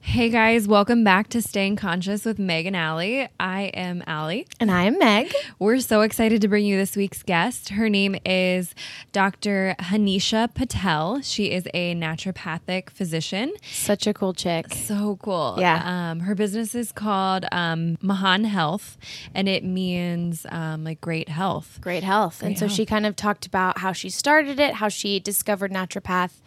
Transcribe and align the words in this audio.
Hey 0.00 0.30
guys, 0.30 0.68
welcome 0.68 1.02
back 1.02 1.28
to 1.30 1.42
Staying 1.42 1.76
Conscious 1.76 2.24
with 2.24 2.38
Meg 2.38 2.66
and 2.66 2.76
Allie. 2.76 3.28
I 3.40 3.62
am 3.74 4.02
Allie. 4.06 4.46
And 4.60 4.70
I 4.70 4.84
am 4.84 4.98
Meg. 4.98 5.32
We're 5.58 5.80
so 5.80 6.02
excited 6.02 6.40
to 6.42 6.48
bring 6.48 6.64
you 6.64 6.76
this 6.76 6.94
week's 6.96 7.22
guest. 7.22 7.70
Her 7.70 7.88
name 7.88 8.16
is 8.24 8.74
Dr. 9.12 9.74
Hanisha 9.80 10.54
Patel. 10.54 11.20
She 11.22 11.50
is 11.50 11.66
a 11.74 11.94
naturopathic 11.94 12.90
physician. 12.90 13.52
Such 13.62 14.06
a 14.06 14.14
cool 14.14 14.32
chick. 14.34 14.72
So 14.72 15.18
cool. 15.22 15.56
Yeah. 15.58 15.82
Um, 16.10 16.20
her 16.20 16.34
business 16.34 16.74
is 16.74 16.92
called 16.92 17.46
um, 17.50 17.98
Mahan 18.00 18.44
Health, 18.44 18.96
and 19.34 19.48
it 19.48 19.64
means 19.64 20.46
um, 20.50 20.84
like 20.84 21.00
great 21.00 21.28
health. 21.28 21.78
Great 21.80 22.04
health. 22.04 22.42
and 22.42 22.58
so 22.58 22.68
she 22.68 22.86
kind 22.86 23.06
of 23.06 23.16
talked 23.16 23.46
about 23.46 23.78
how 23.78 23.92
she 23.92 24.10
started 24.10 24.60
it, 24.60 24.74
how 24.74 24.88
she 24.88 25.18
discovered 25.18 25.72
naturopath 25.72 26.40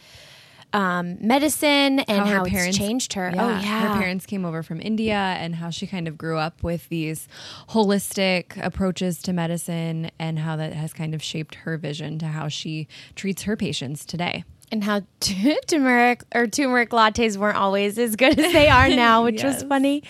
um, 0.73 1.17
medicine, 1.19 1.99
and 2.01 2.27
how, 2.27 2.43
it's 2.45 2.77
changed 2.77 3.13
her. 3.13 3.31
oh, 3.33 3.49
yeah. 3.49 3.93
Her 3.93 3.99
parents 3.99 4.25
came 4.25 4.45
over 4.45 4.63
from 4.63 4.81
India 4.81 5.15
and 5.15 5.55
how 5.55 5.69
she 5.69 5.87
kind 5.87 6.07
of 6.07 6.17
grew 6.17 6.37
up 6.37 6.63
with 6.63 6.89
these 6.89 7.27
holistic 7.69 8.63
approaches 8.63 9.21
to 9.23 9.33
medicine 9.33 10.11
and 10.19 10.39
how 10.39 10.55
that 10.55 10.73
has 10.73 10.93
kind 10.93 11.15
of 11.15 11.23
shaped 11.23 11.55
her 11.55 11.77
vision 11.77 12.19
to 12.19 12.27
how 12.27 12.47
she 12.47 12.87
treats 13.15 13.43
her 13.43 13.55
patients 13.55 14.05
today. 14.05 14.43
And 14.71 14.83
how 14.83 15.01
t- 15.19 15.57
turmeric 15.67 16.23
or 16.35 16.47
turmeric 16.47 16.89
lattes 16.89 17.37
weren't 17.37 17.57
always 17.57 17.97
as 17.97 18.15
good 18.15 18.37
as 18.39 18.51
they 18.53 18.67
are 18.67 18.89
now, 18.89 19.23
which 19.27 19.43
was 19.43 19.63
funny. 19.63 20.03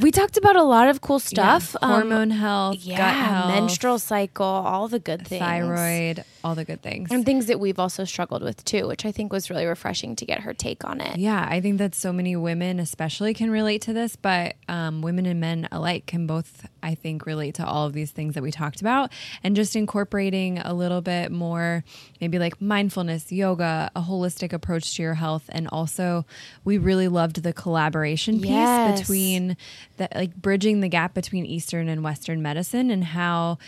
We 0.00 0.10
talked 0.10 0.36
about 0.36 0.56
a 0.56 0.62
lot 0.62 0.88
of 0.88 1.00
cool 1.00 1.18
stuff. 1.18 1.76
Yeah. 1.80 1.88
um, 1.88 2.00
Hormone 2.00 2.30
health, 2.30 2.76
yeah, 2.80 2.96
gut 2.96 3.14
health, 3.14 3.48
menstrual 3.48 3.98
cycle, 3.98 4.46
all 4.46 4.88
the 4.88 4.98
good 4.98 5.26
things. 5.26 5.40
thyroid, 5.40 6.24
all 6.42 6.54
the 6.54 6.64
good 6.64 6.82
things. 6.82 7.10
And 7.10 7.24
things 7.26 7.46
that 7.46 7.60
we've 7.60 7.78
also 7.78 8.04
struggled 8.04 8.42
with 8.42 8.64
too, 8.64 8.86
which 8.86 9.04
I 9.04 9.12
think 9.12 9.32
was 9.32 9.50
really 9.50 9.66
refreshing 9.66 10.16
to 10.16 10.24
get 10.26 10.40
her 10.40 10.54
take 10.54 10.84
on 10.84 11.00
it. 11.00 11.18
Yeah, 11.18 11.46
I 11.48 11.60
think 11.60 11.78
that 11.78 11.94
so 11.94 12.12
many 12.12 12.36
women, 12.36 12.80
especially, 12.80 13.34
can 13.34 13.50
relate 13.50 13.82
to 13.82 13.92
this, 13.92 14.16
but 14.16 14.54
um, 14.68 15.02
women 15.02 15.26
and 15.26 15.40
men 15.40 15.68
alike 15.70 16.06
can 16.06 16.26
both, 16.26 16.66
I 16.82 16.94
think, 16.94 17.26
relate 17.26 17.54
to 17.56 17.66
all 17.66 17.86
of 17.86 17.92
these 17.92 18.10
things 18.10 18.34
that 18.34 18.42
we 18.42 18.50
talked 18.50 18.80
about. 18.80 19.12
And 19.42 19.56
just 19.56 19.76
incorporating 19.76 20.58
a 20.58 20.74
little 20.74 21.00
bit 21.00 21.30
more, 21.30 21.84
maybe 22.20 22.38
like 22.38 22.60
mindfulness, 22.60 23.30
yoga, 23.32 23.90
a 23.94 24.02
holistic 24.02 24.52
approach 24.52 24.96
to 24.96 25.02
your 25.02 25.14
health. 25.14 25.44
And 25.48 25.68
also, 25.68 26.24
we 26.64 26.78
really 26.78 27.08
loved 27.08 27.42
the 27.42 27.52
collaboration 27.52 28.40
piece 28.40 28.48
Yes. 28.48 29.00
between 29.00 29.56
that, 29.96 30.14
like 30.14 30.34
bridging 30.36 30.80
the 30.80 30.88
gap 30.88 31.14
between 31.14 31.44
Eastern 31.46 31.88
and 31.88 32.02
Western 32.02 32.42
medicine 32.42 32.90
and 32.90 33.04
how 33.04 33.58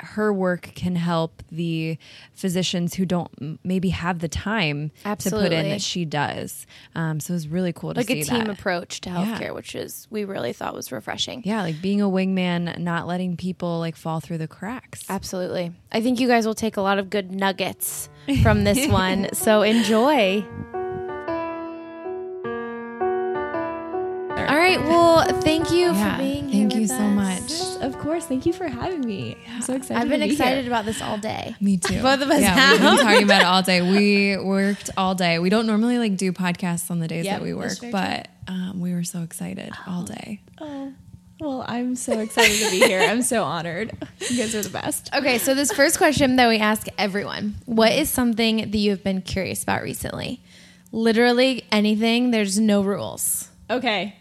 her 0.00 0.32
work 0.32 0.72
can 0.74 0.96
help 0.96 1.42
the 1.50 1.98
physicians 2.34 2.94
who 2.94 3.06
don't 3.06 3.58
maybe 3.64 3.88
have 3.90 4.18
the 4.18 4.28
time 4.28 4.90
to 5.18 5.30
put 5.30 5.52
in 5.52 5.68
that 5.68 5.80
she 5.82 6.04
does. 6.04 6.66
Um, 6.94 7.20
so 7.20 7.32
it 7.32 7.36
was 7.36 7.48
really 7.48 7.72
cool 7.72 7.94
to 7.94 8.00
Like 8.00 8.08
see 8.08 8.20
a 8.20 8.24
team 8.24 8.44
that. 8.44 8.58
approach 8.58 9.00
to 9.02 9.10
Yeah. 9.10 9.16
healthcare, 9.38 9.54
which 9.54 9.74
is 9.74 10.06
we 10.10 10.24
really 10.24 10.52
thought 10.52 10.74
was 10.74 10.92
refreshing. 10.92 11.42
Yeah, 11.44 11.62
like 11.62 11.80
being 11.80 12.00
a 12.00 12.08
wingman, 12.08 12.78
not 12.78 13.06
letting 13.06 13.36
people 13.36 13.78
like 13.78 13.96
fall 13.96 14.20
through 14.20 14.38
the 14.38 14.48
cracks. 14.48 15.04
Absolutely. 15.08 15.72
I 15.92 16.00
think 16.00 16.20
you 16.20 16.28
guys 16.28 16.46
will 16.46 16.54
take 16.54 16.76
a 16.76 16.82
lot 16.82 16.98
of 16.98 17.10
good 17.10 17.32
nuggets 17.32 18.08
from 18.42 18.64
this 18.64 18.86
one. 18.90 19.32
So 19.34 19.62
enjoy. 19.62 20.44
Right. 24.78 24.88
Well, 24.88 25.40
thank 25.42 25.70
you 25.70 25.92
Yeah, 25.92 26.16
for 26.16 26.22
being 26.22 26.48
here. 26.48 26.68
thank 26.68 26.74
you 26.74 26.80
with 26.82 26.90
so 26.90 26.96
us. 26.96 27.14
much. 27.14 27.82
Of 27.82 27.98
course. 27.98 28.24
Thank 28.26 28.46
you 28.46 28.52
for 28.52 28.68
having 28.68 29.00
me. 29.04 29.36
I'm 29.48 29.62
so 29.62 29.74
excited. 29.74 30.00
I've 30.02 30.08
been 30.08 30.20
to 30.20 30.26
be 30.26 30.32
excited 30.32 30.64
Here. 30.64 30.72
about 30.72 30.84
this 30.84 31.00
all 31.02 31.18
day. 31.18 31.54
Me 31.60 31.76
too. 31.76 32.02
Both 32.02 32.22
of 32.22 32.30
us 32.30 32.40
Yeah, 32.40 32.72
we've 32.72 32.80
been 32.80 32.96
talking 32.98 33.22
about 33.24 33.42
it 33.42 33.46
all 33.46 33.62
day. 33.72 33.82
We 33.82 34.36
worked 34.42 34.90
all 34.96 35.14
day. 35.14 35.38
We 35.38 35.50
don't 35.50 35.66
normally 35.66 35.98
like 35.98 36.16
do 36.16 36.32
podcasts 36.32 36.90
on 36.90 36.98
the 37.00 37.08
days 37.08 37.24
Yep, 37.24 37.38
that 37.38 37.42
we 37.44 37.54
work, 37.54 37.78
but 37.92 38.28
um, 38.48 38.80
we 38.80 38.92
were 38.92 39.04
so 39.04 39.22
excited 39.22 39.72
all 39.86 40.02
day. 40.04 40.40
Oh, 40.60 40.92
well, 41.40 41.64
I'm 41.68 41.96
so 41.96 42.18
excited 42.18 42.58
to 42.64 42.70
be 42.70 42.80
here. 42.86 43.00
I'm 43.00 43.20
so 43.22 43.44
honored. 43.44 43.92
You 44.30 44.38
guys 44.38 44.54
are 44.54 44.62
the 44.62 44.70
best. 44.70 45.10
Okay, 45.14 45.36
so 45.38 45.54
this 45.54 45.70
first 45.70 45.98
question 45.98 46.36
that 46.36 46.48
we 46.48 46.58
ask 46.58 46.86
everyone 46.96 47.56
What 47.66 47.92
is 47.92 48.08
something 48.08 48.56
that 48.70 48.74
you 48.78 48.90
have 48.90 49.04
been 49.04 49.20
curious 49.20 49.62
about 49.62 49.82
recently? 49.82 50.40
Literally 50.92 51.64
anything, 51.70 52.30
there's 52.30 52.58
no 52.58 52.80
rules. 52.82 53.48
Okay. 53.68 54.14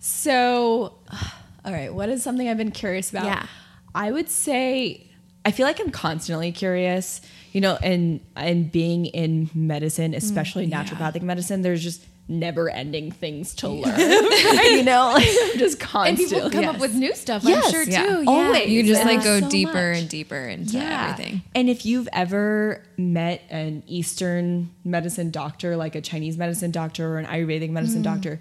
So, 0.00 0.94
all 1.64 1.72
right. 1.72 1.92
What 1.94 2.08
is 2.08 2.22
something 2.22 2.48
I've 2.48 2.56
been 2.56 2.72
curious 2.72 3.10
about? 3.10 3.24
Yeah. 3.26 3.46
I 3.94 4.10
would 4.10 4.28
say 4.28 5.06
I 5.44 5.52
feel 5.52 5.66
like 5.66 5.80
I'm 5.80 5.90
constantly 5.90 6.52
curious, 6.52 7.20
you 7.52 7.60
know, 7.60 7.76
and 7.82 8.20
and 8.36 8.70
being 8.70 9.06
in 9.06 9.50
medicine, 9.54 10.12
mm, 10.12 10.16
especially 10.16 10.68
naturopathic 10.68 11.22
medicine, 11.22 11.62
there's 11.62 11.82
just 11.82 12.04
never 12.28 12.70
ending 12.70 13.10
things 13.10 13.54
to 13.56 13.68
learn. 13.68 13.98
you 13.98 14.84
know, 14.84 15.12
like 15.14 15.28
I'm 15.28 15.58
just 15.58 15.80
constantly. 15.80 16.24
And 16.40 16.52
people 16.52 16.62
come 16.62 16.74
up 16.74 16.80
with 16.80 16.94
new 16.94 17.14
stuff, 17.14 17.42
Yes, 17.42 17.66
I'm 17.66 17.70
sure 17.70 17.82
yeah. 17.82 18.06
too. 18.06 18.24
Always. 18.26 18.68
You 18.68 18.82
just 18.84 19.00
And 19.00 19.10
like 19.10 19.24
go 19.24 19.40
so 19.40 19.48
deeper 19.48 19.72
much. 19.72 19.98
and 20.00 20.08
deeper 20.08 20.36
into 20.36 20.78
everything. 20.78 21.42
And 21.54 21.68
if 21.68 21.84
you've 21.84 22.08
ever 22.12 22.82
met 22.96 23.42
an 23.50 23.82
Eastern 23.86 24.70
medicine 24.84 25.30
doctor, 25.30 25.76
like 25.76 25.94
a 25.94 26.00
Chinese 26.00 26.36
medicine 26.36 26.70
doctor 26.70 27.14
or 27.14 27.18
an 27.18 27.26
Ayurvedic 27.26 27.70
medicine 27.70 28.02
mm. 28.02 28.04
doctor, 28.04 28.40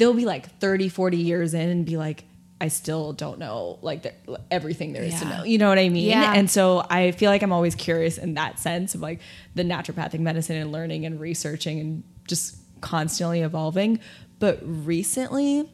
they'll 0.00 0.14
be 0.14 0.24
like 0.24 0.58
30, 0.60 0.88
40 0.88 1.18
years 1.18 1.52
in 1.52 1.68
and 1.68 1.84
be 1.84 1.98
like, 1.98 2.24
I 2.58 2.68
still 2.68 3.12
don't 3.12 3.38
know 3.38 3.78
like 3.82 4.02
the, 4.02 4.40
everything 4.50 4.94
there 4.94 5.02
is 5.02 5.18
to 5.20 5.26
know. 5.26 5.44
You 5.44 5.58
know 5.58 5.68
what 5.68 5.78
I 5.78 5.90
mean? 5.90 6.08
Yeah. 6.08 6.32
And 6.34 6.50
so 6.50 6.84
I 6.88 7.10
feel 7.12 7.30
like 7.30 7.42
I'm 7.42 7.52
always 7.52 7.74
curious 7.74 8.16
in 8.16 8.34
that 8.34 8.58
sense 8.58 8.94
of 8.94 9.02
like 9.02 9.20
the 9.54 9.62
naturopathic 9.62 10.20
medicine 10.20 10.56
and 10.56 10.72
learning 10.72 11.04
and 11.04 11.20
researching 11.20 11.80
and 11.80 12.02
just 12.26 12.56
constantly 12.80 13.40
evolving. 13.40 14.00
But 14.38 14.58
recently, 14.62 15.70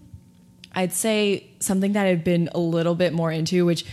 I'd 0.74 0.92
say 0.92 1.46
something 1.60 1.92
that 1.92 2.06
I've 2.06 2.24
been 2.24 2.48
a 2.52 2.58
little 2.58 2.96
bit 2.96 3.12
more 3.12 3.30
into, 3.30 3.64
which 3.64 3.84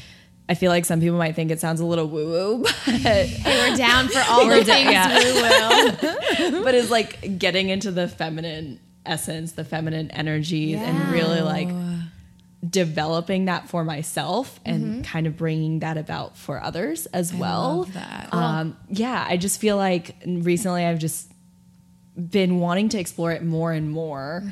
I 0.50 0.56
feel 0.56 0.72
like 0.72 0.86
some 0.86 1.00
people 1.00 1.20
might 1.20 1.36
think 1.36 1.52
it 1.52 1.60
sounds 1.60 1.80
a 1.80 1.86
little 1.86 2.08
woo 2.08 2.26
woo, 2.26 2.64
but, 2.86 2.96
Hey, 3.02 3.70
we're 3.70 3.78
down 3.78 4.08
for 4.08 4.20
all 4.30 4.48
the 4.48 4.66
things 4.66 4.92
yeah. 4.92 6.40
we 6.40 6.52
will. 6.52 6.64
but 6.64 6.74
is 6.74 6.90
like 6.90 7.38
getting 7.38 7.70
into 7.70 7.92
the 7.92 8.08
feminine 8.08 8.80
essence, 9.06 9.54
the 9.54 9.64
feminine 9.64 10.12
energy, 10.12 10.76
and 10.76 11.12
really 11.12 11.42
like 11.42 11.70
developing 12.68 13.46
that 13.46 13.68
for 13.68 13.84
myself 13.84 14.60
and 14.66 15.04
kind 15.04 15.28
of 15.28 15.36
bringing 15.36 15.80
that 15.80 15.98
about 15.98 16.38
for 16.38 16.62
others 16.64 17.06
as 17.08 17.34
well. 17.34 17.80
love 17.80 17.94
that. 17.94 18.30
Um, 18.34 18.78
yeah, 18.90 19.26
I 19.28 19.38
just 19.38 19.60
feel 19.60 19.76
like 19.76 20.16
recently 20.26 20.86
I've 20.86 21.00
just 21.00 21.30
been 22.16 22.60
wanting 22.60 22.90
to 22.90 23.00
explore 23.00 23.32
it 23.32 23.44
more 23.44 23.72
and 23.72 23.90
more 23.90 24.44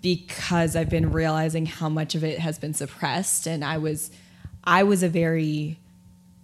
because 0.00 0.76
I've 0.76 0.88
been 0.88 1.10
realizing 1.12 1.66
how 1.66 1.88
much 1.88 2.14
of 2.14 2.22
it 2.22 2.38
has 2.38 2.58
been 2.58 2.74
suppressed 2.74 3.46
and 3.46 3.64
I 3.64 3.78
was 3.78 4.10
I 4.62 4.84
was 4.84 5.02
a 5.02 5.08
very 5.08 5.78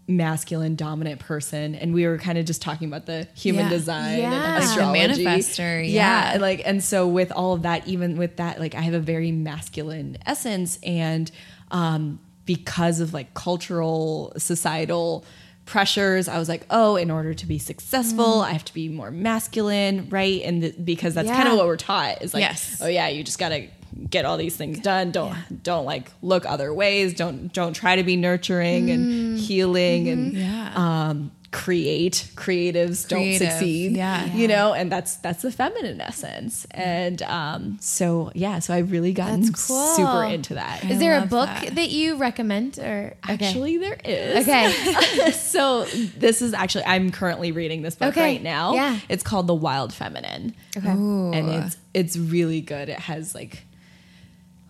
masculine 0.06 0.76
dominant 0.76 1.18
person 1.18 1.74
and 1.74 1.94
we 1.94 2.06
were 2.06 2.18
kind 2.18 2.36
of 2.36 2.44
just 2.44 2.60
talking 2.60 2.86
about 2.88 3.06
the 3.06 3.26
human 3.34 3.64
Yeah. 3.64 3.70
design 3.70 4.18
Yeah. 4.18 4.32
and 4.34 4.54
Like 4.54 4.62
astrology 4.64 5.24
manifester, 5.24 5.90
yeah. 5.92 6.32
and 6.34 6.42
like 6.42 6.60
and 6.66 6.84
so 6.84 7.08
with 7.08 7.32
all 7.32 7.54
of 7.54 7.62
that 7.62 7.86
even 7.88 8.18
with 8.18 8.36
that 8.36 8.60
like 8.60 8.74
i 8.74 8.80
have 8.82 8.92
a 8.94 9.00
very 9.00 9.32
masculine 9.32 10.18
essence 10.26 10.78
and 10.82 11.30
um 11.70 12.18
because 12.44 13.00
of 13.00 13.14
like 13.14 13.32
cultural 13.32 14.32
societal 14.36 15.24
pressures 15.64 16.28
i 16.28 16.38
was 16.38 16.50
like 16.50 16.66
oh 16.68 16.96
in 16.96 17.10
order 17.10 17.32
to 17.32 17.46
be 17.46 17.58
successful 17.58 18.42
i 18.42 18.52
have 18.52 18.64
to 18.66 18.74
be 18.74 18.90
more 18.90 19.10
masculine 19.10 20.06
right 20.10 20.42
and 20.44 20.60
th- 20.60 20.74
because 20.84 21.14
that's 21.14 21.30
kind 21.30 21.48
of 21.48 21.56
what 21.56 21.66
we're 21.66 21.78
taught 21.78 22.20
is 22.20 22.34
like 22.34 22.42
Yes. 22.42 22.78
oh 22.82 22.86
yeah 22.86 23.08
you 23.08 23.24
just 23.24 23.38
gotta 23.38 23.68
get 24.10 24.24
all 24.24 24.36
these 24.36 24.56
things 24.56 24.78
done 24.80 25.10
don't 25.10 25.36
don't 25.62 25.84
like 25.84 26.10
look 26.22 26.44
other 26.46 26.72
ways 26.74 27.14
don't 27.14 27.52
don't 27.52 27.74
try 27.74 27.96
to 27.96 28.02
be 28.02 28.16
nurturing 28.16 28.90
and 28.90 29.38
healing 29.38 30.08
and 30.08 30.32
Yeah. 30.32 30.72
um 30.74 31.30
create 31.52 32.26
creatives 32.34 33.06
Creative, 33.06 33.08
don't 33.08 33.38
succeed 33.38 33.92
yeah. 33.92 34.24
you 34.34 34.48
know 34.48 34.72
and 34.74 34.90
that's 34.90 35.14
that's 35.18 35.42
the 35.42 35.52
feminine 35.52 36.00
essence 36.00 36.66
and 36.72 37.22
um 37.22 37.78
so 37.80 38.32
yeah 38.34 38.58
so 38.58 38.74
i've 38.74 38.90
really 38.90 39.12
gotten 39.12 39.52
cool. 39.52 39.94
super 39.94 40.24
into 40.24 40.54
that 40.54 40.82
Is 40.84 40.98
there 40.98 41.16
a 41.16 41.26
book 41.26 41.46
that. 41.48 41.76
that. 41.76 41.90
you 41.90 42.16
recommend 42.16 42.80
or 42.80 43.14
okay. 43.30 43.46
actually 43.46 43.78
there 43.78 43.96
is 44.04 44.42
Okay. 44.48 45.30
so 45.32 45.84
this 46.18 46.42
is 46.42 46.54
actually 46.54 46.86
i'm 46.86 47.12
currently 47.12 47.52
reading 47.52 47.82
this 47.82 47.94
book 47.94 48.08
Okay. 48.08 48.22
right 48.34 48.42
now 48.42 48.74
Yeah. 48.74 48.98
it's 49.08 49.22
called 49.22 49.46
the 49.46 49.54
wild 49.54 49.94
feminine 49.94 50.56
Okay. 50.76 50.88
and 50.88 51.48
it's 51.50 51.76
it's 51.94 52.16
really 52.16 52.62
good 52.62 52.88
it 52.88 52.98
has 52.98 53.32
like 53.32 53.62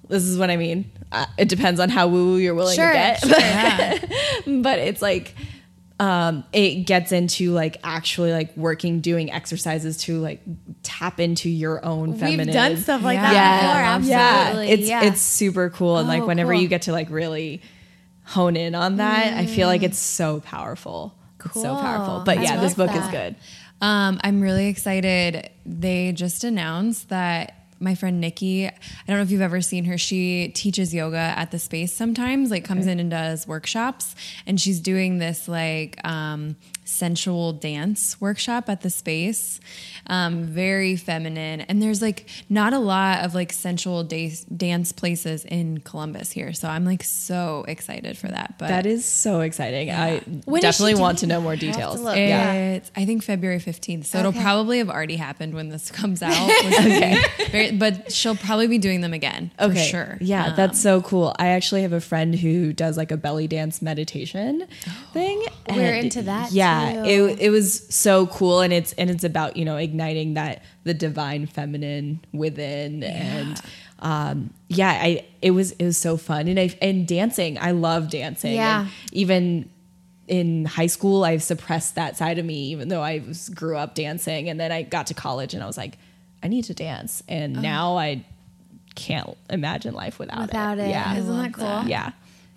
this 0.09 0.25
is 0.25 0.39
what 0.39 0.51
i 0.51 0.57
mean 0.57 0.91
uh, 1.13 1.27
it 1.39 1.49
depends 1.49 1.79
on 1.81 1.89
how 1.89 2.09
woo 2.09 2.33
woo 2.33 2.37
you're 2.37 2.55
willing 2.55 2.75
Sure, 2.77 2.89
to 2.89 2.93
get 2.95 3.21
sure. 3.21 3.31
Yeah. 3.39 3.99
but 4.63 4.79
it's 4.79 5.01
like 5.03 5.35
um 6.01 6.43
it 6.53 6.87
gets 6.87 7.13
into 7.13 7.53
like 7.53 7.77
actually 7.85 8.33
like 8.33 8.57
working 8.57 9.01
doing 9.01 9.31
exercises 9.31 9.97
to 9.99 10.21
like 10.21 10.41
tap 10.83 11.21
into 11.21 11.49
your 11.49 11.85
own 11.85 12.15
feminine 12.17 12.47
We've 12.49 12.55
done 12.55 12.77
stuff 12.79 13.03
like 13.03 13.15
Yeah. 13.17 13.33
that 13.33 13.35
yeah, 13.35 13.99
before. 13.99 14.11
yeah. 14.11 14.19
Absolutely. 14.47 14.71
It's 14.73 14.89
yeah. 14.89 15.05
it's 15.05 15.21
super 15.21 15.71
cool, 15.71 15.99
and 15.99 16.09
like 16.09 16.23
Oh, 16.23 16.27
whenever 16.27 16.53
cool. 16.53 16.61
you 16.63 16.67
get 16.69 16.83
to 16.83 16.93
like 16.93 17.11
really 17.11 17.63
hone 18.25 18.57
in 18.57 18.75
on 18.75 18.97
that, 18.97 19.35
I 19.35 19.47
feel 19.47 19.69
like 19.69 19.83
it's 19.85 19.99
so 19.99 20.41
powerful. 20.41 21.15
It's 21.45 21.55
so 21.63 21.77
powerful. 21.77 22.23
But 22.25 22.39
I 22.39 22.43
yeah, 22.43 22.61
this 22.61 22.75
book 22.75 22.91
is 22.95 23.07
good. 23.09 23.37
Um, 23.81 24.19
I'm 24.25 24.41
really 24.41 24.67
excited. 24.67 25.49
They 25.65 26.11
just 26.13 26.43
announced 26.43 27.11
that 27.11 27.64
my 27.85 27.95
friend 27.95 28.21
Nikki. 28.21 28.67
I 28.67 28.73
don't 29.07 29.17
know 29.17 29.23
if 29.23 29.31
you've 29.31 29.41
ever 29.41 29.61
seen 29.61 29.85
her. 29.85 29.97
She 29.99 30.49
teaches 30.49 30.93
yoga 30.93 31.17
at 31.17 31.51
the 31.51 31.59
space 31.59 31.93
sometimes, 31.93 32.51
like 32.51 32.65
comes 32.65 32.87
okay. 32.87 32.93
in 32.93 33.01
and 33.01 33.11
does 33.11 33.47
workshops. 33.47 34.17
And 34.47 34.61
she's 34.61 34.81
doing 34.81 35.19
this 35.19 35.47
like 35.47 36.05
um, 36.05 36.57
sensual 36.85 37.53
dance 37.53 38.21
workshop 38.21 38.69
at 38.69 38.83
the 38.83 38.91
space. 38.91 39.59
Um, 40.07 40.45
very 40.45 40.97
feminine. 40.97 41.63
And 41.63 41.83
there's 41.83 42.03
like 42.03 42.29
not 42.49 42.73
a 42.73 42.79
lot 42.79 43.25
of 43.25 43.35
like 43.35 43.53
sensual 43.53 44.05
da- 44.05 44.35
dance 44.55 44.93
places 44.93 45.45
in 45.45 45.79
Columbus 45.79 46.31
here. 46.31 46.53
So 46.53 46.69
I'm 46.69 46.85
like 46.85 47.03
so 47.03 47.65
excited 47.67 48.19
for 48.19 48.29
that. 48.29 48.57
But 48.59 48.69
that 48.69 48.87
is 48.87 49.05
so 49.05 49.41
exciting. 49.41 49.89
Yeah. 49.89 50.03
I 50.03 50.19
when 50.45 50.61
definitely 50.61 50.97
want 50.97 51.19
to 51.19 51.27
know 51.27 51.41
more 51.41 51.57
details. 51.57 52.03
yeah. 52.03 52.81
I 52.95 53.05
think 53.05 53.23
February 53.23 53.59
15th. 53.59 54.07
So 54.07 54.19
okay. 54.19 54.29
it'll 54.29 54.41
probably 54.41 54.79
have 54.79 54.91
already 54.91 55.17
happened 55.17 55.55
when 55.55 55.71
this 55.71 55.91
comes 55.91 56.23
out. 56.23 56.51
okay. 56.65 57.19
Very, 57.51 57.73
but 57.73 58.13
she'll 58.13 58.37
probably 58.37 58.67
be 58.67 58.79
doing 58.79 59.01
them 59.01 59.15
again. 59.15 59.51
Okay. 59.59 59.87
sure. 59.87 60.19
Yeah. 60.21 60.49
Um, 60.49 60.57
that's 60.57 60.81
so 60.81 61.01
cool. 61.01 61.35
I 61.39 61.49
actually 61.49 61.83
have 61.83 61.93
a 61.93 62.01
friend 62.01 62.35
who 62.35 62.73
does 62.73 62.97
like 62.97 63.11
a 63.11 63.17
belly 63.17 63.49
dance 63.49 63.81
meditation 63.81 64.67
oh, 64.87 65.09
thing. 65.13 65.43
We're 65.71 65.95
into 65.95 66.23
that. 66.23 66.53
Yeah. 66.53 66.74
Too. 66.93 67.27
It, 67.29 67.41
it 67.41 67.51
was 67.51 67.87
so 67.95 68.27
cool. 68.27 68.61
And 68.61 68.73
it's, 68.73 68.93
and 68.95 69.11
it's 69.11 69.25
about, 69.25 69.57
you 69.57 69.65
know, 69.65 69.77
igniting 69.77 70.35
that 70.35 70.63
the 70.85 70.95
divine 70.95 71.47
feminine 71.47 72.21
within 72.33 73.03
yeah. 73.03 73.09
and 73.09 73.61
um, 74.01 74.51
yeah, 74.69 74.91
I 74.91 75.25
it 75.41 75.53
was 75.53 75.73
it 75.73 75.85
was 75.85 75.97
so 75.97 76.19
fun 76.19 76.47
and 76.47 76.61
I 76.61 76.77
and 76.83 77.09
dancing. 77.09 77.59
I 77.59 77.71
love 77.71 78.11
dancing. 78.11 78.55
Yeah. 78.55 78.83
And 78.83 78.91
even 79.13 79.71
in 80.29 80.67
high 80.67 80.87
school, 80.87 81.25
I 81.25 81.39
suppressed 81.39 81.95
that 81.95 82.17
side 82.17 82.39
of 82.39 82.45
me, 82.45 82.67
even 82.67 82.89
though 82.89 83.03
I 83.03 83.23
was, 83.27 83.49
grew 83.49 83.77
up 83.77 83.95
dancing. 83.95 84.49
And 84.49 84.59
then 84.61 84.73
I 84.73 84.83
got 84.83 85.07
to 85.09 85.15
college 85.15 85.55
and 85.55 85.63
I 85.63 85.67
was 85.67 85.77
like, 85.77 85.99
I 86.43 86.49
need 86.49 86.65
to 86.65 86.75
dance. 86.75 87.23
And 87.29 87.57
oh. 87.57 87.61
now 87.61 87.97
I 87.97 88.25
can't 88.95 89.37
imagine 89.51 89.95
life 89.95 90.19
without, 90.19 90.49
without 90.49 90.79
it. 90.79 90.83
it. 90.83 90.91
Yeah. 90.91 91.17
Isn't 91.17 91.39
that 91.39 91.53
cool? 91.55 91.89
Yeah. 91.89 92.13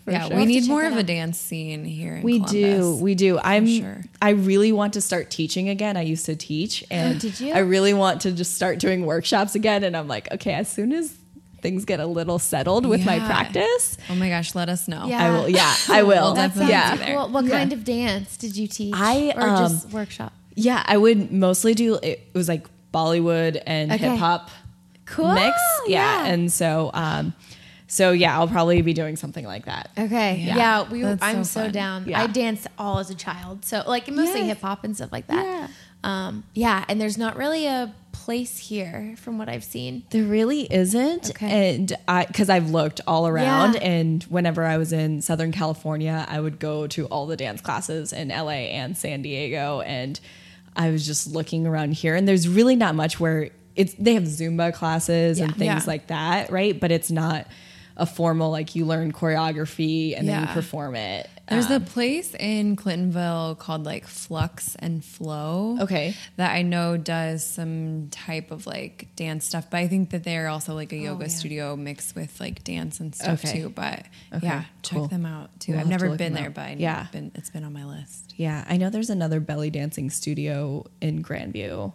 Yeah, 0.07 0.27
sure. 0.27 0.38
we 0.38 0.45
need 0.45 0.68
more 0.68 0.86
of 0.86 0.94
out. 0.94 1.00
a 1.00 1.04
dance 1.04 1.38
scene 1.38 1.83
here. 1.83 2.21
we 2.24 2.39
Columbus, 2.39 2.51
do, 2.51 2.95
we 2.95 3.13
do. 3.13 3.39
I'm. 3.39 3.68
Sure. 3.68 4.04
I 4.21 4.31
really 4.31 4.71
want 4.71 4.94
to 4.94 5.01
start 5.01 5.30
teaching 5.30 5.68
again. 5.68 5.98
I 5.98 6.01
used 6.01 6.25
to 6.27 6.36
teach, 6.36 6.83
oh, 6.83 6.95
and 6.95 7.15
oh, 7.15 7.19
did 7.19 7.39
you? 7.39 7.54
I 7.54 7.59
really 7.59 7.94
want 7.94 8.21
to 8.21 8.31
just 8.31 8.56
start 8.56 8.80
doing 8.80 9.06
workshops 9.06 9.56
again. 9.56 9.83
And 9.83 9.98
I'm 9.98 10.07
like, 10.07 10.31
okay, 10.31 10.54
as 10.54 10.69
soon 10.69 10.94
as 10.94 11.18
things 11.62 11.83
get 11.83 12.00
a 12.00 12.06
little 12.06 12.39
settled 12.39 12.86
with 12.86 13.01
yeah. 13.01 13.18
my 13.18 13.19
practice. 13.19 13.98
Oh 14.09 14.15
my 14.15 14.30
gosh, 14.30 14.56
let 14.56 14.69
us 14.69 14.88
know. 14.88 15.07
Yeah. 15.07 15.25
I 15.25 15.31
will. 15.31 15.50
Yeah, 15.50 15.75
I 15.89 16.04
will. 16.04 16.33
we'll 16.33 16.69
yeah. 16.69 17.13
Cool. 17.13 17.30
What 17.30 17.50
kind 17.50 17.71
yeah. 17.71 17.77
of 17.77 17.83
dance 17.83 18.38
did 18.38 18.56
you 18.56 18.68
teach? 18.68 18.94
I 18.95 19.33
or 19.36 19.42
um, 19.42 19.57
just 19.57 19.89
workshop. 19.89 20.33
Yeah, 20.56 20.81
I 20.86 20.98
would 20.98 21.31
mostly 21.31 21.74
do. 21.74 21.95
It 22.01 22.30
was 22.33 22.48
like 22.48 22.68
Bollywood 22.94 23.62
and 23.65 23.92
okay. 23.92 24.10
hip 24.10 24.19
hop. 24.19 24.50
Cool. 25.06 25.33
Mix. 25.33 25.57
Yeah. 25.88 26.25
and 26.25 26.51
so. 26.51 26.92
um 26.94 27.33
so 27.88 28.12
yeah, 28.12 28.38
I'll 28.38 28.50
probably 28.50 28.81
be 28.81 28.94
doing 28.94 29.16
something 29.16 29.45
like 29.45 29.66
that. 29.66 29.89
Okay. 29.98 30.44
Yeah, 30.45 30.56
yeah 30.57 30.89
we. 30.89 31.01
That's 31.01 31.24
I'm 31.24 31.44
so, 31.45 31.63
so 31.66 31.72
down. 31.72 32.06
Yeah. 32.06 32.22
I 32.22 32.28
danced 32.28 32.68
all 32.78 33.00
as 33.00 33.10
a 33.10 33.16
child, 33.16 33.63
so 33.63 33.84
like 33.88 34.10
mostly 34.12 34.42
yes. 34.42 34.50
hip 34.50 34.62
hop 34.62 34.84
and 34.84 34.95
stuff 34.95 35.12
like 35.12 35.28
that. 35.28 35.45
Yeah. 35.45 35.68
Um, 36.04 36.44
yeah, 36.54 36.86
and 36.88 37.01
there's 37.01 37.18
not 37.18 37.38
really 37.38 37.66
a 37.66 37.94
place 38.12 38.57
here 38.57 39.16
from 39.18 39.38
what 39.38 39.50
I've 39.50 39.63
seen. 39.63 40.04
There 40.10 40.24
really 40.24 40.72
isn't. 40.72 41.31
Okay. 41.31 41.75
And 41.75 41.94
I, 42.07 42.25
because 42.25 42.50
I've 42.50 42.69
looked 42.69 43.01
all 43.07 43.28
around, 43.28 43.75
yeah. 43.75 43.81
and 43.81 44.24
whenever 44.24 44.63
I 44.63 44.78
was 44.78 44.92
in 44.92 45.22
Southern 45.22 45.51
California, 45.51 46.25
I 46.28 46.39
would 46.39 46.60
go 46.60 46.88
to 46.88 47.06
all 47.07 47.25
the 47.25 47.38
dance 47.38 47.62
classes 47.62 48.12
in 48.12 48.30
LA 48.30 48.68
and 48.69 48.98
San 48.98 49.22
Diego, 49.22 49.81
and 49.81 50.19
I 50.75 50.92
was 50.92 51.06
just 51.06 51.28
looking 51.28 51.66
around 51.66 51.94
here, 51.94 52.16
and 52.16 52.28
there's 52.28 52.50
really 52.50 52.75
not 52.75 52.95
much 52.95 53.19
where 53.19 53.50
it's. 53.78 53.94
They 53.94 54.13
have 54.13 54.24
Zumba 54.24 54.74
classes 54.74 55.39
yeah. 55.39 55.45
and 55.45 55.56
things 55.56 55.84
yeah. 55.84 55.84
like 55.88 56.07
that, 56.07 56.51
right? 56.51 56.78
But 56.78 56.92
it's 56.92 57.10
not 57.10 57.48
a 57.98 58.06
formal 58.06 58.52
like 58.52 58.76
you 58.76 58.86
learn 58.86 59.12
choreography 59.12 60.18
and 60.18 60.28
then 60.28 60.42
you 60.42 60.48
perform 60.48 60.96
it. 60.96 61.28
There's 61.50 61.68
um, 61.68 61.82
a 61.82 61.86
place 61.86 62.36
in 62.36 62.76
Clintonville 62.76 63.58
called 63.58 63.86
like 63.86 64.06
Flux 64.06 64.76
and 64.76 65.04
Flow. 65.04 65.78
Okay. 65.82 66.14
That 66.36 66.52
I 66.52 66.62
know 66.62 66.98
does 66.98 67.46
some 67.46 68.10
type 68.12 68.52
of 68.52 68.68
like 68.68 69.08
dance 69.16 69.46
stuff, 69.46 69.70
but 69.70 69.78
I 69.78 69.88
think 69.88 70.12
that 70.12 70.24
they're 70.24 70.48
also 70.48 70.76
like 70.76 70.94
a 70.94 70.98
oh, 70.98 71.04
yoga 71.04 71.26
yeah. 71.26 71.30
studio 71.30 71.76
mixed 71.76 72.16
with 72.16 72.40
like 72.40 72.64
dance 72.64 73.00
and 73.00 73.16
stuff 73.16 73.44
okay. 73.44 73.62
too. 73.62 73.70
But 73.70 74.06
okay. 74.34 74.46
yeah, 74.46 74.66
check 74.84 74.98
cool. 74.98 75.08
them 75.08 75.26
out 75.26 75.58
too. 75.60 75.72
We'll 75.72 75.82
I've 75.82 75.88
never 75.88 76.16
been 76.16 76.34
there, 76.34 76.50
but 76.50 76.80
yeah, 76.80 77.08
been, 77.12 77.32
it's 77.34 77.50
been 77.50 77.64
on 77.64 77.74
my 77.74 77.86
list. 77.86 78.34
Yeah, 78.36 78.64
I 78.68 78.78
know 78.78 78.90
there's 78.90 79.10
another 79.10 79.40
belly 79.40 79.70
dancing 79.70 80.10
studio 80.10 80.86
in 81.02 81.24
Grandview 81.24 81.94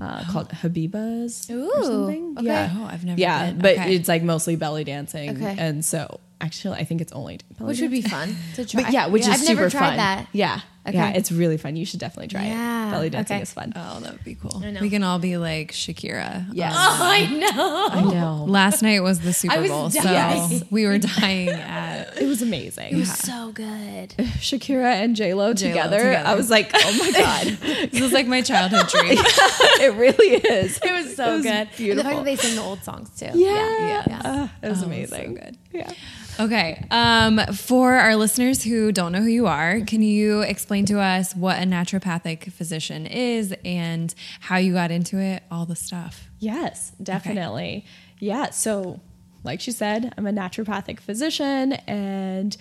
uh, 0.00 0.24
called 0.30 0.48
Habiba's 0.50 1.48
Ooh, 1.50 1.70
or 1.70 1.82
something. 1.84 2.34
Okay. 2.38 2.46
Yeah, 2.46 2.74
oh, 2.76 2.84
I've 2.84 3.04
never. 3.04 3.20
Yeah, 3.20 3.50
been. 3.50 3.58
but 3.60 3.78
okay. 3.78 3.94
it's 3.94 4.08
like 4.08 4.22
mostly 4.22 4.56
belly 4.56 4.84
dancing, 4.84 5.30
okay. 5.30 5.56
and 5.58 5.84
so 5.84 6.20
actually, 6.44 6.78
I 6.78 6.84
think 6.84 7.00
it's 7.00 7.12
only 7.12 7.40
belly 7.58 7.68
which 7.68 7.80
would 7.80 7.90
be 7.90 8.02
fun 8.02 8.36
to 8.54 8.64
try. 8.68 8.82
But 8.82 8.92
yeah, 8.92 9.06
which 9.08 9.26
yeah, 9.26 9.34
is 9.34 9.40
I've 9.40 9.46
super 9.46 9.70
fun. 9.70 9.96
That. 9.96 10.28
Yeah, 10.32 10.60
Okay. 10.86 10.98
Yeah, 10.98 11.12
it's 11.12 11.32
really 11.32 11.56
fun. 11.56 11.76
You 11.76 11.86
should 11.86 12.00
definitely 12.00 12.28
try 12.28 12.44
yeah. 12.44 12.88
it. 12.88 12.90
Belly 12.90 13.10
dancing 13.10 13.36
okay. 13.36 13.42
is 13.42 13.52
fun. 13.52 13.72
Oh, 13.74 14.00
that 14.00 14.12
would 14.12 14.24
be 14.24 14.34
cool. 14.34 14.62
We 14.82 14.90
can 14.90 15.02
all 15.02 15.18
be 15.18 15.38
like 15.38 15.72
Shakira. 15.72 16.46
Yeah. 16.52 16.72
Oh, 16.74 16.98
I 17.00 17.26
know. 17.26 17.88
I 17.90 18.12
know. 18.12 18.44
Last 18.46 18.82
night 18.82 19.02
was 19.02 19.20
the 19.20 19.32
Super 19.32 19.66
Bowl, 19.66 19.88
so 19.88 20.60
we 20.70 20.86
were 20.86 20.98
dying 20.98 21.48
at. 21.48 22.04
It 22.24 22.26
was 22.26 22.42
amazing. 22.42 22.92
It 22.92 22.96
was 22.96 23.08
yeah. 23.08 23.14
so 23.14 23.52
good. 23.52 24.08
Shakira 24.38 24.94
and 24.94 25.16
J 25.16 25.34
Lo 25.34 25.52
together, 25.52 25.98
together. 25.98 26.26
I 26.26 26.34
was 26.34 26.48
like, 26.48 26.70
oh 26.72 26.96
my 26.98 27.10
god, 27.12 27.46
this 27.90 28.00
is 28.00 28.12
like 28.12 28.26
my 28.26 28.40
childhood 28.40 28.88
dream. 28.88 29.18
it 29.18 29.94
really 29.94 30.36
is. 30.36 30.78
It 30.78 30.92
was 30.92 31.16
so 31.16 31.32
it 31.32 31.36
was 31.36 31.42
good. 31.42 31.68
Beautiful. 31.76 31.90
And 31.90 31.98
the 31.98 32.04
fact 32.04 32.16
that 32.16 32.24
they 32.24 32.36
sing 32.36 32.56
the 32.56 32.62
old 32.62 32.82
songs 32.82 33.10
too. 33.18 33.30
Yeah, 33.34 34.06
yeah, 34.06 34.20
uh, 34.24 34.48
it 34.62 34.68
was 34.68 34.82
oh, 34.82 34.86
amazing. 34.86 35.36
So 35.36 35.44
good. 35.44 35.58
Yeah. 35.72 35.92
Okay. 36.38 36.84
Um, 36.90 37.38
for 37.54 37.94
our 37.94 38.16
listeners 38.16 38.62
who 38.62 38.90
don't 38.92 39.12
know 39.12 39.20
who 39.20 39.28
you 39.28 39.46
are, 39.46 39.80
can 39.80 40.02
you 40.02 40.40
explain 40.40 40.84
to 40.86 41.00
us 41.00 41.34
what 41.34 41.58
a 41.58 41.64
naturopathic 41.64 42.52
physician 42.52 43.06
is 43.06 43.54
and 43.64 44.14
how 44.40 44.56
you 44.56 44.72
got 44.72 44.90
into 44.90 45.18
it, 45.18 45.42
all 45.50 45.64
the 45.66 45.76
stuff? 45.76 46.28
Yes, 46.40 46.90
definitely. 47.02 47.84
Okay. 47.84 47.84
Yeah. 48.18 48.50
So, 48.50 49.00
like 49.44 49.60
she 49.60 49.70
said, 49.70 50.12
I'm 50.16 50.26
a 50.26 50.32
naturopathic 50.32 51.00
physician, 51.00 51.74
and 51.86 52.56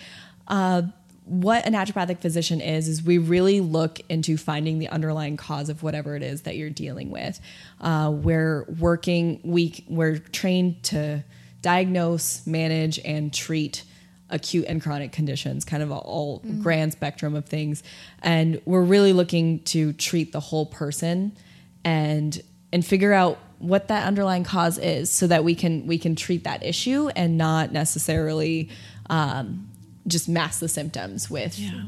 uh, 0.48 0.84
what 1.25 1.66
a 1.66 1.72
naturopathic 1.72 2.20
physician 2.20 2.60
is 2.60 2.88
is 2.88 3.02
we 3.02 3.18
really 3.18 3.62
look 3.62 4.02
into 4.10 4.38
finding 4.38 4.80
the 4.80 4.90
underlying 4.90 5.38
cause 5.38 5.70
of 5.70 5.81
whatever 5.81 6.16
it 6.16 6.22
is 6.24 6.42
that 6.42 6.58
you're 6.58 6.70
dealing 6.70 7.10
with. 7.10 7.40
Uh, 7.80 8.12
we're 8.14 8.66
working. 8.80 9.40
We 9.44 9.84
we're 9.88 10.18
trained 10.18 10.84
to 10.84 11.24
diagnose, 11.63 12.46
manage, 12.46 13.00
and 13.00 13.34
treat 13.34 13.84
acute 14.29 14.65
and 14.67 14.82
chronic 14.82 15.12
conditions, 15.12 15.65
kind 15.65 15.82
of 15.82 15.89
a 15.89 15.96
all 15.96 16.39
mm-hmm. 16.39 16.62
grand 16.62 16.91
spectrum 16.91 17.36
of 17.36 17.46
things. 17.46 17.82
And 18.22 18.62
we're 18.65 18.84
really 18.84 19.13
looking 19.13 19.60
to 19.65 19.93
treat 19.93 20.32
the 20.32 20.39
whole 20.39 20.67
person 20.67 21.36
and 21.84 22.39
and 22.72 22.86
figure 22.86 23.13
out 23.13 23.39
what 23.60 23.88
that 23.88 24.05
underlying 24.05 24.43
cause 24.43 24.77
is 24.77 25.10
so 25.10 25.27
that 25.27 25.43
we 25.43 25.55
can 25.55 25.88
we 25.88 25.98
can 25.98 26.15
treat 26.15 26.43
that 26.43 26.63
issue 26.63 27.10
and 27.15 27.38
not 27.38 27.72
necessarily 27.72 28.70
um, 29.10 29.70
just 30.05 30.27
mask 30.27 30.60
the 30.60 30.67
symptoms 30.67 31.29
with 31.29 31.58
yeah. 31.58 31.84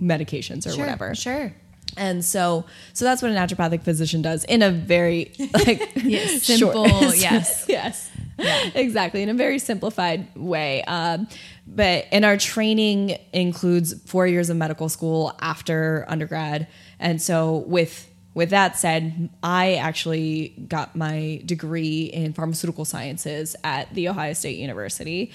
medications 0.00 0.66
or 0.66 0.70
sure, 0.70 0.80
whatever. 0.80 1.14
Sure. 1.14 1.52
And 1.96 2.24
so, 2.24 2.64
so 2.92 3.04
that's 3.04 3.20
what 3.20 3.32
a 3.32 3.34
naturopathic 3.34 3.82
physician 3.82 4.22
does 4.22 4.44
in 4.44 4.62
a 4.62 4.70
very 4.70 5.32
like 5.54 5.90
yes, 5.96 6.44
simple, 6.44 6.88
short, 6.88 7.16
yes, 7.16 7.64
yes, 7.68 8.09
exactly, 8.74 9.22
in 9.22 9.28
a 9.28 9.34
very 9.34 9.58
simplified 9.58 10.34
way. 10.36 10.82
Um, 10.84 11.28
but 11.66 12.06
and 12.12 12.24
our 12.24 12.36
training 12.36 13.18
includes 13.32 14.00
four 14.04 14.26
years 14.26 14.50
of 14.50 14.56
medical 14.56 14.88
school 14.88 15.36
after 15.40 16.04
undergrad, 16.08 16.66
and 16.98 17.20
so 17.20 17.58
with 17.66 18.10
with 18.34 18.50
that 18.50 18.78
said, 18.78 19.28
I 19.42 19.74
actually 19.74 20.50
got 20.68 20.94
my 20.94 21.42
degree 21.44 22.04
in 22.04 22.32
pharmaceutical 22.32 22.84
sciences 22.84 23.56
at 23.64 23.92
the 23.94 24.08
Ohio 24.08 24.32
State 24.32 24.58
University, 24.58 25.32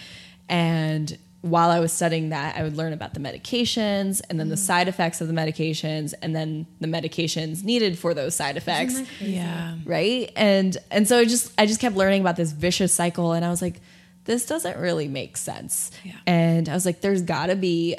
and 0.47 1.17
while 1.45 1.69
I 1.69 1.79
was 1.79 1.93
studying 1.93 2.29
that, 2.29 2.57
I 2.57 2.63
would 2.63 2.75
learn 2.75 2.91
about 2.91 3.13
the 3.13 3.19
medications 3.19 4.19
and 4.29 4.39
then 4.39 4.49
the 4.49 4.55
mm. 4.55 4.59
side 4.59 4.87
effects 4.87 5.21
of 5.21 5.27
the 5.27 5.33
medications 5.33 6.15
and 6.19 6.35
then 6.35 6.65
the 6.79 6.87
medications 6.87 7.63
needed 7.63 7.99
for 7.99 8.15
those 8.15 8.33
side 8.33 8.57
effects. 8.57 8.99
Yeah. 9.21 9.75
Right? 9.85 10.31
And 10.35 10.75
and 10.89 11.07
so 11.07 11.19
I 11.19 11.25
just 11.25 11.53
I 11.55 11.67
just 11.67 11.79
kept 11.79 11.95
learning 11.95 12.21
about 12.21 12.35
this 12.35 12.51
vicious 12.51 12.93
cycle 12.93 13.33
and 13.33 13.45
I 13.45 13.49
was 13.49 13.61
like 13.61 13.79
this 14.23 14.47
doesn't 14.47 14.79
really 14.79 15.07
make 15.07 15.37
sense. 15.37 15.91
Yeah. 16.03 16.13
And 16.25 16.67
I 16.67 16.73
was 16.73 16.83
like 16.83 17.01
there's 17.01 17.21
got 17.21 17.47
to 17.47 17.55
be 17.55 17.95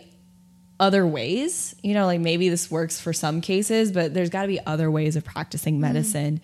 other 0.80 1.06
ways. 1.06 1.76
You 1.84 1.94
know, 1.94 2.06
like 2.06 2.20
maybe 2.20 2.48
this 2.48 2.68
works 2.68 3.00
for 3.00 3.12
some 3.12 3.40
cases, 3.40 3.92
but 3.92 4.12
there's 4.12 4.30
got 4.30 4.42
to 4.42 4.48
be 4.48 4.58
other 4.66 4.90
ways 4.90 5.14
of 5.14 5.24
practicing 5.24 5.76
mm. 5.76 5.82
medicine. 5.82 6.38
Mm. 6.38 6.40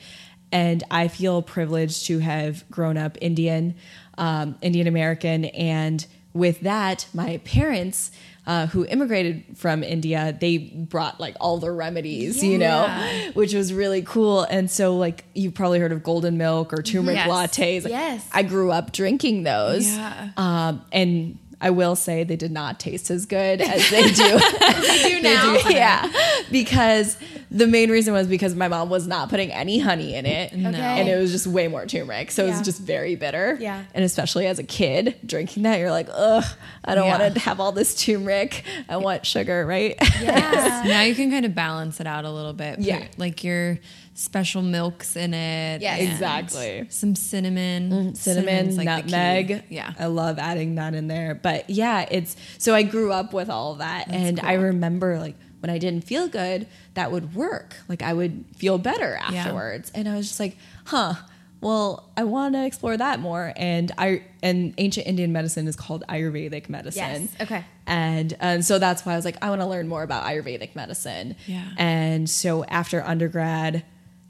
And 0.53 0.85
I 0.89 1.09
feel 1.09 1.43
privileged 1.43 2.07
to 2.07 2.21
have 2.21 2.69
grown 2.71 2.97
up 2.97 3.19
Indian, 3.21 3.75
um, 4.19 4.57
Indian 4.63 4.87
American, 4.87 5.47
and 5.47 6.07
with 6.35 6.61
that, 6.61 7.07
my 7.13 7.39
parents 7.39 8.11
uh, 8.47 8.67
who 8.67 8.85
immigrated 8.87 9.45
from 9.55 9.85
India, 9.85 10.37
they 10.41 10.59
brought 10.59 11.21
like 11.21 11.37
all 11.41 11.59
the 11.59 11.71
remedies, 11.71 12.43
yeah. 12.43 12.51
you 12.51 12.59
know, 12.59 13.31
which 13.35 13.55
was 13.55 13.73
really 13.73 14.03
cool. 14.03 14.43
And 14.43 14.71
so, 14.71 14.97
like, 14.97 15.25
you've 15.35 15.55
probably 15.55 15.79
heard 15.79 15.93
of 15.93 16.03
golden 16.03 16.39
milk 16.39 16.73
or 16.73 16.83
turmeric 16.83 17.19
yes. 17.19 17.29
lattes. 17.29 17.89
Yes. 17.89 18.29
I 18.33 18.43
grew 18.43 18.73
up 18.73 18.93
drinking 18.93 19.45
those. 19.45 19.87
Yeah. 19.87 20.31
Um, 20.37 20.85
and 20.91 21.39
I 21.63 21.71
will 21.71 21.95
say 21.95 22.25
they 22.25 22.37
did 22.37 22.51
not 22.51 22.81
taste 22.81 23.09
as 23.09 23.25
good 23.25 23.61
as 23.61 23.89
they 23.89 24.11
do. 24.11 24.39
they 24.83 25.03
do 25.09 25.23
now. 25.23 25.53
They 25.53 25.63
do 25.69 25.75
yeah. 25.75 26.13
Because 26.51 27.17
the 27.53 27.69
main 27.69 27.89
reason 27.89 28.13
was 28.13 28.27
because 28.27 28.57
my 28.57 28.67
mom 28.67 28.91
was 28.91 29.07
not 29.07 29.31
putting 29.31 29.53
any 29.53 29.79
honey 29.79 30.15
in 30.15 30.27
it. 30.27 30.53
Okay. 30.53 30.77
And 30.77 31.09
it 31.09 31.17
was 31.17 31.31
just 31.31 31.47
way 31.47 31.69
more 31.69 31.87
turmeric. 31.87 32.33
So 32.33 32.43
yeah. 32.43 32.49
it 32.49 32.53
was 32.53 32.63
just 32.63 32.81
very 32.81 33.15
bitter. 33.15 33.57
Yeah. 33.61 33.85
And 33.95 34.05
especially 34.05 34.47
as 34.49 34.59
a 34.59 34.65
kid 34.65 35.17
drinking 35.25 35.63
that, 35.63 35.79
you're 35.79 35.93
like, 35.93 36.09
ugh, 36.13 36.45
I 36.85 36.97
don't 36.97 37.07
yeah. 37.07 37.19
want 37.19 37.35
to 37.35 37.41
have 37.41 37.61
all 37.61 37.71
this 37.71 37.95
turmeric. 37.95 38.65
I 38.89 38.97
want 38.97 39.25
sugar, 39.25 39.65
right? 39.65 39.97
Yeah. 40.21 40.83
now 40.85 41.03
you 41.03 41.15
can 41.15 41.31
kind 41.31 41.47
of 41.47 41.55
balance 41.55 42.01
it 42.01 42.09
out 42.09 42.25
a 42.25 42.31
little 42.31 42.55
bit. 42.55 42.81
Yeah. 42.81 43.07
Like 43.19 43.45
you're 43.45 43.79
special 44.15 44.63
milks 44.63 45.17
in 45.17 45.35
it. 45.35 45.83
Yeah, 45.83 45.97
exactly. 45.97 46.87
Some 46.89 47.15
cinnamon, 47.15 47.91
mm, 47.91 48.17
cinnamon, 48.17 48.77
like 48.77 48.85
nutmeg. 48.85 49.65
Yeah, 49.69 49.93
I 49.99 50.07
love 50.07 50.39
adding 50.39 50.75
that 50.77 50.95
in 50.95 51.09
there. 51.09 51.35
But 51.35 51.71
yeah, 51.71 52.07
it's 52.11 52.37
so 52.59 52.75
I 52.75 52.83
grew 52.83 53.13
up 53.13 53.33
with 53.33 53.49
all 53.51 53.77
that, 53.77 54.07
That's 54.09 54.19
and 54.19 54.41
cool. 54.41 54.49
I 54.49 54.55
remember 54.55 55.19
like 55.19 55.37
when 55.61 55.71
I 55.71 55.79
didn't 55.79 56.05
feel 56.05 56.29
good, 56.29 56.67
that 56.95 57.13
would 57.13 57.35
work. 57.35 57.77
Like 57.89 58.03
I 58.03 58.13
would 58.13 58.45
feel 58.57 58.79
better 58.79 59.17
afterwards, 59.17 59.91
yeah. 59.95 60.01
and 60.01 60.09
I 60.09 60.17
was 60.17 60.29
just 60.29 60.41
like, 60.41 60.57
huh. 60.87 61.15
Well, 61.61 62.11
I 62.17 62.25
want 62.25 62.57
to 62.57 62.67
explore 62.67 62.97
that 62.97 63.21
more, 63.21 63.53
and 63.55 63.93
I 63.97 64.25
and 64.43 64.75
ancient 64.79 65.07
Indian 65.07 65.33
medicine 65.33 65.69
is 65.69 65.77
called 65.77 66.03
Ayurvedic 66.09 66.69
medicine. 66.69 67.29
Yes. 67.31 67.41
Okay. 67.41 67.65
And 67.87 68.35
and 68.41 68.65
so 68.65 68.81
that's 68.81 69.07
why 69.07 69.13
I 69.13 69.17
was 69.17 69.25
like, 69.25 69.37
I 69.41 69.49
want 69.49 69.61
to 69.61 69.69
learn 69.69 69.87
more 69.87 70.03
about 70.03 70.25
Ayurvedic 70.25 70.75
medicine. 70.75 71.37
Yeah. 71.47 71.69
And 71.79 72.29
so 72.29 72.65
after 72.65 73.01
undergrad, 73.05 73.85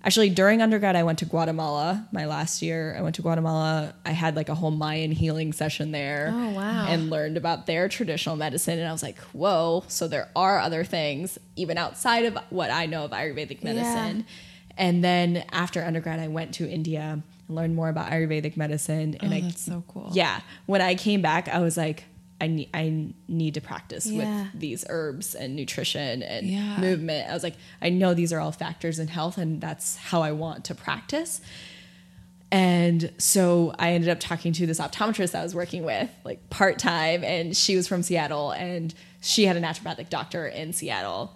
actually 0.04 0.30
during 0.30 0.60
undergrad 0.62 0.96
i 0.96 1.02
went 1.02 1.18
to 1.18 1.24
guatemala 1.24 2.06
my 2.12 2.26
last 2.26 2.62
year. 2.62 2.94
I 2.96 3.02
went 3.02 3.14
to 3.16 3.22
guatemala. 3.22 3.94
I 4.04 4.10
had 4.10 4.36
like 4.36 4.48
a 4.48 4.54
whole 4.54 4.70
mayan 4.70 5.12
healing 5.12 5.52
session 5.52 5.92
there 5.92 6.30
oh 6.32 6.50
wow. 6.50 6.86
and 6.88 7.10
learned 7.10 7.36
about 7.36 7.66
their 7.66 7.88
traditional 7.88 8.36
medicine 8.36 8.78
and 8.78 8.88
i 8.88 8.92
was 8.92 9.02
like 9.02 9.18
whoa 9.32 9.84
so 9.88 10.08
there 10.08 10.28
are 10.34 10.58
other 10.58 10.84
things 10.84 11.38
even 11.56 11.78
outside 11.78 12.24
of 12.24 12.38
what 12.50 12.70
i 12.70 12.86
know 12.86 13.04
of 13.04 13.10
ayurvedic 13.12 13.62
medicine. 13.62 14.18
Yeah. 14.18 14.24
and 14.76 15.04
then 15.04 15.44
after 15.52 15.82
undergrad 15.82 16.20
i 16.20 16.28
went 16.28 16.54
to 16.54 16.68
india 16.68 17.22
and 17.48 17.56
learned 17.56 17.74
more 17.74 17.88
about 17.88 18.10
ayurvedic 18.10 18.56
medicine 18.56 19.16
and 19.20 19.32
oh, 19.32 19.36
i 19.36 19.40
that's 19.40 19.60
so 19.62 19.84
cool. 19.88 20.10
Yeah 20.12 20.40
when 20.66 20.80
i 20.80 20.94
came 20.94 21.22
back 21.22 21.48
i 21.48 21.58
was 21.58 21.76
like 21.76 22.04
I 22.42 22.48
need 22.48 22.70
I 22.74 23.14
need 23.28 23.54
to 23.54 23.60
practice 23.60 24.04
yeah. 24.04 24.42
with 24.42 24.60
these 24.60 24.84
herbs 24.88 25.36
and 25.36 25.54
nutrition 25.54 26.24
and 26.24 26.48
yeah. 26.48 26.76
movement. 26.80 27.30
I 27.30 27.34
was 27.34 27.44
like, 27.44 27.54
I 27.80 27.88
know 27.88 28.14
these 28.14 28.32
are 28.32 28.40
all 28.40 28.50
factors 28.50 28.98
in 28.98 29.06
health, 29.06 29.38
and 29.38 29.60
that's 29.60 29.96
how 29.96 30.22
I 30.22 30.32
want 30.32 30.64
to 30.64 30.74
practice. 30.74 31.40
And 32.50 33.12
so 33.16 33.72
I 33.78 33.92
ended 33.92 34.10
up 34.10 34.18
talking 34.18 34.52
to 34.54 34.66
this 34.66 34.80
optometrist 34.80 35.36
I 35.36 35.42
was 35.44 35.54
working 35.54 35.84
with, 35.84 36.10
like 36.24 36.50
part 36.50 36.80
time, 36.80 37.22
and 37.22 37.56
she 37.56 37.76
was 37.76 37.86
from 37.86 38.02
Seattle, 38.02 38.50
and 38.50 38.92
she 39.20 39.44
had 39.44 39.56
a 39.56 39.60
naturopathic 39.60 40.10
doctor 40.10 40.44
in 40.44 40.72
Seattle. 40.72 41.32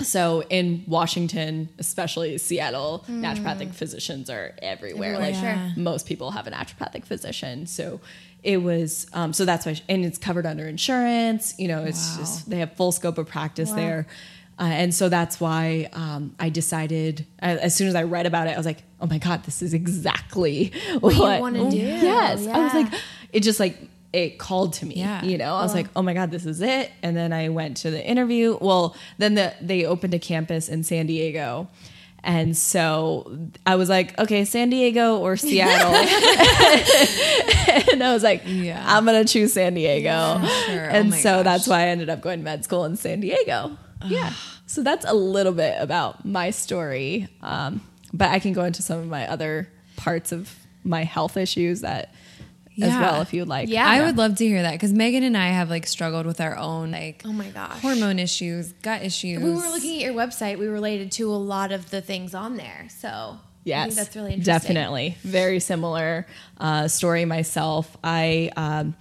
So 0.00 0.44
in 0.48 0.84
Washington, 0.86 1.68
especially 1.80 2.38
Seattle, 2.38 3.04
mm. 3.08 3.20
naturopathic 3.20 3.74
physicians 3.74 4.30
are 4.30 4.54
everywhere. 4.62 5.14
everywhere 5.14 5.32
like 5.32 5.42
yeah. 5.42 5.72
most 5.76 6.06
people 6.06 6.30
have 6.30 6.46
a 6.46 6.52
naturopathic 6.52 7.04
physician. 7.04 7.66
So 7.66 8.00
it 8.42 8.58
was 8.58 9.06
um, 9.12 9.32
so 9.32 9.44
that's 9.44 9.66
why 9.66 9.72
she, 9.74 9.82
and 9.88 10.04
it's 10.04 10.18
covered 10.18 10.46
under 10.46 10.66
insurance 10.66 11.54
you 11.58 11.68
know 11.68 11.84
it's 11.84 12.12
wow. 12.12 12.18
just 12.18 12.50
they 12.50 12.58
have 12.58 12.72
full 12.74 12.92
scope 12.92 13.18
of 13.18 13.26
practice 13.26 13.70
wow. 13.70 13.76
there 13.76 14.06
uh, 14.60 14.64
and 14.64 14.92
so 14.92 15.08
that's 15.08 15.40
why 15.40 15.88
um, 15.92 16.34
I 16.40 16.48
decided 16.48 17.26
as 17.38 17.76
soon 17.76 17.86
as 17.86 17.94
I 17.94 18.02
read 18.02 18.26
about 18.26 18.48
it, 18.48 18.54
I 18.54 18.56
was 18.56 18.66
like, 18.66 18.82
"Oh 19.00 19.06
my 19.06 19.18
god, 19.18 19.44
this 19.44 19.62
is 19.62 19.72
exactly 19.72 20.72
what, 20.98 21.16
what 21.16 21.36
you 21.36 21.40
want 21.40 21.56
to 21.56 21.70
do." 21.70 21.76
Yes, 21.76 22.44
yeah. 22.44 22.56
I 22.56 22.64
was 22.64 22.74
like, 22.74 23.00
it 23.32 23.44
just 23.44 23.60
like 23.60 23.78
it 24.12 24.38
called 24.38 24.72
to 24.74 24.86
me. 24.86 24.96
Yeah. 24.96 25.22
You 25.22 25.38
know, 25.38 25.54
I 25.54 25.62
was 25.62 25.74
like, 25.74 25.86
"Oh 25.94 26.02
my 26.02 26.12
god, 26.12 26.32
this 26.32 26.44
is 26.44 26.60
it." 26.60 26.90
And 27.04 27.16
then 27.16 27.32
I 27.32 27.50
went 27.50 27.76
to 27.78 27.90
the 27.92 28.04
interview. 28.04 28.58
Well, 28.60 28.96
then 29.18 29.34
the, 29.36 29.54
they 29.60 29.84
opened 29.84 30.14
a 30.14 30.18
campus 30.18 30.68
in 30.68 30.82
San 30.82 31.06
Diego, 31.06 31.68
and 32.28 32.54
so 32.54 33.48
I 33.64 33.76
was 33.76 33.88
like, 33.88 34.18
okay, 34.18 34.44
San 34.44 34.68
Diego 34.68 35.16
or 35.16 35.38
Seattle. 35.38 35.94
and 37.92 38.04
I 38.04 38.12
was 38.12 38.22
like, 38.22 38.42
yeah. 38.44 38.84
I'm 38.86 39.06
going 39.06 39.24
to 39.24 39.32
choose 39.32 39.54
San 39.54 39.72
Diego. 39.72 40.10
Yeah, 40.10 40.46
sure. 40.66 40.90
Oh 40.90 40.94
and 40.94 41.14
oh 41.14 41.16
so 41.16 41.36
gosh. 41.36 41.44
that's 41.44 41.66
why 41.66 41.80
I 41.80 41.86
ended 41.86 42.10
up 42.10 42.20
going 42.20 42.40
to 42.40 42.44
med 42.44 42.64
school 42.64 42.84
in 42.84 42.96
San 42.96 43.20
Diego. 43.20 43.78
yeah. 44.04 44.34
So 44.66 44.82
that's 44.82 45.06
a 45.06 45.14
little 45.14 45.54
bit 45.54 45.76
about 45.80 46.26
my 46.26 46.50
story. 46.50 47.28
Um, 47.40 47.80
but 48.12 48.28
I 48.28 48.40
can 48.40 48.52
go 48.52 48.62
into 48.62 48.82
some 48.82 48.98
of 48.98 49.06
my 49.06 49.26
other 49.26 49.66
parts 49.96 50.30
of 50.30 50.54
my 50.84 51.04
health 51.04 51.38
issues 51.38 51.80
that 51.80 52.12
yeah. 52.78 52.86
as 52.86 53.00
well 53.00 53.22
if 53.22 53.32
you'd 53.32 53.48
like. 53.48 53.68
Yeah, 53.68 53.86
I 53.86 54.02
would 54.02 54.16
love 54.16 54.36
to 54.36 54.46
hear 54.46 54.62
that 54.62 54.72
because 54.72 54.92
Megan 54.92 55.22
and 55.22 55.36
I 55.36 55.48
have 55.48 55.70
like 55.70 55.86
struggled 55.86 56.26
with 56.26 56.40
our 56.40 56.56
own 56.56 56.92
like 56.92 57.22
oh 57.24 57.32
my 57.32 57.48
gosh 57.48 57.80
hormone 57.80 58.18
issues, 58.18 58.72
gut 58.82 59.02
issues. 59.02 59.42
We 59.42 59.50
were 59.50 59.56
looking 59.56 59.96
at 59.96 60.02
your 60.02 60.14
website. 60.14 60.58
We 60.58 60.66
related 60.66 61.12
to 61.12 61.30
a 61.30 61.36
lot 61.36 61.72
of 61.72 61.90
the 61.90 62.00
things 62.00 62.34
on 62.34 62.56
there. 62.56 62.86
So 62.90 63.38
yes, 63.64 63.96
that's 63.96 64.14
really 64.14 64.34
interesting. 64.34 64.74
Definitely, 64.74 65.16
very 65.22 65.60
similar 65.60 66.26
uh, 66.58 66.88
story 66.88 67.24
myself. 67.24 67.96
I. 68.02 68.50
Um, 68.56 68.96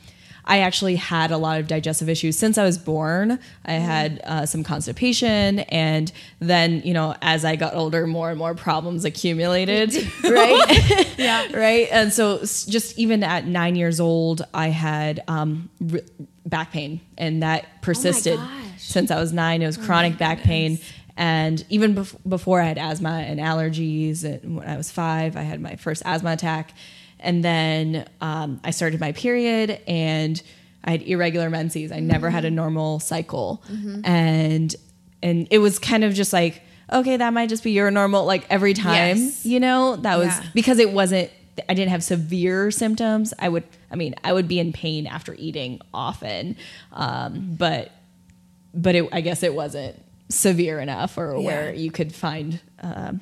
I 0.48 0.60
actually 0.60 0.96
had 0.96 1.32
a 1.32 1.38
lot 1.38 1.60
of 1.60 1.68
digestive 1.68 2.08
issues 2.08 2.38
since 2.38 2.58
I 2.58 2.64
was 2.64 2.78
born. 2.78 3.38
I 3.66 3.74
mm. 3.74 3.82
had 3.82 4.22
uh, 4.24 4.46
some 4.46 4.64
constipation, 4.64 5.60
and 5.60 6.12
then 6.40 6.82
you 6.86 6.94
know, 6.94 7.16
as 7.22 7.44
I 7.44 7.58
got 7.58 7.76
older, 7.76 8.08
more 8.08 8.30
and 8.30 8.40
more 8.40 8.56
problems 8.56 9.04
accumulated. 9.04 9.94
right? 10.24 11.14
yeah. 11.18 11.48
right. 11.56 11.90
And 11.92 12.14
so, 12.14 12.40
just 12.40 12.98
even 12.98 13.24
at 13.24 13.46
nine 13.46 13.76
years 13.76 14.00
old, 14.00 14.46
I 14.54 14.70
had 14.70 15.22
um, 15.28 15.70
r- 15.94 16.00
back 16.46 16.72
pain, 16.72 17.02
and 17.18 17.44
that 17.44 17.82
persisted 17.82 18.40
oh 18.40 18.64
since 18.78 19.12
I 19.12 19.20
was 19.20 19.34
nine. 19.34 19.62
It 19.62 19.68
was 19.68 19.78
oh 19.78 19.84
chronic 19.84 20.18
back 20.18 20.40
pain. 20.40 20.80
And 21.18 21.66
even 21.70 21.96
bef- 21.96 22.16
before 22.30 22.62
I 22.62 22.66
had 22.66 22.78
asthma 22.78 23.10
and 23.10 23.40
allergies, 23.40 24.24
and 24.24 24.58
when 24.58 24.70
I 24.70 24.78
was 24.78 24.92
five, 24.92 25.36
I 25.36 25.42
had 25.42 25.60
my 25.60 25.76
first 25.76 26.04
asthma 26.06 26.32
attack 26.32 26.74
and 27.28 27.44
then 27.44 28.08
um, 28.22 28.62
I 28.64 28.72
started 28.72 29.02
my 29.02 29.12
period 29.12 29.82
and 29.86 30.42
I 30.86 30.92
had 30.92 31.02
irregular 31.02 31.50
menses. 31.50 31.92
I 31.92 31.98
mm-hmm. 31.98 32.08
never 32.08 32.30
had 32.30 32.46
a 32.46 32.50
normal 32.50 33.02
cycle. 33.02 33.62
Mm-hmm. 33.70 34.06
And 34.06 34.76
and 35.22 35.48
it 35.52 35.58
was 35.58 35.78
kind 35.78 36.06
of 36.06 36.14
just 36.14 36.32
like, 36.32 36.62
okay, 36.92 37.18
that 37.18 37.34
might 37.34 37.50
just 37.50 37.66
be 37.66 37.72
your 37.72 37.92
normal 37.92 38.24
like 38.24 38.46
every 38.50 38.74
time, 38.74 39.18
yes. 39.18 39.46
you 39.46 39.60
know? 39.60 39.98
That 39.98 40.18
was 40.18 40.28
yeah. 40.28 40.44
because 40.54 40.80
it 40.80 40.92
wasn't 40.92 41.30
I 41.68 41.74
didn't 41.74 41.92
have 41.92 42.02
severe 42.02 42.72
symptoms. 42.72 43.34
I 43.38 43.50
would 43.50 43.66
I 43.92 43.98
mean, 43.98 44.16
I 44.24 44.32
would 44.32 44.48
be 44.48 44.62
in 44.62 44.72
pain 44.72 45.06
after 45.06 45.34
eating 45.34 45.82
often. 45.94 46.56
Um, 46.94 47.56
but 47.60 47.92
but 48.74 48.96
it, 48.96 49.10
I 49.12 49.20
guess 49.20 49.44
it 49.44 49.54
wasn't 49.54 50.02
severe 50.30 50.80
enough 50.80 51.18
or 51.18 51.36
yeah. 51.36 51.46
where 51.46 51.74
you 51.74 51.92
could 51.92 52.16
find 52.16 52.62
um, 52.80 53.20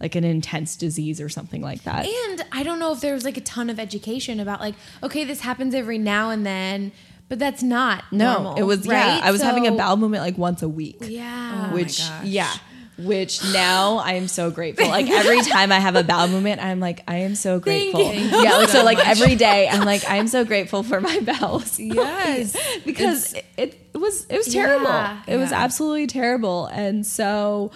like 0.00 0.14
an 0.14 0.24
intense 0.24 0.76
disease 0.76 1.20
or 1.20 1.28
something 1.28 1.60
like 1.60 1.82
that. 1.84 2.06
And 2.06 2.44
I 2.52 2.62
don't 2.62 2.78
know 2.78 2.92
if 2.92 3.00
there 3.00 3.12
was 3.12 3.24
like 3.24 3.36
a 3.36 3.42
ton 3.42 3.68
of 3.68 3.78
education 3.78 4.40
about 4.40 4.60
like, 4.60 4.74
okay, 5.02 5.24
this 5.24 5.40
happens 5.40 5.74
every 5.74 5.98
now 5.98 6.30
and 6.30 6.44
then, 6.44 6.92
but 7.28 7.38
that's 7.38 7.62
not 7.62 8.04
no. 8.10 8.34
Normal, 8.34 8.56
it 8.56 8.62
was 8.62 8.86
right? 8.86 9.18
yeah. 9.18 9.20
I 9.22 9.30
was 9.30 9.40
so, 9.40 9.46
having 9.46 9.66
a 9.66 9.72
bowel 9.72 9.96
movement 9.96 10.24
like 10.24 10.38
once 10.38 10.62
a 10.62 10.68
week. 10.68 10.96
Yeah, 11.00 11.68
oh 11.70 11.74
which 11.74 12.02
yeah. 12.24 12.52
Which 12.98 13.42
now 13.54 13.96
I 13.96 14.12
am 14.14 14.28
so 14.28 14.50
grateful. 14.50 14.86
Like 14.86 15.08
every 15.08 15.40
time 15.50 15.72
I 15.72 15.78
have 15.78 15.96
a 15.96 16.04
bowel 16.04 16.28
movement, 16.28 16.62
I'm 16.62 16.80
like, 16.80 17.02
I 17.08 17.18
am 17.18 17.34
so 17.34 17.58
grateful. 17.58 18.02
Yeah, 18.02 18.58
like, 18.58 18.68
so 18.68 18.84
like 18.84 18.98
every 19.06 19.36
day, 19.36 19.68
I'm 19.68 19.86
like, 19.86 20.06
I 20.06 20.16
am 20.16 20.28
so 20.28 20.44
grateful 20.44 20.82
for 20.82 21.00
my 21.00 21.20
bowels. 21.20 21.78
Yes, 21.90 22.56
because 22.84 23.32
it, 23.32 23.46
it, 23.94 23.98
was 23.98 24.26
it 24.26 24.36
was 24.36 24.52
terrible. 24.52 24.86
Yeah. 24.86 25.22
It 25.26 25.32
yeah. 25.32 25.36
was 25.38 25.50
absolutely 25.50 26.08
terrible, 26.08 26.66
and 26.66 27.06
so, 27.06 27.70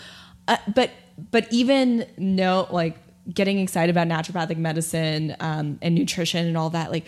uh, 0.46 0.58
but 0.74 0.90
but 1.30 1.46
even 1.50 2.06
no 2.16 2.66
like 2.70 2.96
getting 3.32 3.58
excited 3.58 3.94
about 3.94 4.06
naturopathic 4.06 4.56
medicine 4.56 5.34
um, 5.40 5.78
and 5.80 5.94
nutrition 5.94 6.46
and 6.46 6.56
all 6.56 6.70
that 6.70 6.90
like 6.90 7.06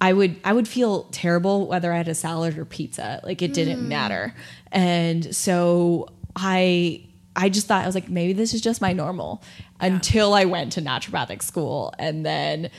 i 0.00 0.12
would 0.12 0.36
i 0.44 0.52
would 0.52 0.66
feel 0.66 1.04
terrible 1.04 1.66
whether 1.66 1.92
i 1.92 1.96
had 1.96 2.08
a 2.08 2.14
salad 2.14 2.58
or 2.58 2.64
pizza 2.64 3.20
like 3.22 3.42
it 3.42 3.52
didn't 3.52 3.80
mm. 3.80 3.88
matter 3.88 4.34
and 4.72 5.34
so 5.34 6.08
i 6.36 7.02
i 7.36 7.48
just 7.48 7.66
thought 7.66 7.82
i 7.82 7.86
was 7.86 7.94
like 7.94 8.08
maybe 8.08 8.32
this 8.32 8.54
is 8.54 8.60
just 8.60 8.80
my 8.80 8.92
normal 8.92 9.42
yeah. 9.80 9.86
until 9.86 10.34
i 10.34 10.44
went 10.44 10.72
to 10.72 10.80
naturopathic 10.80 11.42
school 11.42 11.94
and 11.98 12.26
then 12.26 12.70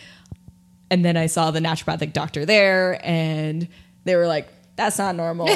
and 0.91 1.05
then 1.05 1.15
i 1.15 1.25
saw 1.25 1.51
the 1.51 1.59
naturopathic 1.59 2.11
doctor 2.11 2.45
there 2.45 2.99
and 3.05 3.67
they 4.03 4.15
were 4.15 4.27
like 4.27 4.49
that's 4.75 4.97
not 4.97 5.15
normal. 5.15 5.47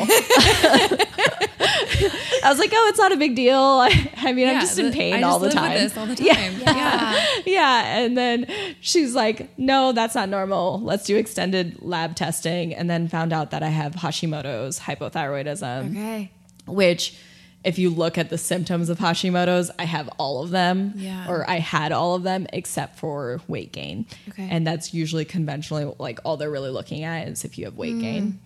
I 2.42 2.50
was 2.50 2.60
like, 2.60 2.72
oh, 2.74 2.88
it's 2.90 2.98
not 2.98 3.12
a 3.12 3.18
big 3.18 3.36
deal. 3.36 3.56
I, 3.58 4.12
I 4.18 4.32
mean, 4.32 4.48
yeah, 4.48 4.54
I'm 4.54 4.62
just 4.62 4.80
in 4.80 4.94
pain 4.94 5.24
all, 5.24 5.40
the 5.40 5.50
time. 5.50 5.92
all 5.98 6.06
the 6.06 6.16
time. 6.16 6.26
Yeah. 6.26 6.52
yeah. 6.62 7.26
yeah. 7.46 7.98
And 7.98 8.18
then 8.18 8.48
she's 8.80 9.14
like, 9.16 9.58
no, 9.58 9.92
that's 9.92 10.16
not 10.16 10.30
normal. 10.30 10.80
Let's 10.82 11.06
do 11.06 11.18
extended 11.18 11.82
lab 11.82 12.16
testing. 12.16 12.74
And 12.74 12.90
then 12.90 13.08
found 13.08 13.34
out 13.34 13.52
that 13.52 13.62
I 13.64 13.70
have 13.70 13.94
Hashimoto's 13.94 14.80
hypothyroidism. 14.80 15.92
Okay. 15.92 16.32
Which 16.66 17.18
if 17.66 17.78
you 17.78 17.90
look 17.90 18.18
at 18.18 18.30
the 18.30 18.38
symptoms 18.38 18.90
of 18.90 19.00
Hashimoto's, 19.00 19.70
I 19.78 19.84
have 19.84 20.08
all 20.18 20.42
of 20.42 20.50
them, 20.50 20.94
yeah. 20.96 21.30
or 21.30 21.50
I 21.50 21.60
had 21.60 21.92
all 21.92 22.16
of 22.16 22.24
them 22.24 22.48
except 22.54 22.98
for 22.98 23.42
weight 23.50 23.74
gain. 23.74 24.06
Okay. 24.30 24.48
And 24.50 24.66
that's 24.66 24.94
usually 24.94 25.26
conventionally 25.26 25.94
like 26.00 26.20
all 26.24 26.38
they're 26.38 26.50
really 26.50 26.70
looking 26.70 27.04
at 27.04 27.28
is 27.28 27.44
if 27.44 27.58
you 27.58 27.66
have 27.66 27.76
weight 27.76 27.96
mm. 27.96 28.02
gain. 28.02 28.40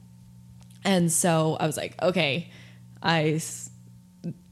And 0.85 1.11
so 1.11 1.57
I 1.59 1.65
was 1.65 1.77
like, 1.77 2.01
okay, 2.01 2.49
I 3.01 3.39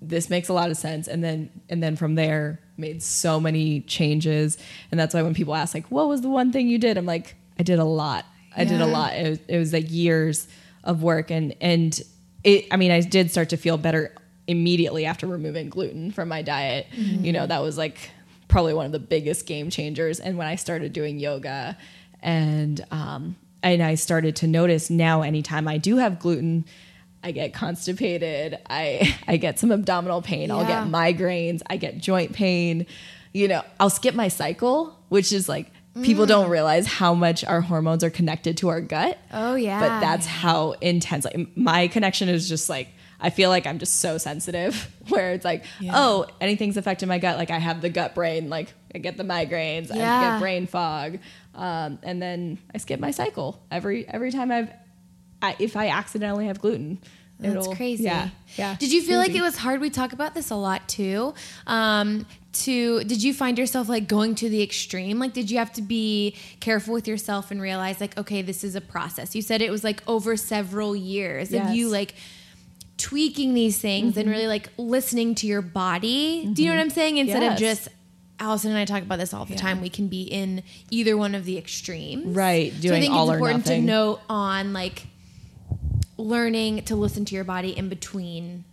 this 0.01 0.29
makes 0.29 0.49
a 0.49 0.53
lot 0.53 0.69
of 0.69 0.77
sense. 0.77 1.07
And 1.07 1.23
then 1.23 1.49
and 1.69 1.81
then 1.81 1.95
from 1.95 2.15
there 2.15 2.59
made 2.77 3.01
so 3.01 3.39
many 3.39 3.81
changes. 3.81 4.57
And 4.89 4.99
that's 4.99 5.13
why 5.13 5.21
when 5.21 5.33
people 5.33 5.55
ask 5.55 5.73
like 5.73 5.87
what 5.87 6.07
was 6.07 6.21
the 6.21 6.29
one 6.29 6.51
thing 6.51 6.67
you 6.67 6.77
did? 6.77 6.97
I'm 6.97 7.05
like 7.05 7.35
i 7.59 7.63
did 7.63 7.79
a 7.79 7.85
lot. 7.85 8.25
I 8.55 8.63
yeah. 8.63 8.69
did 8.69 8.81
a 8.81 8.87
lot. 8.87 9.13
It 9.13 9.29
was, 9.29 9.39
it 9.47 9.57
was 9.57 9.73
like 9.73 9.89
years 9.89 10.47
of 10.83 11.03
work. 11.03 11.31
And 11.31 11.55
and 11.61 11.99
it 12.43 12.65
i 12.71 12.75
mean 12.75 12.89
i 12.91 13.01
did 13.01 13.29
start 13.29 13.49
to 13.49 13.57
feel 13.57 13.77
better 13.77 14.15
immediately 14.47 15.05
after 15.05 15.27
removing 15.27 15.69
gluten 15.69 16.11
from 16.11 16.27
my 16.27 16.41
diet. 16.41 16.87
Mm-hmm. 16.91 17.25
you 17.25 17.31
know 17.31 17.45
that 17.45 17.61
was 17.61 17.77
like 17.77 18.11
probably 18.47 18.73
one 18.73 18.85
of 18.85 18.91
the 18.91 18.99
biggest 18.99 19.45
game 19.45 19.69
changers. 19.69 20.19
And 20.19 20.37
when 20.37 20.47
i 20.47 20.55
started 20.55 20.91
doing 20.91 21.19
yoga 21.19 21.77
and 22.21 22.83
um 22.91 23.35
and 23.63 23.81
i 23.81 23.95
started 23.95 24.35
to 24.35 24.47
notice 24.47 24.89
now 24.89 25.21
anytime 25.21 25.67
i 25.67 25.77
do 25.77 25.97
have 25.97 26.19
gluten 26.19 26.65
I 27.23 27.31
get 27.31 27.53
constipated. 27.53 28.57
I 28.69 29.15
I 29.27 29.37
get 29.37 29.59
some 29.59 29.71
abdominal 29.71 30.21
pain. 30.21 30.49
Yeah. 30.49 30.55
I'll 30.55 30.65
get 30.65 30.83
migraines. 30.85 31.61
I 31.69 31.77
get 31.77 31.97
joint 31.97 32.33
pain. 32.33 32.85
You 33.33 33.47
know, 33.47 33.63
I'll 33.79 33.89
skip 33.89 34.15
my 34.15 34.27
cycle, 34.27 34.97
which 35.09 35.31
is 35.31 35.47
like 35.47 35.71
people 36.01 36.25
mm. 36.25 36.29
don't 36.29 36.49
realize 36.49 36.87
how 36.87 37.13
much 37.13 37.43
our 37.43 37.61
hormones 37.61 38.03
are 38.03 38.09
connected 38.09 38.57
to 38.57 38.69
our 38.69 38.81
gut. 38.81 39.17
Oh 39.31 39.55
yeah. 39.55 39.79
But 39.79 39.99
that's 39.99 40.25
how 40.25 40.71
intense 40.81 41.25
like 41.25 41.55
my 41.55 41.87
connection 41.87 42.29
is 42.29 42.47
just 42.49 42.69
like 42.69 42.89
I 43.23 43.29
feel 43.29 43.49
like 43.49 43.67
I'm 43.67 43.77
just 43.77 43.97
so 43.99 44.17
sensitive 44.17 44.91
where 45.09 45.33
it's 45.33 45.45
like, 45.45 45.63
yeah. 45.79 45.93
oh, 45.95 46.25
anything's 46.41 46.75
affecting 46.75 47.07
my 47.07 47.19
gut. 47.19 47.37
Like 47.37 47.51
I 47.51 47.59
have 47.59 47.81
the 47.81 47.89
gut 47.89 48.15
brain, 48.15 48.49
like 48.49 48.73
I 48.95 48.97
get 48.97 49.15
the 49.15 49.23
migraines, 49.23 49.95
yeah. 49.95 50.17
I 50.17 50.31
get 50.31 50.39
brain 50.39 50.65
fog. 50.65 51.19
Um, 51.53 51.99
and 52.03 52.21
then 52.21 52.59
I 52.73 52.77
skip 52.77 52.99
my 52.99 53.11
cycle 53.11 53.61
every 53.69 54.07
every 54.07 54.31
time 54.31 54.51
I've 54.51 54.71
I, 55.41 55.55
if 55.59 55.75
I 55.75 55.89
accidentally 55.89 56.47
have 56.47 56.59
gluten. 56.59 56.99
That's 57.41 57.67
crazy. 57.69 58.03
Yeah, 58.03 58.29
yeah. 58.55 58.75
Did 58.79 58.91
you 58.91 59.01
feel 59.01 59.17
crazy. 59.17 59.33
like 59.33 59.39
it 59.39 59.41
was 59.41 59.57
hard? 59.57 59.81
We 59.81 59.89
talk 59.89 60.13
about 60.13 60.35
this 60.35 60.51
a 60.51 60.55
lot 60.55 60.87
too. 60.87 61.33
Um, 61.65 62.27
to 62.53 63.03
did 63.03 63.23
you 63.23 63.33
find 63.33 63.57
yourself 63.57 63.89
like 63.89 64.07
going 64.07 64.35
to 64.35 64.49
the 64.49 64.61
extreme? 64.61 65.17
Like, 65.17 65.33
did 65.33 65.49
you 65.49 65.57
have 65.57 65.73
to 65.73 65.81
be 65.81 66.35
careful 66.59 66.93
with 66.93 67.07
yourself 67.07 67.49
and 67.49 67.61
realize 67.61 67.99
like, 67.99 68.17
okay, 68.17 68.41
this 68.41 68.63
is 68.63 68.75
a 68.75 68.81
process? 68.81 69.33
You 69.33 69.41
said 69.41 69.61
it 69.61 69.71
was 69.71 69.83
like 69.83 70.03
over 70.07 70.37
several 70.37 70.95
years 70.95 71.51
yes. 71.51 71.69
of 71.69 71.75
you 71.75 71.89
like 71.89 72.13
tweaking 72.97 73.55
these 73.55 73.79
things 73.79 74.11
mm-hmm. 74.11 74.19
and 74.19 74.29
really 74.29 74.47
like 74.47 74.69
listening 74.77 75.33
to 75.35 75.47
your 75.47 75.63
body. 75.63 76.43
Mm-hmm. 76.43 76.53
Do 76.53 76.63
you 76.63 76.69
know 76.69 76.75
what 76.75 76.81
mm-hmm. 76.81 76.89
I'm 76.91 76.95
saying? 76.95 77.17
Instead 77.17 77.41
yes. 77.41 77.53
of 77.53 77.59
just 77.59 77.89
Allison 78.41 78.71
and 78.71 78.79
I 78.79 78.85
talk 78.85 79.03
about 79.03 79.19
this 79.19 79.33
all 79.33 79.45
the 79.45 79.53
yeah. 79.53 79.59
time. 79.59 79.81
We 79.81 79.89
can 79.89 80.07
be 80.07 80.23
in 80.23 80.63
either 80.89 81.15
one 81.15 81.35
of 81.35 81.45
the 81.45 81.57
extremes, 81.57 82.35
right? 82.35 82.71
Doing 82.81 82.81
so 82.81 82.95
I 82.95 82.99
think 82.99 83.13
it's 83.13 83.31
important 83.31 83.65
to 83.67 83.81
note 83.81 84.19
on 84.27 84.73
like 84.73 85.05
learning 86.17 86.83
to 86.85 86.95
listen 86.95 87.23
to 87.25 87.35
your 87.35 87.43
body 87.43 87.77
in 87.77 87.87
between 87.87 88.65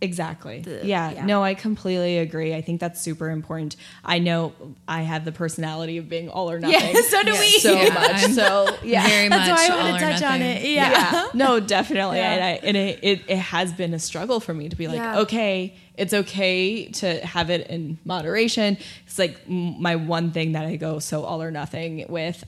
Exactly. 0.00 0.60
The, 0.60 0.80
yeah. 0.84 1.12
yeah. 1.12 1.24
No, 1.24 1.42
I 1.42 1.54
completely 1.54 2.18
agree. 2.18 2.54
I 2.54 2.60
think 2.60 2.80
that's 2.80 3.00
super 3.00 3.30
important. 3.30 3.76
I 4.04 4.18
know 4.18 4.52
I 4.88 5.02
have 5.02 5.24
the 5.24 5.32
personality 5.32 5.98
of 5.98 6.08
being 6.08 6.28
all 6.28 6.50
or 6.50 6.58
nothing. 6.58 6.94
Yeah, 6.94 7.00
so 7.02 7.22
do 7.22 7.32
we. 7.32 7.58
So 7.58 7.72
yeah, 7.72 7.94
much. 7.94 8.10
I'm 8.12 8.32
so 8.32 8.76
yeah. 8.82 9.06
Very 9.06 9.28
that's 9.28 9.48
much 9.48 9.68
why 9.68 9.74
I 9.74 9.90
want 9.90 9.98
to 9.98 10.10
touch 10.10 10.22
on 10.22 10.42
it. 10.42 10.62
Yeah. 10.62 10.90
yeah. 10.90 11.28
No, 11.34 11.58
definitely. 11.58 12.18
And, 12.18 12.44
I, 12.44 12.50
and 12.62 12.76
it, 12.76 13.00
it, 13.02 13.22
it, 13.26 13.38
has 13.38 13.72
been 13.72 13.92
a 13.92 13.98
struggle 13.98 14.40
for 14.40 14.54
me 14.54 14.68
to 14.68 14.76
be 14.76 14.88
like, 14.88 15.18
okay, 15.18 15.74
it's 15.96 16.12
okay 16.12 16.86
to 16.86 17.24
have 17.24 17.50
it 17.50 17.68
in 17.68 17.98
moderation. 18.04 18.76
It's 19.06 19.18
like 19.18 19.48
my 19.48 19.96
one 19.96 20.32
thing 20.32 20.52
that 20.52 20.64
I 20.64 20.76
go 20.76 20.98
so 20.98 21.24
all 21.24 21.42
or 21.42 21.50
nothing 21.50 22.06
with 22.08 22.44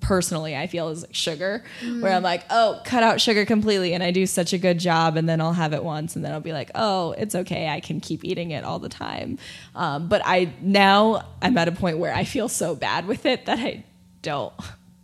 personally 0.00 0.56
I 0.56 0.66
feel 0.66 0.88
is 0.88 1.02
like 1.02 1.14
sugar, 1.14 1.64
mm. 1.80 2.02
where 2.02 2.12
I'm 2.12 2.22
like, 2.22 2.44
oh, 2.50 2.80
cut 2.84 3.02
out 3.02 3.20
sugar 3.20 3.44
completely, 3.44 3.94
and 3.94 4.02
I 4.02 4.10
do 4.10 4.26
such 4.26 4.52
a 4.52 4.58
good 4.58 4.78
job, 4.78 5.16
and 5.16 5.28
then 5.28 5.40
I'll 5.40 5.52
have 5.52 5.72
it 5.72 5.84
once, 5.84 6.16
and 6.16 6.24
then 6.24 6.32
I'll 6.32 6.40
be 6.40 6.52
like, 6.52 6.70
oh, 6.74 7.12
it's 7.12 7.34
okay, 7.34 7.68
I 7.68 7.80
can 7.80 8.00
keep 8.00 8.24
eating 8.24 8.50
it 8.50 8.64
all 8.64 8.78
the 8.78 8.88
time. 8.88 9.38
Um, 9.74 10.08
but 10.08 10.22
I 10.24 10.52
now 10.60 11.26
I'm 11.42 11.56
at 11.58 11.68
a 11.68 11.72
point 11.72 11.98
where 11.98 12.14
I 12.14 12.24
feel 12.24 12.48
so 12.48 12.74
bad 12.74 13.06
with 13.06 13.26
it 13.26 13.46
that 13.46 13.58
I 13.58 13.84
don't 14.22 14.52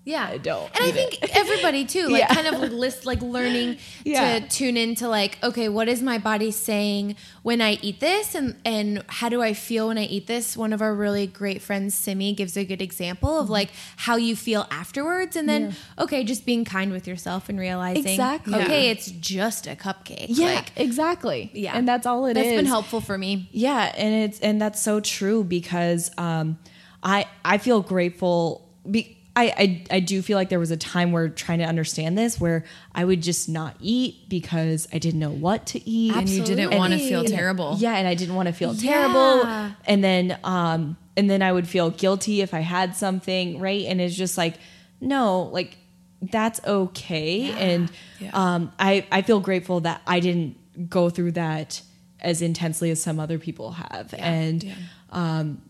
yeah, 0.04 0.26
I 0.26 0.36
don't. 0.36 0.70
And 0.76 0.84
I 0.84 0.90
think 0.90 1.22
it. 1.22 1.34
everybody 1.34 1.86
too, 1.86 2.08
like 2.08 2.20
yeah. 2.20 2.34
kind 2.34 2.46
of 2.46 2.72
list, 2.72 3.06
like 3.06 3.22
learning 3.22 3.78
yeah. 4.04 4.38
to 4.38 4.48
tune 4.48 4.76
into 4.76 5.08
like, 5.08 5.38
okay, 5.42 5.70
what 5.70 5.88
is 5.88 6.02
my 6.02 6.18
body 6.18 6.50
saying 6.50 7.16
when 7.42 7.62
I 7.62 7.78
eat 7.80 8.00
this, 8.00 8.34
and 8.34 8.56
and 8.66 9.02
how 9.08 9.30
do 9.30 9.42
I 9.42 9.54
feel 9.54 9.88
when 9.88 9.96
I 9.96 10.04
eat 10.04 10.26
this? 10.26 10.58
One 10.58 10.74
of 10.74 10.82
our 10.82 10.94
really 10.94 11.26
great 11.26 11.62
friends, 11.62 11.94
Simi, 11.94 12.34
gives 12.34 12.54
a 12.56 12.64
good 12.64 12.82
example 12.82 13.38
of 13.38 13.44
mm-hmm. 13.44 13.52
like 13.52 13.70
how 13.96 14.16
you 14.16 14.36
feel 14.36 14.66
afterwards, 14.70 15.36
and 15.36 15.48
then 15.48 15.62
yeah. 15.70 16.04
okay, 16.04 16.22
just 16.22 16.44
being 16.44 16.66
kind 16.66 16.92
with 16.92 17.06
yourself 17.06 17.48
and 17.48 17.58
realizing, 17.58 18.06
exactly, 18.06 18.54
okay, 18.56 18.90
it's 18.90 19.10
just 19.10 19.66
a 19.66 19.74
cupcake. 19.74 20.26
Yeah, 20.28 20.56
like, 20.56 20.72
exactly. 20.76 21.50
Yeah, 21.54 21.76
and 21.76 21.88
that's 21.88 22.06
all 22.06 22.26
it 22.26 22.34
that's 22.34 22.48
is. 22.48 22.56
been 22.56 22.66
helpful 22.66 23.00
for 23.00 23.16
me. 23.16 23.48
Yeah, 23.52 23.90
and 23.96 24.14
it's 24.14 24.38
and 24.40 24.60
that's 24.60 24.82
so 24.82 25.00
true 25.00 25.44
because 25.44 26.10
um, 26.18 26.58
I 27.02 27.26
I 27.42 27.56
feel 27.56 27.80
grateful. 27.80 28.68
Be, 28.90 29.16
I, 29.36 29.44
I, 29.90 29.96
I 29.96 30.00
do 30.00 30.22
feel 30.22 30.38
like 30.38 30.48
there 30.48 30.60
was 30.60 30.70
a 30.70 30.76
time 30.76 31.10
where 31.10 31.28
trying 31.28 31.58
to 31.58 31.64
understand 31.64 32.16
this 32.16 32.40
where 32.40 32.64
I 32.94 33.04
would 33.04 33.20
just 33.20 33.48
not 33.48 33.76
eat 33.80 34.28
because 34.28 34.86
I 34.92 34.98
didn't 34.98 35.18
know 35.18 35.32
what 35.32 35.66
to 35.66 35.88
eat. 35.88 36.14
And 36.14 36.28
you 36.28 36.44
didn't 36.44 36.76
want 36.76 36.92
to 36.92 36.98
feel 37.00 37.24
terrible. 37.24 37.76
Yeah, 37.78 37.96
and 37.96 38.06
I 38.06 38.14
didn't 38.14 38.36
want 38.36 38.46
to 38.46 38.52
feel 38.52 38.74
yeah. 38.74 38.92
terrible. 38.92 39.74
And 39.86 40.04
then 40.04 40.38
um 40.44 40.96
and 41.16 41.28
then 41.28 41.42
I 41.42 41.52
would 41.52 41.66
feel 41.66 41.90
guilty 41.90 42.42
if 42.42 42.54
I 42.54 42.60
had 42.60 42.94
something, 42.94 43.58
right? 43.58 43.84
And 43.86 44.00
it's 44.00 44.14
just 44.14 44.38
like, 44.38 44.54
no, 45.00 45.42
like 45.42 45.78
that's 46.22 46.60
okay. 46.64 47.48
Yeah. 47.48 47.56
And 47.56 47.92
yeah. 48.20 48.30
um 48.34 48.72
I, 48.78 49.04
I 49.10 49.22
feel 49.22 49.40
grateful 49.40 49.80
that 49.80 50.00
I 50.06 50.20
didn't 50.20 50.88
go 50.88 51.10
through 51.10 51.32
that 51.32 51.82
as 52.20 52.40
intensely 52.40 52.90
as 52.90 53.02
some 53.02 53.18
other 53.18 53.38
people 53.38 53.72
have. 53.72 54.14
And 54.16 54.76
um 55.10 55.62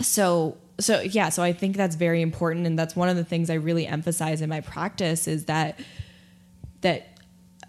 so 0.00 0.56
so 0.80 1.00
yeah 1.00 1.28
so 1.28 1.42
i 1.42 1.52
think 1.52 1.76
that's 1.76 1.96
very 1.96 2.22
important 2.22 2.66
and 2.66 2.78
that's 2.78 2.96
one 2.96 3.08
of 3.08 3.16
the 3.16 3.24
things 3.24 3.50
i 3.50 3.54
really 3.54 3.86
emphasize 3.86 4.40
in 4.40 4.48
my 4.48 4.60
practice 4.60 5.28
is 5.28 5.46
that 5.46 5.78
that 6.80 7.08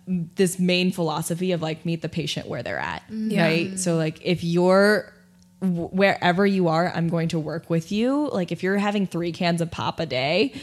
this 0.07 0.59
main 0.59 0.91
philosophy 0.91 1.51
of 1.51 1.61
like 1.61 1.85
meet 1.85 2.01
the 2.01 2.09
patient 2.09 2.47
where 2.47 2.63
they're 2.63 2.79
at 2.79 3.03
mm-hmm. 3.03 3.31
yeah. 3.31 3.45
right? 3.45 3.79
So 3.79 3.95
like 3.95 4.19
if 4.23 4.43
you're 4.43 5.13
wherever 5.61 6.45
you 6.45 6.67
are 6.67 6.91
i'm 6.93 7.07
going 7.07 7.29
to 7.29 7.39
work 7.39 7.69
with 7.69 7.89
you. 7.91 8.29
Like 8.29 8.51
if 8.51 8.63
you're 8.63 8.77
having 8.77 9.07
three 9.07 9.31
cans 9.31 9.61
of 9.61 9.71
pop 9.71 9.99
a 10.01 10.05
day 10.05 10.53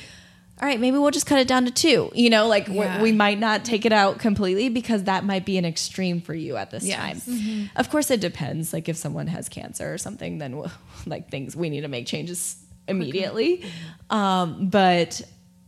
all 0.60 0.68
right, 0.68 0.78
maybe 0.78 0.98
we'll 0.98 1.10
just 1.10 1.26
cut 1.26 1.38
it 1.38 1.48
down 1.48 1.64
to 1.64 1.70
two. 1.70 2.10
You 2.14 2.28
know, 2.28 2.46
like 2.46 2.68
yeah. 2.68 3.00
we 3.00 3.12
might 3.12 3.38
not 3.38 3.64
take 3.64 3.86
it 3.86 3.92
out 3.92 4.18
completely 4.18 4.68
because 4.68 5.04
that 5.04 5.24
might 5.24 5.46
be 5.46 5.56
an 5.56 5.64
extreme 5.64 6.20
for 6.20 6.34
you 6.34 6.56
at 6.56 6.70
this 6.70 6.84
yes. 6.84 6.98
time. 6.98 7.16
Mm-hmm. 7.16 7.78
Of 7.78 7.90
course, 7.90 8.10
it 8.10 8.20
depends. 8.20 8.72
Like 8.72 8.88
if 8.88 8.96
someone 8.96 9.26
has 9.28 9.48
cancer 9.48 9.92
or 9.92 9.96
something, 9.96 10.38
then 10.38 10.58
we'll, 10.58 10.70
like 11.06 11.30
things 11.30 11.56
we 11.56 11.70
need 11.70 11.80
to 11.82 11.88
make 11.88 12.06
changes 12.06 12.62
immediately. 12.86 13.64
Um, 14.10 14.68
but 14.68 15.22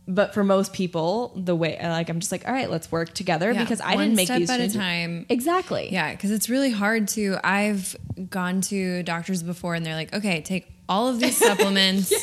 but 0.07 0.33
for 0.33 0.43
most 0.43 0.73
people, 0.73 1.31
the 1.35 1.55
way 1.55 1.79
like 1.81 2.09
I'm 2.09 2.19
just 2.19 2.31
like, 2.31 2.47
all 2.47 2.53
right, 2.53 2.69
let's 2.69 2.91
work 2.91 3.13
together 3.13 3.51
yeah, 3.51 3.61
because 3.61 3.81
I 3.81 3.95
didn't 3.95 4.15
make 4.15 4.27
step 4.27 4.39
these 4.39 4.49
at 4.49 4.57
changes. 4.57 4.75
a 4.75 4.79
time. 4.79 5.25
Exactly. 5.29 5.91
Yeah, 5.91 6.11
because 6.11 6.29
it's 6.29 6.49
really 6.49 6.71
hard 6.71 7.07
to. 7.09 7.37
I've 7.43 7.95
gone 8.29 8.61
to 8.61 9.01
doctors 9.03 9.41
before, 9.41 9.73
and 9.73 9.85
they're 9.85 9.95
like, 9.95 10.13
okay, 10.13 10.41
take 10.41 10.67
all 10.87 11.07
of 11.07 11.19
these 11.19 11.37
supplements. 11.47 12.13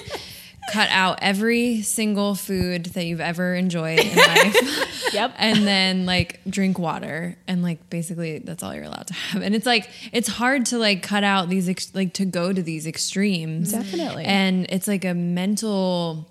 Cut 0.72 0.88
out 0.90 1.18
every 1.22 1.82
single 1.82 2.34
food 2.34 2.86
that 2.86 3.04
you've 3.04 3.20
ever 3.20 3.54
enjoyed 3.54 4.00
in 4.00 4.16
life. 4.16 5.12
yep. 5.12 5.34
And 5.38 5.66
then 5.66 6.06
like 6.06 6.40
drink 6.48 6.78
water 6.78 7.36
and 7.46 7.62
like 7.62 7.90
basically 7.90 8.38
that's 8.38 8.62
all 8.62 8.74
you're 8.74 8.84
allowed 8.84 9.08
to 9.08 9.14
have. 9.14 9.42
And 9.42 9.54
it's 9.54 9.66
like 9.66 9.88
it's 10.12 10.28
hard 10.28 10.66
to 10.66 10.78
like 10.78 11.02
cut 11.02 11.24
out 11.24 11.48
these 11.48 11.68
ex- 11.68 11.94
like 11.94 12.14
to 12.14 12.24
go 12.24 12.52
to 12.52 12.62
these 12.62 12.86
extremes. 12.86 13.72
Definitely. 13.72 14.24
And 14.24 14.66
it's 14.68 14.88
like 14.88 15.04
a 15.04 15.14
mental 15.14 16.28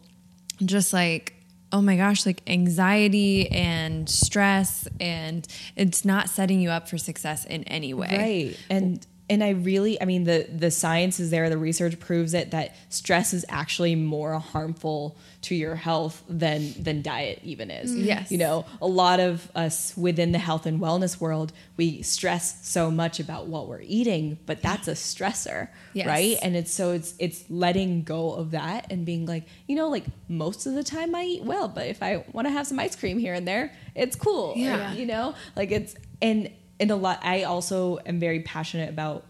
just 0.63 0.93
like 0.93 1.35
oh 1.71 1.81
my 1.81 1.97
gosh, 1.97 2.25
like 2.25 2.41
anxiety 2.47 3.49
and 3.51 4.09
stress 4.09 4.87
and 4.99 5.47
it's 5.75 6.03
not 6.03 6.27
setting 6.29 6.59
you 6.59 6.69
up 6.69 6.89
for 6.89 6.97
success 6.97 7.45
in 7.45 7.63
any 7.65 7.93
way. 7.93 8.17
Right. 8.57 8.59
And 8.69 9.05
and 9.29 9.43
I 9.43 9.49
really, 9.49 10.01
I 10.01 10.05
mean, 10.05 10.23
the 10.23 10.47
the 10.51 10.71
science 10.71 11.19
is 11.19 11.29
there. 11.29 11.49
The 11.49 11.57
research 11.57 11.99
proves 11.99 12.33
it 12.33 12.51
that 12.51 12.75
stress 12.89 13.33
is 13.33 13.45
actually 13.49 13.95
more 13.95 14.39
harmful 14.39 15.17
to 15.41 15.55
your 15.55 15.75
health 15.75 16.23
than 16.27 16.73
than 16.81 17.01
diet 17.01 17.39
even 17.43 17.71
is. 17.71 17.91
Mm. 17.95 18.05
Yes. 18.05 18.31
you 18.31 18.37
know, 18.37 18.65
a 18.81 18.87
lot 18.87 19.19
of 19.19 19.49
us 19.55 19.95
within 19.95 20.31
the 20.31 20.39
health 20.39 20.65
and 20.65 20.79
wellness 20.81 21.19
world, 21.19 21.53
we 21.77 22.01
stress 22.01 22.67
so 22.67 22.89
much 22.91 23.19
about 23.19 23.47
what 23.47 23.67
we're 23.67 23.81
eating, 23.81 24.37
but 24.45 24.61
that's 24.61 24.87
a 24.87 24.93
stressor, 24.93 25.69
Yes. 25.93 26.07
right? 26.07 26.37
And 26.41 26.55
it's 26.55 26.73
so 26.73 26.91
it's 26.91 27.13
it's 27.19 27.45
letting 27.49 28.03
go 28.03 28.33
of 28.33 28.51
that 28.51 28.91
and 28.91 29.05
being 29.05 29.25
like, 29.25 29.45
you 29.67 29.75
know, 29.75 29.89
like 29.89 30.05
most 30.27 30.65
of 30.65 30.73
the 30.73 30.83
time 30.83 31.13
I 31.15 31.23
eat 31.23 31.43
well, 31.43 31.67
but 31.67 31.87
if 31.87 32.01
I 32.03 32.23
want 32.33 32.47
to 32.47 32.51
have 32.51 32.67
some 32.67 32.79
ice 32.79 32.95
cream 32.95 33.17
here 33.19 33.33
and 33.33 33.47
there, 33.47 33.73
it's 33.95 34.15
cool. 34.15 34.53
Yeah. 34.57 34.93
you 34.93 35.05
know, 35.05 35.35
like 35.55 35.71
it's 35.71 35.95
and 36.21 36.49
and 36.79 36.91
a 36.91 36.95
lot. 36.95 37.19
I 37.23 37.43
also 37.43 37.99
am 38.05 38.19
very 38.19 38.41
passionate 38.41 38.89
about 38.89 39.25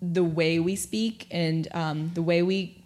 the 0.00 0.24
way 0.24 0.58
we 0.60 0.76
speak 0.76 1.26
and 1.30 1.66
um, 1.72 2.10
the 2.14 2.22
way 2.22 2.42
we 2.42 2.78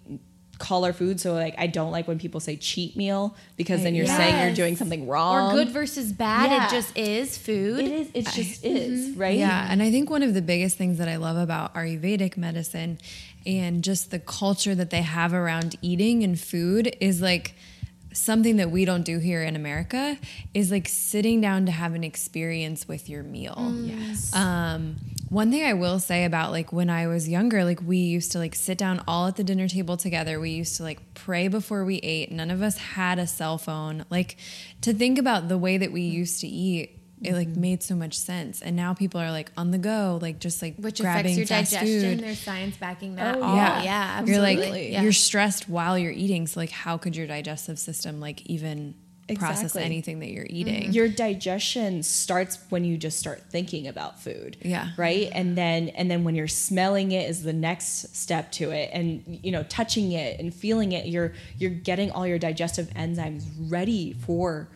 call 0.63 0.85
our 0.85 0.93
food. 0.93 1.21
So 1.21 1.35
like, 1.35 1.55
I 1.59 1.67
don't 1.67 1.91
like 1.91 2.07
when 2.07 2.19
people 2.19 2.39
say 2.39 2.57
cheat 2.57 2.97
meal 2.97 3.37
because 3.57 3.83
then 3.83 3.95
you're 3.95 4.07
saying 4.07 4.47
you're 4.47 4.55
doing 4.55 4.77
something 4.77 5.09
wrong 5.09 5.53
or 5.53 5.55
good 5.57 5.71
versus 5.71 6.13
bad. 6.13 6.51
Yeah. 6.51 6.67
It 6.67 6.71
just 6.71 6.97
is 6.97 7.37
food. 7.37 7.81
It 7.81 7.93
is. 7.93 8.11
It 8.15 8.27
just 8.29 8.65
is 8.65 9.17
right. 9.17 9.37
Yeah, 9.37 9.67
and 9.69 9.83
I 9.83 9.91
think 9.91 10.09
one 10.09 10.23
of 10.23 10.35
the 10.35 10.43
biggest 10.43 10.79
things 10.79 10.99
that 10.99 11.09
I 11.09 11.17
love 11.17 11.37
about 11.37 11.75
Ayurvedic 11.75 12.37
medicine 12.37 12.99
and 13.45 13.83
just 13.83 14.13
the 14.13 14.21
culture 14.21 14.75
that 14.75 14.91
they 14.91 15.03
have 15.03 15.35
around 15.35 15.77
eating 15.83 16.23
and 16.23 16.39
food 16.39 16.97
is 17.01 17.21
like 17.21 17.57
something 18.13 18.57
that 18.57 18.71
we 18.71 18.85
don't 18.85 19.05
do 19.05 19.19
here 19.19 19.43
in 19.43 19.57
America 19.57 20.19
is 20.55 20.71
like 20.71 20.89
sitting 20.89 21.41
down 21.41 21.67
to 21.67 21.73
have 21.73 21.95
an 21.95 22.05
experience 22.05 22.87
with 22.87 23.09
your 23.09 23.23
meal. 23.23 23.75
Yes. 23.83 24.35
Um, 24.35 24.97
one 25.29 25.51
thing 25.51 25.65
I 25.65 25.73
will 25.73 25.99
say 25.99 26.25
about 26.25 26.51
like 26.51 26.73
when 26.73 26.91
I 26.91 27.07
was 27.07 27.29
younger, 27.29 27.65
like 27.65 27.81
we 27.83 27.97
used 27.97 28.33
to 28.33 28.39
like 28.39 28.55
sit 28.55 28.77
down 28.77 29.03
all 29.09 29.27
at 29.29 29.37
the 29.37 29.45
dinner 29.45 29.67
table 29.67 29.97
together. 29.97 30.39
We 30.39 30.51
used 30.51 30.77
to 30.77 30.83
like 30.83 31.15
pray 31.15 31.49
before 31.49 31.85
we 31.85 31.97
ate. 31.99 32.31
None 32.31 32.51
of 32.51 32.63
us 32.63 32.77
had 32.77 33.19
a 33.19 33.27
cell 33.27 33.59
phone. 33.59 34.05
Like 34.11 34.37
to 34.83 34.93
think 34.93 35.19
about 35.19 35.49
the 35.49 35.59
way 35.59 35.79
that 35.79 35.91
we 35.91 36.03
used 36.03 36.41
to 36.43 36.47
eat, 36.47 36.99
it 37.25 37.35
like 37.35 37.49
mm-hmm. 37.49 37.61
made 37.61 37.83
so 37.83 37.95
much 37.95 38.19
sense. 38.19 38.63
And 38.63 38.77
now 38.77 38.95
people 38.95 39.21
are 39.21 39.31
like 39.31 39.51
on 39.57 39.71
the 39.71 39.79
go, 39.79 40.19
like 40.21 40.39
just 40.39 40.61
like 40.63 40.77
which 40.77 41.01
grabbing 41.01 41.33
affects 41.33 41.39
your 41.39 41.47
fast 41.47 41.73
digestion. 41.73 42.17
food. 42.17 42.25
There's 42.25 42.41
science 42.41 42.77
backing 42.77 43.17
that. 43.17 43.37
Oh, 43.37 43.43
all. 43.43 43.57
yeah. 43.57 43.83
yeah, 43.83 44.25
You're 44.25 44.41
like. 44.41 44.59
Yeah. 44.59 45.03
you're 45.03 45.13
stressed 45.13 45.69
while 45.69 45.99
you're 45.99 46.13
eating. 46.13 46.47
So 46.47 46.61
like 46.61 46.71
how 46.71 46.99
could 46.99 47.17
your 47.17 47.27
digestive 47.27 47.79
system 47.79 48.21
like 48.21 48.45
even 48.47 48.95
process 49.37 49.77
anything 49.77 50.21
that 50.21 50.31
you're 50.31 50.47
eating? 50.51 50.83
Mm-hmm. 50.83 50.93
your 50.93 51.09
digestion 51.09 52.03
starts 52.03 52.59
when 52.69 52.85
you 52.85 52.97
just 52.99 53.19
start 53.19 53.43
thinking 53.51 53.87
about 53.87 54.21
food 54.21 54.57
Yeah. 54.63 54.91
right 54.99 55.31
and 55.33 55.57
then 55.57 55.89
and 55.91 56.11
then 56.11 56.25
when 56.25 56.35
you're 56.35 56.49
smelling 56.49 57.13
it 57.13 57.31
is 57.31 57.43
the 57.43 57.53
next 57.53 58.15
step 58.15 58.53
to 58.53 58.71
it 58.71 58.91
and 58.93 59.23
you 59.27 59.53
know 59.53 59.63
touching 59.65 60.13
it 60.13 60.39
and 60.41 60.53
feeling 60.53 60.93
it 60.93 61.07
you're 61.07 61.33
you're 61.57 61.71
getting 61.71 62.11
all 62.11 62.27
your 62.27 62.39
digestive 62.39 62.89
enzymes 62.91 63.45
ready 63.71 64.13
for 64.13 64.69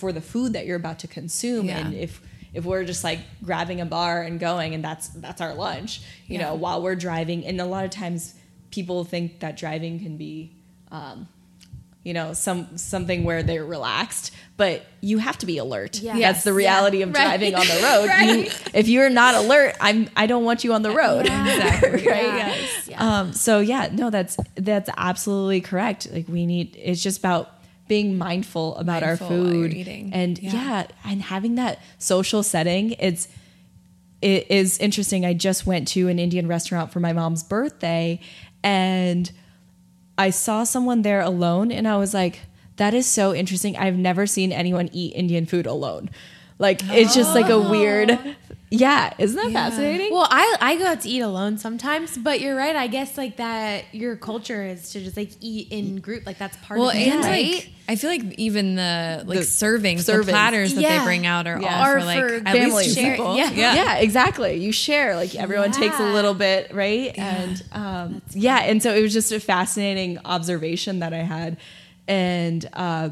for 0.00 0.12
the 0.12 0.20
food 0.20 0.52
that 0.54 0.64
you're 0.66 0.76
about 0.84 0.98
to 1.00 1.06
consume 1.08 1.66
Yeah. 1.66 1.78
and 1.78 1.94
if 1.94 2.20
if 2.52 2.64
we're 2.64 2.84
just 2.84 3.04
like 3.04 3.20
grabbing 3.44 3.80
a 3.80 3.86
bar 3.86 4.22
and 4.22 4.40
going 4.40 4.74
and 4.74 4.82
that's 4.82 5.08
that's 5.26 5.40
our 5.40 5.54
lunch 5.54 6.00
you 6.26 6.38
Yeah. 6.38 6.46
know 6.46 6.54
while 6.54 6.82
we're 6.82 6.96
driving 7.08 7.46
and 7.46 7.60
a 7.60 7.64
lot 7.74 7.84
of 7.84 7.90
times 7.90 8.34
people 8.70 9.04
think 9.04 9.40
that 9.40 9.56
driving 9.56 10.00
can 10.00 10.16
be 10.16 10.52
um, 10.90 11.28
you 12.02 12.14
know 12.14 12.32
some 12.32 12.76
something 12.78 13.24
where 13.24 13.42
they're 13.42 13.64
relaxed 13.64 14.32
but 14.56 14.84
you 15.02 15.18
have 15.18 15.36
to 15.38 15.46
be 15.46 15.58
alert 15.58 16.00
Yeah. 16.00 16.18
that's 16.18 16.44
the 16.44 16.52
reality 16.52 16.98
Yeah. 16.98 17.04
of 17.06 17.14
Right. 17.14 17.24
driving 17.26 17.54
on 17.54 17.66
the 17.66 17.80
road 17.88 18.08
you, 18.26 18.50
if 18.74 18.88
you're 18.88 19.10
not 19.10 19.34
alert 19.34 19.76
i'm 19.80 20.08
i 20.16 20.26
don't 20.26 20.44
want 20.44 20.64
you 20.64 20.72
on 20.72 20.82
the 20.82 20.90
road 21.02 21.26
Exactly. 21.26 21.90
right 22.14 22.34
Yeah. 22.40 22.56
Yeah. 22.88 23.18
um 23.20 23.32
so 23.34 23.60
yeah 23.60 23.90
no 23.92 24.08
that's 24.10 24.36
that's 24.56 24.88
absolutely 24.96 25.60
correct 25.60 26.08
like 26.12 26.26
we 26.26 26.46
need 26.46 26.74
it's 26.82 27.02
just 27.02 27.18
about 27.18 27.44
being 27.90 28.16
mindful 28.16 28.76
about 28.76 29.02
Mindful 29.02 29.26
our 29.26 29.32
food 29.32 29.74
and 30.12 30.38
Yeah. 30.38 30.52
yeah. 30.52 30.86
and 31.04 31.20
having 31.20 31.56
that 31.56 31.80
social 31.98 32.42
setting 32.42 32.92
it's 32.92 33.28
it 34.22 34.50
is 34.50 34.78
interesting 34.78 35.26
i 35.26 35.34
just 35.34 35.66
went 35.66 35.88
to 35.88 36.08
an 36.08 36.18
indian 36.18 36.46
restaurant 36.46 36.92
for 36.92 37.00
my 37.00 37.12
mom's 37.12 37.42
birthday 37.42 38.20
and 38.62 39.32
I 40.18 40.28
saw 40.28 40.64
someone 40.64 41.00
there 41.00 41.22
alone 41.22 41.72
and 41.72 41.88
I 41.88 41.96
was 41.96 42.12
like, 42.12 42.40
that 42.76 42.92
is 42.92 43.06
so 43.06 43.34
interesting. 43.34 43.74
I've 43.78 43.96
never 43.96 44.26
seen 44.26 44.52
anyone 44.52 44.90
eat 44.92 45.14
Indian 45.16 45.46
food 45.46 45.66
alone. 45.66 46.10
Like 46.58 46.82
it's 46.90 47.14
just 47.14 47.34
like 47.34 47.48
a 47.48 47.58
weird 47.58 48.10
oh. 48.10 48.34
Yeah, 48.72 49.12
isn't 49.18 49.36
that 49.36 49.50
Yeah. 49.50 49.68
fascinating? 49.68 50.12
Well, 50.12 50.28
I 50.30 50.56
I 50.60 50.76
go 50.76 50.86
out 50.86 51.00
to 51.00 51.08
eat 51.08 51.20
alone 51.22 51.58
sometimes, 51.58 52.16
but 52.16 52.40
you're 52.40 52.54
right. 52.54 52.76
I 52.76 52.86
guess 52.86 53.18
like 53.18 53.36
that 53.38 53.84
your 53.92 54.14
culture 54.14 54.64
is 54.64 54.90
to 54.92 55.00
just 55.02 55.16
like 55.16 55.30
eat 55.40 55.68
in 55.72 55.96
group. 55.96 56.24
Like 56.24 56.38
that's 56.38 56.56
part 56.58 56.78
Well, 56.78 56.90
of 56.90 56.94
it, 56.94 57.08
and 57.08 57.24
right? 57.24 57.54
like 57.54 57.70
I 57.88 57.96
feel 57.96 58.10
like 58.10 58.22
even 58.38 58.76
the 58.76 59.24
like 59.26 59.38
The 59.40 59.44
servings, 59.44 60.02
servings. 60.04 60.26
the 60.26 60.30
platters 60.32 60.74
that 60.74 60.82
Yeah. 60.82 60.98
they 61.00 61.04
bring 61.04 61.26
out 61.26 61.48
are 61.48 61.60
Yeah. 61.60 61.80
all 61.84 61.94
Or 61.96 61.98
for 62.00 62.06
like 62.06 62.18
for 62.20 62.34
at 62.36 62.42
family 62.44 62.70
least 62.84 62.94
two 62.94 63.00
share- 63.00 63.16
people. 63.16 63.36
yeah. 63.36 63.50
yeah. 63.50 63.96
exactly. 63.96 64.54
You 64.62 64.70
share, 64.70 65.16
like 65.16 65.34
everyone 65.34 65.72
takes 65.72 65.98
a 65.98 66.12
little 66.12 66.34
bit, 66.34 66.72
right? 66.72 67.12
And 67.18 67.60
um, 67.72 68.22
yeah, 68.34 68.58
and 68.58 68.80
so 68.80 68.94
it 68.94 69.02
was 69.02 69.12
just 69.12 69.32
a 69.32 69.40
fascinating 69.40 70.18
observation 70.24 71.00
that 71.00 71.12
I 71.12 71.22
had, 71.24 71.56
and 72.06 72.68
uh, 72.72 73.08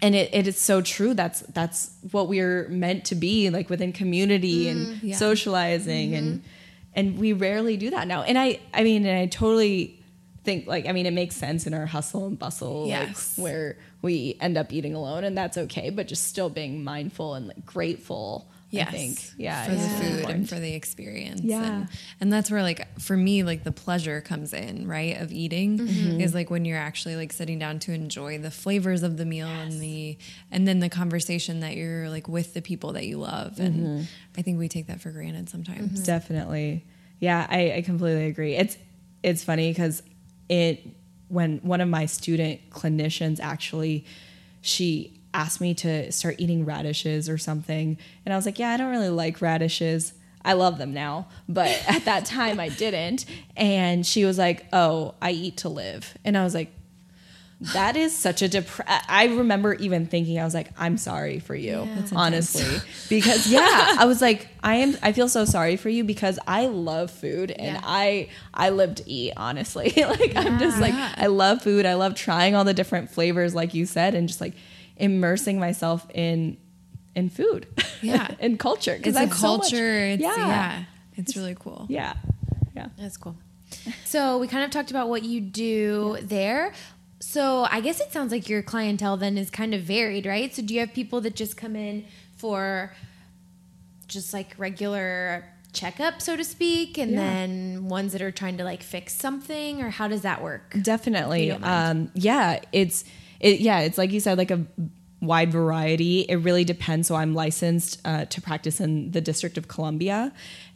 and 0.00 0.14
it, 0.14 0.30
it 0.32 0.46
is 0.46 0.58
so 0.58 0.80
true. 0.80 1.14
That's 1.14 1.40
that's 1.40 1.90
what 2.10 2.28
we're 2.28 2.68
meant 2.68 3.04
to 3.06 3.14
be, 3.14 3.50
like 3.50 3.68
within 3.70 3.92
community 3.92 4.66
mm, 4.66 4.70
and 4.70 5.02
Yeah. 5.02 5.16
socializing, 5.16 6.14
and 6.14 6.26
mm-hmm. 6.40 6.46
and 6.94 7.18
we 7.18 7.32
rarely 7.32 7.76
do 7.76 7.90
that 7.90 8.06
now. 8.06 8.22
And 8.22 8.38
I 8.38 8.60
I 8.72 8.82
mean, 8.84 9.06
and 9.06 9.18
I 9.18 9.26
totally 9.26 9.98
think 10.44 10.66
like 10.66 10.86
I 10.86 10.92
mean, 10.92 11.06
it 11.06 11.12
makes 11.12 11.36
sense 11.36 11.66
in 11.66 11.74
our 11.74 11.86
hustle 11.86 12.26
and 12.26 12.38
bustle, 12.38 12.86
Yes. 12.86 13.36
like 13.36 13.42
where 13.42 13.76
we 14.02 14.36
end 14.40 14.56
up 14.56 14.72
eating 14.72 14.94
alone, 14.94 15.24
and 15.24 15.36
that's 15.36 15.58
okay. 15.58 15.90
But 15.90 16.06
just 16.08 16.24
still 16.26 16.48
being 16.50 16.84
mindful 16.84 17.34
and 17.34 17.48
like, 17.48 17.66
grateful. 17.66 18.48
Yes. 18.70 18.88
I 18.88 18.90
think. 18.90 19.20
Yeah. 19.38 19.64
For 19.64 19.72
is 19.72 19.82
the 19.82 19.88
food 19.88 20.06
important. 20.18 20.34
and 20.34 20.48
for 20.48 20.60
the 20.60 20.74
experience. 20.74 21.40
Yeah. 21.42 21.62
And, 21.64 21.88
and 22.20 22.32
that's 22.32 22.50
where 22.50 22.62
like 22.62 23.00
for 23.00 23.16
me, 23.16 23.42
like 23.42 23.64
the 23.64 23.72
pleasure 23.72 24.20
comes 24.20 24.52
in, 24.52 24.86
right? 24.86 25.16
Of 25.20 25.32
eating 25.32 25.78
Mm-hmm. 25.78 26.20
is 26.20 26.34
like 26.34 26.50
when 26.50 26.64
you're 26.64 26.76
actually 26.78 27.16
like 27.16 27.32
sitting 27.32 27.58
down 27.58 27.78
to 27.80 27.92
enjoy 27.92 28.38
the 28.38 28.50
flavors 28.50 29.02
of 29.02 29.16
the 29.16 29.24
meal 29.24 29.46
and 29.48 29.80
the 29.80 30.18
and 30.50 30.68
then 30.68 30.80
the 30.80 30.88
conversation 30.90 31.60
that 31.60 31.76
you're 31.76 32.10
like 32.10 32.28
with 32.28 32.52
the 32.54 32.60
people 32.60 32.92
that 32.92 33.06
you 33.06 33.18
love. 33.18 33.58
And 33.58 33.74
Mm-hmm. 33.86 34.02
I 34.36 34.42
think 34.42 34.58
we 34.58 34.68
take 34.68 34.86
that 34.88 35.00
for 35.00 35.10
granted 35.10 35.48
sometimes. 35.48 36.04
Definitely. 36.04 36.84
Yeah, 37.20 37.46
I, 37.48 37.72
I 37.76 37.82
completely 37.82 38.26
agree. 38.26 38.54
It's 38.54 38.76
it's 39.22 39.42
funny 39.44 39.70
because 39.70 40.02
it 40.48 40.86
when 41.28 41.58
one 41.58 41.80
of 41.80 41.88
my 41.88 42.06
student 42.06 42.60
clinicians 42.70 43.40
actually 43.40 44.04
she 44.60 45.17
asked 45.34 45.60
me 45.60 45.74
to 45.74 46.10
start 46.12 46.36
eating 46.38 46.64
radishes 46.64 47.28
or 47.28 47.38
something 47.38 47.98
and 48.24 48.32
I 48.32 48.36
was 48.36 48.46
like, 48.46 48.58
Yeah, 48.58 48.70
I 48.70 48.76
don't 48.76 48.90
really 48.90 49.08
like 49.10 49.40
radishes. 49.40 50.12
I 50.44 50.52
love 50.54 50.78
them 50.78 50.94
now, 50.94 51.28
but 51.48 51.68
at 51.88 52.04
that 52.06 52.24
time 52.24 52.58
I 52.60 52.68
didn't. 52.70 53.26
And 53.56 54.06
she 54.06 54.24
was 54.24 54.38
like, 54.38 54.66
"Oh, 54.72 55.14
I 55.20 55.32
eat 55.32 55.58
to 55.58 55.68
live." 55.68 56.16
And 56.24 56.38
I 56.38 56.44
was 56.44 56.54
like, 56.54 56.72
that 57.74 57.96
is 57.96 58.16
such 58.16 58.40
a 58.40 58.48
dep- 58.48 58.68
I 59.08 59.26
remember 59.26 59.74
even 59.74 60.06
thinking 60.06 60.38
I 60.38 60.44
was 60.44 60.54
like 60.54 60.70
I'm 60.78 60.96
sorry 60.96 61.40
for 61.40 61.56
you 61.56 61.80
intense. 61.80 62.12
honestly 62.12 62.78
because 63.08 63.48
yeah 63.50 63.96
I 63.98 64.04
was 64.04 64.22
like 64.22 64.46
I 64.62 64.76
am 64.76 64.96
I 65.02 65.10
feel 65.10 65.28
so 65.28 65.44
sorry 65.44 65.74
for 65.76 65.88
you 65.88 66.04
because 66.04 66.38
I 66.46 66.66
love 66.66 67.10
food 67.10 67.50
and 67.50 67.74
Yeah. 67.74 67.80
I 67.82 68.28
I 68.54 68.70
live 68.70 68.94
to 68.94 69.10
eat 69.10 69.32
honestly 69.36 69.92
like 69.96 70.36
I'm 70.36 70.60
just 70.60 70.80
like 70.80 70.94
I 70.94 71.26
love 71.26 71.60
food 71.60 71.84
I 71.84 71.94
love 71.94 72.14
trying 72.14 72.54
all 72.54 72.62
the 72.62 72.74
different 72.74 73.10
flavors 73.10 73.56
like 73.56 73.74
you 73.74 73.86
said 73.86 74.14
and 74.14 74.28
just 74.28 74.40
like 74.40 74.54
immersing 74.98 75.58
myself 75.58 76.06
in 76.14 76.56
in 77.14 77.28
food 77.30 77.66
Yeah. 78.02 78.28
in 78.40 78.58
culture 78.58 78.96
'cause 78.96 79.08
It's 79.08 79.16
a 79.16 79.26
that's 79.26 79.38
so 79.40 79.56
much- 79.58 79.70
culture. 79.70 79.98
it's 80.14 80.22
yeah 80.22 80.36
yeah. 80.36 80.84
It's 81.16 81.36
really 81.36 81.56
cool. 81.58 81.86
yeah 81.88 82.14
yeah 82.76 82.86
That's 82.98 83.16
cool. 83.16 83.36
So 84.04 84.38
we 84.38 84.46
kind 84.48 84.64
of 84.64 84.70
talked 84.70 84.90
about 84.90 85.08
what 85.08 85.22
you 85.24 85.40
do 85.40 86.16
there. 86.22 86.72
So 87.20 87.66
I 87.70 87.80
guess 87.80 88.00
it 88.00 88.12
sounds 88.12 88.30
like 88.32 88.48
your 88.48 88.62
clientele 88.62 89.16
then 89.16 89.36
is 89.36 89.50
kind 89.50 89.74
of 89.74 89.82
varied, 89.82 90.24
right? 90.26 90.54
So 90.54 90.62
do 90.62 90.72
you 90.74 90.80
have 90.80 90.92
people 90.94 91.20
that 91.22 91.34
just 91.34 91.56
come 91.56 91.74
in 91.76 92.04
for 92.36 92.94
just 94.06 94.32
like 94.32 94.54
regular 94.58 95.44
checkup, 95.72 96.22
so 96.22 96.36
to 96.36 96.44
speak, 96.44 96.96
and 96.96 97.10
Yeah. 97.12 97.18
then 97.18 97.88
ones 97.88 98.12
that 98.12 98.22
are 98.22 98.30
trying 98.30 98.56
to 98.58 98.64
like 98.64 98.82
fix 98.82 99.14
something, 99.14 99.82
or 99.82 99.90
how 99.90 100.08
does 100.08 100.22
that 100.22 100.42
work? 100.42 100.76
Definitely 100.80 101.46
you 101.46 101.52
don't 101.52 101.60
mind. 101.60 102.08
um 102.08 102.12
yeah 102.14 102.60
it's 102.72 103.04
it 103.40 103.60
yeah 103.60 103.80
it's 103.80 103.98
like 103.98 104.12
you 104.12 104.20
said 104.20 104.38
like 104.38 104.50
a 104.50 104.64
wide 105.20 105.50
variety. 105.50 106.20
It 106.20 106.36
really 106.36 106.64
depends. 106.64 107.08
So 107.08 107.14
i'm 107.16 107.34
licensed 107.34 108.00
uh, 108.04 108.24
to 108.26 108.40
practice 108.40 108.80
in 108.80 109.10
the 109.10 109.20
district 109.20 109.58
of 109.58 109.66
columbia 109.68 110.32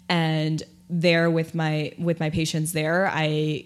and 0.09 0.62
there 0.90 1.31
with 1.31 1.55
my 1.55 1.92
with 1.98 2.20
my 2.20 2.29
patients 2.29 2.72
there 2.72 3.09
i 3.12 3.64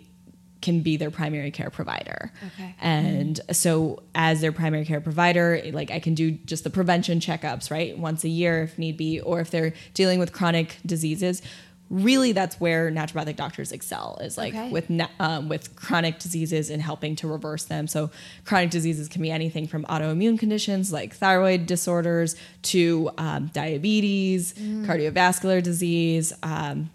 can 0.62 0.80
be 0.80 0.96
their 0.96 1.11
primary 1.11 1.50
care 1.50 1.70
provider. 1.70 2.32
Okay. 2.46 2.74
and 2.80 3.40
so 3.52 4.02
as 4.14 4.40
their 4.40 4.52
primary 4.52 4.85
care 4.85 5.00
provider 5.00 5.61
like 5.72 5.90
i 5.90 5.98
can 5.98 6.14
do 6.14 6.30
just 6.30 6.64
the 6.64 6.70
prevention 6.70 7.20
checkups 7.20 7.70
right 7.70 7.98
once 7.98 8.24
a 8.24 8.28
year 8.28 8.62
if 8.62 8.78
need 8.78 8.96
be 8.96 9.20
or 9.20 9.40
if 9.40 9.50
they're 9.50 9.72
dealing 9.94 10.18
with 10.18 10.32
chronic 10.32 10.78
diseases 10.85 11.42
really 11.88 12.33
that's 12.33 12.59
where 12.61 12.90
naturopathic 12.90 13.37
doctors 13.37 13.70
excel 13.70 14.18
is 14.20 14.37
like 14.37 14.53
Okay. 14.55 14.70
with 14.70 14.90
um, 15.20 15.49
with 15.49 15.77
chronic 15.77 16.18
diseases 16.18 16.68
and 16.68 16.83
helping 16.83 17.14
to 17.16 17.29
reverse 17.29 17.64
them. 17.64 17.87
So 17.87 18.11
chronic 18.44 18.70
diseases 18.70 19.09
can 19.09 19.22
be 19.22 19.31
anything 19.31 19.68
from 19.68 19.85
autoimmune 19.85 20.37
conditions 20.38 20.92
like 20.92 21.14
thyroid 21.14 21.66
disorders 21.66 22.35
to 22.62 23.11
um, 23.18 23.51
diabetes, 23.55 24.53
cardiovascular 24.55 25.62
disease, 25.62 26.33
um, 26.42 26.90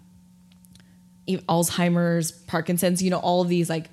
Alzheimer's, 1.28 2.32
Parkinson's, 2.32 3.02
you 3.02 3.10
know, 3.10 3.18
all 3.18 3.40
of 3.42 3.48
these 3.48 3.70
like 3.70 3.88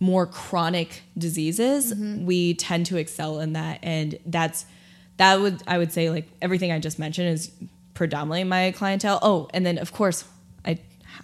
more 0.00 0.26
chronic 0.26 1.02
diseases, 1.16 1.94
we 1.94 2.54
tend 2.54 2.86
to 2.86 2.96
excel 2.96 3.38
in 3.40 3.52
that. 3.52 3.78
And 3.82 4.18
that's, 4.26 4.66
that 5.16 5.40
would, 5.40 5.62
I 5.66 5.78
would 5.78 5.92
say 5.92 6.10
like 6.10 6.28
everything 6.42 6.72
I 6.72 6.78
just 6.80 6.98
mentioned 6.98 7.28
is 7.28 7.52
predominantly 7.94 8.44
my 8.44 8.72
clientele. 8.72 9.20
Oh, 9.22 9.48
and 9.54 9.64
then 9.64 9.78
of 9.78 9.92
course, 9.92 10.24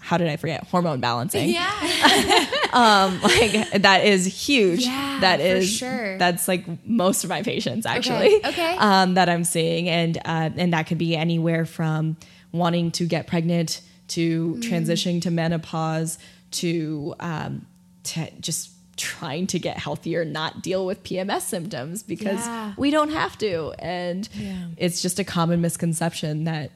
how 0.01 0.17
did 0.17 0.29
I 0.29 0.37
forget 0.37 0.65
hormone 0.65 1.01
balancing? 1.01 1.51
Yeah. 1.51 2.45
Um, 2.71 3.23
like 3.23 3.71
that 3.83 4.05
is 4.05 4.27
huge. 4.27 4.85
Yeah, 4.85 5.19
that 5.23 5.41
for 5.41 5.63
sure. 5.63 6.19
That's 6.19 6.47
like 6.47 6.67
most 6.87 7.25
of 7.25 7.31
my 7.31 7.43
patients 7.43 7.87
actually. 7.87 8.45
okay. 8.45 8.77
Um, 8.77 9.15
that 9.15 9.31
I'm 9.31 9.45
seeing, 9.45 9.89
and 9.89 10.19
uh, 10.19 10.51
and 10.55 10.75
that 10.75 10.87
could 10.87 10.99
be 10.99 11.17
anywhere 11.17 11.65
from 11.65 12.19
wanting 12.53 12.91
to 12.93 13.07
get 13.07 13.27
pregnant 13.27 13.81
to 14.09 14.55
Mm. 14.57 14.63
transitioning 14.63 15.23
to 15.23 15.31
menopause 15.31 16.19
to 16.53 17.15
um, 17.21 17.65
to 18.05 18.31
just 18.41 18.71
trying 18.97 19.47
to 19.47 19.59
get 19.59 19.79
healthier, 19.79 20.25
not 20.27 20.61
deal 20.63 20.85
with 20.85 21.03
PMS 21.05 21.43
symptoms 21.43 22.03
because 22.03 22.45
Yeah. 22.47 22.75
we 22.77 22.91
don't 22.91 23.11
have 23.13 23.39
to, 23.39 23.73
and 23.79 24.29
Yeah. 24.35 24.67
it's 24.77 25.01
just 25.01 25.19
a 25.19 25.25
common 25.25 25.63
misconception 25.63 26.45
that 26.45 26.71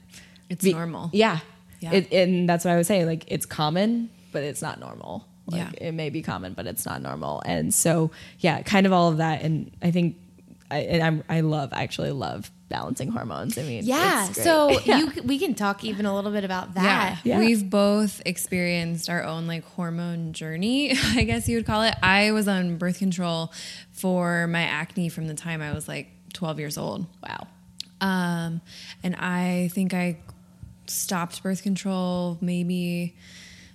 It's 0.49 0.65
be- 0.65 0.73
normal. 0.73 1.11
Yeah. 1.13 1.41
Yeah. 1.83 1.92
It, 1.92 2.12
and 2.12 2.49
that's 2.49 2.64
what 2.64 2.73
I 2.73 2.77
was 2.77 2.87
saying. 2.87 3.07
Like 3.07 3.25
it's 3.29 3.45
common, 3.47 4.09
but 4.33 4.42
it's 4.42 4.62
not 4.62 4.81
normal. 4.81 5.27
Like 5.47 5.73
Yeah. 5.79 5.88
it 5.88 5.92
may 5.92 6.09
be 6.11 6.23
common, 6.23 6.55
but 6.55 6.66
it's 6.66 6.87
not 6.87 7.03
normal. 7.03 7.42
And 7.45 7.75
so, 7.75 8.12
yeah, 8.38 8.62
kind 8.62 8.87
of 8.87 8.92
all 8.92 9.09
of 9.11 9.16
that. 9.18 9.42
And 9.42 9.73
I 9.83 9.90
think, 9.90 10.16
I, 10.71 10.79
and 10.79 11.03
I'm, 11.03 11.25
I 11.29 11.40
love, 11.40 11.71
I 11.73 11.83
actually 11.83 12.12
love 12.12 12.51
balancing 12.68 13.09
hormones. 13.11 13.59
I 13.59 13.62
mean, 13.64 13.85
Yeah. 13.85 14.25
it's 14.27 14.35
great. 14.35 14.45
So 14.45 14.81
Yeah. 14.87 14.99
you 14.99 15.12
we 15.25 15.38
can 15.38 15.55
talk 15.55 15.85
even 15.85 16.07
a 16.07 16.14
little 16.14 16.31
bit 16.31 16.45
about 16.45 16.75
that. 16.75 17.18
Yeah. 17.25 17.40
We've 17.40 17.68
both 17.68 18.23
experienced 18.25 19.11
our 19.11 19.23
own 19.25 19.47
like 19.49 19.64
hormone 19.64 20.33
journey, 20.33 20.92
I 21.16 21.25
guess 21.25 21.49
you 21.49 21.57
would 21.57 21.66
call 21.66 21.83
it. 21.83 21.95
I 22.03 22.31
was 22.31 22.47
on 22.49 22.79
birth 22.79 22.99
control 23.01 23.53
for 23.90 24.47
my 24.47 24.62
acne 24.62 25.09
from 25.11 25.27
the 25.27 25.35
time 25.35 25.61
I 25.61 25.73
was 25.75 25.88
like 25.88 26.09
12 26.33 26.59
years 26.61 26.79
old. 26.79 27.07
wow. 27.23 27.47
Um, 28.01 28.61
and 29.03 29.14
I 29.16 29.68
think 29.73 29.92
I 29.95 30.16
stopped 30.93 31.43
birth 31.43 31.63
control 31.63 32.39
maybe 32.41 33.17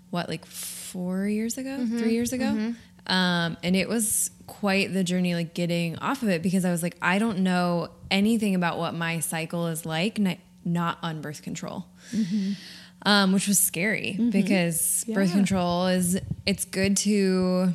what 0.09 0.29
like 0.29 0.45
four 0.45 1.27
years 1.27 1.57
ago, 1.57 1.85
three 1.85 2.13
years 2.13 2.31
ago. 2.33 2.73
Um, 3.07 3.55
and 3.63 3.75
it 3.75 3.87
was 3.87 4.31
quite 4.47 4.93
the 4.93 5.03
journey, 5.03 5.33
like 5.35 5.53
getting 5.53 5.97
off 5.99 6.23
of 6.23 6.29
it 6.29 6.41
because 6.43 6.65
I 6.65 6.71
was 6.71 6.83
like, 6.83 6.97
I 7.01 7.19
don't 7.19 7.39
know 7.39 7.89
anything 8.11 8.53
about 8.55 8.77
what 8.77 8.93
my 8.93 9.19
cycle 9.21 9.67
is 9.67 9.85
like, 9.85 10.19
n- 10.19 10.37
not 10.65 10.97
on 11.01 11.21
birth 11.21 11.41
control. 11.41 11.85
Um, 13.03 13.31
which 13.31 13.47
was 13.47 13.59
scary 13.59 14.13
because 14.31 15.05
birth 15.07 15.31
control 15.31 15.87
is 15.87 16.19
it's 16.45 16.65
good 16.65 16.97
to 16.97 17.71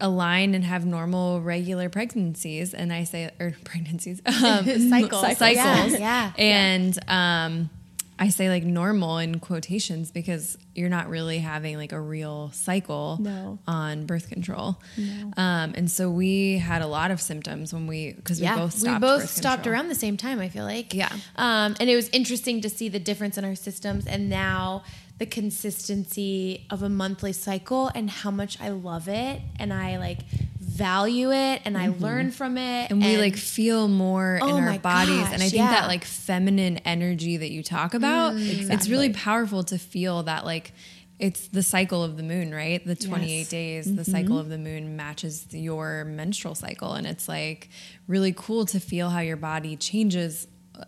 align 0.00 0.54
and 0.54 0.64
have 0.64 0.84
normal 0.84 1.40
regular 1.40 1.88
pregnancies 1.88 2.74
and 2.74 2.92
I 2.92 3.04
say 3.04 3.30
or 3.38 3.54
pregnancies 3.64 4.20
um, 4.26 4.64
Cycles. 4.90 5.38
cycles 5.38 5.92
Yeah, 5.92 5.96
yeah. 5.98 6.32
and 6.36 6.98
um 7.08 7.70
I 8.18 8.28
say 8.28 8.48
like 8.48 8.62
normal 8.64 9.18
in 9.18 9.40
quotations 9.40 10.10
because 10.12 10.56
you're 10.74 10.88
not 10.88 11.08
really 11.08 11.38
having 11.38 11.76
like 11.76 11.92
a 11.92 12.00
real 12.00 12.50
cycle 12.52 13.18
No. 13.20 13.58
on 13.66 14.06
birth 14.06 14.28
control. 14.28 14.76
Um, 15.36 15.72
and 15.76 15.90
so 15.90 16.10
we 16.10 16.58
had 16.58 16.82
a 16.82 16.86
lot 16.86 17.10
of 17.10 17.20
symptoms 17.20 17.72
when 17.74 17.86
we 17.86 18.12
because 18.12 18.38
we 18.40 18.44
Yeah, 18.44 18.56
both 18.56 18.72
stopped 18.74 18.94
we 19.02 19.06
both 19.08 19.28
stopped 19.30 19.62
control. 19.64 19.74
around 19.74 19.88
the 19.88 19.94
same 19.96 20.16
time. 20.16 20.38
I 20.38 20.48
feel 20.48 20.64
like, 20.64 20.94
Yeah. 20.94 21.12
Um, 21.36 21.74
and 21.80 21.90
it 21.90 21.96
was 21.96 22.08
interesting 22.10 22.60
to 22.60 22.68
see 22.68 22.88
the 22.88 23.00
difference 23.00 23.36
in 23.36 23.44
our 23.44 23.56
systems, 23.56 24.06
and 24.06 24.28
now 24.30 24.84
the 25.18 25.26
consistency 25.26 26.66
of 26.70 26.82
a 26.82 26.88
monthly 26.88 27.32
cycle, 27.32 27.90
and 27.94 28.10
how 28.10 28.30
much 28.30 28.60
I 28.60 28.68
love 28.70 29.08
it, 29.08 29.40
and 29.58 29.72
I 29.72 29.98
like 29.98 30.20
value 30.76 31.32
it, 31.32 31.62
and 31.64 31.76
I 31.78 31.88
learn 31.88 32.30
from 32.30 32.58
it, 32.58 32.84
Mm-hmm. 32.90 32.92
and 32.92 33.02
we 33.04 33.16
like 33.18 33.36
feel 33.36 33.88
more 33.88 34.38
Oh 34.42 34.56
in 34.56 34.64
our 34.64 34.78
bodies 34.78 35.26
and 35.32 35.34
i 35.42 35.48
think 35.48 35.54
yeah. 35.54 35.70
that 35.70 35.86
like 35.88 36.04
feminine 36.04 36.78
energy 36.78 37.36
that 37.38 37.50
you 37.50 37.62
talk 37.62 37.94
about 37.94 38.34
it's 38.36 38.88
really 38.88 39.12
powerful 39.12 39.62
to 39.64 39.78
feel 39.78 40.24
that 40.24 40.44
like 40.44 40.72
it's 41.18 41.48
the 41.48 41.62
cycle 41.62 42.02
of 42.02 42.16
the 42.16 42.22
moon 42.22 42.52
right 42.52 42.84
the 42.84 42.96
28 42.96 43.38
Yes. 43.38 43.48
days 43.48 43.96
the 43.96 44.04
cycle 44.04 44.38
of 44.38 44.48
the 44.48 44.58
moon 44.58 44.96
matches 44.96 45.46
your 45.52 46.04
menstrual 46.04 46.54
cycle 46.54 46.94
and 46.94 47.06
it's 47.06 47.28
like 47.28 47.70
really 48.08 48.34
cool 48.36 48.66
to 48.66 48.80
feel 48.80 49.08
how 49.10 49.20
your 49.20 49.36
body 49.38 49.76
changes 49.76 50.46
uh, 50.78 50.84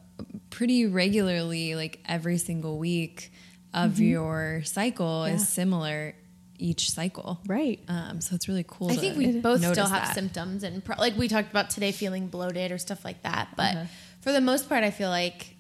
pretty 0.51 0.85
regularly 0.87 1.75
like 1.77 2.01
every 2.07 2.39
single 2.39 2.79
week 2.79 3.33
of 3.73 4.01
your 4.01 4.63
cycle 4.65 5.27
Yeah. 5.27 5.35
is 5.35 5.49
similar 5.49 6.15
each 6.59 6.91
cycle 6.91 7.41
Right. 7.47 7.81
um, 7.89 8.21
so 8.21 8.35
it's 8.35 8.49
really 8.49 8.65
cool 8.67 8.91
I 8.91 8.95
to 8.95 9.01
think 9.01 9.17
we 9.17 9.41
both 9.41 9.61
still 9.61 9.87
have 9.87 10.07
that. 10.09 10.15
symptoms, 10.15 10.63
and 10.63 10.85
pro- 10.85 10.97
like 10.99 11.17
we 11.17 11.29
talked 11.29 11.51
about 11.51 11.71
today, 11.71 11.93
feeling 11.93 12.29
bloated 12.29 12.73
or 12.73 12.79
stuff 12.79 13.05
like 13.05 13.23
that. 13.23 13.49
But 13.57 13.75
Uh-huh. 13.77 13.85
for 14.21 14.33
the 14.33 14.41
most 14.41 14.69
part, 14.69 14.85
I 14.85 14.91
feel 14.91 15.11
like 15.11 15.57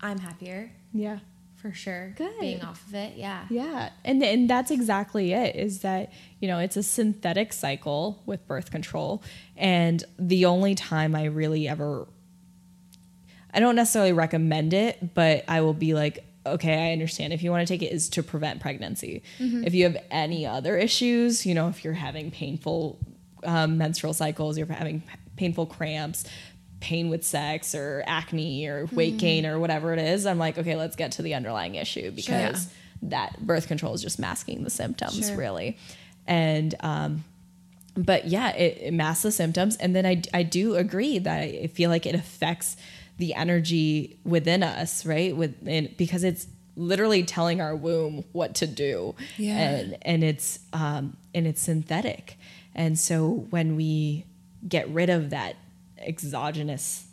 I'm 0.00 0.18
happier 0.18 0.72
Yeah. 0.92 1.18
for 1.56 1.72
sure. 1.72 2.14
Good. 2.16 2.32
being 2.40 2.62
off 2.62 2.86
of 2.88 2.94
it, 2.94 3.16
yeah. 3.18 3.44
Yeah, 3.50 3.90
and 4.04 4.22
and 4.22 4.48
that's 4.48 4.70
exactly 4.70 5.32
it. 5.32 5.56
Is 5.56 5.80
that 5.80 6.10
you 6.40 6.48
know 6.48 6.58
it's 6.58 6.76
a 6.76 6.82
synthetic 6.82 7.52
cycle 7.52 8.22
with 8.26 8.46
birth 8.46 8.70
control, 8.70 9.22
and 9.56 10.02
the 10.18 10.46
only 10.46 10.74
time 10.74 11.14
I 11.14 11.24
really 11.26 11.68
ever, 11.68 12.08
I 13.52 13.60
don't 13.60 13.74
necessarily 13.76 14.12
recommend 14.12 14.72
it, 14.72 15.14
but 15.14 15.44
I 15.48 15.60
will 15.60 15.74
be 15.74 15.92
like, 15.94 16.24
okay, 16.46 16.88
I 16.88 16.92
understand 16.92 17.32
if 17.32 17.42
you 17.42 17.50
want 17.50 17.66
to 17.66 17.72
take 17.72 17.82
it 17.82 17.92
is 17.92 18.08
to 18.10 18.22
prevent 18.22 18.60
pregnancy. 18.60 19.22
If 19.38 19.74
you 19.74 19.84
have 19.84 19.96
any 20.10 20.46
other 20.46 20.76
issues, 20.76 21.44
you 21.44 21.54
know, 21.54 21.68
if 21.68 21.84
you're 21.84 21.92
having 21.94 22.30
painful 22.30 22.98
um, 23.44 23.76
menstrual 23.78 24.12
cycles, 24.14 24.56
you're 24.58 24.66
having 24.66 25.02
painful 25.36 25.66
cramps. 25.66 26.24
Pain 26.80 27.10
with 27.10 27.24
sex 27.24 27.74
or 27.74 28.02
acne 28.06 28.66
or 28.66 28.86
weight 28.86 29.18
gain 29.18 29.44
or 29.44 29.58
whatever 29.58 29.92
it 29.92 29.98
is, 29.98 30.24
I'm 30.24 30.38
like, 30.38 30.56
okay, 30.56 30.76
let's 30.76 30.96
get 30.96 31.12
to 31.12 31.22
the 31.22 31.34
underlying 31.34 31.74
issue 31.74 32.10
because 32.10 32.68
that 33.02 33.38
birth 33.46 33.68
control 33.68 33.92
is 33.92 34.00
just 34.00 34.18
masking 34.18 34.64
the 34.64 34.70
symptoms 34.70 35.26
Sure. 35.28 35.36
really 35.36 35.76
and 36.26 36.74
um 36.80 37.24
but 37.96 38.26
yeah 38.28 38.50
it, 38.56 38.78
it 38.80 38.92
masks 38.94 39.22
the 39.22 39.32
symptoms 39.32 39.76
and 39.76 39.96
then 39.96 40.04
I, 40.04 40.22
I 40.34 40.42
do 40.42 40.74
agree 40.76 41.18
that 41.18 41.40
i 41.42 41.66
feel 41.68 41.88
like 41.88 42.04
it 42.04 42.14
affects 42.14 42.76
the 43.20 43.34
energy 43.34 44.18
within 44.24 44.62
us 44.62 45.06
right? 45.06 45.36
With 45.36 45.54
and 45.66 45.96
because 45.96 46.24
it's 46.24 46.46
literally 46.76 47.22
telling 47.22 47.60
our 47.60 47.76
womb 47.76 48.24
what 48.32 48.54
to 48.56 48.66
do. 48.66 49.14
Yeah. 49.36 49.58
and 49.58 49.98
and 50.02 50.24
it's 50.24 50.58
um 50.72 51.16
and 51.34 51.46
it's 51.46 51.62
synthetic. 51.62 52.36
And 52.74 52.98
so 52.98 53.46
when 53.50 53.76
we 53.76 54.24
get 54.66 54.88
rid 54.88 55.10
of 55.10 55.30
that 55.30 55.56
exogenous 55.98 57.06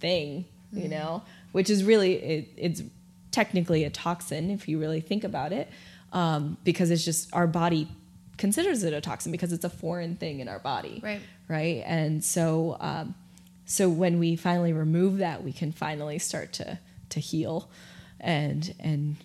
thing, 0.00 0.46
you 0.72 0.88
know, 0.88 1.22
which 1.52 1.70
is 1.70 1.84
really 1.84 2.14
it, 2.14 2.48
it's 2.56 2.82
technically 3.30 3.84
a 3.84 3.90
toxin 3.90 4.50
if 4.50 4.68
you 4.68 4.78
really 4.78 5.00
think 5.00 5.22
about 5.24 5.52
it, 5.52 5.68
um, 6.12 6.56
because 6.64 6.90
it's 6.90 7.04
just 7.04 7.32
our 7.34 7.46
body 7.46 7.88
considers 8.38 8.82
it 8.84 8.92
a 8.92 9.00
toxin 9.00 9.32
because 9.32 9.52
it's 9.52 9.64
a 9.64 9.70
foreign 9.70 10.16
thing 10.16 10.40
in 10.40 10.48
our 10.48 10.58
body, 10.58 11.00
Right. 11.02 11.20
Right, 11.48 11.82
and 11.86 12.24
so 12.24 12.76
um, 12.80 13.14
so 13.66 13.88
when 13.88 14.18
we 14.18 14.36
finally 14.36 14.72
remove 14.72 15.18
that, 15.18 15.42
we 15.44 15.52
can 15.52 15.72
finally 15.72 16.18
start 16.18 16.52
to 16.54 16.78
to 17.10 17.20
heal, 17.20 17.68
and 18.20 18.74
and 18.80 19.16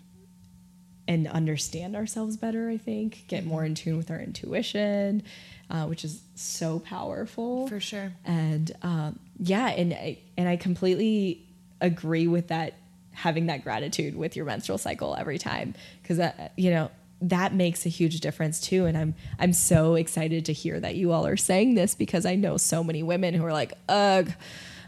and 1.07 1.27
understand 1.27 1.95
ourselves 1.95 2.37
better. 2.37 2.69
I 2.69 2.77
think 2.77 3.25
get 3.27 3.45
more 3.45 3.63
in 3.63 3.75
tune 3.75 3.97
with 3.97 4.11
our 4.11 4.19
intuition, 4.19 5.23
uh, 5.69 5.85
which 5.85 6.03
is 6.03 6.21
so 6.35 6.79
powerful 6.79 7.67
For 7.67 7.79
sure. 7.79 8.13
and 8.25 8.71
um, 8.81 9.19
yeah 9.39 9.67
and 9.69 9.93
I, 9.93 10.19
and 10.37 10.47
I 10.49 10.55
completely 10.57 11.45
agree 11.79 12.27
with 12.27 12.47
that 12.49 12.75
having 13.13 13.47
that 13.47 13.63
gratitude 13.63 14.15
with 14.15 14.35
your 14.35 14.45
menstrual 14.45 14.77
cycle 14.77 15.15
every 15.15 15.37
time 15.37 15.75
because 16.01 16.17
that 16.17 16.53
you 16.55 16.69
know 16.71 16.89
that 17.21 17.53
makes 17.53 17.85
a 17.85 17.89
huge 17.89 18.19
difference 18.19 18.59
too 18.59 18.85
and 18.85 18.97
I'm 18.97 19.13
I'm 19.39 19.53
so 19.53 19.95
excited 19.95 20.45
to 20.45 20.53
hear 20.53 20.79
that 20.79 20.95
you 20.95 21.11
all 21.11 21.25
are 21.27 21.37
saying 21.37 21.75
this 21.75 21.93
because 21.95 22.25
I 22.25 22.35
know 22.35 22.57
so 22.57 22.83
many 22.83 23.03
women 23.03 23.33
who 23.35 23.45
are 23.45 23.53
like 23.53 23.73
ugh 23.87 24.31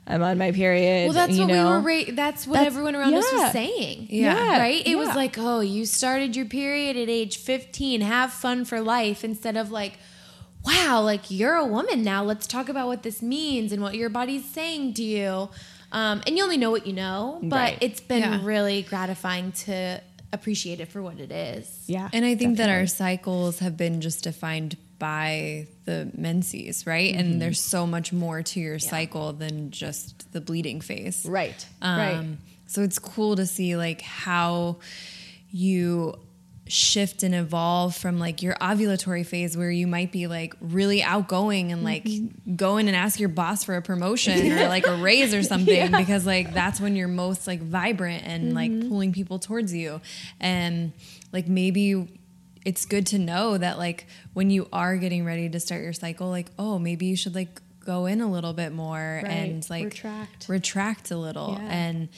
I'm 0.05 0.21
on 0.21 0.37
my 0.37 0.51
period 0.51 1.05
Well, 1.05 1.13
that's 1.13 1.33
you 1.33 1.41
what 1.41 1.47
know? 1.53 1.69
we 1.69 1.75
were. 1.75 2.05
Ra- 2.07 2.11
that's 2.13 2.45
what 2.45 2.55
That's- 2.55 2.67
everyone 2.73 2.95
around 2.95 3.13
us 3.13 3.31
was 3.31 3.51
saying. 3.53 4.07
Yeah. 4.09 4.59
right. 4.59 4.85
It 4.85 4.97
was 4.97 5.07
like, 5.15 5.37
oh, 5.37 5.61
you 5.61 5.85
started 5.85 6.35
your 6.35 6.45
period 6.45 6.97
at 6.97 7.07
age 7.07 7.37
fifteen. 7.37 8.01
Have 8.01 8.33
fun 8.33 8.65
for 8.65 8.81
life. 8.81 9.23
Instead 9.23 9.55
of 9.55 9.71
like, 9.71 9.93
wow, 10.65 10.99
like 11.01 11.31
you're 11.31 11.55
a 11.55 11.65
woman 11.65 12.03
now. 12.03 12.21
Let's 12.21 12.47
talk 12.47 12.67
about 12.67 12.87
what 12.87 13.03
this 13.03 13.21
means 13.21 13.71
and 13.71 13.81
what 13.81 13.95
your 13.95 14.09
body's 14.09 14.43
saying 14.43 14.95
to 14.95 15.03
you. 15.03 15.49
Um, 15.93 16.21
and 16.27 16.35
you 16.37 16.43
only 16.43 16.57
know 16.57 16.71
what 16.71 16.85
you 16.85 16.91
know, 16.91 17.39
but 17.41 17.55
Right. 17.55 17.77
it's 17.79 18.01
been 18.01 18.23
Yeah. 18.23 18.39
really 18.43 18.81
gratifying 18.81 19.53
to 19.67 20.01
appreciate 20.33 20.79
it 20.79 20.89
for 20.89 21.01
what 21.01 21.19
it 21.19 21.31
is. 21.31 21.83
Yeah. 21.87 22.09
And 22.11 22.25
I 22.25 22.35
think 22.35 22.57
that 22.57 22.69
our 22.69 22.87
cycles 22.87 23.59
have 23.59 23.77
been 23.77 24.01
just 24.01 24.23
defined 24.23 24.75
by 24.99 25.67
the 25.85 26.09
menses, 26.17 26.87
right? 26.87 27.13
And 27.13 27.41
there's 27.41 27.59
so 27.59 27.85
much 27.85 28.11
more 28.11 28.41
to 28.41 28.59
your 28.59 28.79
cycle 28.79 29.33
than 29.33 29.71
just 29.71 30.31
the 30.33 30.41
bleeding 30.41 30.81
phase. 30.81 31.25
Right. 31.25 31.65
Um, 31.81 31.97
right. 31.97 32.25
So 32.67 32.81
it's 32.81 32.99
cool 32.99 33.35
to 33.35 33.45
see 33.45 33.75
like 33.77 34.01
how 34.01 34.77
you 35.51 36.17
shift 36.67 37.23
and 37.23 37.35
evolve 37.35 37.93
from 37.95 38.19
like 38.19 38.41
your 38.41 38.55
ovulatory 38.55 39.25
phase 39.25 39.57
where 39.57 39.69
you 39.69 39.85
might 39.85 40.11
be 40.13 40.27
like 40.27 40.53
really 40.61 41.03
outgoing 41.03 41.73
and 41.73 41.83
like 41.83 42.05
mm-hmm. 42.05 42.55
go 42.55 42.77
in 42.77 42.87
and 42.87 42.95
ask 42.95 43.19
your 43.19 43.27
boss 43.27 43.65
for 43.65 43.75
a 43.75 43.81
promotion 43.81 44.51
or 44.53 44.67
like 44.69 44.87
a 44.87 44.95
raise 44.95 45.33
or 45.33 45.43
something 45.53 45.91
because 45.91 46.25
like 46.25 46.53
that's 46.53 46.79
when 46.79 46.95
you're 46.95 47.09
most 47.09 47.47
like 47.47 47.61
vibrant 47.61 48.23
and 48.25 48.53
like 48.53 48.71
mm-hmm. 48.71 48.87
pulling 48.87 49.11
people 49.11 49.39
towards 49.39 49.73
you 49.73 49.99
and 50.39 50.93
like 51.33 51.47
maybe 51.47 52.07
it's 52.65 52.85
good 52.85 53.05
to 53.07 53.19
know 53.19 53.57
that 53.57 53.77
like 53.77 54.07
when 54.31 54.49
you 54.49 54.69
are 54.71 54.95
getting 54.95 55.25
ready 55.25 55.49
to 55.49 55.59
start 55.59 55.81
your 55.81 55.91
cycle 55.91 56.29
like 56.29 56.49
oh 56.57 56.79
maybe 56.79 57.07
you 57.07 57.17
should 57.17 57.35
like 57.35 57.61
go 57.85 58.05
in 58.05 58.21
a 58.21 58.31
little 58.31 58.53
bit 58.53 58.71
more 58.71 59.19
Right. 59.21 59.29
and 59.29 59.69
like 59.69 59.83
Retract. 59.85 60.47
retract 60.47 61.11
a 61.11 61.17
little 61.17 61.57
Yeah. 61.59 61.67
and 61.69 62.09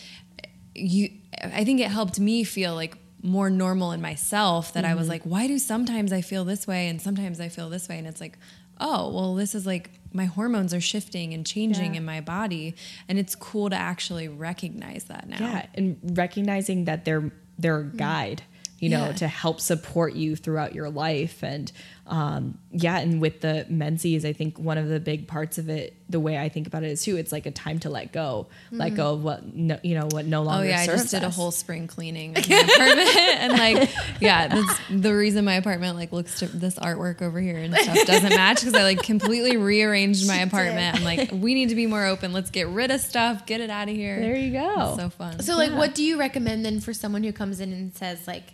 you 0.75 1.09
i 1.41 1.63
think 1.63 1.79
it 1.79 1.89
helped 1.89 2.19
me 2.19 2.43
feel 2.43 2.75
like 2.75 2.95
more 3.25 3.49
normal 3.49 3.91
in 3.91 4.01
myself 4.01 4.73
that 4.73 4.85
i 4.85 4.89
Mm-hmm. 4.89 4.99
was 4.99 5.09
like 5.09 5.23
why 5.23 5.47
do 5.47 5.57
sometimes 5.59 6.13
i 6.13 6.21
feel 6.21 6.45
this 6.45 6.67
way 6.67 6.87
and 6.89 7.01
sometimes 7.01 7.39
i 7.39 7.49
feel 7.49 7.69
this 7.69 7.89
way 7.89 7.97
and 7.97 8.07
it's 8.07 8.21
like 8.21 8.37
oh 8.79 9.09
well 9.13 9.35
this 9.35 9.55
is 9.55 9.65
like 9.65 9.89
my 10.13 10.25
hormones 10.25 10.73
are 10.73 10.81
shifting 10.81 11.33
and 11.33 11.45
changing 11.45 11.93
Yeah. 11.93 11.99
in 11.99 12.05
my 12.05 12.21
body 12.21 12.75
and 13.09 13.17
it's 13.17 13.33
cool 13.35 13.69
to 13.69 13.75
actually 13.75 14.27
recognize 14.27 15.05
that 15.05 15.27
now 15.27 15.37
Yeah, 15.39 15.65
and 15.73 15.97
recognizing 16.15 16.85
that 16.85 17.03
they're 17.05 17.31
they're 17.57 17.79
a 17.79 17.85
guide, 17.85 18.43
you 18.79 18.89
know, 18.89 19.05
Yeah. 19.07 19.13
to 19.13 19.27
help 19.29 19.61
support 19.61 20.13
you 20.13 20.35
throughout 20.35 20.75
your 20.75 20.89
life, 20.89 21.41
and 21.41 21.71
um, 22.07 22.59
yeah, 22.71 22.99
and 22.99 23.19
with 23.19 23.41
the 23.41 23.65
menses, 23.67 24.25
I 24.25 24.33
think 24.33 24.59
one 24.59 24.77
of 24.77 24.87
the 24.87 24.99
big 24.99 25.27
parts 25.27 25.57
of 25.57 25.69
it, 25.69 25.95
the 26.07 26.19
way 26.19 26.37
I 26.37 26.49
think 26.49 26.67
about 26.67 26.83
it 26.83 26.91
is 26.91 27.01
too, 27.01 27.17
it's 27.17 27.31
like 27.31 27.47
a 27.47 27.51
time 27.51 27.79
to 27.79 27.89
let 27.89 28.11
go, 28.11 28.47
let 28.71 28.93
go 28.95 29.13
of 29.13 29.23
what 29.23 29.55
no, 29.55 29.79
you 29.81 29.95
know 29.95 30.07
what 30.11 30.27
no 30.27 30.43
longer. 30.43 30.65
Oh 30.65 30.67
yeah, 30.67 30.81
I 30.81 30.85
serves 30.85 31.03
just 31.03 31.11
did 31.11 31.23
a 31.23 31.31
whole 31.31 31.49
spring 31.49 31.87
cleaning 31.87 32.37
of 32.37 32.47
my 32.47 32.57
apartment, 32.57 33.17
and 33.17 33.53
like, 33.53 33.89
yeah, 34.21 34.47
that's 34.49 34.79
the 34.91 35.15
reason 35.15 35.45
my 35.45 35.55
apartment 35.55 35.97
like 35.97 36.11
looks 36.11 36.39
to 36.39 36.47
this 36.47 36.75
artwork 36.75 37.23
over 37.23 37.39
here 37.39 37.57
and 37.57 37.73
stuff 37.73 38.05
doesn't 38.05 38.35
match 38.35 38.59
because 38.59 38.75
I 38.75 38.83
like 38.83 39.01
completely 39.01 39.57
rearranged 39.57 40.27
my 40.27 40.37
apartment. 40.41 40.97
I'm 40.97 41.03
like, 41.03 41.31
we 41.31 41.55
need 41.55 41.69
to 41.69 41.75
be 41.75 41.87
more 41.87 42.05
open. 42.05 42.33
Let's 42.33 42.51
get 42.51 42.67
rid 42.67 42.91
of 42.91 43.01
stuff, 43.01 43.47
get 43.47 43.61
it 43.61 43.71
out 43.71 43.89
of 43.89 43.95
here. 43.95 44.19
There 44.19 44.35
you 44.35 44.51
go. 44.51 44.89
It's 44.89 45.01
so 45.01 45.09
fun. 45.09 45.39
So, 45.41 45.55
like, 45.55 45.71
what 45.71 45.95
do 45.95 46.03
you 46.03 46.19
recommend 46.19 46.63
then 46.65 46.81
for 46.81 46.93
someone 46.93 47.23
who 47.23 47.33
comes 47.33 47.59
in 47.59 47.73
and 47.73 47.95
says, 47.95 48.27
like, 48.27 48.53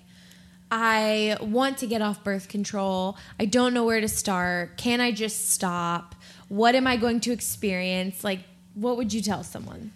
I 0.71 1.37
want 1.41 1.79
to 1.79 1.87
get 1.87 2.01
off 2.01 2.23
birth 2.23 2.47
control. 2.47 3.17
I 3.39 3.45
don't 3.45 3.73
know 3.73 3.83
where 3.83 3.99
to 3.99 4.07
start. 4.07 4.77
Can 4.77 5.01
I 5.01 5.11
just 5.11 5.49
stop? 5.49 6.15
What 6.47 6.75
am 6.75 6.87
I 6.87 6.95
going 6.97 7.19
to 7.21 7.31
experience? 7.31 8.23
Like, 8.23 8.39
what 8.73 8.95
would 8.95 9.11
you 9.13 9.21
tell 9.21 9.43
someone? 9.43 9.91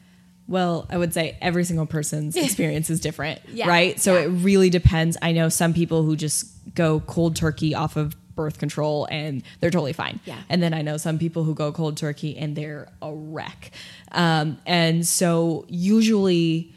Well, 0.47 0.85
I 0.89 0.97
would 0.97 1.13
say 1.13 1.37
every 1.41 1.63
single 1.63 1.85
person's 1.85 2.35
experience 2.35 2.89
is 2.89 2.99
different, 2.99 3.39
Yeah, 3.51 3.67
right? 3.69 3.99
So 3.99 4.15
yeah. 4.15 4.25
it 4.25 4.27
really 4.27 4.69
depends. 4.69 5.17
I 5.21 5.31
know 5.31 5.49
some 5.49 5.73
people 5.73 6.03
who 6.03 6.15
just 6.17 6.47
go 6.75 6.99
cold 6.99 7.35
turkey 7.37 7.73
off 7.73 7.95
of 7.95 8.15
birth 8.35 8.59
control 8.59 9.07
and 9.09 9.43
they're 9.61 9.71
totally 9.71 9.93
fine. 9.93 10.19
Yeah. 10.25 10.37
And 10.49 10.61
then 10.61 10.73
I 10.73 10.81
know 10.81 10.97
some 10.97 11.17
people 11.17 11.45
who 11.45 11.55
go 11.55 11.71
cold 11.71 11.95
turkey 11.95 12.37
and 12.37 12.53
they're 12.55 12.89
a 13.01 13.13
wreck. 13.13 13.71
Um, 14.11 14.57
and 14.65 15.07
so 15.07 15.65
usually 15.69 16.73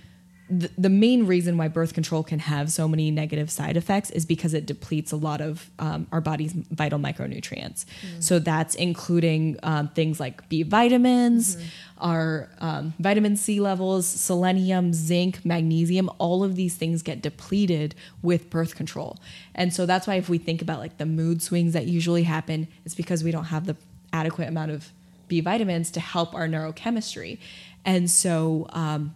the, 0.50 0.70
the 0.78 0.88
main 0.88 1.26
reason 1.26 1.58
why 1.58 1.68
birth 1.68 1.92
control 1.92 2.22
can 2.22 2.38
have 2.38 2.72
so 2.72 2.88
many 2.88 3.10
negative 3.10 3.50
side 3.50 3.76
effects 3.76 4.10
is 4.10 4.24
because 4.24 4.54
it 4.54 4.64
depletes 4.64 5.12
a 5.12 5.16
lot 5.16 5.40
of 5.40 5.70
um, 5.78 6.06
our 6.10 6.20
body's 6.20 6.52
vital 6.52 6.98
micronutrients. 6.98 7.84
So 8.20 8.38
that's 8.38 8.74
including 8.74 9.58
um, 9.62 9.88
things 9.88 10.18
like 10.18 10.48
B 10.48 10.62
vitamins, 10.62 11.58
our 11.98 12.48
um, 12.60 12.94
vitamin 12.98 13.36
C 13.36 13.60
levels, 13.60 14.06
selenium, 14.06 14.92
zinc, 14.92 15.44
magnesium. 15.44 16.10
All 16.18 16.42
of 16.42 16.56
these 16.56 16.76
things 16.76 17.02
get 17.02 17.20
depleted 17.20 17.94
with 18.22 18.48
birth 18.48 18.74
control. 18.74 19.18
And 19.54 19.74
so 19.74 19.84
that's 19.84 20.06
why 20.06 20.14
if 20.14 20.28
we 20.28 20.38
think 20.38 20.62
about 20.62 20.78
like 20.78 20.96
the 20.96 21.06
mood 21.06 21.42
swings 21.42 21.74
that 21.74 21.86
usually 21.86 22.22
happen, 22.22 22.68
it's 22.84 22.94
because 22.94 23.22
we 23.22 23.30
don't 23.30 23.44
have 23.44 23.66
the 23.66 23.76
adequate 24.12 24.48
amount 24.48 24.70
of 24.70 24.92
B 25.28 25.40
vitamins 25.40 25.90
to 25.90 26.00
help 26.00 26.34
our 26.34 26.48
neurochemistry. 26.48 27.38
And 27.84 28.10
so, 28.10 28.66
um, 28.70 29.14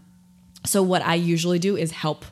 so 0.65 0.83
what 0.83 1.03
I 1.03 1.15
usually 1.15 1.59
do 1.59 1.77
is 1.77 1.91
help 1.91 2.25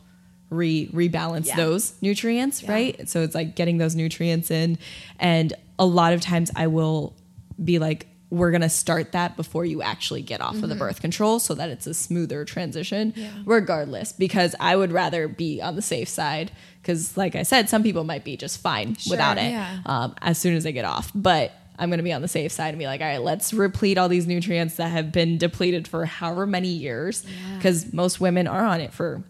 re 0.51 0.89
rebalance 0.93 1.47
Yeah. 1.47 1.57
those 1.57 1.95
nutrients, 2.03 2.65
right? 2.69 3.09
So 3.09 3.23
it's 3.23 3.35
like 3.35 3.55
getting 3.57 3.79
those 3.79 3.95
nutrients 3.95 4.51
in, 4.51 4.79
and 5.19 5.53
a 5.79 5.87
lot 5.87 6.13
of 6.13 6.21
times 6.21 6.51
I 6.57 6.67
will 6.67 7.15
be 7.63 7.79
like, 7.79 8.07
"We're 8.31 8.51
gonna 8.51 8.69
start 8.69 9.13
that 9.13 9.37
before 9.37 9.65
you 9.65 9.83
actually 9.83 10.23
get 10.23 10.41
off 10.41 10.63
of 10.63 10.69
the 10.69 10.75
birth 10.75 11.01
control, 11.01 11.39
so 11.39 11.55
that 11.55 11.69
it's 11.69 11.87
a 11.87 11.95
smoother 11.95 12.45
transition, 12.45 13.15
regardless." 13.45 14.13
Because 14.13 14.55
I 14.61 14.77
would 14.77 14.93
rather 14.93 15.29
be 15.29 15.61
on 15.61 15.77
the 15.77 15.83
safe 15.83 16.09
side, 16.09 16.51
because 16.83 17.17
like 17.17 17.37
I 17.37 17.43
said, 17.45 17.69
some 17.69 17.83
people 17.83 18.05
might 18.05 18.25
be 18.25 18.37
just 18.37 18.61
fine 18.61 18.97
without 19.09 19.39
it 19.39 19.51
yeah. 19.53 19.79
um, 19.87 20.15
as 20.21 20.39
soon 20.39 20.55
as 20.57 20.65
they 20.65 20.73
get 20.73 20.85
off, 20.85 21.11
but. 21.15 21.53
I'm 21.81 21.89
going 21.89 21.99
to 21.99 22.05
be 22.05 22.13
on 22.13 22.23
the 22.23 22.29
safe 22.29 22.53
side 22.53 22.69
and 22.69 22.79
be 22.79 22.87
like, 22.87 23.01
all 23.01 23.07
right, 23.07 23.23
let's 23.23 23.53
replete 23.53 23.99
all 23.99 24.09
these 24.09 24.27
nutrients 24.27 24.77
that 24.77 24.89
have 24.91 25.11
been 25.11 25.39
depleted 25.39 25.89
for 25.89 26.05
however 26.05 26.47
many 26.47 26.69
years, 26.69 27.25
because 27.57 27.93
most 27.93 28.21
women 28.21 28.47
are 28.47 28.65
on 28.65 28.81
it 28.81 28.93
for 28.93 29.25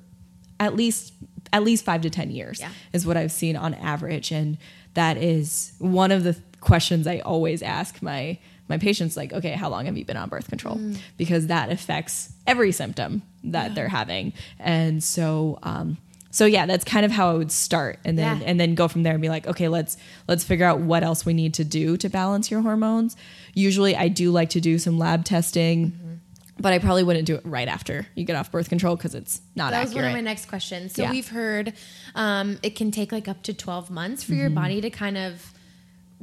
at 0.58 0.74
least 0.76 1.14
at 1.52 1.62
least 1.64 1.84
five 1.84 2.02
to 2.02 2.10
ten 2.10 2.30
years 2.30 2.60
Yeah. 2.60 2.70
is 2.92 3.06
what 3.06 3.16
I've 3.16 3.32
seen 3.32 3.56
on 3.56 3.72
average, 3.74 4.30
and 4.32 4.58
that 4.94 5.16
is 5.16 5.72
one 5.78 6.12
of 6.12 6.22
the 6.24 6.36
questions 6.60 7.06
I 7.06 7.20
always 7.20 7.62
ask 7.62 8.02
my 8.02 8.38
my 8.68 8.78
patients. 8.78 9.16
Like, 9.16 9.32
okay, 9.32 9.52
how 9.52 9.68
long 9.70 9.86
have 9.86 9.96
you 9.96 10.04
been 10.04 10.16
on 10.18 10.28
birth 10.28 10.48
control? 10.48 10.76
Mm. 10.76 10.98
Because 11.16 11.46
that 11.46 11.70
affects 11.70 12.32
every 12.46 12.72
symptom 12.72 13.22
that 13.44 13.74
they're 13.74 13.88
having, 13.88 14.32
and 14.58 15.02
so. 15.02 15.58
Um, 15.62 15.96
so 16.30 16.46
yeah, 16.46 16.64
that's 16.66 16.84
kind 16.84 17.04
of 17.04 17.10
how 17.12 17.30
I 17.30 17.34
would 17.34 17.50
start, 17.52 17.98
and 18.04 18.18
then 18.18 18.40
Yeah. 18.40 18.46
and 18.46 18.60
then 18.60 18.74
go 18.74 18.86
from 18.88 19.02
there 19.02 19.12
and 19.12 19.20
be 19.22 19.28
like, 19.28 19.46
okay, 19.46 19.68
let's 19.68 19.96
let's 20.28 20.44
figure 20.44 20.64
out 20.66 20.80
what 20.80 21.02
else 21.02 21.26
we 21.26 21.34
need 21.34 21.54
to 21.54 21.64
do 21.64 21.96
to 21.96 22.08
balance 22.08 22.50
your 22.50 22.62
hormones. 22.62 23.16
Usually, 23.54 23.96
I 23.96 24.08
do 24.08 24.30
like 24.30 24.50
to 24.50 24.60
do 24.60 24.78
some 24.78 24.98
lab 24.98 25.24
testing, 25.24 25.90
Mm-hmm. 25.90 26.14
but 26.60 26.72
I 26.72 26.78
probably 26.78 27.02
wouldn't 27.02 27.26
do 27.26 27.34
it 27.34 27.42
right 27.44 27.66
after 27.68 28.06
you 28.14 28.24
get 28.24 28.36
off 28.36 28.50
birth 28.52 28.68
control 28.68 28.94
because 28.96 29.14
it's 29.14 29.40
not 29.56 29.72
That 29.72 29.84
was 29.84 29.94
one 29.94 30.04
of 30.04 30.12
my 30.12 30.20
next 30.20 30.46
questions. 30.46 30.92
So 30.94 31.02
Yeah. 31.02 31.10
we've 31.10 31.28
heard 31.28 31.72
um, 32.14 32.58
it 32.62 32.76
can 32.76 32.90
take 32.90 33.10
like 33.12 33.26
up 33.28 33.42
to 33.44 33.52
12 33.54 33.90
months 33.90 34.22
for 34.22 34.32
Mm-hmm. 34.32 34.40
your 34.40 34.50
body 34.50 34.80
to 34.82 34.90
kind 34.90 35.16
of 35.18 35.52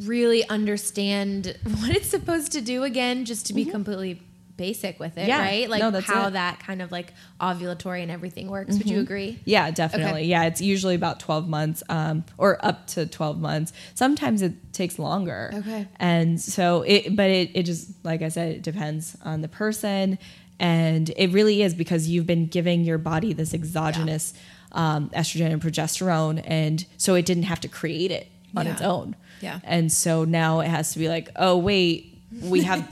really 0.05 0.47
understand 0.47 1.57
what 1.79 1.89
it's 1.95 2.07
supposed 2.09 2.51
to 2.53 2.61
do 2.61 2.83
again, 2.83 3.25
just 3.25 3.45
to 3.47 3.53
be 3.53 3.65
completely 3.65 4.21
basic 4.57 4.99
with 4.99 5.17
it, 5.17 5.21
Mm-hmm. 5.21 5.29
Yeah. 5.29 5.39
right? 5.41 5.69
Like 5.69 5.81
No, 5.81 5.99
how 6.01 6.27
it. 6.27 6.31
that 6.31 6.59
kind 6.59 6.81
of 6.81 6.91
like 6.91 7.13
ovulatory 7.39 8.01
and 8.01 8.11
everything 8.11 8.49
works. 8.49 8.77
Would 8.77 8.89
you 8.89 8.99
agree? 8.99 9.39
Yeah, 9.45 9.71
definitely. 9.71 10.21
Okay. 10.21 10.25
Yeah, 10.25 10.45
it's 10.45 10.61
usually 10.61 10.95
about 10.95 11.19
12 11.19 11.47
months 11.47 11.83
um, 11.89 12.25
or 12.37 12.63
up 12.65 12.87
to 12.87 13.05
12 13.05 13.39
months. 13.39 13.71
Sometimes 13.93 14.41
it 14.41 14.73
takes 14.73 14.97
longer. 14.99 15.51
Okay. 15.53 15.87
And 15.99 16.41
so 16.41 16.81
it, 16.81 17.15
but 17.15 17.29
it, 17.29 17.51
it 17.53 17.63
just, 17.63 17.91
like 18.03 18.21
I 18.21 18.29
said, 18.29 18.51
it 18.55 18.61
depends 18.63 19.15
on 19.23 19.41
the 19.41 19.47
person. 19.47 20.17
And 20.59 21.11
it 21.15 21.31
really 21.31 21.61
is 21.61 21.75
because 21.75 22.07
you've 22.07 22.25
been 22.25 22.47
giving 22.47 22.81
your 22.83 22.97
body 22.97 23.31
this 23.33 23.53
exogenous 23.53 24.33
um, 24.71 25.09
estrogen 25.11 25.51
and 25.51 25.61
progesterone. 25.61 26.41
And 26.45 26.83
so 26.97 27.13
it 27.15 27.25
didn't 27.25 27.43
have 27.43 27.61
to 27.61 27.67
create 27.67 28.09
it 28.11 28.27
on 28.55 28.65
Yeah. 28.65 28.71
its 28.73 28.81
own. 28.81 29.15
Yeah. 29.39 29.59
And 29.63 29.91
so 29.91 30.23
now 30.25 30.61
it 30.61 30.67
has 30.67 30.93
to 30.93 30.99
be 30.99 31.09
like, 31.09 31.29
oh, 31.35 31.57
wait, 31.57 32.16
we 32.41 32.63
have, 32.63 32.87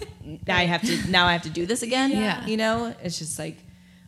I 0.47 0.65
have 0.65 0.81
to, 0.83 1.09
now 1.11 1.25
I 1.27 1.33
have 1.33 1.43
to 1.43 1.49
do 1.49 1.65
this 1.65 1.83
again. 1.83 2.11
Yeah. 2.11 2.45
You 2.45 2.57
know, 2.57 2.93
it's 3.03 3.17
just 3.19 3.37
like, 3.39 3.57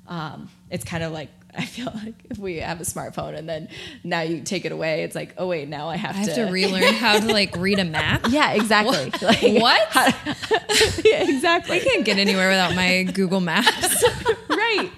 um, 0.08 0.50
it's 0.70 0.84
kind 0.86 1.04
of 1.04 1.12
like 1.12 1.30
I 1.56 1.66
feel 1.66 1.92
like 2.04 2.14
if 2.30 2.38
we 2.38 2.58
have 2.58 2.80
a 2.80 2.84
smartphone 2.84 3.36
and 3.36 3.50
then 3.50 3.68
now 4.04 4.22
you 4.22 4.42
take 4.42 4.64
it 4.66 4.72
away, 4.72 5.04
it's 5.04 5.16
like, 5.16 5.34
oh 5.40 5.48
wait, 5.48 5.68
now 5.68 5.90
I 5.90 5.96
have 5.98 6.16
I 6.16 6.20
have 6.20 6.28
to, 6.36 6.46
to 6.46 6.52
relearn 6.52 6.94
how 6.94 7.20
to 7.20 7.26
like 7.28 7.56
read 7.58 7.80
a 7.80 7.84
map. 7.86 8.28
Yeah, 8.30 8.52
exactly. 8.52 9.12
Like, 9.26 9.42
What? 9.62 9.90
yeah, 11.06 11.24
exactly. 11.24 11.78
I 11.78 11.80
can't 11.84 12.06
get 12.06 12.20
anywhere 12.20 12.50
without 12.50 12.76
my 12.76 13.04
Google 13.12 13.40
Maps. 13.40 14.04
right. 14.50 14.92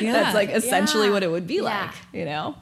Yeah. 0.00 0.12
That's 0.12 0.34
like 0.34 0.50
essentially 0.50 1.06
Yeah. 1.06 1.12
what 1.14 1.22
it 1.22 1.30
would 1.30 1.46
be 1.46 1.56
Yeah. 1.56 1.62
like, 1.62 1.94
you 2.12 2.26
know? 2.26 2.56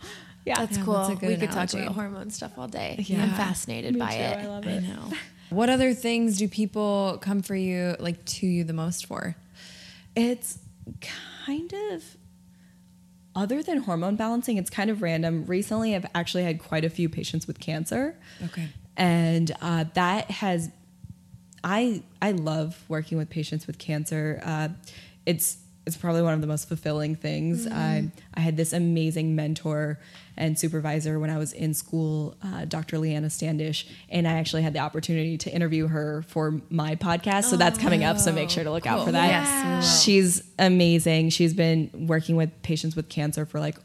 Yeah. 0.46 0.54
That's 0.60 0.78
Yeah, 0.78 0.84
cool. 0.84 0.94
that's 0.94 1.10
a 1.10 1.16
good 1.16 1.28
we 1.30 1.36
could 1.36 1.50
talk 1.50 1.72
about 1.72 1.88
hormone 1.94 2.30
stuff 2.30 2.52
all 2.58 2.68
day. 2.68 3.04
Yeah. 3.06 3.24
I'm 3.24 3.30
fascinated 3.30 3.98
by 3.98 4.10
too. 4.12 4.16
it. 4.20 4.38
I 4.38 4.46
love 4.46 4.66
it. 4.66 4.70
I 4.70 4.72
it. 4.76 4.82
know. 4.82 5.12
What 5.50 5.68
other 5.68 5.94
things 5.94 6.38
do 6.38 6.48
people 6.48 7.18
come 7.20 7.42
for 7.42 7.54
you, 7.54 7.96
like 7.98 8.24
to 8.24 8.46
you 8.46 8.64
the 8.64 8.72
most 8.72 9.06
for? 9.06 9.36
It's 10.16 10.58
kind 11.00 11.72
of 11.90 12.16
other 13.34 13.62
than 13.62 13.78
hormone 13.78 14.16
balancing, 14.16 14.56
it's 14.56 14.70
kind 14.70 14.90
of 14.90 15.02
random. 15.02 15.44
Recently, 15.46 15.94
I've 15.94 16.06
actually 16.14 16.44
had 16.44 16.58
quite 16.58 16.84
a 16.84 16.90
few 16.90 17.08
patients 17.08 17.46
with 17.46 17.60
cancer. 17.60 18.16
Okay. 18.44 18.68
and 18.96 19.52
uh, 19.60 19.84
that 19.94 20.30
has 20.30 20.70
i 21.62 22.02
i 22.22 22.30
love 22.32 22.82
working 22.88 23.18
with 23.18 23.28
patients 23.28 23.66
with 23.66 23.78
cancer 23.78 24.40
uh, 24.44 24.68
it's 25.26 25.58
it's 25.86 25.96
probably 25.96 26.22
one 26.22 26.34
of 26.34 26.40
the 26.40 26.46
most 26.46 26.68
fulfilling 26.68 27.16
things. 27.16 27.66
I 27.66 28.10
I 28.34 28.40
had 28.40 28.56
this 28.56 28.72
amazing 28.72 29.34
mentor 29.34 29.98
and 30.40 30.58
supervisor 30.58 31.20
when 31.20 31.30
I 31.30 31.38
was 31.38 31.52
in 31.52 31.74
school, 31.74 32.34
uh, 32.42 32.64
Dr. 32.64 32.98
Leanna 32.98 33.30
Standish, 33.30 33.86
and 34.08 34.26
I 34.26 34.32
actually 34.32 34.62
had 34.62 34.72
the 34.72 34.78
opportunity 34.78 35.36
to 35.38 35.52
interview 35.52 35.86
her 35.86 36.24
for 36.28 36.60
my 36.70 36.96
podcast. 36.96 37.44
So 37.44 37.56
that's 37.56 37.78
coming 37.78 38.02
up. 38.02 38.18
So 38.18 38.32
make 38.32 38.50
sure 38.50 38.64
to 38.64 38.70
look 38.70 38.86
out 38.86 39.04
for 39.04 39.12
that. 39.12 39.28
Yes. 39.28 40.02
She's 40.02 40.42
amazing. 40.58 41.30
She's 41.30 41.54
been 41.54 41.90
working 42.08 42.36
with 42.36 42.62
patients 42.62 42.96
with 42.96 43.08
cancer 43.10 43.44
for 43.44 43.60
like 43.60 43.76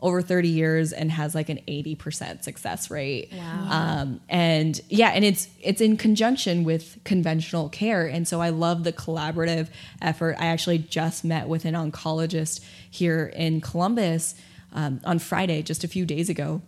over 0.00 0.22
30 0.22 0.48
years 0.48 0.92
and 0.92 1.10
has 1.10 1.34
like 1.34 1.48
an 1.48 1.58
80% 1.66 2.44
success 2.44 2.90
rate. 2.90 3.30
Wow. 3.32 3.68
Um, 3.70 4.20
and 4.28 4.80
yeah, 4.88 5.08
and 5.08 5.24
it's 5.24 5.48
it's 5.62 5.80
in 5.80 5.96
conjunction 5.96 6.62
with 6.62 6.98
conventional 7.04 7.70
care. 7.70 8.06
And 8.06 8.28
so 8.28 8.40
I 8.40 8.50
love 8.50 8.84
the 8.84 8.92
collaborative 8.92 9.68
effort. 10.00 10.36
I 10.38 10.46
actually 10.46 10.78
just 10.78 11.24
met 11.24 11.48
with 11.48 11.64
an 11.64 11.74
oncologist 11.74 12.60
here 12.90 13.32
in 13.34 13.60
Columbus 13.60 14.34
um, 14.74 15.00
on 15.04 15.18
Friday, 15.18 15.62
just 15.62 15.84
a 15.84 15.88
few 15.88 16.04
days 16.04 16.28
ago, 16.28 16.60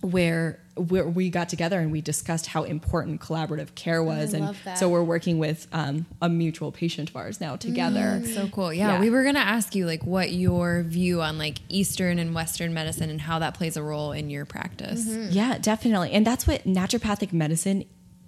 where 0.00 0.58
where 0.74 1.06
we 1.06 1.28
got 1.28 1.50
together 1.50 1.78
and 1.80 1.92
we 1.92 2.00
discussed 2.00 2.46
how 2.46 2.62
important 2.62 3.20
collaborative 3.20 3.74
care 3.74 4.02
was. 4.02 4.32
and 4.32 4.46
love 4.46 4.58
that. 4.64 4.78
so 4.78 4.88
we're 4.88 5.02
working 5.02 5.36
with 5.38 5.66
um, 5.70 6.06
a 6.22 6.30
mutual 6.30 6.72
patient 6.72 7.10
of 7.10 7.16
ours 7.16 7.42
now 7.42 7.56
together. 7.56 8.22
So 8.24 8.48
cool. 8.48 8.72
Yeah, 8.72 8.94
Yeah. 8.94 9.00
we 9.00 9.10
were 9.10 9.22
going 9.22 9.34
to 9.34 9.42
ask 9.42 9.74
you 9.74 9.84
like 9.84 10.02
what 10.06 10.32
your 10.32 10.82
view 10.82 11.20
on 11.20 11.36
like 11.36 11.58
Eastern 11.68 12.18
and 12.18 12.34
Western 12.34 12.72
medicine 12.72 13.10
and 13.10 13.20
how 13.20 13.38
that 13.40 13.52
plays 13.52 13.76
a 13.76 13.82
role 13.82 14.12
in 14.12 14.30
your 14.30 14.46
practice. 14.46 15.04
Yeah, 15.06 15.58
definitely. 15.58 16.12
And 16.12 16.26
that's 16.26 16.46
what 16.46 16.64
naturopathic 16.64 17.34
medicine 17.34 17.84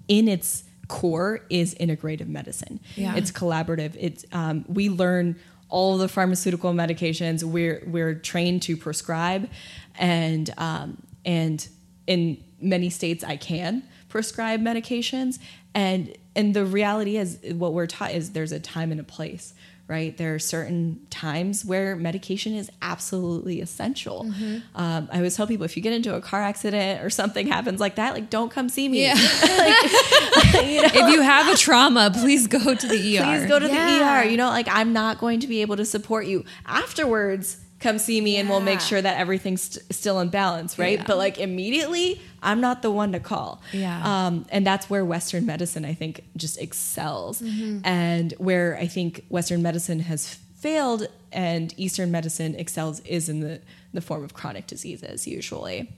in 0.06 0.28
its 0.28 0.64
core 0.88 1.40
is 1.48 1.74
integrative 1.76 2.28
medicine. 2.28 2.78
Yeah. 2.94 3.16
It's 3.16 3.32
collaborative. 3.32 3.96
It's 3.98 4.26
um, 4.32 4.66
we 4.68 4.90
learn 4.90 5.36
all 5.74 5.98
the 5.98 6.06
pharmaceutical 6.06 6.72
medications. 6.72 7.42
We're 7.42 7.82
we're 7.88 8.14
trained 8.14 8.62
to 8.62 8.76
prescribe 8.76 9.50
and 9.96 10.48
um, 10.56 11.02
and 11.24 11.66
in 12.06 12.42
many 12.60 12.90
states 12.90 13.24
I 13.24 13.36
can 13.36 13.82
prescribe 14.08 14.60
medications 14.60 15.40
and 15.74 16.16
and 16.36 16.54
the 16.54 16.64
reality 16.64 17.16
is 17.16 17.40
what 17.54 17.72
we're 17.72 17.88
taught 17.88 18.12
is 18.12 18.30
there's 18.30 18.52
a 18.52 18.60
time 18.60 18.92
and 18.92 19.00
a 19.00 19.04
place 19.04 19.52
right 19.86 20.16
there 20.16 20.34
are 20.34 20.38
certain 20.38 20.98
times 21.10 21.64
where 21.64 21.94
medication 21.94 22.54
is 22.54 22.70
absolutely 22.80 23.60
essential 23.60 24.26
um, 24.74 25.08
i 25.12 25.16
always 25.16 25.36
tell 25.36 25.46
people 25.46 25.64
if 25.64 25.76
you 25.76 25.82
get 25.82 25.92
into 25.92 26.14
a 26.14 26.20
car 26.22 26.40
accident 26.40 27.04
or 27.04 27.10
something 27.10 27.46
happens 27.46 27.80
like 27.80 27.96
that 27.96 28.14
like 28.14 28.30
don't 28.30 28.50
come 28.50 28.68
see 28.70 28.88
me 28.88 29.02
Yeah. 29.02 29.14
if 30.56 31.12
you 31.12 31.20
have 31.20 31.52
a 31.52 31.56
trauma, 31.56 32.10
please 32.14 32.46
go 32.46 32.74
to 32.74 32.86
the 32.86 33.18
ER. 33.18 33.22
please 33.24 33.46
go 33.48 33.58
to 33.58 33.66
Yeah. 33.66 34.20
the 34.22 34.26
ER. 34.26 34.30
You 34.30 34.36
know, 34.36 34.48
like 34.48 34.68
I'm 34.70 34.92
not 34.92 35.18
going 35.18 35.40
to 35.40 35.46
be 35.46 35.62
able 35.62 35.76
to 35.76 35.84
support 35.84 36.26
you 36.26 36.44
afterwards. 36.66 37.58
Come 37.84 37.98
see 37.98 38.20
me, 38.20 38.36
and 38.38 38.48
we'll 38.48 38.60
make 38.72 38.80
sure 38.80 39.00
that 39.00 39.16
everything's 39.18 39.62
st- 39.62 39.94
still 39.94 40.18
in 40.20 40.28
balance, 40.30 40.78
right? 40.78 40.98
Yeah. 40.98 41.04
But 41.06 41.18
like 41.18 41.36
immediately, 41.38 42.20
I'm 42.42 42.60
not 42.60 42.80
the 42.82 42.90
one 42.90 43.12
to 43.12 43.20
call. 43.20 43.60
Yeah. 43.72 44.00
Um, 44.26 44.46
and 44.50 44.66
that's 44.66 44.88
where 44.88 45.04
Western 45.04 45.44
medicine, 45.46 45.84
I 45.84 45.94
think, 45.94 46.24
just 46.36 46.56
excels, 46.58 47.40
Mm-hmm. 47.42 47.80
and 47.84 48.32
where 48.38 48.76
I 48.84 48.86
think 48.86 49.24
Western 49.28 49.60
medicine 49.62 50.00
has 50.00 50.34
failed 50.56 51.06
and 51.30 51.74
Eastern 51.76 52.10
medicine 52.10 52.54
excels 52.54 53.00
is 53.00 53.28
in 53.28 53.40
the 53.40 53.60
the 53.92 54.00
form 54.00 54.24
of 54.24 54.32
chronic 54.34 54.66
diseases 54.66 55.26
usually. 55.26 55.92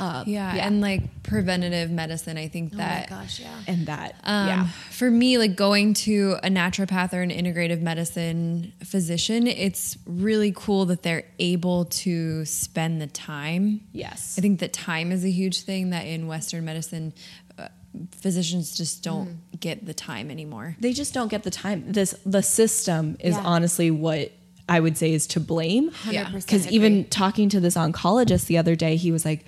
Uh, 0.00 0.22
yeah, 0.26 0.66
and 0.66 0.80
like 0.80 1.22
preventative 1.22 1.90
medicine, 1.90 2.36
I 2.38 2.48
think 2.48 2.72
Oh 2.74 2.76
my 2.78 2.84
that 2.84 3.08
gosh, 3.10 3.40
yeah. 3.40 3.48
and 3.66 3.86
that 3.86 4.14
Um, 4.24 4.48
yeah. 4.48 4.66
For 4.90 5.10
me, 5.10 5.38
like 5.38 5.56
going 5.56 5.94
to 5.94 6.36
a 6.42 6.48
naturopath 6.48 7.12
or 7.12 7.22
an 7.22 7.30
integrative 7.30 7.80
medicine 7.80 8.72
physician, 8.84 9.46
it's 9.46 9.98
really 10.06 10.52
cool 10.54 10.86
that 10.86 11.02
they're 11.02 11.24
able 11.38 11.86
to 11.86 12.44
spend 12.44 13.00
the 13.00 13.06
time. 13.08 13.80
Yes. 13.92 14.36
I 14.38 14.40
think 14.40 14.60
that 14.60 14.72
time 14.72 15.10
is 15.12 15.24
a 15.24 15.30
huge 15.30 15.62
thing 15.62 15.90
that 15.90 16.06
in 16.06 16.26
Western 16.26 16.64
medicine, 16.64 17.12
uh, 17.58 17.68
physicians 18.12 18.76
just 18.76 19.02
don't 19.02 19.28
Mm. 19.28 19.60
get 19.60 19.86
the 19.86 19.94
time 19.94 20.30
anymore. 20.30 20.76
they 20.80 20.92
just 20.92 21.12
don't 21.14 21.28
get 21.28 21.42
the 21.42 21.50
time. 21.50 21.84
This 21.92 22.14
the 22.24 22.42
system 22.42 23.16
is 23.20 23.34
Yeah. 23.34 23.42
honestly 23.44 23.90
what 23.90 24.30
I 24.68 24.80
would 24.80 24.98
say 24.98 25.12
is 25.14 25.26
to 25.28 25.40
blame. 25.40 25.90
100% 25.90 26.44
Because 26.46 26.66
even 26.70 27.06
talking 27.06 27.48
to 27.48 27.58
this 27.58 27.74
oncologist 27.74 28.46
the 28.46 28.58
other 28.58 28.76
day, 28.76 28.96
he 28.96 29.10
was 29.10 29.24
like, 29.24 29.46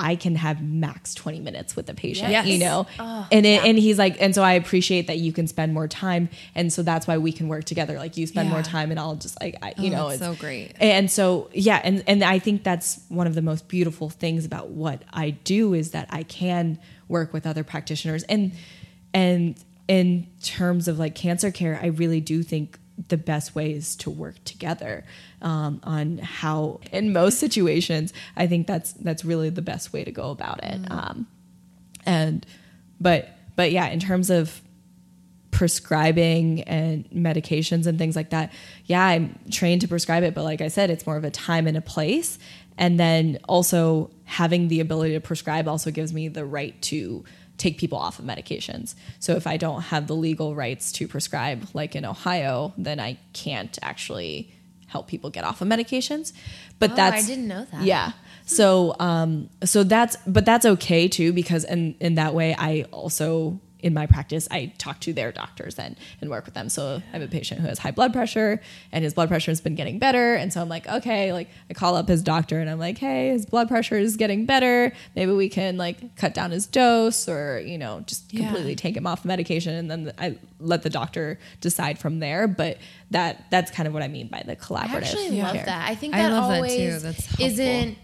I 0.00 0.16
can 0.16 0.34
have 0.34 0.62
max 0.62 1.14
20 1.14 1.40
minutes 1.40 1.76
with 1.76 1.88
a 1.90 1.94
patient, 1.94 2.30
Yes. 2.30 2.46
you 2.46 2.58
know? 2.58 2.86
Oh, 2.98 3.28
and 3.30 3.44
it, 3.44 3.62
yeah. 3.62 3.68
and 3.68 3.78
he's 3.78 3.98
like, 3.98 4.16
and 4.20 4.34
so 4.34 4.42
I 4.42 4.54
appreciate 4.54 5.06
that 5.08 5.18
you 5.18 5.32
can 5.32 5.46
spend 5.46 5.74
more 5.74 5.86
time. 5.86 6.30
And 6.54 6.72
so 6.72 6.82
that's 6.82 7.06
why 7.06 7.18
we 7.18 7.30
can 7.32 7.48
work 7.48 7.64
together. 7.64 7.96
Like 7.98 8.16
you 8.16 8.26
spend 8.26 8.48
more 8.48 8.62
time 8.62 8.90
and 8.90 8.98
I'll 8.98 9.14
just 9.16 9.38
like, 9.40 9.56
I, 9.62 9.74
you 9.78 9.90
Oh, 9.92 9.96
know, 9.96 10.08
it's 10.08 10.20
so 10.22 10.34
great. 10.34 10.72
And 10.80 11.10
so, 11.10 11.50
yeah. 11.52 11.80
And, 11.84 12.02
and 12.06 12.24
I 12.24 12.38
think 12.38 12.64
that's 12.64 13.00
one 13.08 13.26
of 13.26 13.34
the 13.34 13.42
most 13.42 13.68
beautiful 13.68 14.08
things 14.08 14.44
about 14.46 14.70
what 14.70 15.02
I 15.12 15.30
do 15.30 15.74
is 15.74 15.90
that 15.90 16.08
I 16.10 16.22
can 16.22 16.78
work 17.06 17.32
with 17.32 17.46
other 17.46 17.62
practitioners 17.62 18.22
and, 18.24 18.52
and 19.12 19.56
in 19.88 20.26
terms 20.42 20.88
of 20.88 20.98
like 20.98 21.14
cancer 21.14 21.50
care, 21.50 21.78
I 21.82 21.86
really 21.86 22.20
do 22.20 22.42
think 22.42 22.78
the 23.08 23.16
best 23.16 23.54
ways 23.54 23.96
to 23.96 24.10
work 24.10 24.42
together 24.44 25.04
um, 25.42 25.80
on 25.84 26.18
how, 26.18 26.80
in 26.92 27.12
most 27.12 27.38
situations, 27.38 28.12
I 28.36 28.46
think 28.46 28.66
that's 28.66 28.92
that's 28.92 29.24
really 29.24 29.50
the 29.50 29.62
best 29.62 29.92
way 29.92 30.04
to 30.04 30.12
go 30.12 30.30
about 30.30 30.62
it. 30.62 30.80
Um, 30.90 31.26
and 32.04 32.44
but 33.00 33.28
but 33.56 33.72
yeah, 33.72 33.88
in 33.88 34.00
terms 34.00 34.30
of 34.30 34.60
prescribing 35.50 36.62
and 36.62 37.08
medications 37.10 37.86
and 37.86 37.98
things 37.98 38.16
like 38.16 38.30
that, 38.30 38.52
yeah, 38.86 39.04
I'm 39.04 39.38
trained 39.50 39.82
to 39.82 39.88
prescribe 39.88 40.22
it, 40.22 40.34
but 40.34 40.44
like 40.44 40.60
I 40.60 40.68
said, 40.68 40.90
it's 40.90 41.06
more 41.06 41.16
of 41.16 41.24
a 41.24 41.30
time 41.30 41.66
and 41.66 41.76
a 41.76 41.82
place. 41.82 42.38
And 42.78 42.98
then 42.98 43.38
also 43.46 44.10
having 44.24 44.68
the 44.68 44.80
ability 44.80 45.12
to 45.12 45.20
prescribe 45.20 45.68
also 45.68 45.90
gives 45.90 46.14
me 46.14 46.28
the 46.28 46.46
right 46.46 46.80
to 46.82 47.24
take 47.60 47.76
people 47.78 47.98
off 47.98 48.18
of 48.18 48.24
medications. 48.24 48.94
So 49.18 49.36
if 49.36 49.46
I 49.46 49.58
don't 49.58 49.82
have 49.82 50.06
the 50.06 50.16
legal 50.16 50.54
rights 50.54 50.92
to 50.92 51.06
prescribe, 51.06 51.68
like 51.74 51.94
in 51.94 52.06
Ohio, 52.06 52.72
then 52.78 52.98
I 52.98 53.18
can't 53.34 53.78
actually 53.82 54.50
help 54.86 55.06
people 55.06 55.28
get 55.28 55.44
off 55.44 55.60
of 55.60 55.68
medications. 55.68 56.32
But 56.78 56.92
Oh, 56.92 56.96
that's 56.96 57.22
I 57.22 57.26
didn't 57.26 57.46
know 57.46 57.66
that. 57.70 57.82
Yeah. 57.82 58.12
So 58.46 58.96
um 58.98 59.50
so 59.62 59.84
that's 59.84 60.16
but 60.26 60.44
that's 60.46 60.64
okay 60.64 61.06
too 61.06 61.32
because 61.32 61.64
in 61.64 61.94
in 62.00 62.14
that 62.14 62.34
way 62.34 62.56
I 62.58 62.86
also 62.90 63.60
in 63.82 63.94
my 63.94 64.06
practice 64.06 64.46
I 64.50 64.72
talk 64.78 65.00
to 65.00 65.12
their 65.12 65.32
doctors 65.32 65.78
and 65.78 65.96
and 66.20 66.30
work 66.30 66.44
with 66.44 66.54
them. 66.54 66.68
So 66.68 67.00
I 67.08 67.12
have 67.12 67.22
a 67.22 67.28
patient 67.28 67.60
who 67.60 67.66
has 67.66 67.78
high 67.78 67.90
blood 67.90 68.12
pressure 68.12 68.60
and 68.92 69.04
his 69.04 69.14
blood 69.14 69.28
pressure 69.28 69.50
has 69.50 69.60
been 69.60 69.74
getting 69.74 69.98
better 69.98 70.34
and 70.34 70.52
so 70.52 70.60
I'm 70.60 70.68
like 70.68 70.86
okay 70.88 71.32
like 71.32 71.48
I 71.68 71.74
call 71.74 71.96
up 71.96 72.08
his 72.08 72.22
doctor 72.22 72.60
and 72.60 72.68
I'm 72.70 72.78
like 72.78 72.98
hey 72.98 73.30
his 73.30 73.46
blood 73.46 73.68
pressure 73.68 73.96
is 73.96 74.16
getting 74.16 74.46
better 74.46 74.92
maybe 75.16 75.32
we 75.32 75.48
can 75.48 75.76
like 75.76 76.16
cut 76.16 76.34
down 76.34 76.50
his 76.50 76.66
dose 76.66 77.28
or 77.28 77.60
you 77.60 77.78
know 77.78 78.02
just 78.06 78.32
Yeah. 78.32 78.46
completely 78.46 78.76
take 78.76 78.96
him 78.96 79.06
off 79.06 79.24
medication 79.24 79.74
and 79.74 79.90
then 79.90 80.12
I 80.18 80.38
let 80.58 80.82
the 80.82 80.90
doctor 80.90 81.38
decide 81.60 81.98
from 81.98 82.18
there 82.20 82.46
but 82.48 82.78
that 83.10 83.44
that's 83.50 83.70
kind 83.70 83.86
of 83.86 83.92
what 83.94 84.02
I 84.02 84.08
mean 84.08 84.28
by 84.28 84.42
the 84.46 84.56
collaborative 84.56 84.90
I 84.90 84.96
actually 84.98 85.30
care. 85.30 85.42
love 85.44 85.54
that. 85.54 85.88
I 85.88 85.94
think 85.94 86.14
I 86.14 86.22
that 86.22 86.30
love 86.32 86.48
that 86.50 86.56
always 86.56 86.76
too. 86.76 86.98
That's 87.00 87.26
helpful. 87.26 87.46
isn't 87.46 87.98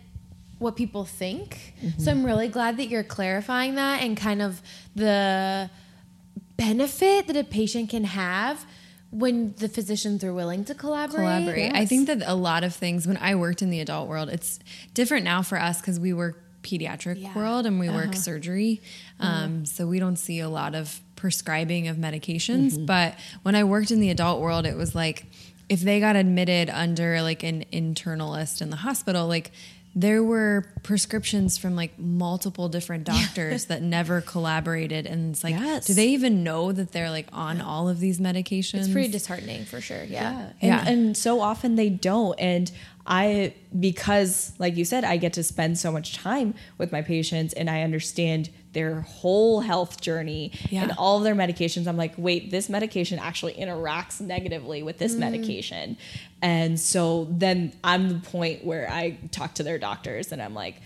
what 0.59 0.77
people 0.77 1.05
think. 1.05 1.75
Mm-hmm. 1.83 2.01
So 2.01 2.11
I'm 2.11 2.25
really 2.25 2.49
glad 2.49 2.77
that 2.79 2.87
you're 2.87 3.05
clarifying 3.05 3.75
that 3.75 4.03
and 4.03 4.17
kind 4.17 4.41
of 4.41 4.63
the 4.95 5.71
benefit 6.57 7.27
that 7.27 7.37
a 7.37 7.45
patient 7.45 7.91
can 7.91 8.05
have 8.05 8.65
when 9.11 9.55
the 9.59 9.69
physicians 9.69 10.25
are 10.25 10.33
willing 10.33 10.65
to 10.65 10.75
collaborate. 10.75 11.21
collaborate. 11.21 11.75
I 11.75 11.87
think 11.87 12.07
that 12.07 12.23
a 12.27 12.35
lot 12.35 12.65
of 12.65 12.75
things 12.75 13.07
when 13.07 13.17
I 13.19 13.35
worked 13.35 13.63
in 13.63 13.71
the 13.71 13.81
adult 13.81 14.09
world, 14.09 14.29
it's 14.29 14.59
different 14.95 15.25
now 15.25 15.43
for 15.43 15.59
us 15.59 15.81
because 15.81 16.01
we 16.01 16.13
work 16.13 16.43
pediatric 16.63 17.23
Yeah. 17.23 17.35
world 17.35 17.67
and 17.67 17.79
we 17.79 17.89
work 17.89 18.09
uh-huh. 18.09 18.15
surgery. 18.15 18.81
Mm-hmm. 19.21 19.25
Um, 19.25 19.67
So 19.67 19.87
we 19.87 19.99
don't 19.99 20.17
see 20.17 20.41
a 20.41 20.49
lot 20.49 20.75
of 20.75 21.01
prescribing 21.15 21.89
of 21.89 21.97
medications. 21.97 22.73
Mm-hmm. 22.73 22.87
But 22.87 23.15
when 23.43 23.55
I 23.55 23.65
worked 23.65 23.91
in 23.91 24.01
the 24.01 24.11
adult 24.11 24.41
world, 24.41 24.67
it 24.67 24.77
was 24.77 24.95
like 24.95 25.27
if 25.69 25.81
they 25.81 26.01
got 26.01 26.17
admitted 26.17 26.71
under 26.71 27.23
like 27.23 27.43
an 27.43 27.65
internalist 27.73 28.61
in 28.61 28.71
the 28.71 28.77
hospital, 28.77 29.27
like 29.27 29.51
there 29.99 30.23
were 30.23 30.67
prescriptions 30.83 31.57
from 31.57 31.75
like 31.75 31.99
multiple 31.99 32.69
different 32.69 33.05
doctors 33.05 33.65
that 33.65 33.81
never 33.81 34.21
collaborated 34.21 35.07
and 35.07 35.33
it's 35.33 35.43
like 35.43 35.55
Yes. 35.55 35.87
do 35.87 35.95
they 35.95 36.09
even 36.09 36.45
know 36.45 36.71
that 36.71 36.93
they're 36.93 37.09
like 37.09 37.29
on 37.33 37.63
all 37.63 37.89
of 37.89 37.99
these 37.99 38.21
medications 38.21 38.81
it's 38.81 38.89
pretty 38.93 39.09
disheartening 39.09 39.65
for 39.65 39.81
sure. 39.81 40.05
Yeah. 40.05 40.51
And, 40.61 40.69
Yeah. 40.69 40.87
and 40.87 41.17
so 41.17 41.41
often 41.41 41.77
they 41.77 41.89
don't. 41.89 42.39
And 42.39 42.71
I, 43.07 43.55
because 43.79 44.53
like 44.59 44.77
you 44.77 44.85
said, 44.85 45.05
I 45.05 45.17
get 45.17 45.35
to 45.35 45.43
spend 45.43 45.79
so 45.79 45.93
much 45.93 46.17
time 46.17 46.55
with 46.79 46.91
my 46.93 47.03
patients 47.03 47.55
and 47.55 47.71
I 47.71 47.83
understand 47.83 48.51
their 48.73 49.01
whole 49.03 49.61
health 49.61 50.01
journey 50.01 50.53
Yeah. 50.71 50.83
and 50.83 50.93
all 50.99 51.19
of 51.19 51.25
their 51.25 51.35
medications. 51.35 51.87
I'm 51.87 51.97
like, 51.97 52.15
wait, 52.19 52.51
this 52.51 52.69
medication 52.69 53.19
actually 53.19 53.55
interacts 53.55 54.21
negatively 54.21 54.83
with 54.83 54.97
Mm. 54.97 54.99
this 54.99 55.15
medication. 55.15 55.97
And 56.43 56.79
so 56.79 57.27
then 57.31 57.73
I'm 57.85 58.09
the 58.09 58.19
point 58.19 58.65
where 58.65 58.91
I 58.91 59.19
talk 59.31 59.55
to 59.55 59.63
their 59.63 59.79
doctors 59.79 60.33
and 60.33 60.43
I'm 60.43 60.53
like, 60.55 60.77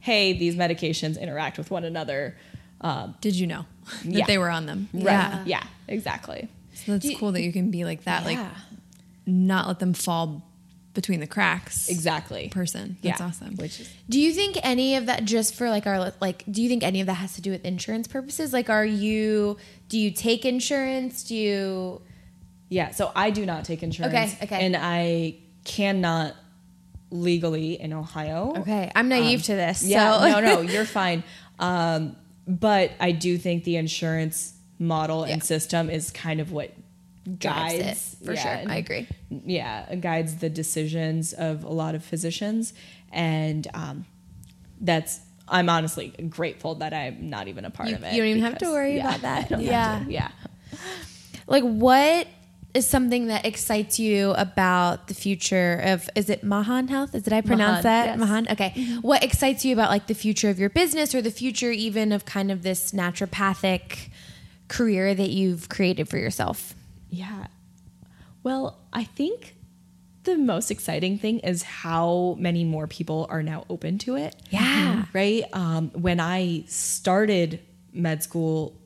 hey, 0.00 0.32
these 0.32 0.54
medications 0.56 1.20
interact 1.20 1.58
with 1.58 1.70
one 1.70 1.84
another. 1.84 2.36
Um, 2.80 3.14
Did 3.20 3.34
you 3.36 3.46
know 3.46 3.66
that 4.04 4.06
Yeah. 4.06 4.26
they 4.26 4.38
were 4.38 4.48
on 4.50 4.66
them? 4.66 4.88
right. 4.92 5.42
Yeah, 5.44 5.62
exactly. 5.88 6.48
So 6.74 6.92
that's 6.92 7.04
you- 7.04 7.16
cool 7.16 7.32
that 7.32 7.42
you 7.42 7.52
can 7.52 7.70
be 7.70 7.84
like 7.84 8.04
that. 8.04 8.24
Like, 8.24 8.38
not 9.26 9.66
let 9.66 9.78
them 9.78 9.92
fall 9.94 10.42
between 10.94 11.20
the 11.20 11.26
cracks. 11.26 11.88
exactly 11.88 12.48
Person. 12.48 12.96
That's 13.02 13.20
Yeah. 13.20 13.26
awesome. 13.26 13.56
Which 13.56 13.80
is 13.80 13.90
Do 14.08 14.18
you 14.20 14.32
think 14.32 14.56
any 14.62 14.94
of 14.96 15.06
that 15.06 15.24
just 15.24 15.54
for 15.54 15.68
like 15.68 15.86
our 15.86 16.12
like 16.20 16.44
do 16.50 16.62
you 16.62 16.68
think 16.68 16.82
any 16.82 17.00
of 17.00 17.06
that 17.08 17.14
has 17.14 17.34
to 17.34 17.40
do 17.42 17.50
with 17.50 17.64
insurance 17.64 18.06
purposes? 18.08 18.52
Like 18.52 18.70
are 18.70 18.84
you 18.86 19.56
do 19.88 19.98
you 19.98 20.10
take 20.10 20.44
insurance? 20.44 21.24
Do 21.24 21.34
you 21.34 22.00
Yeah, 22.68 22.90
so 22.92 23.12
I 23.14 23.30
do 23.30 23.44
not 23.44 23.64
take 23.64 23.82
insurance. 23.82 24.14
Okay, 24.14 24.44
okay. 24.44 24.64
And 24.66 24.76
I 24.76 25.36
cannot 25.64 26.34
legally 27.10 27.80
in 27.80 27.92
Ohio. 27.92 28.54
Okay, 28.58 28.90
I'm 28.94 29.08
naive 29.08 29.42
to 29.44 29.54
this. 29.54 29.82
Yeah, 29.84 30.18
so 30.20 30.40
no, 30.40 30.40
no, 30.40 30.60
you're 30.72 30.84
fine. 30.84 31.22
Um, 31.58 32.16
but 32.46 32.90
I 33.00 33.12
do 33.12 33.38
think 33.38 33.64
the 33.64 33.76
insurance 33.76 34.54
model 34.78 35.26
Yeah. 35.26 35.34
and 35.34 35.44
system 35.44 35.88
is 35.90 36.10
kind 36.10 36.40
of 36.40 36.52
what 36.52 36.70
drives 36.72 36.83
guides 37.38 38.18
it 38.20 38.24
for 38.26 38.32
yeah, 38.34 38.42
sure. 38.42 38.52
and- 38.52 38.72
I 38.72 38.76
agree. 38.76 39.08
Yeah, 39.30 39.94
guides 39.96 40.36
the 40.36 40.50
decisions 40.50 41.32
of 41.32 41.64
a 41.64 41.68
lot 41.72 41.94
of 41.94 42.04
physicians, 42.04 42.72
and 43.12 43.66
um, 43.74 44.06
that's. 44.80 45.20
I'm 45.46 45.68
honestly 45.68 46.08
grateful 46.30 46.76
that 46.76 46.94
I'm 46.94 47.28
not 47.28 47.48
even 47.48 47.66
a 47.66 47.70
part 47.70 47.90
You- 47.90 47.96
of 47.96 48.02
it. 48.04 48.14
you 48.14 48.20
don't 48.22 48.28
even 48.30 48.42
have 48.42 48.58
to 48.58 48.66
worry 48.70 48.96
yeah, 48.96 49.08
about 49.08 49.20
that. 49.22 49.44
I 49.44 49.48
don't 49.48 49.60
have 49.64 50.10
Yeah. 50.10 50.30
yeah. 50.72 50.78
Like 51.46 51.64
what 51.64 52.26
is 52.72 52.86
something 52.88 53.26
that 53.26 53.44
excites 53.44 53.98
you 54.00 54.30
about 54.32 55.06
the 55.08 55.14
future 55.14 55.80
of 55.84 56.08
is 56.16 56.30
it 56.30 56.42
Mahan 56.44 56.88
Health? 56.88 57.14
Is 57.14 57.22
Did 57.24 57.34
I 57.34 57.40
pronounce 57.42 57.84
Mahan, 57.84 58.06
that? 58.06 58.06
yes. 58.06 58.18
Mahan? 58.18 58.48
Okay. 58.52 58.98
What 59.02 59.22
excites 59.22 59.64
you 59.66 59.74
about 59.74 59.90
like 59.90 60.06
the 60.06 60.14
future 60.14 60.48
of 60.48 60.58
your 60.58 60.70
business 60.70 61.14
or 61.14 61.20
the 61.20 61.30
future 61.30 61.70
even 61.70 62.10
of 62.10 62.24
kind 62.24 62.50
of 62.50 62.62
this 62.62 62.92
naturopathic 62.92 64.08
career 64.68 65.14
that 65.14 65.28
you've 65.30 65.68
created 65.68 66.08
for 66.08 66.16
yourself? 66.16 66.74
Yeah. 67.14 67.46
Well, 68.42 68.78
I 68.92 69.04
think 69.04 69.56
the 70.24 70.36
most 70.36 70.70
exciting 70.70 71.18
thing 71.18 71.40
is 71.40 71.62
how 71.62 72.36
many 72.38 72.64
more 72.64 72.86
people 72.86 73.26
are 73.30 73.42
now 73.42 73.64
open 73.68 73.98
to 73.98 74.16
it. 74.16 74.34
Yeah. 74.50 75.04
Right? 75.12 75.44
Um, 75.52 75.90
when 75.90 76.20
I 76.20 76.64
started 76.66 77.60
med 77.92 78.22
school, 78.22 78.78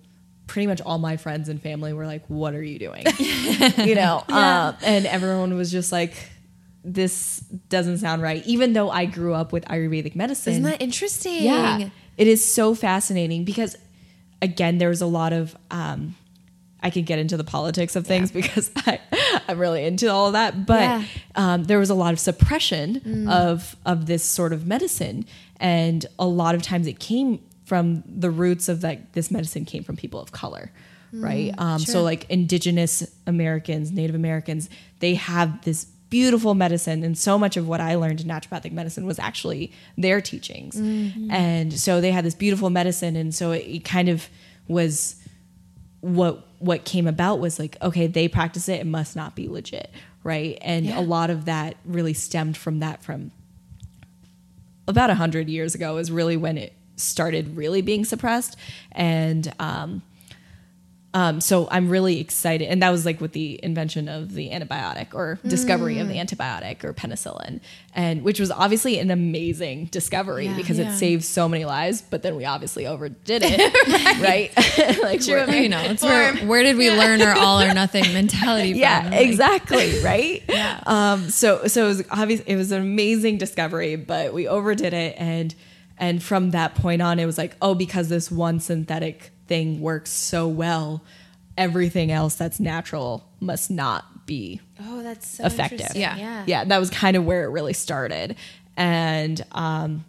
pretty 0.46 0.66
much 0.66 0.80
all 0.80 0.98
my 0.98 1.16
friends 1.16 1.48
and 1.48 1.62
family 1.62 1.92
were 1.92 2.06
like, 2.06 2.24
What 2.26 2.54
are 2.54 2.62
you 2.62 2.78
doing? 2.78 3.04
you 3.18 3.94
know? 3.94 4.24
Um, 4.28 4.76
and 4.82 5.06
everyone 5.06 5.54
was 5.56 5.70
just 5.70 5.92
like, 5.92 6.14
This 6.84 7.38
doesn't 7.68 7.98
sound 7.98 8.22
right. 8.22 8.44
Even 8.46 8.72
though 8.72 8.90
I 8.90 9.06
grew 9.06 9.34
up 9.34 9.52
with 9.52 9.64
Ayurvedic 9.66 10.14
medicine. 10.14 10.52
Isn't 10.52 10.64
that 10.64 10.82
interesting? 10.82 11.42
Yeah. 11.44 11.90
It 12.16 12.26
is 12.26 12.44
so 12.44 12.74
fascinating 12.74 13.44
because, 13.44 13.76
again, 14.42 14.78
there's 14.78 15.00
a 15.00 15.06
lot 15.06 15.32
of. 15.32 15.56
Um, 15.70 16.16
I 16.82 16.90
could 16.90 17.06
get 17.06 17.18
into 17.18 17.36
the 17.36 17.44
politics 17.44 17.96
of 17.96 18.06
things 18.06 18.30
because 18.30 18.70
I, 18.76 19.00
I'm 19.48 19.58
really 19.58 19.84
into 19.84 20.08
all 20.12 20.28
of 20.28 20.32
that. 20.34 20.64
But 20.66 20.80
Yeah. 20.82 21.02
um, 21.34 21.64
there 21.64 21.78
was 21.78 21.90
a 21.90 21.94
lot 21.94 22.12
of 22.12 22.20
suppression 22.20 23.28
of 23.28 23.76
of 23.84 24.06
this 24.06 24.24
sort 24.24 24.52
of 24.52 24.66
medicine, 24.66 25.24
and 25.60 26.06
a 26.18 26.26
lot 26.26 26.54
of 26.54 26.62
times 26.62 26.86
it 26.86 26.98
came 27.00 27.40
from 27.64 28.02
the 28.06 28.30
roots 28.30 28.68
of 28.68 28.82
like 28.82 29.12
this 29.12 29.30
medicine 29.30 29.64
came 29.64 29.82
from 29.82 29.96
people 29.96 30.20
of 30.20 30.32
color, 30.32 30.70
right? 31.12 31.52
Um, 31.58 31.78
So 31.80 32.02
like 32.02 32.24
Indigenous 32.30 33.04
Americans, 33.26 33.90
Native 33.92 34.14
Americans, 34.14 34.70
they 35.00 35.14
have 35.14 35.62
this 35.64 35.86
beautiful 36.10 36.54
medicine, 36.54 37.02
and 37.04 37.18
so 37.18 37.38
much 37.38 37.56
of 37.58 37.68
what 37.68 37.80
I 37.80 37.96
learned 37.96 38.20
in 38.22 38.28
naturopathic 38.28 38.72
medicine 38.72 39.04
was 39.04 39.18
actually 39.18 39.72
their 39.98 40.20
teachings, 40.22 40.76
and 41.30 41.72
so 41.78 42.00
they 42.00 42.12
had 42.12 42.24
this 42.24 42.34
beautiful 42.34 42.70
medicine, 42.70 43.14
and 43.16 43.34
so 43.34 43.50
it, 43.52 43.64
it 43.66 43.84
kind 43.84 44.08
of 44.08 44.28
was 44.68 45.16
what 46.00 46.46
what 46.60 46.84
came 46.84 47.06
about 47.06 47.40
was 47.40 47.58
like 47.58 47.76
okay 47.82 48.06
they 48.06 48.28
practice 48.28 48.68
it 48.68 48.80
it 48.80 48.86
must 48.86 49.16
not 49.16 49.34
be 49.34 49.48
legit 49.48 49.90
right 50.24 50.58
and 50.62 50.86
Yeah. 50.86 50.98
a 50.98 51.02
lot 51.02 51.30
of 51.30 51.44
that 51.46 51.76
really 51.84 52.14
stemmed 52.14 52.56
from 52.56 52.80
that 52.80 53.02
from 53.02 53.30
about 54.86 55.10
a 55.10 55.14
hundred 55.14 55.48
years 55.48 55.74
ago 55.74 55.96
is 55.98 56.10
really 56.10 56.36
when 56.36 56.56
it 56.58 56.72
started 56.96 57.56
really 57.56 57.82
being 57.82 58.04
suppressed 58.04 58.56
and 58.92 59.52
um 59.60 60.02
um, 61.14 61.40
so 61.40 61.66
I'm 61.70 61.88
really 61.88 62.20
excited, 62.20 62.68
and 62.68 62.82
that 62.82 62.90
was 62.90 63.06
like 63.06 63.18
with 63.20 63.32
the 63.32 63.58
invention 63.62 64.08
of 64.08 64.34
the 64.34 64.50
antibiotic 64.50 65.14
or 65.14 65.38
discovery 65.46 65.98
of 66.00 66.08
the 66.08 66.14
Mm. 66.16 66.26
antibiotic 66.28 66.84
or 66.84 66.92
penicillin, 66.92 67.60
and 67.94 68.22
which 68.22 68.38
was 68.38 68.50
obviously 68.50 68.98
an 68.98 69.10
amazing 69.10 69.86
discovery 69.86 70.44
Yeah. 70.46 70.56
because 70.56 70.78
Yeah. 70.78 70.92
it 70.92 70.98
saved 70.98 71.24
so 71.24 71.48
many 71.48 71.64
lives. 71.64 72.02
But 72.02 72.22
then 72.22 72.36
we 72.36 72.44
obviously 72.44 72.86
overdid 72.86 73.42
it, 73.42 73.58
right? 74.20 74.52
like 75.02 75.26
we're- 75.26 75.62
you 75.62 75.70
know, 75.70 75.80
it's 75.80 76.02
where, 76.02 76.36
where 76.46 76.62
did 76.62 76.76
we 76.76 76.90
learn 76.90 77.22
our 77.22 77.36
all 77.38 77.62
or 77.62 77.72
nothing 77.72 78.04
mentality 78.12 78.72
from? 78.72 78.80
yeah, 78.80 79.08
Like, 79.10 79.20
exactly, 79.26 79.98
right? 80.00 80.42
yeah. 80.48 80.80
Um, 80.84 81.30
so 81.30 81.66
so 81.68 81.84
it 81.86 81.88
was 81.88 82.04
obvious 82.10 82.40
it 82.46 82.56
was 82.56 82.70
an 82.70 82.82
amazing 82.82 83.38
discovery, 83.38 83.96
but 83.96 84.34
we 84.34 84.46
overdid 84.46 84.92
it 84.92 85.14
and 85.18 85.54
and 85.96 86.22
from 86.22 86.50
that 86.50 86.74
point 86.74 87.00
on 87.02 87.18
it 87.18 87.24
was 87.26 87.38
like, 87.38 87.56
oh, 87.62 87.74
because 87.74 88.08
this 88.10 88.30
one 88.30 88.60
synthetic 88.60 89.30
thing 89.48 89.80
works 89.80 90.10
so 90.10 90.46
well, 90.46 91.02
everything 91.56 92.12
else 92.12 92.36
that's 92.36 92.60
natural 92.60 93.28
must 93.40 93.70
not 93.70 94.26
be 94.26 94.60
Oh, 94.80 95.02
that's 95.02 95.26
so 95.26 95.44
effective. 95.44 95.96
Yeah. 95.96 96.16
Yeah. 96.16 96.44
Yeah, 96.46 96.64
that 96.64 96.78
was 96.78 96.90
kind 96.90 97.16
of 97.16 97.24
where 97.24 97.44
it 97.44 97.48
really 97.48 97.72
started. 97.72 98.36
And 98.76 99.44
um 99.52 100.04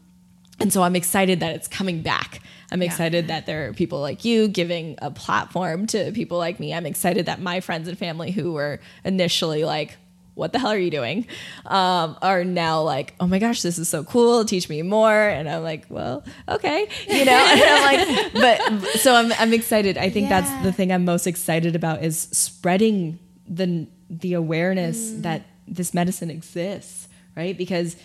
and 0.60 0.74
so 0.74 0.84
I'm 0.84 0.96
excited 0.96 1.40
that 1.40 1.56
it's 1.56 1.68
coming 1.70 2.02
back. 2.02 2.42
I'm 2.72 2.82
excited 2.82 3.30
that 3.30 3.46
there 3.46 3.70
are 3.70 3.74
people 3.74 4.02
like 4.02 4.26
you 4.26 4.50
giving 4.50 4.96
a 5.02 5.10
platform 5.10 5.88
to 5.88 6.12
people 6.12 6.38
like 6.38 6.60
me. 6.60 6.74
I'm 6.74 6.86
excited 6.86 7.28
that 7.28 7.40
my 7.42 7.62
friends 7.62 7.88
and 7.88 7.98
family 7.98 8.32
who 8.32 8.52
were 8.54 8.80
initially 9.06 9.64
like, 9.64 9.98
what 10.40 10.52
the 10.54 10.60
hell 10.60 10.72
are 10.72 10.78
you 10.80 10.90
doing? 10.90 11.28
Um, 11.66 12.18
are 12.22 12.44
now 12.44 12.82
like, 12.82 13.14
oh 13.20 13.28
my 13.28 13.38
gosh, 13.40 13.62
this 13.62 13.78
is 13.78 13.88
so 13.90 14.04
cool. 14.04 14.46
Teach 14.46 14.70
me 14.70 14.82
more. 14.82 15.14
And 15.14 15.48
I'm 15.50 15.62
like, 15.64 15.86
well, 15.90 16.24
okay, 16.48 16.88
you 17.08 17.26
know. 17.26 17.46
And 17.52 17.62
I'm 17.62 17.84
like, 17.92 18.34
but 18.34 18.84
so 19.00 19.14
I'm 19.16 19.32
I'm 19.34 19.54
excited. 19.54 19.98
I 19.98 20.10
think 20.10 20.30
Yeah. 20.30 20.42
that's 20.42 20.64
the 20.66 20.72
thing 20.72 20.92
I'm 20.92 21.06
most 21.06 21.28
excited 21.28 21.76
about 21.76 22.04
is 22.04 22.18
spreading 22.32 23.20
the 23.48 23.88
the 24.10 24.34
awareness 24.34 25.12
that 25.22 25.44
this 25.68 25.94
medicine 25.94 26.30
exists, 26.32 27.08
right? 27.36 27.56
Because 27.58 27.96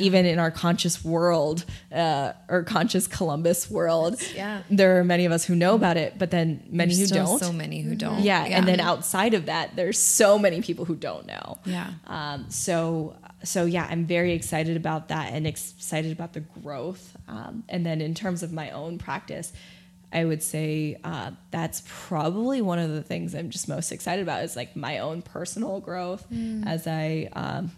even 0.00 0.26
in 0.26 0.38
our 0.38 0.50
conscious 0.50 1.04
world 1.04 1.64
uh, 1.92 2.32
or 2.48 2.62
conscious 2.62 3.06
Columbus 3.06 3.70
world, 3.70 4.20
yeah. 4.34 4.62
there 4.70 4.98
are 4.98 5.04
many 5.04 5.24
of 5.24 5.32
us 5.32 5.44
who 5.44 5.54
know 5.54 5.74
about 5.74 5.96
it, 5.96 6.18
but 6.18 6.30
then 6.30 6.62
many 6.70 6.94
There's 6.94 7.10
who 7.10 7.16
don't. 7.16 7.38
so 7.38 7.52
many 7.52 7.82
who 7.82 7.94
don't. 7.94 8.20
yeah, 8.20 8.44
and 8.44 8.66
then 8.66 8.80
outside 8.80 9.34
of 9.34 9.46
that, 9.46 9.76
there's 9.76 9.98
so 9.98 10.38
many 10.38 10.60
people 10.62 10.84
who 10.84 10.96
don't 10.96 11.26
know. 11.26 11.58
Yeah. 11.64 11.90
Um, 12.06 12.46
so 12.48 13.16
so 13.42 13.64
yeah, 13.64 13.86
I'm 13.88 14.06
very 14.06 14.32
excited 14.32 14.76
about 14.76 15.08
that 15.08 15.32
and 15.32 15.46
excited 15.46 16.12
about 16.12 16.32
the 16.32 16.40
growth. 16.40 17.16
Um, 17.28 17.64
and 17.68 17.84
then 17.84 18.00
in 18.00 18.14
terms 18.14 18.42
of 18.42 18.52
my 18.52 18.70
own 18.70 18.98
practice, 18.98 19.52
I 20.12 20.24
would 20.24 20.42
say 20.42 20.98
uh, 21.04 21.32
that's 21.50 21.82
probably 21.86 22.62
one 22.62 22.78
of 22.78 22.90
the 22.90 23.02
things 23.02 23.34
I'm 23.34 23.50
just 23.50 23.68
most 23.68 23.92
excited 23.92 24.22
about 24.22 24.44
is 24.44 24.56
like 24.56 24.76
my 24.76 24.98
own 24.98 25.22
personal 25.22 25.80
growth 25.80 26.26
as 26.64 26.86
I 26.86 27.28
um, 27.32 27.72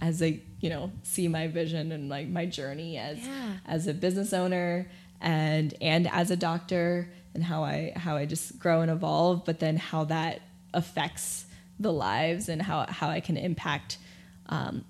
as 0.00 0.22
I 0.22 0.40
you 0.60 0.68
know 0.70 0.90
see 1.02 1.26
my 1.28 1.46
vision 1.48 1.90
and 1.92 2.08
like 2.08 2.28
my 2.28 2.46
journey 2.46 2.96
as 2.98 3.18
Yeah. 3.18 3.54
as 3.66 3.86
a 3.86 3.94
business 3.94 4.32
owner 4.32 4.90
and 5.20 5.74
and 5.80 6.08
as 6.10 6.30
a 6.30 6.36
doctor 6.36 7.10
and 7.34 7.44
how 7.44 7.64
I 7.64 7.92
how 7.96 8.16
I 8.16 8.26
just 8.26 8.58
grow 8.58 8.80
and 8.82 8.90
evolve, 8.90 9.44
but 9.44 9.58
then 9.60 9.76
how 9.76 10.04
that 10.04 10.40
affects 10.74 11.46
the 11.78 11.92
lives 11.92 12.48
and 12.48 12.60
how 12.60 12.86
how 12.88 13.08
I 13.08 13.20
can 13.20 13.36
impact 13.36 13.98
um, 14.48 14.84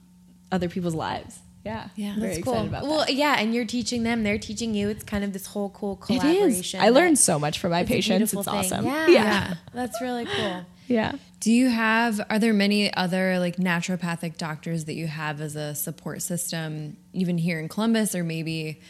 other 0.50 0.68
people's 0.68 0.94
lives. 0.94 1.38
Yeah, 1.64 1.88
Yeah. 1.94 2.14
very 2.18 2.34
That's 2.36 2.44
cool. 2.44 2.66
about 2.66 2.84
well, 2.84 3.00
that. 3.00 3.12
yeah, 3.12 3.36
and 3.38 3.54
you're 3.54 3.66
teaching 3.66 4.02
them; 4.02 4.22
they're 4.22 4.38
teaching 4.38 4.74
you. 4.74 4.88
It's 4.88 5.04
kind 5.04 5.22
of 5.24 5.34
this 5.34 5.44
whole 5.46 5.68
cool 5.68 5.96
collaboration. 5.96 6.80
is. 6.80 6.84
I 6.84 6.88
learned 6.88 7.18
so 7.18 7.38
much 7.38 7.58
from 7.58 7.72
my 7.72 7.80
it's 7.80 7.88
patients. 7.90 8.32
It's 8.32 8.44
thing. 8.46 8.54
awesome. 8.54 8.86
Yeah, 8.86 9.06
yeah, 9.08 9.54
that's 9.74 10.00
really 10.00 10.24
cool. 10.24 10.64
yeah. 10.88 11.12
Do 11.40 11.50
you 11.50 11.70
have, 11.70 12.20
are 12.28 12.38
there 12.38 12.52
many 12.52 12.92
other 12.92 13.38
like 13.38 13.56
naturopathic 13.56 14.36
doctors 14.36 14.84
that 14.84 14.94
you 14.94 15.06
have 15.06 15.40
as 15.40 15.56
a 15.56 15.74
support 15.74 16.20
system, 16.20 16.98
even 17.14 17.38
here 17.38 17.58
in 17.58 17.68
Columbus 17.68 18.14
or 18.14 18.22
maybe 18.22 18.80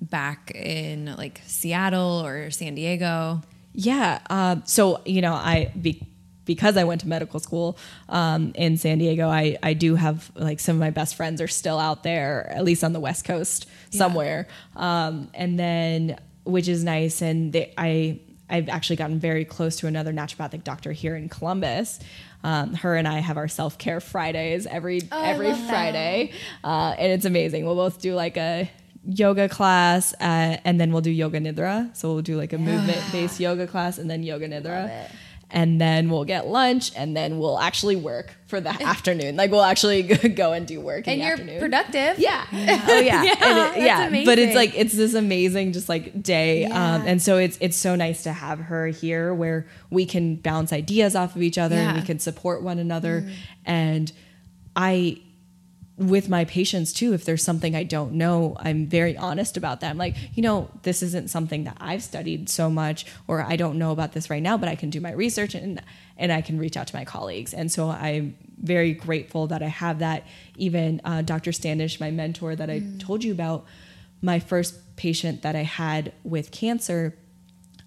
back 0.00 0.50
in 0.54 1.14
like 1.16 1.42
Seattle 1.46 2.24
or 2.24 2.50
San 2.50 2.74
Diego? 2.74 3.42
Yeah. 3.74 4.20
Um, 4.30 4.62
so 4.64 5.02
you 5.04 5.20
know, 5.20 5.34
I 5.34 5.70
be, 5.80 6.02
because 6.46 6.78
I 6.78 6.84
went 6.84 7.02
to 7.02 7.08
medical 7.08 7.40
school 7.40 7.76
um, 8.08 8.52
in 8.54 8.76
San 8.78 8.98
Diego, 8.98 9.28
I 9.28 9.58
I 9.62 9.74
do 9.74 9.94
have 9.94 10.30
like 10.34 10.60
some 10.60 10.76
of 10.76 10.80
my 10.80 10.90
best 10.90 11.14
friends 11.14 11.40
are 11.40 11.48
still 11.48 11.78
out 11.78 12.02
there, 12.02 12.50
at 12.50 12.64
least 12.64 12.82
on 12.82 12.92
the 12.92 13.00
West 13.00 13.24
Coast 13.24 13.68
somewhere. 13.90 14.48
Um, 14.76 15.28
and 15.34 15.58
then 15.58 16.18
which 16.44 16.68
is 16.68 16.82
nice, 16.82 17.22
and 17.22 17.52
they, 17.52 17.72
I 17.78 18.18
I've 18.52 18.68
actually 18.68 18.96
gotten 18.96 19.18
very 19.18 19.44
close 19.44 19.76
to 19.76 19.86
another 19.86 20.12
naturopathic 20.12 20.62
doctor 20.62 20.92
here 20.92 21.16
in 21.16 21.28
Columbus. 21.28 21.98
Um, 22.44 22.74
her 22.74 22.96
and 22.96 23.08
I 23.08 23.20
have 23.20 23.38
our 23.38 23.48
self 23.48 23.78
care 23.78 24.00
Fridays 24.00 24.66
every 24.66 25.02
I 25.10 25.30
every. 25.30 25.54
Friday, 25.54 26.32
uh, 26.62 26.94
and 26.98 27.12
it's 27.12 27.24
amazing. 27.24 27.64
We'll 27.64 27.76
both 27.76 28.00
do 28.00 28.14
like 28.14 28.36
a 28.36 28.70
yoga 29.04 29.48
class, 29.48 30.12
uh, 30.14 30.58
and 30.64 30.80
then 30.80 30.92
we'll 30.92 31.02
do 31.02 31.10
yoga 31.10 31.40
nidra. 31.40 31.96
So 31.96 32.12
we'll 32.12 32.22
do 32.22 32.36
like 32.36 32.52
a 32.52 32.58
movement 32.58 33.00
based 33.10 33.40
yoga 33.40 33.66
class, 33.66 33.98
and 33.98 34.10
then 34.10 34.22
yoga 34.22 34.48
nidra. 34.48 35.10
And 35.54 35.78
then 35.80 36.08
we'll 36.08 36.24
get 36.24 36.46
lunch 36.48 36.90
and 36.96 37.14
then 37.16 37.38
we'll 37.38 37.58
actually 37.58 37.94
work 37.94 38.34
for 38.46 38.60
the 38.60 38.70
afternoon. 38.82 39.36
Like 39.36 39.50
we'll 39.50 39.62
actually 39.62 40.02
go 40.42 40.52
and 40.52 40.66
do 40.66 40.80
work 40.80 41.06
in 41.06 41.12
and 41.12 41.20
the 41.20 41.24
you're 41.24 41.32
afternoon. 41.34 41.60
productive. 41.60 42.18
Yeah. 42.18 42.44
Oh 42.88 42.98
yeah. 42.98 43.22
Yeah, 43.22 43.34
And 43.40 43.76
it- 43.76 43.82
yeah. 43.84 44.24
But 44.24 44.38
it's 44.38 44.54
like 44.56 44.72
it's 44.74 44.94
this 44.94 45.14
amazing 45.14 45.72
just 45.72 45.88
like 45.88 46.22
day. 46.22 46.64
Um, 46.64 47.02
and 47.06 47.20
so 47.22 47.36
it's 47.38 47.58
it's 47.60 47.76
so 47.76 47.94
nice 47.94 48.22
to 48.24 48.32
have 48.32 48.58
her 48.60 48.86
here 48.88 49.32
where 49.34 49.66
we 49.90 50.06
can 50.06 50.36
bounce 50.36 50.72
ideas 50.72 51.14
off 51.14 51.36
of 51.36 51.42
each 51.42 51.58
other 51.58 51.76
and 51.76 51.96
we 51.96 52.02
Mm. 52.02 52.06
can 52.06 52.18
support 52.18 52.62
one 52.62 52.78
another. 52.78 53.28
And 53.66 54.10
I 54.74 55.20
with 55.98 56.28
my 56.28 56.44
patients 56.44 56.92
too, 56.92 57.12
if 57.12 57.24
there's 57.24 57.44
something 57.44 57.76
I 57.76 57.84
don't 57.84 58.12
know, 58.12 58.56
I'm 58.58 58.86
very 58.86 59.16
honest 59.16 59.56
about 59.56 59.80
that. 59.80 59.90
I'm 59.90 59.98
like, 59.98 60.16
you 60.34 60.42
know, 60.42 60.70
this 60.82 61.02
isn't 61.02 61.28
something 61.28 61.64
that 61.64 61.76
I've 61.80 62.02
studied 62.02 62.48
so 62.48 62.70
much, 62.70 63.04
or 63.28 63.42
I 63.42 63.56
don't 63.56 63.78
know 63.78 63.92
about 63.92 64.12
this 64.12 64.30
right 64.30 64.42
now, 64.42 64.56
but 64.56 64.68
I 64.68 64.74
can 64.74 64.90
do 64.90 65.00
my 65.00 65.12
research 65.12 65.54
and 65.54 65.82
and 66.16 66.32
I 66.32 66.40
can 66.40 66.58
reach 66.58 66.76
out 66.76 66.86
to 66.88 66.96
my 66.96 67.04
colleagues. 67.04 67.52
And 67.52 67.70
so 67.70 67.90
I'm 67.90 68.36
very 68.62 68.92
grateful 68.92 69.48
that 69.48 69.62
I 69.62 69.66
have 69.68 69.98
that. 69.98 70.26
Even 70.56 71.00
uh, 71.04 71.22
Dr. 71.22 71.52
Standish, 71.52 72.00
my 72.00 72.10
mentor 72.10 72.54
that 72.54 72.70
I 72.70 72.82
told 72.98 73.24
you 73.24 73.32
about, 73.32 73.66
my 74.20 74.38
first 74.38 74.96
patient 74.96 75.42
that 75.42 75.56
I 75.56 75.64
had 75.64 76.12
with 76.22 76.52
cancer, 76.52 77.16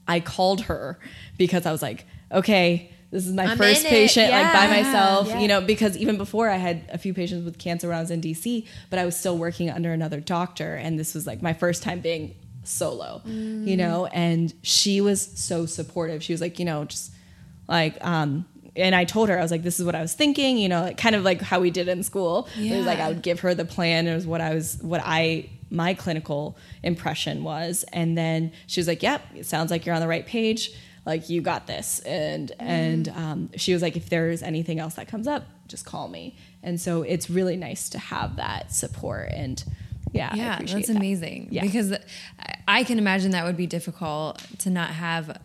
I 0.07 0.19
called 0.19 0.61
her 0.61 0.99
because 1.37 1.65
I 1.65 1.71
was 1.71 1.81
like, 1.81 2.05
okay, 2.31 2.91
this 3.15 3.25
is 3.25 3.33
my 3.33 3.45
I'm 3.45 3.57
first 3.57 3.85
patient, 3.85 4.29
like 4.31 4.51
by 4.51 4.67
myself, 4.67 5.29
Yeah. 5.29 5.39
you 5.39 5.47
know, 5.47 5.61
because 5.61 5.95
even 5.97 6.17
before 6.17 6.49
I 6.49 6.57
had 6.57 6.81
a 6.91 6.97
few 6.97 7.13
patients 7.13 7.45
with 7.45 7.57
cancer 7.57 7.87
when 7.87 7.97
I 7.97 8.01
was 8.01 8.11
in 8.11 8.19
DC, 8.19 8.67
but 8.89 8.99
I 8.99 9.05
was 9.05 9.15
still 9.15 9.37
working 9.37 9.69
under 9.69 9.93
another 9.93 10.19
doctor. 10.19 10.75
And 10.75 10.99
this 10.99 11.13
was 11.15 11.25
like 11.25 11.41
my 11.41 11.53
first 11.53 11.81
time 11.81 12.01
being 12.01 12.35
solo, 12.65 13.21
you 13.25 13.77
know, 13.77 14.07
and 14.07 14.53
she 14.63 14.99
was 14.99 15.21
so 15.21 15.65
supportive. 15.65 16.21
She 16.23 16.33
was 16.33 16.41
like, 16.41 16.59
you 16.59 16.65
know, 16.65 16.83
just 16.85 17.13
like, 17.69 17.95
um, 18.05 18.45
and 18.75 18.93
I 18.93 19.05
told 19.05 19.29
her, 19.29 19.39
I 19.39 19.41
was 19.41 19.51
like, 19.51 19.63
this 19.63 19.79
is 19.79 19.85
what 19.85 19.95
I 19.95 20.01
was 20.01 20.13
thinking, 20.13 20.57
you 20.57 20.67
know, 20.67 20.81
like 20.81 20.97
kind 20.97 21.15
of 21.15 21.23
like 21.23 21.41
how 21.41 21.61
we 21.61 21.71
did 21.71 21.87
in 21.87 22.03
school. 22.03 22.49
It 22.57 22.75
was 22.75 22.85
like, 22.85 22.99
I 22.99 23.07
would 23.07 23.21
give 23.21 23.39
her 23.41 23.55
the 23.55 23.63
plan. 23.63 24.07
It 24.07 24.13
was 24.15 24.27
what 24.27 24.41
I 24.41 24.53
was, 24.53 24.77
what 24.81 25.01
I, 25.05 25.49
my 25.69 25.93
clinical 25.93 26.57
impression 26.83 27.43
was. 27.45 27.85
And 27.93 28.17
then 28.17 28.51
she 28.67 28.81
was 28.81 28.87
like, 28.89 29.01
yep, 29.01 29.21
it 29.33 29.45
sounds 29.45 29.71
like 29.71 29.85
you're 29.85 29.95
on 29.95 30.01
the 30.01 30.07
right 30.09 30.25
page. 30.25 30.71
Like 31.05 31.29
you 31.29 31.41
got 31.41 31.67
this. 31.67 31.99
And, 31.99 32.51
and, 32.59 33.09
um, 33.09 33.49
she 33.55 33.73
was 33.73 33.81
like, 33.81 33.95
if 33.95 34.09
there's 34.09 34.41
anything 34.41 34.79
else 34.79 34.95
that 34.95 35.07
comes 35.07 35.27
up, 35.27 35.43
just 35.67 35.85
call 35.85 36.07
me. 36.07 36.35
And 36.63 36.79
so 36.81 37.03
it's 37.03 37.29
really 37.29 37.57
nice 37.57 37.89
to 37.89 37.99
have 37.99 38.37
that 38.37 38.71
support. 38.71 39.29
And 39.31 39.63
yeah, 40.11 40.29
I 40.31 40.35
yeah, 40.35 40.59
that's 40.59 40.87
that. 40.87 40.95
amazing. 40.95 41.49
Yeah. 41.51 41.61
Because 41.61 41.93
I 42.67 42.83
can 42.83 42.97
imagine 42.97 43.31
that 43.31 43.45
would 43.45 43.57
be 43.57 43.67
difficult 43.67 44.43
to 44.59 44.69
not 44.69 44.89
have 44.89 45.39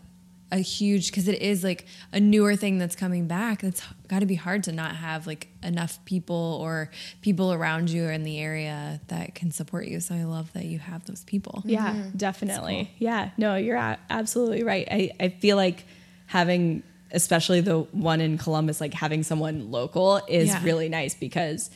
a 0.52 0.58
huge 0.58 1.06
because 1.10 1.28
it 1.28 1.40
is 1.40 1.62
like 1.62 1.86
a 2.12 2.18
newer 2.20 2.56
thing 2.56 2.78
that's 2.78 2.96
coming 2.96 3.26
back. 3.28 3.62
That's 3.62 3.82
got 4.08 4.18
to 4.20 4.26
be 4.26 4.34
hard 4.34 4.64
to 4.64 4.72
not 4.72 4.96
have 4.96 5.26
like 5.26 5.48
enough 5.62 6.04
people 6.04 6.58
or 6.60 6.90
people 7.22 7.52
around 7.52 7.88
you 7.90 8.06
or 8.06 8.10
in 8.12 8.24
the 8.24 8.38
area 8.38 9.00
that 9.08 9.34
can 9.34 9.52
support 9.52 9.86
you. 9.86 10.00
So 10.00 10.14
I 10.14 10.24
love 10.24 10.52
that 10.54 10.64
you 10.64 10.78
have 10.78 11.04
those 11.06 11.22
people. 11.24 11.62
Yeah, 11.64 11.92
mm-hmm. 11.94 12.16
definitely. 12.16 12.90
Yeah, 12.98 13.30
no, 13.36 13.54
you're 13.56 13.76
a- 13.76 13.98
absolutely 14.08 14.64
right. 14.64 14.88
I, 14.90 15.10
I 15.20 15.28
feel 15.28 15.56
like 15.56 15.84
having, 16.26 16.82
especially 17.12 17.60
the 17.60 17.80
one 17.80 18.20
in 18.20 18.36
Columbus, 18.38 18.80
like 18.80 18.94
having 18.94 19.22
someone 19.22 19.70
local 19.70 20.20
is 20.28 20.48
Yeah. 20.48 20.64
really 20.64 20.88
nice 20.88 21.14
because 21.14 21.70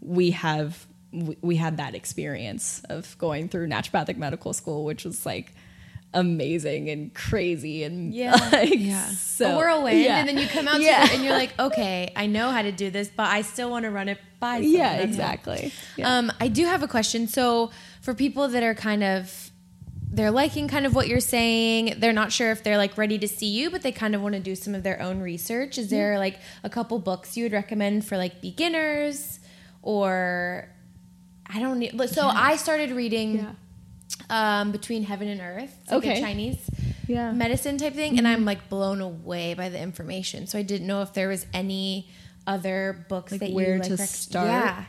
we 0.00 0.32
have, 0.32 0.84
we, 1.12 1.36
we 1.42 1.56
had 1.56 1.76
that 1.76 1.94
experience 1.94 2.82
of 2.90 3.16
going 3.18 3.48
through 3.48 3.68
naturopathic 3.68 4.16
medical 4.16 4.52
school, 4.52 4.84
which 4.84 5.04
was 5.04 5.24
like 5.24 5.52
amazing 6.16 6.90
and 6.90 7.14
crazy 7.14 7.84
and 7.84 8.12
Yeah. 8.22 8.34
like, 8.52 8.74
Yeah. 8.74 9.04
so, 9.10 9.52
a 9.52 9.56
whirlwind, 9.56 10.00
yeah. 10.00 10.18
and 10.18 10.28
then 10.28 10.38
you 10.38 10.46
come 10.48 10.66
out 10.66 10.80
Yeah. 10.80 11.06
and 11.12 11.22
you're 11.22 11.34
like, 11.34 11.52
okay, 11.58 12.12
I 12.16 12.26
know 12.26 12.50
how 12.50 12.62
to 12.62 12.72
do 12.72 12.90
this, 12.90 13.08
but 13.08 13.28
I 13.28 13.42
still 13.42 13.70
want 13.70 13.84
to 13.84 13.90
run 13.90 14.08
it 14.08 14.18
by. 14.40 14.56
someone. 14.56 14.72
yeah, 14.72 14.94
exactly. 15.08 15.72
Yeah. 15.96 16.16
Um, 16.18 16.32
I 16.40 16.48
do 16.48 16.64
have 16.66 16.82
a 16.82 16.88
question. 16.88 17.28
So 17.28 17.70
for 18.02 18.14
people 18.14 18.48
that 18.48 18.62
are 18.62 18.74
kind 18.74 19.04
of 19.04 19.50
they're 20.08 20.30
liking 20.30 20.66
kind 20.68 20.86
of 20.86 20.94
what 20.94 21.08
you're 21.08 21.20
saying, 21.20 21.94
they're 21.98 22.12
not 22.12 22.32
sure 22.32 22.50
if 22.50 22.62
they're 22.62 22.78
like 22.78 22.96
ready 22.96 23.18
to 23.18 23.28
see 23.28 23.48
you, 23.48 23.70
but 23.70 23.82
they 23.82 23.92
kind 23.92 24.14
of 24.14 24.22
want 24.22 24.34
to 24.34 24.40
do 24.40 24.54
some 24.54 24.74
of 24.74 24.82
their 24.82 25.02
own 25.02 25.20
research. 25.20 25.76
Is 25.76 25.90
there 25.90 26.18
like 26.18 26.38
a 26.64 26.70
couple 26.70 26.98
books 26.98 27.36
you 27.36 27.44
would 27.44 27.52
recommend 27.52 28.06
for 28.06 28.16
like 28.16 28.40
beginners 28.40 29.40
or 29.82 30.68
I 31.46 31.60
don't 31.60 31.78
need 31.80 32.00
so 32.10 32.26
I 32.26 32.56
started 32.56 32.92
reading. 32.92 33.56
Um, 34.30 34.72
Between 34.72 35.02
Heaven 35.04 35.28
and 35.28 35.40
Earth. 35.40 35.74
It's 35.82 35.90
like 35.92 35.98
Okay. 36.04 36.18
a 36.18 36.20
Chinese 36.20 36.58
Yeah. 37.06 37.32
medicine 37.32 37.78
type 37.78 37.94
thing, 37.94 38.18
and 38.18 38.26
I'm 38.26 38.44
like 38.44 38.68
blown 38.68 39.00
away 39.00 39.54
by 39.54 39.68
the 39.68 39.80
information. 39.80 40.46
So 40.46 40.58
I 40.58 40.62
didn't 40.62 40.86
know 40.86 41.02
if 41.02 41.12
there 41.12 41.28
was 41.28 41.46
any 41.52 42.08
other 42.46 43.04
books 43.08 43.32
Like 43.32 43.40
that 43.40 43.52
where 43.52 43.74
you 43.74 43.80
like 43.80 43.88
to 43.88 43.96
rec- 43.96 44.08
start? 44.08 44.46
Yeah. 44.48 44.84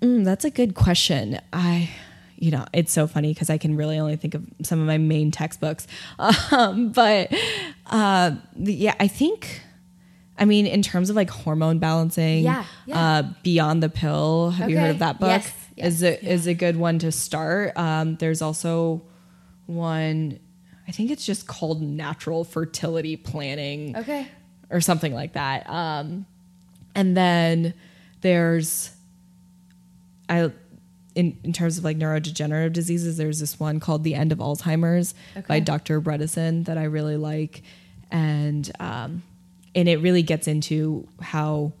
Mm, 0.00 0.24
that's 0.24 0.44
a 0.44 0.50
good 0.50 0.74
question. 0.74 1.40
I, 1.52 1.90
you 2.36 2.50
know, 2.52 2.64
it's 2.72 2.92
so 2.92 3.06
funny 3.06 3.32
because 3.34 3.50
I 3.50 3.58
can 3.58 3.76
really 3.76 3.98
only 3.98 4.16
think 4.16 4.34
of 4.34 4.44
some 4.62 4.80
of 4.80 4.86
my 4.86 4.98
main 4.98 5.30
textbooks. 5.30 5.86
Um, 6.52 6.90
but 6.92 7.32
uh, 7.86 8.32
the, 8.56 8.72
yeah, 8.72 8.94
I 9.00 9.08
think, 9.08 9.60
I 10.38 10.44
mean, 10.44 10.66
in 10.66 10.82
terms 10.82 11.10
of 11.10 11.16
like 11.16 11.30
hormone 11.30 11.78
balancing, 11.78 12.44
Yeah, 12.44 12.64
yeah. 12.86 13.00
Uh, 13.18 13.22
Beyond 13.42 13.82
the 13.82 13.88
Pill. 13.88 14.50
Have 14.50 14.70
you 14.70 14.78
heard 14.78 14.90
of 14.90 14.98
that 15.00 15.18
book? 15.18 15.28
Yes, 15.30 15.52
yes, 15.78 15.94
is 15.94 16.02
a 16.02 16.24
is 16.26 16.46
a 16.46 16.54
good 16.54 16.76
one 16.76 16.98
to 17.00 17.10
start. 17.12 17.76
Um, 17.76 18.16
there's 18.16 18.42
also 18.42 19.02
one. 19.66 20.38
I 20.86 20.90
think 20.90 21.10
it's 21.10 21.26
just 21.26 21.46
called 21.46 21.82
Natural 21.82 22.44
Fertility 22.44 23.16
Planning 23.16 23.94
Okay. 23.94 24.26
or 24.70 24.80
something 24.80 25.12
like 25.12 25.34
that. 25.34 25.68
Um, 25.68 26.24
and 26.94 27.14
then 27.14 27.74
there's, 28.22 28.90
I, 30.30 30.50
in, 31.14 31.36
in 31.44 31.52
terms 31.52 31.76
of 31.76 31.84
like 31.84 31.98
neurodegenerative 31.98 32.72
diseases, 32.72 33.18
there's 33.18 33.38
this 33.38 33.60
one 33.60 33.80
called 33.80 34.02
The 34.02 34.14
End 34.14 34.32
of 34.32 34.38
Alzheimer's 34.38 35.14
by 35.46 35.60
Dr. 35.60 36.00
Bredesen 36.00 36.64
that 36.64 36.78
I 36.78 36.84
really 36.84 37.18
like. 37.18 37.62
And, 38.10 38.70
um, 38.80 39.22
and 39.74 39.90
it 39.90 39.98
really 39.98 40.22
gets 40.22 40.48
into 40.48 41.06
how, 41.20 41.74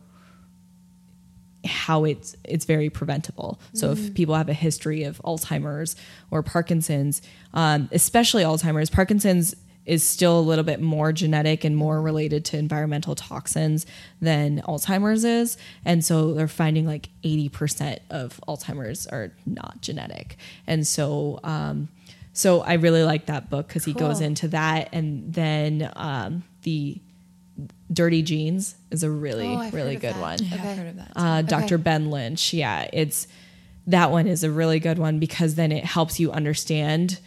how 1.64 2.04
it's 2.04 2.36
it's 2.44 2.64
very 2.64 2.88
preventable. 2.88 3.60
So 3.72 3.90
if 3.90 4.14
people 4.14 4.34
have 4.34 4.48
a 4.48 4.54
history 4.54 5.02
of 5.04 5.20
Alzheimer's 5.24 5.96
or 6.30 6.42
Parkinson's, 6.42 7.20
um, 7.52 7.88
especially 7.92 8.42
Alzheimer's, 8.44 8.90
Parkinson's 8.90 9.54
is 9.84 10.04
still 10.04 10.38
a 10.38 10.42
little 10.42 10.64
bit 10.64 10.80
more 10.82 11.12
genetic 11.12 11.64
and 11.64 11.74
more 11.74 12.02
related 12.02 12.44
to 12.44 12.58
environmental 12.58 13.14
toxins 13.14 13.86
than 14.20 14.60
Alzheimer's 14.62 15.24
is, 15.24 15.56
and 15.84 16.04
so 16.04 16.34
they're 16.34 16.46
finding 16.46 16.86
like 16.86 17.08
eighty 17.24 17.48
percent 17.48 18.00
of 18.10 18.40
Alzheimer's 18.46 19.06
are 19.06 19.32
not 19.46 19.80
genetic, 19.80 20.36
and 20.66 20.86
so. 20.86 21.40
Um, 21.42 21.88
so 22.34 22.60
I 22.60 22.74
really 22.74 23.02
like 23.02 23.26
that 23.26 23.50
book 23.50 23.66
because 23.66 23.84
he 23.84 23.92
goes 23.92 24.20
into 24.20 24.46
that, 24.48 24.90
and 24.92 25.34
then 25.34 25.90
um, 25.96 26.44
the 26.62 27.00
Dirty 27.92 28.22
Genes 28.22 28.74
is 28.90 29.02
a 29.02 29.10
really 29.10 29.46
Oh, 29.48 29.56
I've 29.58 29.74
really 29.74 29.94
heard 29.94 29.96
of 29.96 30.02
good 30.02 30.14
that. 30.14 30.20
one 30.20 30.38
Yeah, 30.40 30.54
Okay. 30.54 30.68
I've 30.70 30.78
heard 30.78 30.86
of 30.88 30.96
that. 30.96 31.12
uh, 31.16 31.38
Okay. 31.38 31.48
Dr. 31.48 31.78
Ben 31.78 32.10
Lynch. 32.10 32.52
Yeah, 32.52 32.88
it's 32.92 33.26
that 33.86 34.10
one 34.10 34.26
is 34.26 34.44
a 34.44 34.50
really 34.50 34.78
good 34.80 34.98
one 34.98 35.18
because 35.18 35.54
then 35.54 35.72
it 35.72 35.84
helps 35.84 36.20
you 36.20 36.30
understand 36.30 37.18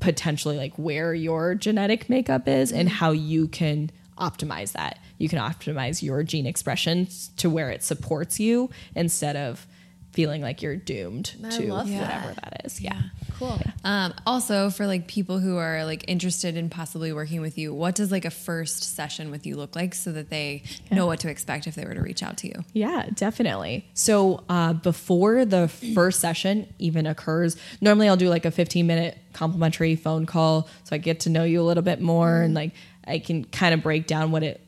potentially 0.00 0.56
like 0.56 0.74
where 0.76 1.14
your 1.14 1.54
genetic 1.54 2.08
makeup 2.10 2.46
is 2.46 2.70
and 2.72 2.88
Mm-hmm. 2.88 2.96
how 2.98 3.10
you 3.12 3.48
can 3.48 3.90
optimize 4.18 4.72
that. 4.72 4.98
You 5.18 5.28
can 5.28 5.38
optimize 5.38 6.02
your 6.02 6.22
gene 6.22 6.46
expression 6.46 7.08
to 7.38 7.48
where 7.48 7.70
it 7.70 7.82
supports 7.82 8.38
you 8.38 8.70
instead 8.94 9.34
of 9.36 9.66
feeling 10.14 10.40
like 10.40 10.62
you're 10.62 10.76
doomed 10.76 11.34
I 11.44 11.50
to 11.50 11.72
love 11.72 11.90
whatever 11.90 12.28
that. 12.28 12.36
that 12.36 12.62
is. 12.64 12.80
Yeah. 12.80 13.00
Cool. 13.38 13.60
Um, 13.82 14.14
also, 14.26 14.70
for 14.70 14.86
like 14.86 15.08
people 15.08 15.40
who 15.40 15.56
are 15.56 15.84
like 15.84 16.04
interested 16.06 16.56
in 16.56 16.70
possibly 16.70 17.12
working 17.12 17.40
with 17.40 17.58
you, 17.58 17.74
what 17.74 17.96
does 17.96 18.12
like 18.12 18.24
a 18.24 18.30
first 18.30 18.94
session 18.94 19.30
with 19.32 19.44
you 19.44 19.56
look 19.56 19.74
like 19.74 19.92
so 19.94 20.12
that 20.12 20.30
they 20.30 20.62
know 20.92 21.06
what 21.06 21.18
to 21.20 21.28
expect 21.28 21.66
if 21.66 21.74
they 21.74 21.84
were 21.84 21.94
to 21.94 22.00
reach 22.00 22.22
out 22.22 22.36
to 22.38 22.46
you? 22.48 22.64
Yeah, 22.72 23.08
definitely. 23.14 23.88
So 23.94 24.44
uh, 24.48 24.74
before 24.74 25.44
the 25.44 25.66
first 25.66 26.20
session 26.20 26.72
even 26.78 27.06
occurs, 27.06 27.56
normally 27.80 28.08
I'll 28.08 28.16
do 28.16 28.28
like 28.28 28.44
a 28.44 28.52
15 28.52 28.86
minute 28.86 29.18
complimentary 29.32 29.96
phone 29.96 30.26
call 30.26 30.68
so 30.84 30.94
I 30.94 30.98
get 30.98 31.20
to 31.20 31.30
know 31.30 31.42
you 31.42 31.60
a 31.60 31.64
little 31.64 31.82
bit 31.82 32.00
more 32.00 32.40
and 32.40 32.54
like 32.54 32.72
I 33.04 33.18
can 33.18 33.44
kind 33.44 33.74
of 33.74 33.82
break 33.82 34.06
down 34.06 34.30
what 34.30 34.44
it 34.44 34.60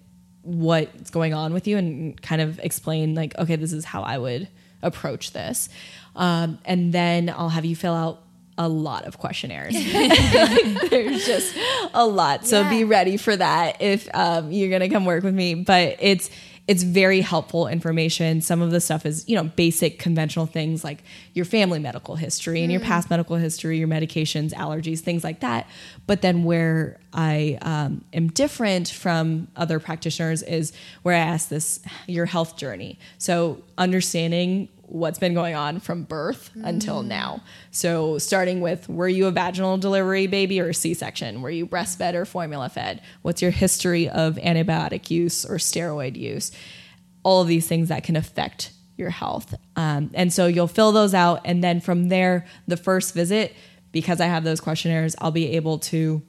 what's 0.43 1.11
going 1.11 1.35
on 1.35 1.53
with 1.53 1.67
you 1.67 1.77
and 1.77 2.21
kind 2.21 2.41
of 2.43 2.59
explain 2.61 3.15
like 3.15 3.37
okay 3.39 3.57
this 3.57 3.73
is 3.73 3.85
how 3.85 4.03
I 4.03 4.19
would 4.19 4.49
approach 4.87 5.33
this, 5.33 5.69
um, 6.15 6.59
and 6.65 6.93
then 6.93 7.29
I'll 7.29 7.51
have 7.51 7.65
you 7.67 7.77
fill 7.77 7.95
out 7.95 8.23
a 8.59 8.69
lot 8.69 9.05
of 9.05 9.19
questionnaires. 9.19 9.75
There's 10.91 11.27
just 11.27 11.55
a 11.93 12.07
lot. 12.07 12.47
So 12.47 12.63
Yeah. 12.63 12.71
be 12.71 12.85
ready 12.85 13.17
for 13.19 13.37
that 13.37 13.83
if 13.83 14.09
um, 14.15 14.51
you're 14.51 14.71
going 14.71 14.81
to 14.81 14.89
come 14.89 15.05
work 15.05 15.23
with 15.25 15.35
me. 15.35 15.55
But 15.55 15.97
it's 16.01 16.31
it's 16.67 16.83
very 16.83 17.21
helpful 17.21 17.69
information. 17.69 18.41
Some 18.41 18.61
of 18.61 18.73
the 18.73 18.81
stuff 18.81 19.07
is, 19.07 19.29
you 19.29 19.37
know, 19.37 19.45
basic 19.45 20.01
conventional 20.01 20.47
things 20.47 20.83
like 20.83 21.05
your 21.33 21.45
family 21.45 21.79
medical 21.79 22.17
history 22.17 22.61
and 22.63 22.73
your 22.73 22.81
past 22.81 23.09
medical 23.09 23.37
history, 23.37 23.79
your 23.79 23.87
medications, 23.87 24.53
allergies, 24.53 24.99
things 24.99 25.23
like 25.23 25.41
that. 25.41 25.69
But 26.09 26.23
then 26.23 26.43
where 26.43 26.99
I 27.13 27.59
um, 27.63 28.05
am 28.13 28.31
different 28.31 28.89
from 28.89 29.47
other 29.55 29.79
practitioners 29.79 30.43
is 30.43 30.73
where 31.05 31.15
I 31.15 31.21
ask 31.21 31.49
this 31.51 31.79
your 32.09 32.27
health 32.27 32.57
journey. 32.57 32.99
So 33.19 33.63
understanding 33.79 34.69
what's 34.89 35.19
been 35.19 35.35
going 35.35 35.55
on 35.55 35.81
from 35.81 36.05
birth 36.05 36.51
until 36.63 37.03
now. 37.03 37.43
So 37.71 38.19
starting 38.19 38.61
with 38.61 38.89
were 38.89 39.09
you 39.09 39.27
a 39.27 39.31
vaginal 39.31 39.79
delivery 39.79 40.27
baby 40.27 40.61
or 40.61 40.69
a 40.69 40.75
C-section? 40.75 41.43
Were 41.43 41.51
you 41.51 41.67
breastfed 41.67 42.15
or 42.15 42.25
formula 42.25 42.69
fed? 42.69 43.03
What's 43.23 43.43
your 43.43 43.51
history 43.51 44.09
of 44.09 44.37
antibiotic 44.37 45.11
use 45.11 45.45
or 45.45 45.57
steroid 45.57 46.17
use? 46.17 46.53
All 47.23 47.43
of 47.43 47.49
these 47.49 47.67
things 47.67 47.89
that 47.89 48.05
can 48.05 48.17
affect 48.17 48.71
your 48.97 49.11
health. 49.11 49.55
Um, 49.75 50.11
and 50.15 50.33
so 50.33 50.47
you'll 50.47 50.69
fill 50.69 50.93
those 50.93 51.15
out 51.15 51.41
and 51.45 51.63
then 51.63 51.81
from 51.81 52.09
there 52.09 52.47
the 52.67 52.77
first 52.77 53.13
visit 53.13 53.55
because 53.93 54.21
I 54.21 54.27
have 54.27 54.45
those 54.45 54.61
questionnaires, 54.61 55.17
I'll 55.21 55.31
be 55.31 55.53
able 55.53 55.79
to 55.81 56.23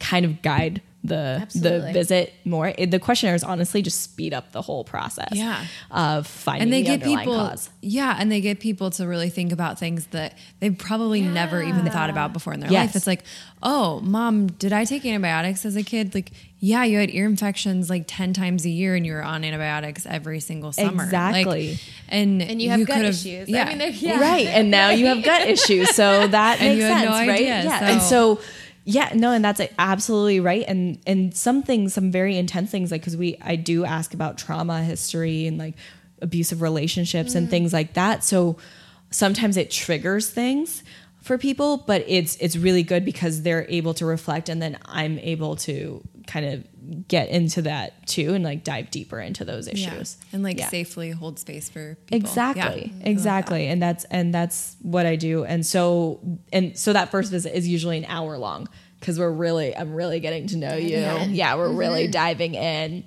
kind 0.00 0.24
of 0.24 0.42
guide 0.42 0.80
the 1.04 1.38
Absolutely. 1.42 1.86
the 1.88 1.92
visit 1.92 2.32
more. 2.44 2.72
It, 2.78 2.90
the 2.92 3.00
questionnaires 3.00 3.42
honestly 3.42 3.82
just 3.82 4.02
speed 4.02 4.32
up 4.32 4.52
the 4.52 4.62
whole 4.62 4.84
process 4.84 5.30
Yeah. 5.32 5.64
of 5.90 6.26
finding 6.28 6.62
and 6.62 6.72
they 6.72 6.82
the 6.82 6.86
get 6.86 6.92
underlying 7.02 7.18
people 7.18 7.34
cause. 7.48 7.70
yeah 7.80 8.16
and 8.18 8.30
they 8.30 8.40
get 8.40 8.60
people 8.60 8.90
to 8.92 9.06
really 9.08 9.28
think 9.28 9.50
about 9.50 9.78
things 9.80 10.06
that 10.12 10.38
they've 10.60 10.76
probably 10.78 11.20
never 11.20 11.60
even 11.60 11.84
thought 11.90 12.08
about 12.10 12.32
before 12.32 12.52
in 12.52 12.60
their 12.60 12.70
Yes. 12.70 12.88
life 12.88 12.96
it's 12.96 13.06
like 13.08 13.24
oh 13.64 13.98
mom 14.00 14.46
did 14.46 14.72
i 14.72 14.84
take 14.84 15.04
antibiotics 15.04 15.64
as 15.64 15.74
a 15.74 15.82
kid 15.82 16.14
like 16.14 16.30
yeah 16.60 16.84
you 16.84 16.98
had 16.98 17.10
ear 17.10 17.26
infections 17.26 17.90
like 17.90 18.04
10 18.06 18.32
times 18.32 18.64
a 18.64 18.70
year 18.70 18.94
and 18.94 19.04
you 19.04 19.12
were 19.12 19.24
on 19.24 19.42
antibiotics 19.44 20.06
every 20.06 20.38
single 20.38 20.70
summer 20.72 21.02
Exactly. 21.04 21.70
like, 21.72 21.78
and 22.08 22.40
And 22.42 22.62
you 22.62 22.70
have 22.70 22.86
gut 22.86 22.98
could've- 22.98 23.08
issues. 23.10 23.48
I 23.48 23.52
yeah 23.52 23.74
mean, 23.74 23.92
yeah. 23.98 24.20
Right. 24.20 24.46
And 24.46 24.70
now 24.70 24.90
you 24.90 25.06
have 25.06 25.24
gut 25.24 25.48
issues. 25.48 25.90
So 25.96 26.28
that 26.28 26.58
And 26.60 26.68
makes 26.68 26.78
you 26.78 26.84
had 26.84 26.98
sense, 26.98 27.10
no 27.10 27.16
right? 27.16 27.30
idea, 27.30 27.64
yeah. 27.64 27.88
And 27.90 28.02
so- 28.02 28.36
so 28.36 28.40
yeah, 28.84 29.12
no, 29.14 29.32
and 29.32 29.44
that's 29.44 29.60
absolutely 29.78 30.40
right. 30.40 30.64
And 30.66 30.98
and 31.06 31.34
some 31.34 31.62
things, 31.62 31.94
some 31.94 32.10
very 32.10 32.36
intense 32.36 32.70
things, 32.70 32.90
like 32.90 33.00
because 33.00 33.16
we 33.16 33.36
I 33.40 33.56
do 33.56 33.84
ask 33.84 34.12
about 34.14 34.38
trauma 34.38 34.82
history 34.82 35.46
and 35.46 35.58
like 35.58 35.74
abusive 36.20 36.62
relationships 36.62 37.34
and 37.34 37.46
mm. 37.46 37.50
things 37.50 37.72
like 37.72 37.94
that. 37.94 38.24
So 38.24 38.56
sometimes 39.10 39.56
it 39.56 39.70
triggers 39.70 40.30
things 40.30 40.82
for 41.20 41.38
people, 41.38 41.78
but 41.78 42.04
it's 42.08 42.36
it's 42.36 42.56
really 42.56 42.82
good 42.82 43.04
because 43.04 43.42
they're 43.42 43.66
able 43.68 43.94
to 43.94 44.06
reflect 44.06 44.48
and 44.48 44.60
then 44.60 44.78
I'm 44.84 45.18
able 45.20 45.56
to 45.56 46.02
kind 46.26 46.46
of 46.46 47.06
get 47.08 47.28
into 47.30 47.62
that 47.62 48.06
too 48.06 48.34
and 48.34 48.42
like 48.44 48.64
dive 48.64 48.90
deeper 48.90 49.20
into 49.20 49.44
those 49.44 49.66
Yeah. 49.66 49.72
issues. 49.94 50.16
and 50.32 50.42
like 50.42 50.58
Yeah. 50.58 50.68
safely 50.68 51.10
hold 51.10 51.38
space 51.38 51.68
for 51.68 51.96
people 52.06 52.28
Exactly. 52.28 52.92
Yeah. 53.00 53.08
Exactly. 53.08 53.66
And 53.68 53.82
that's 53.82 54.04
and 54.04 54.32
that's 54.34 54.76
what 54.82 55.06
I 55.06 55.16
do. 55.16 55.44
And 55.44 55.64
so 55.66 56.20
and 56.52 56.76
so 56.76 56.92
that 56.92 57.10
first 57.10 57.30
visit 57.30 57.56
is 57.56 57.68
usually 57.68 57.98
an 57.98 58.04
hour 58.06 58.36
long 58.38 58.68
because 59.00 59.18
we're 59.18 59.30
really 59.32 59.76
I'm 59.76 59.94
really 59.94 60.20
getting 60.20 60.46
to 60.48 60.56
know 60.56 60.74
you. 60.76 60.98
Yeah, 60.98 61.56
we're 61.56 61.72
really 61.72 62.08
diving 62.08 62.54
in. 62.54 63.04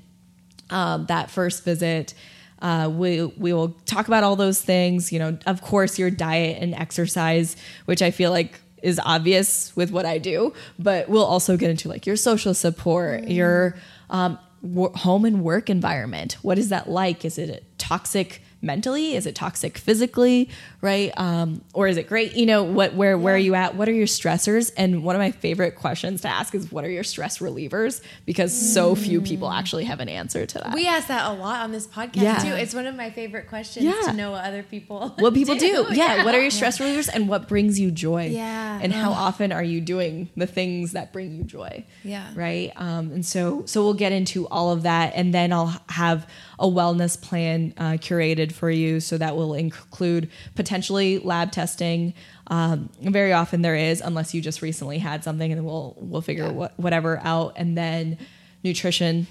Um, 0.70 1.06
that 1.08 1.30
first 1.30 1.64
visit. 1.64 2.14
Uh, 2.62 2.90
we 2.92 3.24
we 3.24 3.54
will 3.54 3.70
talk 3.86 4.08
about 4.08 4.24
all 4.24 4.36
those 4.36 4.62
things. 4.62 5.12
You 5.12 5.20
know, 5.20 5.38
of 5.46 5.62
course, 5.62 6.00
your 6.00 6.10
diet 6.10 6.58
and 6.62 6.74
exercise, 6.74 7.56
which 7.86 8.02
I 8.02 8.12
feel 8.12 8.32
like 8.32 8.60
is 8.86 9.02
obvious 9.04 9.76
with 9.76 9.90
what 9.90 10.06
I 10.06 10.20
do, 10.20 10.54
but 10.78 11.10
we'll 11.10 11.26
also 11.26 11.58
get 11.58 11.72
into 11.72 11.90
like 11.90 12.06
your 12.06 12.16
social 12.16 12.54
support, 12.54 13.28
your 13.28 13.76
um, 14.12 14.38
wo- 14.62 14.92
home 14.94 15.26
and 15.26 15.44
work 15.44 15.72
environment. 15.72 16.38
What 16.44 16.60
is 16.60 16.70
that 16.70 16.88
like? 16.88 17.26
Is 17.26 17.40
it 17.40 17.66
toxic 17.80 18.44
mentally? 18.66 19.16
Is 19.16 19.26
it 19.26 19.36
toxic 19.36 19.78
physically? 19.78 20.50
Right? 20.82 21.12
Um, 21.18 21.62
or 21.74 21.88
is 21.88 21.98
it 21.98 22.08
great? 22.08 22.36
You 22.36 22.46
know, 22.46 22.64
what 22.64 22.94
where 22.96 23.18
where 23.18 23.36
are 23.36 23.40
you 23.40 23.56
at? 23.56 23.76
What 23.76 23.88
are 23.88 23.94
your 23.94 24.08
stressors? 24.08 24.72
And 24.76 25.04
one 25.04 25.16
of 25.16 25.20
my 25.20 25.32
favorite 25.32 25.76
questions 25.76 26.22
to 26.22 26.28
ask 26.28 26.54
is, 26.54 26.72
what 26.72 26.84
are 26.84 26.90
your 26.90 27.04
stress 27.04 27.38
relievers? 27.40 28.02
Because 28.26 28.52
so 28.74 28.96
few 28.96 29.22
people 29.22 29.50
actually 29.50 29.86
have 29.86 30.00
an 30.00 30.10
answer 30.10 30.46
to 30.46 30.58
that. 30.60 30.74
We 30.74 30.88
ask 30.88 31.08
that 31.08 31.30
a 31.30 31.34
lot 31.34 31.62
on 31.62 31.72
this 31.72 31.88
podcast 31.88 32.16
Yeah. 32.22 32.38
too. 32.40 32.50
It's 32.54 32.74
one 32.74 32.86
of 32.88 32.96
my 32.96 33.10
favorite 33.10 33.48
questions 33.48 33.86
Yeah. 33.86 34.00
to 34.06 34.14
know 34.14 34.32
what 34.32 34.44
other 34.46 34.64
people 34.64 35.10
what 35.20 35.34
people 35.34 35.56
do. 35.70 35.86
Yeah. 35.92 36.26
What 36.26 36.36
are 36.36 36.42
your 36.42 36.52
stress 36.52 36.80
relievers 36.80 37.10
and 37.14 37.30
what 37.30 37.48
brings 37.48 37.80
you 37.80 37.92
joy? 37.92 38.28
Yeah. 38.28 38.80
And 38.82 38.92
how 38.92 39.12
often 39.12 39.52
are 39.52 39.64
you 39.64 39.82
doing 39.82 40.30
the 40.36 40.48
things 40.48 40.92
that 40.94 41.14
bring 41.14 41.36
you 41.36 41.44
joy? 41.44 41.86
Yeah. 42.04 42.28
Right. 42.36 42.72
Um, 42.76 43.12
and 43.12 43.26
so, 43.26 43.64
so 43.66 43.84
we'll 43.84 43.94
get 43.94 44.12
into 44.12 44.48
all 44.50 44.72
of 44.72 44.84
that, 44.84 45.14
and 45.16 45.34
then 45.34 45.52
I'll 45.54 45.80
have 45.90 46.28
a 46.60 46.66
wellness 46.68 47.20
plan 47.22 47.74
uh, 47.78 47.92
curated 47.94 48.52
for 48.52 48.70
you. 48.70 49.00
So 49.00 49.18
that 49.18 49.36
will 49.36 49.54
include 49.54 50.30
potentially 50.56 51.20
lab 51.20 51.52
testing. 51.52 52.14
Um, 52.48 52.90
very 53.02 53.34
often 53.34 53.62
there 53.62 53.76
is, 53.76 54.02
unless 54.02 54.34
you 54.34 54.42
just 54.42 54.62
recently 54.62 55.00
had 55.00 55.24
something, 55.24 55.52
and 55.52 55.66
we'll 55.66 55.96
we'll 56.00 56.22
figure 56.22 56.52
what, 56.52 56.78
whatever 56.80 57.20
out, 57.24 57.54
and 57.58 57.78
then 57.78 58.18
nutrition 58.64 59.28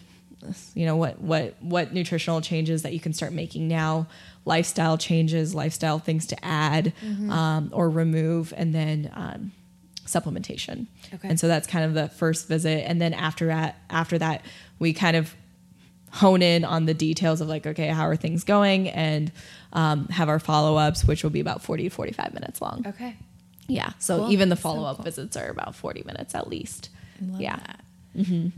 you 0.74 0.84
know 0.84 0.94
what 0.96 1.18
what 1.22 1.54
what 1.62 1.94
nutritional 1.94 2.42
changes 2.42 2.82
that 2.82 2.92
you 2.92 3.00
can 3.00 3.14
start 3.14 3.32
making 3.32 3.66
now 3.66 4.06
lifestyle 4.44 4.98
changes 4.98 5.54
lifestyle 5.54 5.98
things 5.98 6.26
to 6.26 6.44
add 6.44 6.92
um, 7.30 7.70
or 7.72 7.88
remove 7.88 8.52
and 8.54 8.74
then 8.74 9.10
um, 9.14 9.52
supplementation 10.06 10.86
Okay. 11.14 11.28
and 11.28 11.40
so 11.40 11.48
that's 11.48 11.66
kind 11.66 11.84
of 11.84 11.94
the 11.94 12.08
first 12.08 12.46
visit 12.46 12.84
and 12.86 13.00
then 13.00 13.14
after 13.14 13.46
that 13.46 13.76
after 13.88 14.18
that 14.18 14.44
we 14.78 14.92
kind 14.92 15.16
of 15.16 15.34
hone 16.14 16.42
in 16.42 16.64
on 16.64 16.86
the 16.86 16.94
details 16.94 17.40
of 17.40 17.48
like 17.48 17.66
okay 17.66 17.88
how 17.88 18.06
are 18.06 18.14
things 18.16 18.44
going 18.44 18.88
and 18.88 19.32
um, 19.72 20.06
have 20.08 20.28
our 20.28 20.38
follow-ups 20.38 21.04
which 21.04 21.22
will 21.24 21.30
be 21.30 21.40
about 21.40 21.60
40 21.60 21.82
to 21.84 21.90
45 21.90 22.32
minutes 22.34 22.62
long 22.62 22.84
Okay. 22.86 23.16
yeah 23.66 23.90
so 23.98 24.18
Cool. 24.18 24.32
even 24.32 24.48
the 24.48 24.56
follow-up 24.56 24.96
cool. 24.98 25.04
visits 25.04 25.36
are 25.36 25.48
about 25.48 25.74
40 25.74 26.04
minutes 26.06 26.34
at 26.34 26.46
least 26.48 26.88
yeah 27.38 27.58
that. 28.14 28.52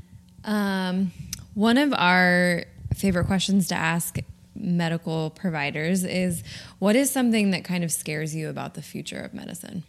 Um, 0.45 1.13
one 1.55 1.79
of 1.79 1.95
our 1.95 2.65
favorite 2.95 3.27
questions 3.27 3.69
to 3.69 3.75
ask 3.75 4.19
medical 4.55 5.31
providers 5.31 6.05
is 6.05 6.43
what 6.79 6.95
is 6.97 7.11
something 7.11 7.51
that 7.53 7.65
kind 7.65 7.83
of 7.85 7.91
scares 7.93 8.35
you 8.35 8.49
about 8.51 8.75
the 8.75 8.83
future 8.83 9.21
of 9.21 9.33
medicine? 9.35 9.83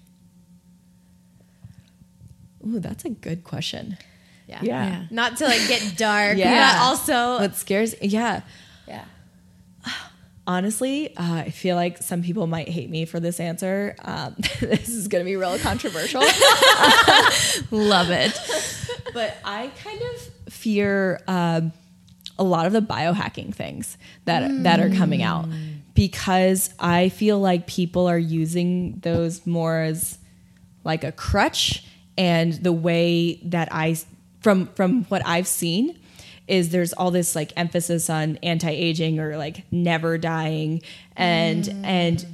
Ooh, 2.66 2.80
that's 2.80 3.06
a 3.06 3.10
good 3.10 3.44
question 3.44 3.98
Yeah. 4.48 4.60
Yeah. 4.64 4.88
Yeah. 4.90 5.04
Not 5.12 5.38
to 5.38 5.46
like 5.46 5.68
get 5.68 5.94
dark, 5.98 6.38
Yeah. 6.38 6.74
but 6.74 6.82
also 6.82 7.40
what 7.40 7.56
scares 7.56 7.94
yeah 8.02 8.42
yeah. 8.88 9.04
honestly 10.46 11.16
uh, 11.18 11.34
i 11.46 11.50
feel 11.50 11.76
like 11.76 11.98
some 11.98 12.22
people 12.24 12.48
might 12.48 12.70
hate 12.70 12.90
me 12.90 13.04
for 13.06 13.20
this 13.20 13.40
answer 13.40 13.96
um, 14.02 14.34
this 14.62 14.88
is 14.90 15.08
going 15.10 15.22
to 15.24 15.26
be 15.26 15.36
real 15.36 15.58
controversial 15.60 16.22
Love 17.72 18.10
it. 18.12 18.40
but 19.14 19.36
i 19.44 19.68
kind 19.84 20.02
of 20.02 20.54
fear 20.54 21.20
um, 21.28 21.74
a 22.40 22.44
lot 22.44 22.66
of 22.66 22.72
the 22.74 22.82
biohacking 22.82 23.54
things 23.54 23.98
that 24.26 24.64
that 24.64 24.80
are 24.80 24.90
coming 24.92 25.22
out 25.24 25.48
because 25.94 26.70
i 26.80 27.10
feel 27.10 27.40
like 27.40 27.68
people 27.68 28.08
are 28.08 28.18
using 28.20 29.00
those 29.02 29.46
more 29.46 29.82
as 29.82 30.18
like 30.86 31.04
a 31.04 31.12
crutch 31.12 31.84
and 32.18 32.54
the 32.54 32.72
way 32.72 33.36
that 33.44 33.68
i 33.74 33.96
from 34.48 34.68
from 34.68 35.04
what 35.06 35.22
i've 35.26 35.46
seen 35.48 36.00
is 36.48 36.70
there's 36.70 36.94
all 36.94 37.12
this 37.12 37.36
like 37.36 37.52
emphasis 37.58 38.10
on 38.10 38.38
anti-aging 38.42 39.20
or 39.20 39.36
like 39.36 39.66
never 39.74 40.18
dying 40.18 40.82
and 41.18 41.66
mm. 41.66 41.84
and 41.84 42.26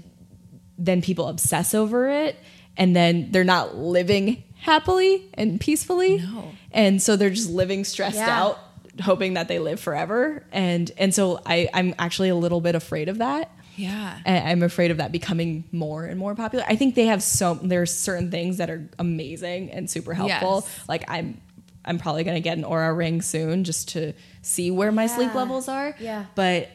then 0.77 1.01
people 1.01 1.27
obsess 1.27 1.73
over 1.73 2.07
it 2.07 2.35
and 2.77 2.95
then 2.95 3.31
they're 3.31 3.43
not 3.43 3.75
living 3.75 4.43
happily 4.57 5.27
and 5.33 5.59
peacefully 5.59 6.17
No. 6.19 6.51
and 6.71 7.01
so 7.01 7.15
they're 7.15 7.31
just 7.31 7.49
living 7.49 7.83
stressed 7.83 8.17
Yeah. 8.17 8.41
out 8.43 8.59
hoping 9.01 9.33
that 9.33 9.47
they 9.47 9.57
live 9.57 9.79
forever 9.79 10.45
and 10.51 10.91
and 10.99 11.15
so 11.15 11.41
i 11.47 11.67
i'm 11.73 11.95
actually 11.97 12.29
a 12.29 12.35
little 12.35 12.61
bit 12.61 12.75
afraid 12.75 13.09
of 13.09 13.17
that 13.17 13.49
Yeah. 13.75 14.19
and 14.23 14.47
I'm 14.47 14.61
afraid 14.61 14.91
of 14.91 14.97
that 14.97 15.11
becoming 15.11 15.63
more 15.71 16.05
and 16.05 16.19
more 16.19 16.35
popular. 16.35 16.63
I 16.69 16.75
think 16.75 16.93
they 16.93 17.07
have 17.07 17.23
so 17.23 17.55
there's 17.55 17.91
certain 17.91 18.29
things 18.29 18.57
that 18.57 18.69
are 18.69 18.87
amazing 18.99 19.71
and 19.71 19.89
super 19.89 20.13
helpful. 20.13 20.61
Yes. 20.63 20.87
Like 20.87 21.05
I'm 21.07 21.41
I'm 21.85 21.97
probably 21.99 22.23
gonna 22.23 22.39
get 22.39 22.57
an 22.57 22.63
Oura 22.63 22.95
ring 22.95 23.21
soon 23.21 23.63
just 23.63 23.89
to 23.89 24.13
see 24.41 24.71
where 24.71 24.91
my 24.91 25.07
sleep 25.07 25.33
levels 25.35 25.67
are. 25.67 25.95
Yeah. 25.99 26.25
But 26.35 26.69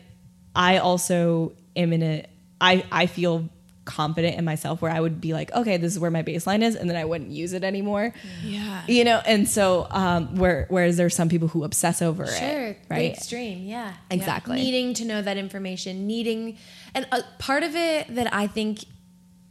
I 0.55 0.79
also 0.79 1.53
am 1.77 1.93
in 1.93 2.03
a 2.03 2.27
I 2.61 2.85
I 2.91 3.07
feel 3.07 3.49
confident 3.85 4.37
in 4.37 4.45
myself 4.45 4.83
where 4.83 4.91
I 4.93 5.01
would 5.01 5.19
be 5.19 5.33
like, 5.33 5.51
okay, 5.55 5.79
this 5.79 5.95
is 5.95 5.99
where 5.99 6.11
my 6.11 6.23
baseline 6.23 6.61
is, 6.63 6.75
and 6.77 6.91
then 6.91 6.97
I 6.99 7.07
wouldn't 7.07 7.31
use 7.31 7.55
it 7.55 7.65
anymore. 7.65 8.13
Yeah. 8.45 8.83
You 8.87 9.03
know, 9.05 9.23
and 9.25 9.49
so 9.49 9.87
um, 9.91 10.37
where 10.37 10.67
whereas 10.69 10.99
there's 10.99 11.15
some 11.15 11.31
people 11.31 11.49
who 11.49 11.65
obsess 11.65 12.03
over 12.03 12.27
Sure. 12.27 12.67
it, 12.67 12.79
The 12.89 12.95
right? 12.95 13.13
extreme. 13.13 13.65
Yeah. 13.65 13.95
Exactly. 14.11 14.57
Needing 14.57 14.93
to 14.95 15.07
know 15.07 15.23
that 15.23 15.39
information, 15.39 16.07
needing, 16.07 16.59
and 16.95 17.07
a 17.13 17.23
part 17.39 17.63
of 17.63 17.75
it 17.75 18.15
that 18.15 18.33
I 18.35 18.47
think 18.47 18.85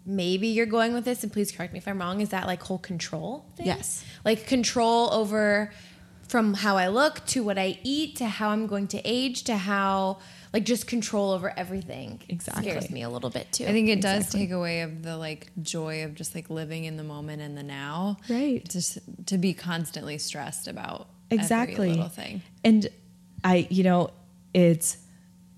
maybe 0.07 0.47
you're 0.47 0.65
going 0.65 0.93
with 0.93 1.05
this, 1.05 1.21
and 1.23 1.31
please 1.31 1.51
correct 1.51 1.73
me 1.73 1.79
if 1.79 1.87
I'm 1.87 1.99
wrong, 1.99 2.21
is 2.21 2.29
that 2.29 2.47
like 2.47 2.63
whole 2.63 2.79
control 2.79 3.45
thing? 3.55 3.67
Yes. 3.67 4.03
Like 4.25 4.47
control 4.47 5.11
over 5.13 5.71
from 6.27 6.55
how 6.55 6.77
I 6.77 6.87
look 6.87 7.25
to 7.27 7.43
what 7.43 7.57
I 7.57 7.79
eat 7.83 8.15
to 8.17 8.25
how 8.25 8.49
I'm 8.49 8.67
going 8.67 8.87
to 8.89 9.01
age 9.05 9.43
to 9.45 9.55
how 9.55 10.19
like 10.53 10.65
just 10.65 10.87
control 10.87 11.31
over 11.31 11.53
everything. 11.57 12.21
Exactly. 12.27 12.71
Scares 12.71 12.89
me 12.89 13.03
a 13.03 13.09
little 13.09 13.29
bit 13.29 13.51
too. 13.51 13.65
I 13.65 13.71
think 13.71 13.89
it 13.89 14.01
does 14.01 14.29
take 14.29 14.51
away 14.51 14.81
of 14.81 15.03
the 15.03 15.17
like 15.17 15.51
joy 15.61 16.03
of 16.03 16.15
just 16.15 16.35
like 16.35 16.49
living 16.49 16.85
in 16.85 16.97
the 16.97 17.03
moment 17.03 17.41
and 17.41 17.57
the 17.57 17.63
now. 17.63 18.17
Right. 18.29 18.67
Just 18.67 18.97
to 19.27 19.37
be 19.37 19.53
constantly 19.53 20.17
stressed 20.17 20.67
about 20.67 21.07
exactly 21.29 21.89
every 21.89 21.89
little 21.89 22.07
thing. 22.07 22.41
and 22.63 22.87
i 23.43 23.67
you 23.69 23.83
know 23.83 24.09
it's 24.53 24.95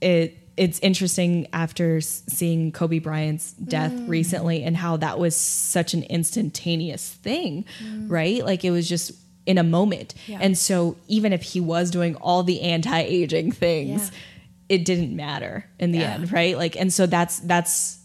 it 0.02 0.39
it's 0.60 0.78
interesting 0.80 1.48
after 1.54 2.02
seeing 2.02 2.72
kobe 2.72 3.00
bryant's 3.00 3.54
death 3.54 3.92
Mm. 3.94 4.10
recently 4.10 4.64
and 4.64 4.76
how 4.76 4.98
that 4.98 5.18
was 5.18 5.36
such 5.36 5.94
an 5.94 6.04
instantaneous 6.04 7.10
thing 7.10 7.66
Mm. 7.84 8.10
right 8.10 8.44
like 8.46 8.66
it 8.66 8.72
was 8.72 8.88
just 8.90 9.12
in 9.46 9.58
a 9.58 9.64
moment 9.64 10.14
Yeah. 10.28 10.40
and 10.42 10.58
so 10.58 10.96
even 11.08 11.34
if 11.34 11.42
he 11.42 11.60
was 11.62 11.90
doing 11.92 12.16
all 12.16 12.44
the 12.44 12.62
anti-aging 12.62 13.52
things 13.54 14.02
Yeah. 14.12 14.76
it 14.76 14.86
didn't 14.86 15.16
matter 15.16 15.66
in 15.80 15.92
the 15.92 16.00
Yeah. 16.00 16.14
end 16.16 16.32
right 16.32 16.58
like 16.58 16.76
and 16.76 16.92
so 16.94 17.06
that's 17.06 17.40
that's 17.40 18.00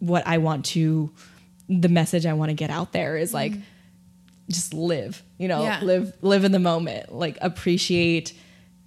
what 0.00 0.26
i 0.26 0.38
want 0.38 0.64
to 0.74 1.10
the 1.68 1.88
message 1.88 2.26
i 2.26 2.32
want 2.32 2.48
to 2.50 2.54
get 2.54 2.70
out 2.70 2.92
there 2.92 3.16
is 3.16 3.32
like 3.32 3.52
just 4.50 4.74
live 4.74 5.22
you 5.38 5.46
know 5.46 5.60
live 5.82 6.12
live 6.22 6.44
in 6.44 6.50
the 6.52 6.58
moment 6.58 7.14
like 7.14 7.38
appreciate 7.40 8.32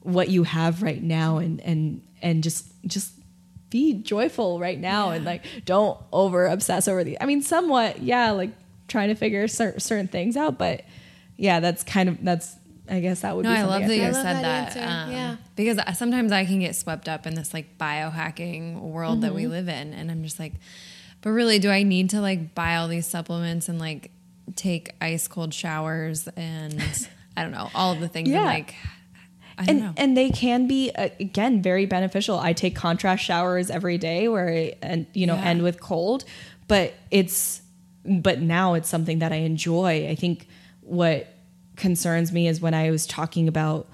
what 0.01 0.27
you 0.29 0.43
have 0.43 0.83
right 0.83 1.01
now 1.01 1.37
and 1.37 1.61
and 1.61 2.01
and 2.23 2.41
just 2.41 2.65
just 2.87 3.11
be 3.69 3.93
joyful 4.01 4.59
right 4.59 4.79
now 4.79 5.09
and 5.11 5.25
like 5.25 5.43
don't 5.65 5.99
over 6.11 6.45
obsess 6.47 6.87
over 6.87 7.03
the 7.03 7.19
i 7.21 7.25
mean 7.25 7.41
somewhat 7.41 8.01
yeah 8.01 8.31
like 8.31 8.51
trying 8.87 9.09
to 9.09 9.15
figure 9.15 9.47
cer- 9.47 9.79
certain 9.79 10.07
things 10.07 10.35
out 10.37 10.57
but 10.59 10.83
yeah 11.37 11.59
that's 11.59 11.83
kind 11.83 12.07
of 12.09 12.23
that's 12.23 12.55
i 12.89 12.99
guess 12.99 13.21
that 13.21 13.35
would 13.35 13.45
No, 13.45 13.49
be 13.51 13.55
I 13.57 13.61
something 13.61 13.79
love 13.81 13.87
that 13.89 13.95
you 13.95 14.03
I 14.03 14.05
love 14.11 14.15
said 14.15 14.43
that 14.43 14.73
that. 14.75 15.05
um, 15.07 15.11
Yeah. 15.11 15.35
Because 15.55 15.79
sometimes 15.97 16.31
I 16.31 16.45
can 16.45 16.59
get 16.59 16.75
swept 16.75 17.07
up 17.07 17.25
in 17.27 17.35
this 17.35 17.53
like 17.53 17.77
biohacking 17.77 18.79
world 18.81 19.21
that 19.21 19.27
Mm-hmm. 19.27 19.35
we 19.35 19.47
live 19.47 19.67
in. 19.67 19.93
And 19.93 20.09
I'm 20.11 20.23
just 20.23 20.39
like, 20.39 20.53
but 21.21 21.29
really, 21.29 21.59
do 21.59 21.69
I 21.69 21.83
need 21.83 22.09
to 22.11 22.21
like 22.21 22.53
buy 22.55 22.75
all 22.77 22.87
these 22.87 23.05
supplements 23.07 23.69
and 23.69 23.77
like 23.79 24.09
take 24.55 24.91
ice 24.99 25.27
cold 25.27 25.53
showers 25.53 26.27
and 26.35 26.83
I 27.37 27.43
don't 27.43 27.51
know, 27.51 27.69
all 27.75 27.93
of 27.93 27.99
the 27.99 28.07
things. 28.07 28.29
Yeah. 28.29 28.37
And, 28.39 28.45
like, 28.47 28.73
I 28.73 28.87
don't 28.87 28.92
and 29.57 29.79
know. 29.79 29.93
and 29.97 30.17
they 30.17 30.29
can 30.29 30.67
be 30.67 30.91
uh, 30.95 31.09
again 31.19 31.61
very 31.61 31.85
beneficial. 31.85 32.39
I 32.39 32.53
take 32.53 32.75
contrast 32.75 33.23
showers 33.23 33.69
every 33.69 33.97
day 33.97 34.27
where 34.27 34.49
I 34.49 34.75
and 34.81 35.05
you 35.13 35.27
know 35.27 35.35
Yeah. 35.35 35.45
end 35.49 35.63
with 35.63 35.79
cold, 35.79 36.25
but 36.67 36.93
it's 37.11 37.61
but 38.05 38.41
now 38.41 38.73
it's 38.73 38.89
something 38.89 39.19
that 39.19 39.31
I 39.31 39.37
enjoy. 39.37 40.07
I 40.09 40.15
think 40.15 40.47
what 40.81 41.27
concerns 41.75 42.31
me 42.31 42.47
is 42.47 42.59
when 42.61 42.73
I 42.73 42.91
was 42.91 43.07
talking 43.07 43.47
about 43.47 43.87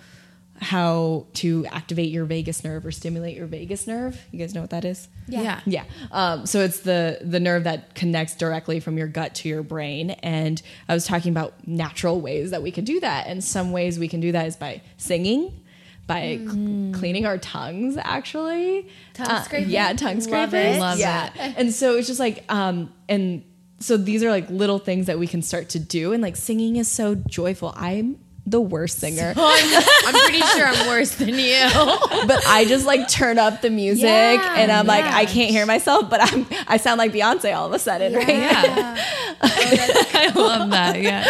how 0.62 1.26
to 1.36 1.66
activate 1.68 2.10
your 2.10 2.26
vagus 2.26 2.64
nerve 2.64 2.86
or 2.86 2.92
stimulate 2.92 3.36
your 3.38 3.48
vagus 3.48 3.88
nerve. 3.88 4.20
You 4.32 4.40
guys 4.40 4.54
know 4.54 4.62
what 4.62 4.72
that 4.72 4.84
is? 4.86 5.08
Yeah. 5.28 5.42
yeah. 5.42 5.62
Yeah. 5.66 5.84
Um, 6.12 6.46
so 6.46 6.60
it's 6.62 6.82
the 6.82 7.20
the 7.22 7.40
nerve 7.40 7.64
that 7.64 7.96
connects 7.96 8.36
directly 8.36 8.80
from 8.80 8.98
your 8.98 9.08
gut 9.08 9.36
to 9.36 9.50
your 9.50 9.64
brain. 9.64 10.12
And 10.12 10.62
I 10.88 10.94
was 10.94 11.06
talking 11.06 11.32
about 11.32 11.68
natural 11.68 12.20
ways 12.20 12.52
that 12.52 12.62
we 12.62 12.72
could 12.72 12.86
do 12.86 13.00
that. 13.00 13.28
And 13.28 13.44
some 13.44 13.72
ways 13.72 13.98
we 13.98 14.08
can 14.08 14.20
do 14.20 14.32
that 14.34 14.48
is 14.48 14.56
by 14.58 14.82
singing, 14.98 15.64
by 16.08 16.40
c- 16.46 16.92
cleaning 16.94 17.26
our 17.26 17.38
tongues. 17.38 17.96
Actually, 17.98 18.88
Tongue 19.14 19.28
Uh, 19.28 19.44
scraping? 19.44 19.70
yeah, 19.70 19.94
tongue 19.94 20.16
Love 20.16 20.24
scraping. 20.24 20.60
it. 20.76 20.80
Love 20.80 21.00
yeah. 21.00 21.30
it. 21.36 21.54
And 21.58 21.74
so 21.74 21.96
it's 21.98 22.08
just 22.08 22.20
like 22.20 22.44
um 22.52 22.92
and 23.08 23.44
so 23.80 23.96
these 23.96 24.24
are 24.24 24.30
like 24.30 24.50
little 24.50 24.78
things 24.80 25.06
that 25.06 25.18
we 25.20 25.26
can 25.28 25.42
start 25.42 25.70
to 25.70 25.80
do. 25.80 26.12
And 26.12 26.22
like 26.22 26.36
singing 26.36 26.76
is 26.76 26.90
so 26.90 27.16
joyful. 27.16 27.72
I'm 27.78 28.18
the 28.46 28.60
worst 28.62 29.00
singer. 29.00 29.34
I'm, 29.38 29.84
I'm 30.08 30.14
pretty 30.14 30.40
sure 30.42 30.66
I'm 30.66 30.88
worse 30.88 31.16
than 31.16 31.30
you. 31.30 31.68
but 32.28 32.42
I 32.48 32.66
just 32.68 32.86
like 32.86 33.08
turn 33.08 33.38
up 33.38 33.62
the 33.62 33.70
music 33.70 34.04
Yeah, 34.06 34.56
and 34.58 34.72
I'm 34.72 34.86
like. 34.88 35.06
I 35.06 35.26
can't 35.26 35.52
hear 35.52 35.66
myself, 35.66 36.10
but 36.10 36.20
I'm 36.22 36.46
I 36.68 36.78
sound 36.78 36.98
like 36.98 37.12
Beyonce 37.12 37.56
all 37.56 37.68
of 37.68 37.74
a 37.74 37.80
sudden, 37.80 38.14
right? 38.14 38.28
Yeah. 38.28 38.98
I 39.42 40.32
love 40.36 40.70
that. 40.72 41.02
Yeah. 41.02 41.26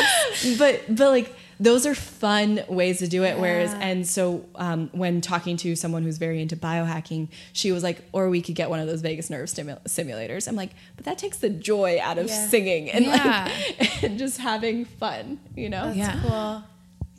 But 0.57 0.83
but 0.95 1.09
like 1.09 1.35
those 1.59 1.85
are 1.85 1.93
fun 1.95 2.61
ways 2.69 2.99
to 2.99 3.07
do 3.07 3.23
it. 3.25 3.37
Whereas 3.37 3.73
and 3.73 4.07
so 4.07 4.45
um, 4.55 4.89
when 4.93 5.19
talking 5.19 5.57
to 5.57 5.75
someone 5.75 6.03
who's 6.03 6.17
very 6.17 6.41
into 6.41 6.55
biohacking, 6.55 7.27
she 7.51 7.71
was 7.73 7.83
like, 7.83 8.01
or 8.13 8.29
we 8.29 8.41
could 8.41 8.55
get 8.55 8.69
one 8.69 8.79
of 8.79 8.87
those 8.87 9.01
vagus 9.01 9.29
nerve 9.29 9.47
stimu- 9.49 9.83
simulators. 9.83 10.47
I'm 10.47 10.55
like, 10.55 10.71
but 10.95 11.03
that 11.05 11.17
takes 11.17 11.37
the 11.39 11.49
joy 11.49 11.99
out 12.01 12.17
of 12.17 12.27
Yeah. 12.27 12.47
singing 12.47 12.89
and 12.91 13.05
Yeah. 13.05 13.51
like 13.79 14.03
and 14.03 14.17
just 14.17 14.37
having 14.37 14.85
fun, 14.85 15.39
you 15.55 15.69
know? 15.69 15.87
That's 15.87 15.97
Yeah. 15.97 16.19
cool. 16.21 16.63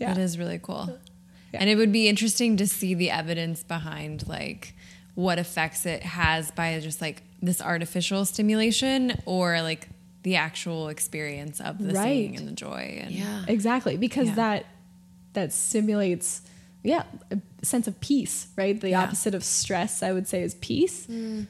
Yeah. 0.00 0.12
It 0.12 0.18
is 0.18 0.38
really 0.38 0.58
cool. 0.60 0.98
Yeah. 1.52 1.60
And 1.60 1.70
it 1.70 1.76
would 1.76 1.92
be 1.92 2.08
interesting 2.08 2.56
to 2.56 2.66
see 2.66 2.94
the 2.94 3.10
evidence 3.10 3.62
behind 3.62 4.26
like 4.26 4.74
what 5.14 5.38
effects 5.38 5.84
it 5.86 6.02
has 6.02 6.50
by 6.52 6.78
just 6.80 7.00
like 7.00 7.22
this 7.42 7.60
artificial 7.60 8.24
stimulation 8.24 9.20
or 9.26 9.60
like 9.62 9.88
the 10.22 10.36
actual 10.36 10.88
experience 10.88 11.60
of 11.60 11.78
the 11.78 11.94
singing 11.94 12.36
and 12.36 12.46
the 12.48 12.52
joy 12.52 12.98
and 13.02 13.10
Yeah. 13.14 13.44
Exactly, 13.48 13.96
because 13.96 14.28
Yeah. 14.28 14.34
that 14.36 14.66
that 15.32 15.52
stimulates 15.52 16.42
yeah, 16.82 17.02
a 17.30 17.38
sense 17.62 17.86
of 17.86 18.00
peace, 18.00 18.48
right? 18.56 18.80
The 18.80 18.90
Yeah. 18.90 19.02
opposite 19.02 19.34
of 19.34 19.44
stress, 19.44 20.02
I 20.02 20.12
would 20.12 20.26
say 20.26 20.42
is 20.42 20.54
peace. 20.54 21.06
Mm. 21.06 21.46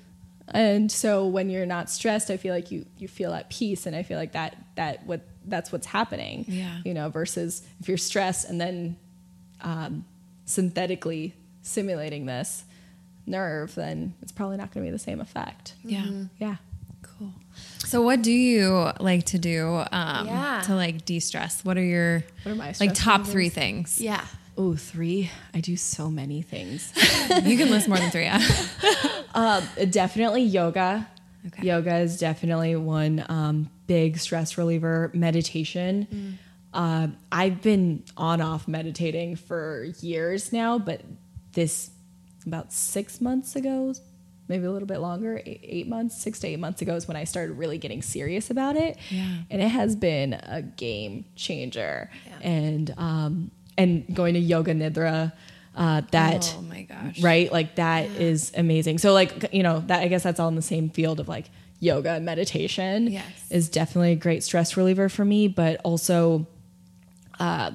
And 0.48 0.90
so 0.90 1.24
when 1.26 1.50
you're 1.50 1.66
not 1.66 1.88
stressed, 1.88 2.30
I 2.32 2.36
feel 2.36 2.52
like 2.52 2.72
you 2.72 2.84
you 2.98 3.06
feel 3.06 3.32
at 3.32 3.48
peace 3.50 3.86
and 3.86 3.94
I 3.94 4.02
feel 4.02 4.18
like 4.18 4.32
that 4.32 4.56
that 4.74 5.06
what 5.06 5.20
that's 5.46 5.72
what's 5.72 5.86
happening. 5.86 6.44
Yeah. 6.48 6.78
You 6.84 6.94
know, 6.94 7.08
versus 7.08 7.62
if 7.80 7.88
you're 7.88 7.96
stressed 7.98 8.48
and 8.48 8.60
then 8.60 8.96
um, 9.62 10.04
synthetically 10.44 11.34
simulating 11.62 12.26
this 12.26 12.64
nerve, 13.26 13.74
then 13.74 14.14
it's 14.22 14.32
probably 14.32 14.56
not 14.56 14.72
going 14.72 14.84
to 14.84 14.88
be 14.88 14.92
the 14.92 14.98
same 14.98 15.20
effect. 15.20 15.74
yeah. 15.84 16.04
Yeah. 16.38 16.56
Cool. 17.02 17.32
So 17.78 18.02
what 18.02 18.22
do 18.22 18.30
you 18.32 18.90
like 19.00 19.24
to 19.26 19.38
do 19.38 19.84
um 19.92 20.26
Yeah. 20.26 20.62
to 20.66 20.74
like 20.74 21.04
de-stress? 21.06 21.64
What 21.64 21.76
are 21.78 21.82
your 21.84 22.22
What 22.42 22.52
are 22.52 22.54
my 22.54 22.74
like 22.80 22.94
top 22.94 23.22
relievers? 23.22 23.32
3 23.32 23.48
things? 23.50 24.00
Yeah. 24.00 24.24
Oh, 24.58 24.74
three. 24.76 25.30
I 25.54 25.60
do 25.60 25.76
so 25.76 26.10
many 26.10 26.42
things. 26.42 26.92
You 27.44 27.56
can 27.56 27.70
list 27.70 27.88
more 27.88 27.96
than 27.98 28.10
3. 28.10 28.22
Yeah. 28.24 28.42
Uh, 29.34 29.62
definitely 29.90 30.42
yoga. 30.42 31.06
Okay. 31.46 31.66
Yoga 31.66 31.96
is 31.98 32.18
definitely 32.18 32.76
one 32.76 33.24
um, 33.28 33.70
big 33.86 34.18
stress 34.18 34.58
reliever. 34.58 35.10
Meditation. 35.14 36.38
Uh, 36.72 37.08
I've 37.32 37.62
been 37.62 38.04
on 38.16 38.40
off 38.40 38.68
meditating 38.68 39.36
for 39.36 39.84
years 40.00 40.52
now, 40.52 40.78
but 40.78 41.02
this 41.52 41.90
about 42.46 42.72
six 42.72 43.20
months 43.20 43.56
ago, 43.56 43.92
maybe 44.48 44.64
a 44.64 44.70
little 44.70 44.86
bit 44.86 44.98
longer, 44.98 45.42
eight, 45.44 45.60
eight 45.62 45.88
months, 45.88 46.20
six 46.20 46.38
to 46.40 46.46
eight 46.46 46.58
months 46.58 46.82
ago 46.82 46.94
is 46.94 47.08
when 47.08 47.16
I 47.16 47.24
started 47.24 47.54
really 47.54 47.78
getting 47.78 48.02
serious 48.02 48.50
about 48.50 48.76
it. 48.76 48.98
Yeah. 49.10 49.38
And 49.50 49.62
it 49.62 49.68
has 49.68 49.96
been 49.96 50.34
a 50.34 50.62
game 50.62 51.24
changer. 51.36 52.10
Yeah. 52.26 52.38
And 52.40 52.94
um, 52.96 53.50
and 53.76 54.14
going 54.14 54.34
to 54.34 54.40
yoga 54.40 54.74
nidra. 54.74 55.32
Uh, 55.74 56.02
that 56.10 56.52
oh 56.58 56.62
my 56.62 56.82
gosh. 56.82 57.22
right 57.22 57.50
like 57.52 57.76
that 57.76 58.06
is 58.10 58.50
amazing 58.56 58.98
so 58.98 59.12
like 59.12 59.52
you 59.52 59.62
know 59.62 59.78
that 59.86 60.00
i 60.00 60.08
guess 60.08 60.24
that's 60.24 60.40
all 60.40 60.48
in 60.48 60.56
the 60.56 60.60
same 60.62 60.90
field 60.90 61.20
of 61.20 61.28
like 61.28 61.48
yoga 61.78 62.10
and 62.10 62.24
meditation 62.24 63.06
Yes. 63.06 63.24
is 63.50 63.68
definitely 63.68 64.12
a 64.12 64.16
great 64.16 64.42
stress 64.42 64.76
reliever 64.76 65.08
for 65.08 65.24
me 65.24 65.46
but 65.46 65.80
also 65.84 66.46
uh 67.38 67.70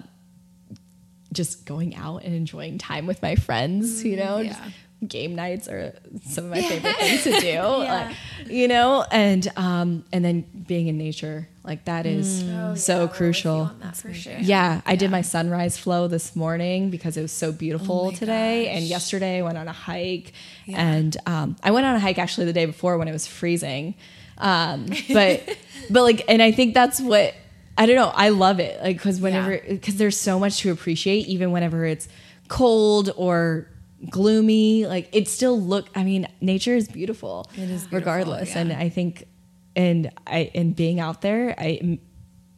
just 1.33 1.65
going 1.65 1.95
out 1.95 2.23
and 2.23 2.35
enjoying 2.35 2.77
time 2.77 3.07
with 3.07 3.21
my 3.21 3.35
friends 3.35 4.03
you 4.03 4.17
know 4.17 4.39
yeah. 4.39 4.69
Game 5.07 5.35
nights 5.35 5.67
are 5.67 5.93
some 6.25 6.45
of 6.45 6.51
my 6.51 6.61
favorite 6.61 6.95
things 6.99 7.23
to 7.23 7.39
do 7.39 7.59
like, 7.61 8.15
you 8.47 8.67
know 8.67 9.05
and 9.11 9.47
um 9.55 10.03
and 10.11 10.23
then 10.25 10.41
being 10.67 10.87
in 10.87 10.97
nature 10.97 11.47
like 11.63 11.85
that 11.85 12.05
is 12.05 12.43
Oh, 12.47 12.75
so 12.75 13.01
you 13.03 13.07
crucial 13.09 13.71
that 13.81 13.97
for 13.97 14.13
sure. 14.13 14.33
yeah, 14.39 14.81
I 14.85 14.95
did 14.95 15.11
my 15.11 15.21
sunrise 15.21 15.77
flow 15.77 16.07
this 16.07 16.35
morning 16.35 16.89
because 16.91 17.17
it 17.17 17.21
was 17.21 17.31
so 17.31 17.51
beautiful 17.51 18.11
Oh 18.13 18.15
today. 18.15 18.65
gosh. 18.65 18.75
And 18.77 18.85
yesterday 18.85 19.39
I 19.39 19.41
went 19.41 19.57
on 19.57 19.67
a 19.67 19.71
hike, 19.73 20.33
Yeah. 20.67 20.79
and 20.79 21.17
um, 21.25 21.55
I 21.63 21.71
went 21.71 21.85
on 21.87 21.95
a 21.95 21.99
hike 21.99 22.19
actually 22.19 22.45
the 22.45 22.53
day 22.53 22.65
before 22.67 22.97
when 22.99 23.07
it 23.07 23.11
was 23.11 23.25
freezing. 23.25 23.95
Um, 24.37 24.85
but 25.11 25.57
but 25.89 26.03
like, 26.03 26.23
and 26.27 26.39
I 26.41 26.51
think 26.51 26.73
that's 26.75 27.01
what 27.01 27.33
I 27.77 27.85
don't 27.87 27.95
know. 27.95 28.11
I 28.13 28.29
love 28.29 28.59
it 28.59 28.79
like 28.81 28.97
because 28.97 29.19
whenever 29.19 29.59
because 29.67 29.95
there's 29.97 30.19
so 30.19 30.39
much 30.39 30.59
to 30.59 30.71
appreciate, 30.71 31.25
even 31.27 31.51
whenever 31.51 31.83
it's 31.85 32.07
cold 32.47 33.09
or 33.17 33.67
gloomy. 34.09 34.85
Like 34.85 35.09
it 35.11 35.27
still 35.27 35.59
look. 35.59 35.87
I 35.95 36.03
mean, 36.03 36.27
nature 36.41 36.75
is 36.75 36.87
beautiful. 36.87 37.49
It 37.53 37.61
is 37.61 37.81
beautiful, 37.81 37.97
regardless, 37.97 38.55
yeah. 38.55 38.61
and 38.61 38.73
I 38.73 38.89
think 38.89 39.27
and 39.75 40.11
I 40.25 40.51
and 40.55 40.75
being 40.75 40.99
out 40.99 41.21
there, 41.21 41.55
I 41.57 41.99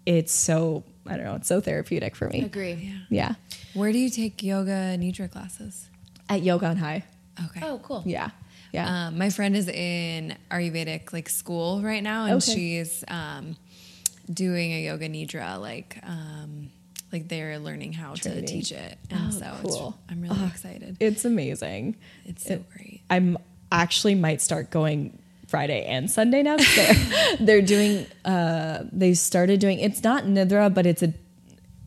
it's 0.05 0.33
so 0.33 0.83
I 1.05 1.15
don't 1.15 1.25
know, 1.25 1.35
it's 1.35 1.47
so 1.47 1.61
therapeutic 1.61 2.15
for 2.15 2.29
me. 2.29 2.41
Agree. 2.41 2.73
Yeah. 2.73 2.99
Yeah. 3.09 3.33
Where 3.73 3.91
do 3.91 3.99
you 3.99 4.09
take 4.09 4.43
yoga 4.43 4.97
nidra 4.97 5.29
classes? 5.31 5.89
At 6.29 6.41
Yoga 6.43 6.65
on 6.67 6.77
High. 6.77 7.05
Okay. 7.45 7.61
Oh, 7.63 7.79
cool. 7.83 8.03
Yeah. 8.05 8.31
Yeah. 8.73 9.07
Um, 9.07 9.17
my 9.17 9.29
friend 9.29 9.55
is 9.55 9.69
in 9.69 10.35
Ayurvedic 10.51 11.13
like 11.13 11.29
school 11.29 11.81
right 11.81 12.03
now, 12.03 12.25
and 12.25 12.33
Okay. 12.35 12.53
she's 12.53 13.03
um, 13.07 13.55
doing 14.31 14.73
a 14.73 14.83
yoga 14.83 15.07
nidra 15.07 15.59
like. 15.59 15.99
Um, 16.03 16.71
like 17.11 17.27
they're 17.29 17.57
learning 17.59 17.93
how 17.93 18.13
Training. 18.15 18.45
to 18.45 18.51
teach 18.51 18.71
it, 18.71 18.97
and 19.09 19.19
Oh, 19.27 19.31
so 19.31 19.55
cool. 19.61 19.87
it's, 19.89 20.11
I'm 20.11 20.21
really 20.21 20.45
excited. 20.47 20.97
It's 20.99 21.23
amazing. 21.25 21.95
It's 22.25 22.43
so 22.45 22.55
it- 22.55 22.69
great. 22.71 23.01
I'm 23.09 23.37
actually 23.71 24.15
might 24.15 24.41
start 24.41 24.69
going 24.69 25.17
Friday 25.47 25.85
and 25.85 26.11
Sunday 26.11 26.43
now. 26.43 26.57
They're, 26.75 27.35
they're 27.39 27.61
doing. 27.61 28.05
Uh, 28.25 28.83
they 28.91 29.13
started 29.13 29.59
doing. 29.61 29.79
It's 29.79 30.03
not 30.03 30.23
nidra, 30.25 30.73
but 30.73 30.85
it's 30.85 31.01
a 31.01 31.13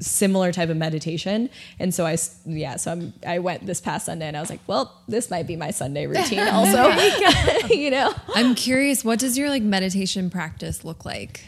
similar 0.00 0.50
type 0.50 0.70
of 0.70 0.78
meditation. 0.78 1.50
And 1.78 1.94
so 1.94 2.06
I, 2.06 2.16
yeah, 2.46 2.76
so 2.76 2.92
I'm. 2.92 3.12
I 3.26 3.38
went 3.40 3.66
this 3.66 3.80
past 3.82 4.06
Sunday, 4.06 4.26
and 4.28 4.36
I 4.36 4.40
was 4.40 4.48
like, 4.48 4.60
well, 4.66 4.98
this 5.08 5.30
might 5.30 5.46
be 5.46 5.56
my 5.56 5.70
Sunday 5.72 6.06
routine, 6.06 6.38
also. 6.48 6.88
you 7.68 7.90
know, 7.90 8.14
I'm 8.34 8.54
curious, 8.54 9.04
what 9.04 9.18
does 9.18 9.36
your 9.36 9.50
like 9.50 9.62
meditation 9.62 10.30
practice 10.30 10.82
look 10.84 11.04
like? 11.04 11.44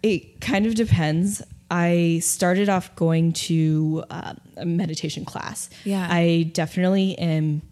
it 0.00 0.40
kind 0.40 0.64
of 0.64 0.76
depends. 0.76 1.42
I 1.70 2.20
started 2.22 2.68
off 2.68 2.94
going 2.96 3.32
to 3.34 4.04
uh, 4.10 4.34
a 4.56 4.64
meditation 4.64 5.24
class. 5.24 5.68
Yeah. 5.84 6.06
I 6.10 6.50
definitely 6.54 7.18
am. 7.18 7.62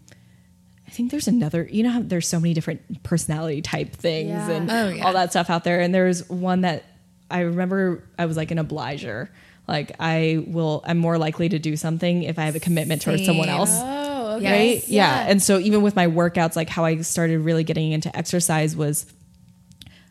I 0.87 0.89
think 0.91 1.11
there's 1.11 1.27
another, 1.27 1.67
you 1.69 1.83
know, 1.83 1.89
how 1.89 2.01
there's 2.01 2.27
so 2.27 2.39
many 2.39 2.53
different 2.53 3.03
personality 3.03 3.61
type 3.61 3.93
things 3.93 4.29
Yeah. 4.29 4.51
and 4.51 4.71
Oh, 4.71 4.89
yeah. 4.89 5.05
all 5.05 5.13
that 5.13 5.31
stuff 5.31 5.49
out 5.49 5.63
there. 5.63 5.79
And 5.81 5.93
there's 5.93 6.29
one 6.29 6.61
that 6.61 6.85
I 7.29 7.41
remember 7.41 8.03
I 8.17 8.25
was 8.25 8.37
like 8.37 8.51
an 8.51 8.59
obliger. 8.59 9.29
Like 9.67 9.93
I 9.99 10.43
will, 10.47 10.81
I'm 10.85 10.97
more 10.97 11.17
likely 11.17 11.49
to 11.49 11.59
do 11.59 11.75
something 11.75 12.23
if 12.23 12.39
I 12.39 12.43
have 12.43 12.55
a 12.55 12.59
commitment 12.61 13.01
towards 13.01 13.25
someone 13.25 13.49
else 13.49 13.71
Oh, 13.73 14.35
okay. 14.37 14.75
right? 14.77 14.87
Yeah. 14.87 15.25
And 15.27 15.41
so 15.43 15.59
even 15.59 15.81
with 15.81 15.95
my 15.95 16.07
workouts, 16.07 16.55
like 16.55 16.69
how 16.69 16.85
I 16.85 17.01
started 17.01 17.39
really 17.39 17.65
getting 17.65 17.91
into 17.91 18.15
exercise 18.15 18.75
was 18.77 19.05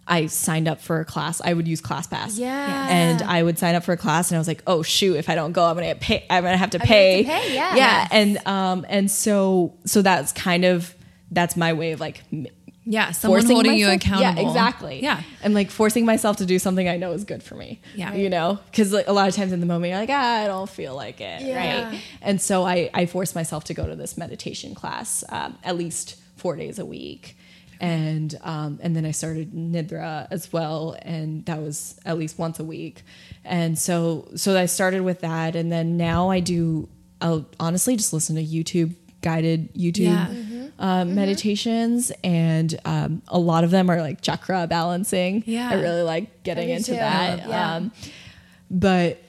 I 0.09 0.27
signed 0.27 0.69
up 0.69 0.81
for 0.81 1.01
a 1.01 1.05
class. 1.05 1.41
I 1.45 1.53
would 1.53 1.67
use 1.67 1.81
ClassPass. 1.83 2.39
Yeah. 2.39 2.89
And 2.89 3.23
I 3.23 3.43
would 3.43 3.59
sign 3.59 3.75
up 3.75 3.83
for 3.85 3.93
a 3.93 3.97
class 3.97 4.31
and 4.31 4.37
I 4.37 4.39
was 4.39 4.47
like, 4.49 4.63
oh 4.67 4.83
shoot, 4.83 5.17
if 5.17 5.29
I 5.29 5.35
don't 5.35 5.53
go, 5.53 5.65
I'm 5.65 5.75
gonna 5.75 5.87
get 5.89 6.01
pay 6.01 6.25
I'm 6.31 6.45
gonna 6.45 6.57
have 6.57 6.71
to 6.71 6.79
gonna 6.79 6.87
pay. 6.89 7.23
have 7.25 7.43
to 7.43 7.49
pay, 7.49 7.55
yeah. 7.55 7.77
Yeah. 7.77 8.09
And 8.13 8.39
um 8.47 8.87
and 8.89 9.11
so 9.11 9.75
so 9.85 10.03
that's 10.03 10.33
kind 10.33 10.65
of 10.65 10.95
that's 11.31 11.57
my 11.57 11.73
way 11.73 11.91
of 11.93 11.99
like 12.01 12.23
Yeah, 12.89 13.11
someone 13.11 13.41
forcing 13.41 13.57
holding 13.57 13.75
you 13.79 13.87
myself- 13.87 14.03
accountable. 14.03 14.43
Yeah, 14.43 14.49
exactly. 14.49 15.03
Yeah. 15.03 15.23
and 15.43 15.55
like 15.55 15.73
forcing 15.73 16.05
myself 16.07 16.37
to 16.37 16.47
do 16.47 16.61
something 16.61 16.89
I 16.89 16.99
know 16.99 17.11
is 17.11 17.25
good 17.25 17.43
for 17.43 17.57
me. 17.57 17.81
Yeah. 17.97 18.15
you 18.15 18.31
know, 18.31 18.61
because 18.71 18.93
like 18.93 19.09
a 19.09 19.13
lot 19.13 19.29
of 19.29 19.35
times 19.35 19.51
in 19.51 19.59
the 19.59 19.67
moment 19.67 19.91
you're 19.91 19.99
like, 19.99 20.11
ah, 20.13 20.45
I 20.45 20.47
don't 20.47 20.71
feel 20.71 20.95
like 20.95 21.21
it, 21.21 21.43
Yeah. 21.43 21.89
right? 21.91 22.01
And 22.23 22.41
so 22.41 22.65
I 22.65 22.91
I 22.95 23.07
forced 23.07 23.35
myself 23.35 23.65
to 23.65 23.75
go 23.75 23.87
to 23.89 23.97
this 23.97 24.17
meditation 24.17 24.77
class 24.77 25.25
um, 25.31 25.59
at 25.65 25.77
least 25.77 26.15
four 26.37 26.55
days 26.55 26.79
a 26.79 26.85
week. 26.87 27.37
And 27.81 28.35
um, 28.43 28.79
and 28.83 28.97
then 28.97 29.05
I 29.05 29.11
started 29.11 29.53
nidra 29.53 30.27
as 30.31 30.53
well, 30.53 30.97
and 31.03 31.45
that 31.47 31.61
was 31.61 31.99
at 32.05 32.16
least 32.18 32.39
once 32.39 32.59
a 32.59 32.64
week. 32.64 33.03
And 33.45 33.79
so 33.79 34.29
so 34.37 34.57
I 34.59 34.66
started 34.66 35.03
with 35.03 35.20
that, 35.20 35.55
and 35.57 35.70
then 35.70 35.97
now 35.97 36.31
I 36.31 36.41
do. 36.41 36.89
I'll 37.20 37.47
honestly 37.61 37.97
just 37.97 38.12
listen 38.12 38.37
to 38.37 38.45
YouTube 38.45 38.95
guided 39.22 39.72
YouTube 39.74 40.05
Yeah. 40.05 40.68
um, 40.79 41.14
meditations, 41.14 42.12
and 42.24 42.79
um, 42.85 43.22
a 43.29 43.39
lot 43.39 43.64
of 43.64 43.70
them 43.70 43.91
are 43.91 44.01
like 44.01 44.20
chakra 44.20 44.66
balancing. 44.66 45.43
Yeah. 45.47 45.70
I 45.70 45.74
really 45.74 46.03
like 46.03 46.43
getting 46.45 46.68
into 46.70 46.93
too. 46.93 46.97
that. 46.99 47.49
Yeah. 47.49 47.74
Um, 47.77 47.93
but 48.70 49.22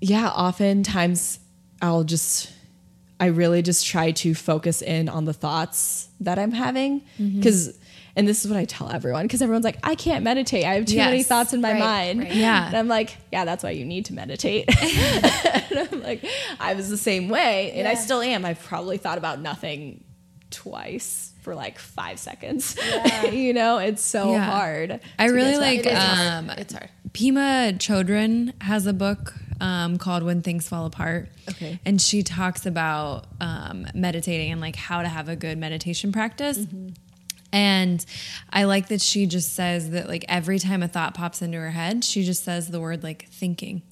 yeah, 0.00 0.28
oftentimes 0.28 1.38
I'll 1.82 2.04
just, 2.04 2.52
I 3.20 3.26
really 3.26 3.62
just 3.62 3.84
try 3.86 4.12
to 4.12 4.34
focus 4.34 4.80
in 4.82 5.08
on 5.08 5.24
the 5.24 5.32
thoughts 5.32 6.08
that 6.20 6.38
I'm 6.38 6.52
having 6.52 7.00
Mm-hmm. 7.20 7.38
because. 7.40 7.78
And 8.16 8.26
this 8.26 8.44
is 8.44 8.50
what 8.50 8.58
I 8.58 8.64
tell 8.64 8.90
everyone 8.90 9.26
because 9.26 9.42
everyone's 9.42 9.64
like, 9.64 9.78
I 9.84 9.94
can't 9.94 10.24
meditate. 10.24 10.64
I 10.64 10.74
have 10.74 10.86
too 10.86 10.96
many 10.96 11.22
thoughts 11.22 11.52
in 11.52 11.60
my 11.60 11.70
Right, 11.74 11.78
mind. 11.78 12.20
right. 12.20 12.34
Yeah. 12.34 12.66
And 12.66 12.76
I'm 12.76 12.88
like, 12.88 13.16
yeah, 13.30 13.44
that's 13.44 13.62
why 13.62 13.70
you 13.70 13.84
need 13.84 14.06
to 14.06 14.12
meditate. 14.12 14.64
and 15.70 15.78
I'm 15.92 16.02
like, 16.02 16.24
I 16.58 16.74
was 16.74 16.88
the 16.90 16.96
same 16.96 17.28
way, 17.28 17.70
and 17.76 17.86
I 17.86 17.94
still 17.94 18.20
am. 18.20 18.44
I've 18.44 18.60
probably 18.64 18.96
thought 18.98 19.18
about 19.18 19.40
nothing 19.40 20.02
twice 20.50 21.32
for 21.42 21.54
like 21.54 21.78
five 21.78 22.18
seconds. 22.18 22.76
you 23.32 23.52
know, 23.52 23.78
it's 23.78 24.02
so 24.02 24.32
Yeah. 24.32 24.44
hard. 24.50 25.00
I 25.18 25.26
really 25.26 25.42
get 25.42 25.52
to 25.52 25.58
that 25.60 25.60
like 25.60 25.78
It 25.78 25.86
is 25.86 25.92
place. 25.92 25.98
hard. 25.98 26.44
um, 26.44 26.50
It's 26.50 26.72
hard. 26.72 26.88
Pema 27.12 27.76
Chödrön 27.78 28.52
has 28.62 28.86
a 28.86 28.92
book 28.92 29.34
um, 29.60 29.98
called 29.98 30.22
When 30.22 30.42
Things 30.42 30.68
Fall 30.68 30.86
Apart. 30.86 31.28
Okay. 31.48 31.80
And 31.84 32.00
she 32.00 32.22
talks 32.22 32.66
about 32.66 33.26
um, 33.40 33.86
meditating 33.94 34.52
and 34.52 34.60
like 34.60 34.76
how 34.76 35.02
to 35.02 35.08
have 35.08 35.28
a 35.28 35.36
good 35.36 35.58
meditation 35.58 36.12
practice. 36.12 36.58
Mm-hmm. 36.58 36.88
And 37.52 38.04
I 38.50 38.64
like 38.64 38.88
that 38.88 39.00
she 39.00 39.26
just 39.26 39.54
says 39.54 39.90
that 39.90 40.06
like 40.08 40.24
every 40.28 40.58
time 40.58 40.82
a 40.82 40.88
thought 40.88 41.14
pops 41.14 41.40
into 41.40 41.58
her 41.58 41.70
head, 41.70 42.04
she 42.04 42.22
just 42.22 42.44
says 42.44 42.68
the 42.68 42.80
word 42.80 43.02
like 43.02 43.26
thinking, 43.30 43.82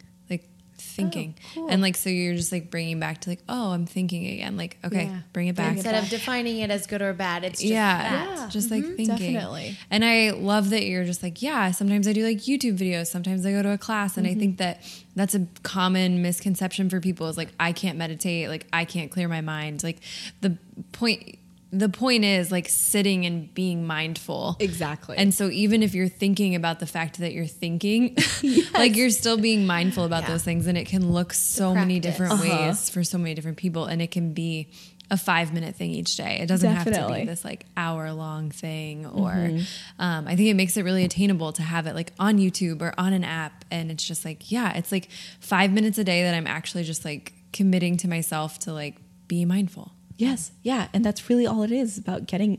like 0.99 1.13
thinking. 1.13 1.35
cool. 1.55 1.69
And 1.69 1.83
like, 1.83 1.97
so 1.97 2.11
you're 2.11 2.35
just 2.35 2.53
like 2.53 2.71
bringing 2.71 2.99
back 3.01 3.21
to 3.23 3.31
like, 3.31 3.41
oh, 3.49 3.73
I'm 3.73 3.87
thinking 3.87 4.27
again. 4.27 4.57
Like, 4.57 4.79
okay, 4.85 5.05
Yeah. 5.07 5.19
bring 5.33 5.49
it 5.49 5.57
back. 5.57 5.75
Instead 5.77 6.03
of 6.03 6.09
defining 6.09 6.59
it 6.61 6.71
as 6.71 6.87
good 6.87 7.03
or 7.03 7.13
bad, 7.13 7.45
it's 7.45 7.61
just 7.61 7.71
yeah, 7.73 8.03
that. 8.03 8.37
Yeah. 8.39 8.49
just 8.49 8.71
like 8.71 8.85
thinking. 8.85 9.07
definitely. 9.35 9.77
And 9.91 10.05
I 10.05 10.31
love 10.31 10.71
that 10.71 10.85
you're 10.87 11.05
just 11.05 11.23
like, 11.23 11.43
yeah, 11.43 11.71
sometimes 11.71 12.07
I 12.09 12.13
do 12.13 12.25
like 12.25 12.39
YouTube 12.39 12.79
videos, 12.79 13.07
sometimes 13.09 13.45
I 13.47 13.53
go 13.53 13.63
to 13.63 13.73
a 13.73 13.79
class. 13.79 14.17
And 14.17 14.27
I 14.27 14.35
think 14.35 14.59
that 14.59 14.83
that's 15.15 15.35
a 15.35 15.47
common 15.63 16.23
misconception 16.23 16.91
for 16.91 17.01
people 17.01 17.29
is 17.29 17.37
like, 17.37 17.49
I 17.59 17.73
can't 17.73 17.97
meditate, 17.99 18.49
like, 18.49 18.67
I 18.73 18.85
can't 18.85 19.11
clear 19.11 19.29
my 19.29 19.41
mind. 19.41 19.83
Like, 19.83 19.99
the 20.41 20.57
point. 20.93 21.39
The 21.79 21.89
point 21.89 22.25
is 22.25 22.51
like 22.51 22.69
sitting 22.69 23.27
and 23.27 23.53
being 23.55 23.87
mindful. 23.87 24.57
Exactly. 24.61 25.17
And 25.17 25.35
so 25.35 25.49
even 25.51 25.83
if 25.83 25.95
you're 25.95 26.09
thinking 26.09 26.55
about 26.55 26.81
the 26.81 26.87
fact 26.87 27.19
that 27.19 27.33
you're 27.33 27.47
thinking, 27.47 28.17
like 28.75 28.97
you're 28.97 29.11
still 29.11 29.37
being 29.37 29.67
mindful 29.67 30.05
about 30.05 30.23
Yeah. 30.23 30.29
those 30.31 30.43
things 30.45 30.67
and 30.67 30.79
it 30.79 30.87
can 30.87 31.13
look 31.13 31.33
so 31.33 31.75
many 31.75 32.01
different 32.01 32.33
Uh-huh. 32.33 32.67
ways 32.69 32.89
for 32.89 33.05
so 33.05 33.19
many 33.19 33.35
different 33.35 33.57
people 33.59 33.85
and 33.85 34.01
it 34.01 34.11
can 34.11 34.33
be 34.33 34.69
a 35.11 35.17
5 35.17 35.53
minute 35.53 35.77
thing 35.77 35.91
each 35.93 36.17
day. 36.17 36.39
It 36.41 36.47
doesn't 36.47 36.69
have 36.69 36.85
to 36.85 36.91
Definitely. 36.91 37.21
be 37.21 37.27
this 37.27 37.45
like 37.45 37.67
hour 37.77 38.11
long 38.13 38.51
thing 38.51 39.07
or 39.07 39.31
Mm-hmm. 39.31 40.03
um, 40.03 40.27
I 40.27 40.35
think 40.35 40.49
it 40.49 40.55
makes 40.55 40.77
it 40.77 40.83
really 40.85 41.05
attainable 41.05 41.53
to 41.53 41.63
have 41.63 41.87
it 41.87 41.95
like 41.95 42.13
on 42.19 42.39
YouTube 42.39 42.81
or 42.83 42.93
on 42.99 43.13
an 43.13 43.23
app 43.23 43.65
and 43.71 43.91
it's 43.91 44.03
just 44.07 44.25
like 44.25 44.51
yeah, 44.51 44.73
it's 44.77 44.91
like 44.91 45.09
5 45.41 45.73
minutes 45.73 45.99
a 45.99 46.05
day 46.05 46.23
that 46.23 46.35
I'm 46.35 46.47
actually 46.47 46.85
just 46.85 47.05
like 47.05 47.35
committing 47.53 47.97
to 47.99 48.09
myself 48.09 48.59
to 48.61 48.73
like 48.73 48.97
be 49.29 49.45
mindful. 49.45 49.93
Yes, 50.19 50.53
yeah, 50.63 50.89
and 50.95 51.05
that's 51.05 51.29
really 51.29 51.47
all 51.47 51.63
it 51.63 51.73
is 51.73 51.99
about 51.99 52.27
getting 52.27 52.59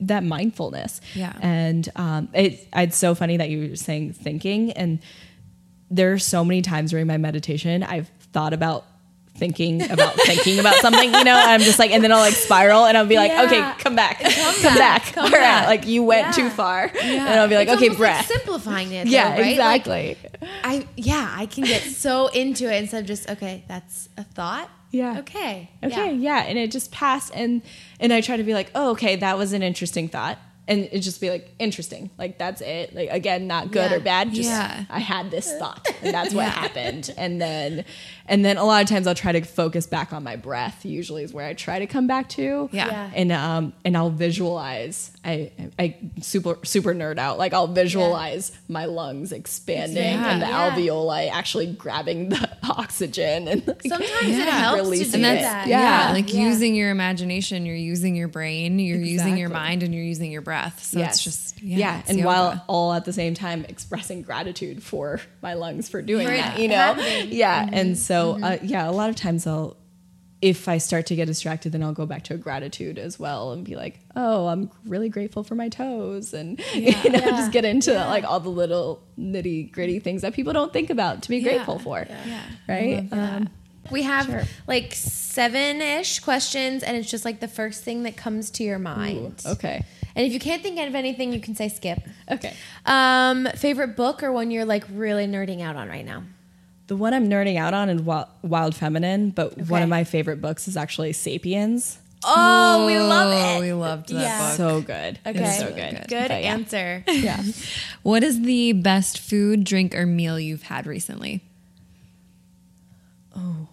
that 0.00 0.24
mindfulness. 0.24 1.00
Yeah. 1.14 1.32
and 1.42 1.88
um, 1.96 2.28
it, 2.32 2.66
it's 2.74 2.96
so 2.96 3.14
funny 3.14 3.36
that 3.36 3.48
you 3.50 3.70
were 3.70 3.76
saying 3.76 4.14
thinking, 4.14 4.72
and 4.72 4.98
there 5.90 6.12
are 6.12 6.18
so 6.18 6.44
many 6.44 6.62
times 6.62 6.90
during 6.90 7.06
my 7.06 7.16
meditation 7.16 7.82
I've 7.82 8.08
thought 8.32 8.52
about 8.52 8.86
thinking 9.36 9.90
about 9.90 10.14
thinking 10.26 10.58
about 10.58 10.74
something, 10.76 11.12
you 11.14 11.24
know. 11.24 11.36
And 11.36 11.50
I'm 11.50 11.60
just 11.60 11.78
like, 11.78 11.90
and 11.92 12.02
then 12.02 12.12
I'll 12.12 12.18
like 12.20 12.34
spiral, 12.34 12.86
and 12.86 12.96
I'll 12.96 13.06
be 13.06 13.16
like, 13.16 13.30
Yeah. 13.30 13.44
okay, 13.44 13.82
come 13.82 13.94
back, 13.96 14.20
come, 14.20 14.74
back, 14.76 15.04
come 15.12 15.24
All 15.26 15.30
right, 15.30 15.38
back. 15.40 15.66
like 15.66 15.86
you 15.86 16.02
went 16.02 16.28
Yeah. 16.28 16.32
too 16.32 16.50
far, 16.50 16.90
and 17.00 17.28
I'll 17.40 17.48
be 17.48 17.54
like, 17.56 17.68
It's 17.68 17.76
okay, 17.82 17.94
breath. 17.94 18.28
Like 18.30 18.38
simplifying 18.38 18.92
it. 18.92 19.04
though, 19.04 19.10
yeah, 19.10 19.30
right? 19.32 19.58
Like, 19.58 19.80
exactly. 20.16 20.16
I 20.64 20.86
yeah, 20.96 21.32
I 21.36 21.46
can 21.46 21.64
get 21.64 21.82
so 21.82 22.28
into 22.28 22.72
it 22.72 22.76
instead 22.82 23.02
of 23.02 23.06
just 23.06 23.28
okay, 23.30 23.64
that's 23.68 24.08
a 24.16 24.24
thought. 24.24 24.68
Yeah. 24.90 25.20
Okay. 25.20 25.70
Okay, 25.82 26.14
yeah. 26.14 26.44
and 26.46 26.58
it 26.58 26.70
just 26.70 26.90
passed, 26.90 27.32
and 27.34 27.62
and 28.00 28.12
I 28.12 28.20
try 28.20 28.36
to 28.36 28.42
be 28.42 28.54
like, 28.54 28.70
oh, 28.74 28.90
okay, 28.90 29.16
that 29.16 29.38
was 29.38 29.52
an 29.52 29.62
interesting 29.62 30.08
thought, 30.08 30.38
and 30.70 30.88
it 30.92 31.00
just 31.00 31.20
be 31.20 31.28
like 31.28 31.50
interesting, 31.58 32.08
like 32.16 32.38
that's 32.38 32.62
it. 32.62 32.94
Like 32.94 33.10
again, 33.10 33.46
not 33.46 33.70
good 33.72 33.90
Yeah. 33.90 33.96
or 33.96 34.00
bad, 34.00 34.32
just 34.32 34.48
Yeah. 34.48 34.84
I 34.88 35.00
had 35.00 35.30
this 35.30 35.52
thought, 35.58 35.86
and 36.02 36.14
that's 36.14 36.32
what 36.32 36.46
happened, 36.46 37.12
and 37.18 37.38
then 37.40 37.84
and 38.26 38.44
then 38.44 38.56
a 38.56 38.64
lot 38.64 38.80
of 38.82 38.88
times 38.88 39.06
I'll 39.08 39.14
try 39.14 39.32
to 39.32 39.40
focus 39.42 39.86
back 39.86 40.12
on 40.12 40.22
my 40.22 40.36
breath. 40.36 40.84
Usually 40.86 41.24
is 41.24 41.32
where 41.34 41.46
I 41.46 41.52
try 41.54 41.80
to 41.80 41.86
come 41.86 42.06
back 42.06 42.28
to, 42.30 42.70
Yeah. 42.72 42.86
Yeah. 42.86 43.10
and 43.14 43.32
um 43.32 43.72
and 43.84 43.96
I'll 43.96 44.10
visualize. 44.10 45.10
I 45.24 45.50
I 45.78 45.96
super 46.22 46.56
super 46.64 46.94
nerd 46.94 47.18
out. 47.18 47.36
Like 47.38 47.52
I'll 47.52 47.66
visualize 47.66 48.52
my 48.68 48.86
lungs 48.86 49.32
expanding 49.32 49.96
Yeah. 50.02 50.30
and 50.32 50.40
the 50.42 50.46
Yeah. 50.46 50.70
alveoli 50.70 51.30
actually 51.30 51.66
grabbing 51.66 52.30
the 52.30 52.48
oxygen 52.70 53.48
and 53.48 53.66
like, 53.66 53.82
Sometimes 53.82 54.10
it 54.22 54.30
Yeah. 54.30 54.50
helps 54.50 54.76
to 54.78 54.82
Releasing 54.84 55.20
do 55.20 55.26
and 55.26 55.36
that's 55.36 55.42
that. 55.42 55.66
yeah, 55.66 56.06
Yeah. 56.08 56.12
like 56.12 56.32
Yeah. 56.32 56.48
using 56.48 56.74
your 56.74 56.90
imagination 56.90 57.66
you're 57.66 57.74
using 57.76 58.14
your 58.16 58.28
brain 58.28 58.78
you're 58.78 58.98
using 58.98 59.36
your 59.36 59.48
mind 59.48 59.82
and 59.82 59.94
you're 59.94 60.04
using 60.04 60.30
your 60.30 60.42
breath 60.42 60.59
so 60.68 60.98
Yes. 60.98 61.14
it's 61.14 61.24
just 61.24 61.62
yeah, 61.62 61.76
yeah, 61.78 61.98
it's 62.00 62.10
and 62.10 62.18
yoga. 62.18 62.26
while 62.28 62.64
all 62.68 62.92
at 62.92 63.04
the 63.04 63.12
same 63.12 63.34
time 63.34 63.64
expressing 63.68 64.22
gratitude 64.22 64.82
for 64.82 65.20
my 65.42 65.54
lungs 65.54 65.88
for 65.88 66.02
doing 66.02 66.26
For 66.26 66.32
that, 66.36 66.58
you 66.58 66.68
know, 66.68 66.74
happening. 66.76 67.28
yeah, 67.32 67.64
Mm-hmm. 67.64 67.74
and 67.74 67.98
so 67.98 68.38
uh, 68.42 68.58
yeah, 68.62 68.88
a 68.88 68.92
lot 68.92 69.10
of 69.10 69.16
times 69.16 69.46
I'll. 69.46 69.76
If 70.42 70.68
I 70.68 70.78
start 70.78 71.04
to 71.08 71.16
get 71.16 71.26
distracted, 71.26 71.72
then 71.72 71.82
I'll 71.82 71.92
go 71.92 72.06
back 72.06 72.24
to 72.24 72.34
a 72.34 72.38
gratitude 72.38 72.98
as 72.98 73.18
well 73.20 73.52
and 73.52 73.62
be 73.62 73.76
like, 73.76 74.00
"Oh, 74.16 74.46
I'm 74.46 74.70
really 74.86 75.10
grateful 75.10 75.44
for 75.44 75.54
my 75.54 75.68
toes," 75.68 76.32
and 76.32 76.58
you 76.74 76.92
know, 77.10 77.18
Yeah. 77.18 77.30
just 77.36 77.52
get 77.52 77.66
into 77.66 77.92
like 77.92 78.24
all 78.24 78.40
the 78.40 78.48
little 78.48 79.02
nitty 79.18 79.70
gritty 79.70 79.98
things 79.98 80.22
that 80.22 80.32
people 80.32 80.54
don't 80.54 80.72
think 80.72 80.88
about 80.88 81.20
to 81.24 81.28
be 81.28 81.36
Yeah. 81.38 81.42
grateful 81.42 81.78
for, 81.78 82.06
yeah 82.08 82.42
right? 82.66 82.80
I 82.80 83.00
love 83.00 83.10
that. 83.10 83.36
Um, 83.36 83.48
We 83.90 84.02
have 84.04 84.24
Sure. 84.26 84.42
like 84.66 84.94
seven 84.94 85.82
ish 85.82 86.20
questions, 86.20 86.82
and 86.84 86.96
it's 86.96 87.10
just 87.10 87.26
like 87.26 87.40
the 87.40 87.48
first 87.48 87.84
thing 87.84 88.04
that 88.04 88.16
comes 88.16 88.50
to 88.52 88.64
your 88.64 88.78
mind. 88.78 89.42
Okay. 89.44 89.84
And 90.16 90.26
if 90.26 90.32
you 90.32 90.40
can't 90.40 90.62
think 90.62 90.78
of 90.78 90.94
anything, 90.94 91.32
you 91.32 91.40
can 91.40 91.54
say 91.54 91.68
skip. 91.68 91.98
Okay. 92.30 92.54
Um, 92.86 93.46
favorite 93.56 93.96
book 93.96 94.22
or 94.22 94.32
one 94.32 94.50
you're 94.50 94.64
like 94.64 94.84
really 94.92 95.26
nerding 95.26 95.60
out 95.62 95.76
on 95.76 95.88
right 95.88 96.04
now? 96.04 96.24
The 96.88 96.96
one 96.96 97.14
I'm 97.14 97.28
nerding 97.28 97.56
out 97.56 97.72
on 97.74 97.88
is 97.88 98.02
Wild, 98.02 98.26
Wild 98.42 98.74
Feminine, 98.74 99.30
but 99.30 99.56
one 99.68 99.82
of 99.82 99.88
my 99.88 100.02
favorite 100.04 100.40
books 100.40 100.66
is 100.66 100.76
actually 100.76 101.12
Sapiens. 101.12 101.98
Oh, 102.24 102.84
we 102.86 102.98
love 102.98 103.32
Oh, 103.32 103.56
it. 103.56 103.60
we 103.60 103.72
loved 103.72 104.08
that 104.08 104.20
Yeah. 104.20 104.48
book. 104.48 104.56
So 104.56 104.80
good. 104.82 105.18
Okay. 105.24 105.38
It's 105.44 105.58
so 105.58 105.68
good. 105.68 105.76
good. 105.94 106.08
Good 106.08 106.28
But 106.28 106.42
yeah. 106.42 106.52
answer. 106.52 107.04
Yeah. 107.08 107.42
What 108.02 108.22
is 108.24 108.42
the 108.42 108.72
best 108.72 109.18
food, 109.20 109.64
drink, 109.64 109.94
or 109.94 110.04
meal 110.04 110.38
you've 110.40 110.64
had 110.64 110.86
recently? 110.86 111.42
Oh, 113.36 113.68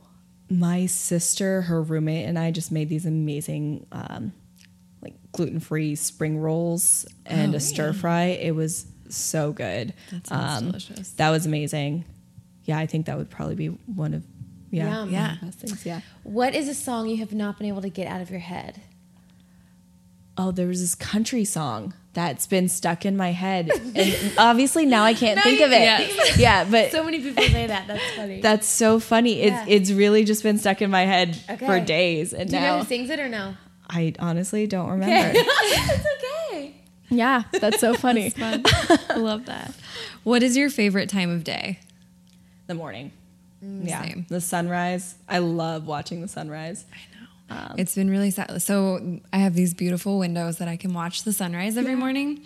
my 0.49 0.85
sister, 0.85 1.63
her 1.63 1.81
roommate, 1.81 2.25
and 2.27 2.37
I 2.37 2.51
just 2.51 2.71
made 2.71 2.89
these 2.89 3.05
amazing, 3.05 3.85
um, 3.91 4.31
like 4.31 4.36
gluten 5.33 5.59
free 5.59 5.95
spring 5.95 6.37
rolls 6.39 7.05
and 7.25 7.53
a 7.55 7.59
stir 7.59 7.93
fry. 7.93 8.23
It 8.25 8.55
was 8.55 8.87
so 9.09 9.51
good. 9.53 9.93
That 10.11 10.27
sounds 10.27 10.57
Um, 10.61 10.65
delicious. 10.67 11.11
That 11.11 11.29
was 11.29 11.45
amazing. 11.45 12.05
Yeah, 12.65 12.77
I 12.77 12.85
think 12.85 13.05
that 13.05 13.17
would 13.17 13.29
probably 13.29 13.55
be 13.55 13.67
one 13.67 14.13
of 14.13 14.23
yeah, 14.71 14.83
Yum. 14.83 14.91
one 14.93 15.01
of 15.07 15.11
Yeah. 15.13 15.35
best 15.41 15.59
things. 15.59 15.85
Yeah. 15.85 16.01
What 16.23 16.53
is 16.53 16.67
a 16.67 16.73
song 16.73 17.07
you 17.07 17.17
have 17.17 17.31
not 17.33 17.57
been 17.57 17.67
able 17.67 17.81
to 17.81 17.89
get 17.89 18.07
out 18.07 18.19
of 18.19 18.29
your 18.29 18.41
head? 18.41 18.81
Oh, 20.39 20.51
there 20.51 20.67
was 20.67 20.81
this 20.81 20.93
country 20.93 21.45
song 21.45 21.93
that's 22.13 22.45
been 22.45 22.67
stuck 22.69 23.05
in 23.05 23.15
my 23.17 23.31
head, 23.31 23.71
and 23.95 24.33
obviously 24.37 24.85
now 24.85 25.03
I 25.03 25.13
can't 25.15 25.37
Now 25.37 25.43
think 25.43 25.61
of 25.61 25.71
it. 25.71 25.77
can't. 25.79 26.37
Yeah, 26.37 26.63
but 26.69 26.91
So 26.91 27.03
many 27.03 27.19
people 27.21 27.43
say 27.43 27.65
that. 27.67 27.87
That's 27.87 28.15
funny. 28.15 28.41
that's 28.43 28.67
so 28.67 28.99
funny. 28.99 29.39
It's 29.41 29.51
Yeah. 29.53 29.65
it's 29.67 29.91
really 29.91 30.23
just 30.25 30.43
been 30.43 30.57
stuck 30.59 30.81
in 30.81 30.91
my 30.91 31.05
head 31.05 31.35
for 31.59 31.79
days, 31.79 32.33
and 32.33 32.49
Do 32.49 32.55
you 32.55 32.61
know 32.61 32.75
now 32.77 32.79
who 32.83 32.85
sings 32.87 33.09
it 33.09 33.19
or 33.19 33.29
no? 33.29 33.55
I 33.89 34.13
honestly 34.19 34.67
don't 34.67 34.89
remember. 34.89 35.31
it's 35.39 36.07
okay. 36.51 36.75
Yeah, 37.09 37.43
that's 37.53 37.79
so 37.79 37.93
funny. 38.05 38.29
Fun. 38.31 38.63
I 39.09 39.13
love 39.17 39.45
that. 39.45 39.73
What 40.23 40.43
is 40.43 40.57
your 40.57 40.69
favorite 40.69 41.09
time 41.09 41.29
of 41.29 41.43
day? 41.43 41.79
the 42.67 42.73
morning. 42.73 43.13
yeah, 43.61 44.01
same. 44.03 44.25
the 44.27 44.41
sunrise. 44.41 45.15
I 45.29 45.37
love 45.39 45.87
watching 45.87 46.21
the 46.21 46.27
sunrise. 46.27 46.85
I 46.91 47.55
know. 47.55 47.61
Um, 47.71 47.75
it's 47.77 47.95
been 47.95 48.09
really 48.09 48.29
sad. 48.29 48.61
So 48.61 49.21
I 49.31 49.37
have 49.37 49.53
these 49.53 49.73
beautiful 49.73 50.19
windows 50.19 50.57
that 50.57 50.67
I 50.67 50.75
can 50.75 50.93
watch 50.93 51.23
the 51.23 51.31
sunrise 51.31 51.77
every 51.77 51.95
morning, 51.95 52.41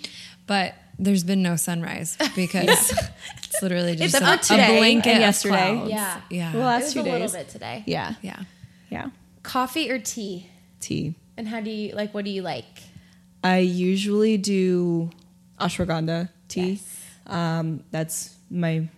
but 0.46 0.76
there's 1.00 1.24
been 1.24 1.42
no 1.42 1.56
sunrise 1.56 2.18
because 2.36 2.92
it's 3.38 3.62
literally 3.64 3.96
just 3.96 4.14
It's 4.14 4.22
a, 4.22 4.24
about 4.24 4.52
a 4.52 4.78
blanket 4.78 5.20
yesterday. 5.20 5.56
clouds. 5.74 5.90
Yeah. 5.90 6.22
yeah, 6.30 6.54
Well, 6.54 6.62
It 6.62 6.66
last 6.66 6.84
was 6.84 6.94
two 6.94 7.02
a 7.02 7.04
little 7.12 7.32
bit 7.32 7.50
today. 7.50 7.84
Yeah, 7.88 8.14
yeah. 8.22 8.44
yeah. 8.92 9.10
Coffee 9.42 9.90
or 9.90 9.98
tea? 9.98 10.52
Tea. 10.80 11.16
And 11.38 11.48
how 11.48 11.62
do 11.62 11.70
you 11.70 11.94
like? 11.96 12.14
What 12.14 12.26
do 12.26 12.32
you 12.32 12.42
like? 12.42 12.66
I 13.44 13.58
usually 13.60 14.38
do 14.38 15.10
ashwagandha 15.60 16.30
tea. 16.48 16.72
Yes. 16.74 17.06
Um, 17.28 17.84
that's 17.92 18.36
my 18.50 18.90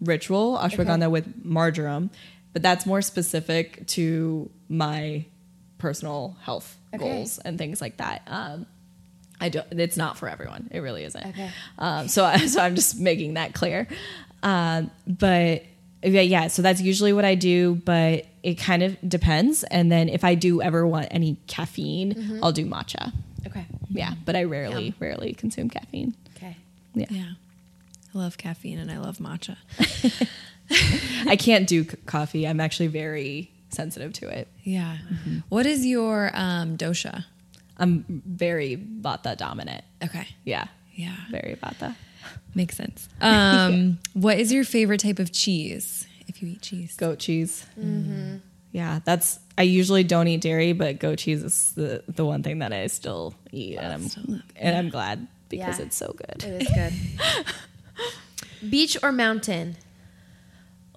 ritual, 0.00 0.56
ashwagandha 0.58 1.10
with 1.10 1.44
marjoram, 1.44 2.10
but 2.52 2.62
that's 2.62 2.86
more 2.86 3.02
specific 3.02 3.86
to 3.88 4.50
my 4.68 5.24
personal 5.78 6.36
health 6.42 6.76
Okay. 6.94 7.04
goals 7.04 7.38
and 7.38 7.56
things 7.58 7.80
like 7.80 7.98
that. 7.98 8.22
Um, 8.26 8.66
I 9.40 9.48
don't. 9.48 9.66
It's 9.78 9.96
not 9.96 10.18
for 10.18 10.28
everyone. 10.28 10.68
It 10.72 10.80
really 10.80 11.04
isn't. 11.04 11.24
Okay. 11.26 11.50
Um, 11.78 12.08
so, 12.08 12.24
I, 12.24 12.38
so 12.46 12.60
I'm 12.60 12.74
just 12.74 12.98
making 12.98 13.34
that 13.34 13.54
clear. 13.54 13.86
Um, 14.42 14.90
but 15.06 15.62
yeah, 16.02 16.20
yeah. 16.22 16.46
So 16.48 16.62
that's 16.62 16.80
usually 16.80 17.12
what 17.12 17.24
I 17.24 17.34
do. 17.34 17.76
But 17.84 18.26
it 18.42 18.54
kind 18.54 18.82
of 18.82 18.96
depends. 19.06 19.64
And 19.64 19.90
then 19.92 20.08
if 20.08 20.24
I 20.24 20.34
do 20.34 20.62
ever 20.62 20.86
want 20.86 21.08
any 21.10 21.36
caffeine, 21.46 22.14
Mm-hmm. 22.14 22.44
I'll 22.44 22.52
do 22.52 22.66
matcha. 22.66 23.12
Okay. 23.46 23.66
Yeah, 23.90 24.14
but 24.24 24.36
I 24.36 24.44
rarely, 24.44 24.86
Yum. 24.86 24.94
rarely 25.00 25.32
consume 25.34 25.68
caffeine. 25.70 26.14
Okay. 26.36 26.56
Yeah. 26.94 27.06
Yeah. 27.10 27.30
I 28.14 28.18
love 28.18 28.36
caffeine 28.38 28.78
and 28.78 28.90
I 28.90 28.98
love 28.98 29.18
matcha. 29.18 29.56
I 31.26 31.36
can't 31.36 31.66
do 31.66 31.84
c- 31.84 31.96
coffee. 32.06 32.46
I'm 32.46 32.60
actually 32.60 32.86
very 32.88 33.50
sensitive 33.70 34.12
to 34.14 34.28
it. 34.28 34.48
Yeah. 34.62 34.98
What 35.48 35.66
is 35.66 35.84
your 35.86 36.30
um, 36.34 36.76
dosha? 36.76 37.24
I'm 37.78 38.04
very 38.26 38.76
vata 38.76 39.36
dominant. 39.36 39.84
Okay. 40.04 40.26
Yeah, 40.44 40.66
Yeah. 40.94 41.16
very 41.30 41.56
vata. 41.62 41.94
Makes 42.54 42.76
sense. 42.76 43.08
Um, 43.20 43.98
what 44.14 44.38
is 44.38 44.52
your 44.52 44.64
favorite 44.64 45.00
type 45.00 45.18
of 45.18 45.32
cheese? 45.32 46.06
If 46.26 46.42
you 46.42 46.48
eat 46.50 46.62
cheese. 46.62 46.96
Goat 46.96 47.18
cheese. 47.18 47.66
Yeah, 48.72 49.00
that's. 49.04 49.40
I 49.58 49.62
usually 49.62 50.04
don't 50.04 50.28
eat 50.28 50.40
dairy, 50.40 50.72
but 50.72 51.00
goat 51.00 51.18
cheese 51.18 51.42
is 51.42 51.72
the 51.72 52.02
the 52.08 52.24
one 52.24 52.42
thing 52.42 52.60
that 52.60 52.72
I 52.72 52.86
still 52.86 53.34
eat, 53.52 53.76
and 53.78 53.92
I'm 53.92 54.08
Still 54.08 54.24
love- 54.28 54.42
and 54.56 54.76
I'm 54.76 54.88
glad 54.90 55.26
because 55.48 55.78
Yeah. 55.80 55.86
it's 55.86 55.96
so 55.96 56.14
good. 56.16 56.44
It 56.44 56.62
is 56.62 56.68
good. 56.68 57.50
Beach 58.70 58.96
or 59.02 59.10
mountain? 59.10 59.76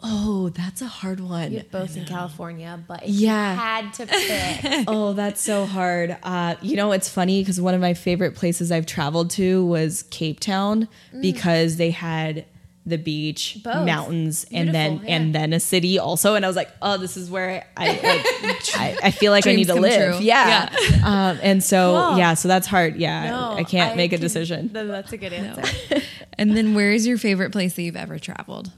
Oh, 0.06 0.49
that's 0.49 0.82
a 0.82 0.88
hard 0.88 1.22
one. 1.22 1.54
You're 1.54 1.64
both 1.64 1.95
in 1.95 2.04
California, 2.06 2.78
but 2.88 3.08
Yeah. 3.08 3.51
you 3.54 3.58
had 3.60 3.93
to 3.93 4.06
pick. 4.06 4.84
oh, 4.88 5.14
that's 5.14 5.39
so 5.41 5.66
hard. 5.66 6.18
Uh, 6.24 6.56
you 6.62 6.76
know, 6.76 6.91
it's 6.91 7.08
funny 7.08 7.41
because 7.41 7.62
one 7.62 7.74
of 7.74 7.80
my 7.82 7.93
favorite 7.93 8.36
places 8.36 8.70
I've 8.72 8.86
traveled 8.86 9.30
to 9.32 9.66
was 9.66 10.04
Cape 10.12 10.41
Town 10.41 10.89
because 11.22 11.78
they 11.78 11.91
had 11.91 12.45
the 12.86 12.97
beach, 12.97 13.60
Both. 13.64 13.86
mountains, 13.86 14.45
and 14.51 14.76
then 14.76 14.95
yeah. 15.06 15.16
and 15.16 15.34
then 15.34 15.54
a 15.54 15.60
city 15.62 15.97
also. 15.99 16.36
And 16.36 16.43
I 16.43 16.49
was 16.49 16.58
like, 16.58 16.70
oh, 16.82 16.97
this 16.97 17.16
is 17.16 17.30
where 17.32 17.66
I 17.78 17.88
I, 17.88 18.60
I, 18.76 18.97
I 19.04 19.12
feel 19.12 19.32
like 19.32 19.47
I 19.47 19.56
need 19.56 19.68
to 19.68 19.76
live. 19.76 20.16
true. 20.18 20.26
Yeah. 20.26 20.68
Um, 21.06 21.38
and 21.41 21.64
so 21.64 22.08
Cool. 22.10 22.18
yeah, 22.18 22.34
so 22.34 22.47
that's 22.49 22.68
hard. 22.68 22.95
Yeah, 22.97 23.30
No, 23.30 23.54
I 23.54 23.64
can't 23.64 23.95
make 23.97 24.12
a 24.14 24.18
decision. 24.18 24.70
That's 24.74 25.12
a 25.14 25.18
good 25.18 25.32
answer. 25.34 26.01
And 26.38 26.56
then 26.58 26.76
where 26.76 26.91
is 26.91 27.06
your 27.08 27.18
favorite 27.18 27.51
place 27.54 27.76
that 27.76 27.82
you've 27.84 27.95
ever 27.97 28.20
traveled? 28.20 28.72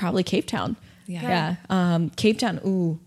Probably 0.00 0.22
Cape 0.22 0.46
Town. 0.46 0.76
Yeah. 1.06 1.22
Yeah. 1.22 1.56
Um, 1.68 2.08
Cape 2.10 2.38
Town. 2.38 2.58
Ooh. 2.66 2.98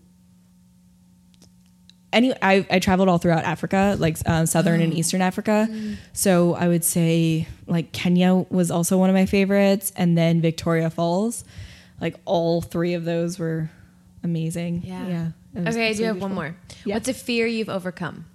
Any, 2.12 2.32
I, 2.40 2.64
I 2.70 2.78
traveled 2.78 3.08
all 3.08 3.18
throughout 3.18 3.42
Africa, 3.42 3.96
like 3.98 4.16
uh, 4.24 4.46
southern 4.46 4.80
and 4.80 4.94
eastern 4.94 5.20
Africa. 5.20 5.68
So 6.12 6.54
I 6.54 6.68
would 6.68 6.84
say 6.84 7.48
like 7.66 7.90
Kenya 7.90 8.46
was 8.50 8.70
also 8.70 8.96
one 8.96 9.10
of 9.10 9.14
my 9.14 9.26
favorites, 9.26 9.92
and 9.96 10.16
then 10.16 10.40
Victoria 10.40 10.90
Falls. 10.90 11.42
Like 12.00 12.14
all 12.24 12.62
three 12.62 12.94
of 12.94 13.04
those 13.04 13.40
were 13.40 13.68
amazing. 14.22 14.82
Yeah. 14.84 15.08
Yeah. 15.08 15.28
It 15.56 15.64
was 15.66 15.74
Okay, 15.74 15.88
I 15.88 15.92
do 15.94 16.04
have 16.04 16.14
beautiful. 16.14 16.20
one 16.28 16.34
more. 16.34 16.56
Yeah. 16.84 16.94
What's 16.94 17.08
a 17.08 17.14
fear 17.14 17.46
you've 17.48 17.68
overcome? 17.68 18.26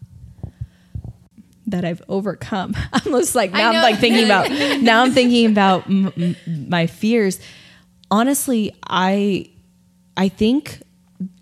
that 1.68 1.86
I've 1.86 2.02
overcome. 2.10 2.76
I'm 2.94 3.04
just 3.12 3.36
like 3.36 3.52
now 3.52 3.70
I'm 3.70 3.82
like 3.84 4.00
thinking 4.00 4.26
about 4.26 4.50
now 4.82 5.04
I'm 5.04 5.12
thinking 5.12 5.46
about 5.52 5.86
m- 5.88 6.12
m- 6.18 6.36
my 6.68 6.88
fears. 6.88 7.40
Honestly, 8.12 8.76
I 8.88 9.50
I 10.18 10.30
think 10.30 10.82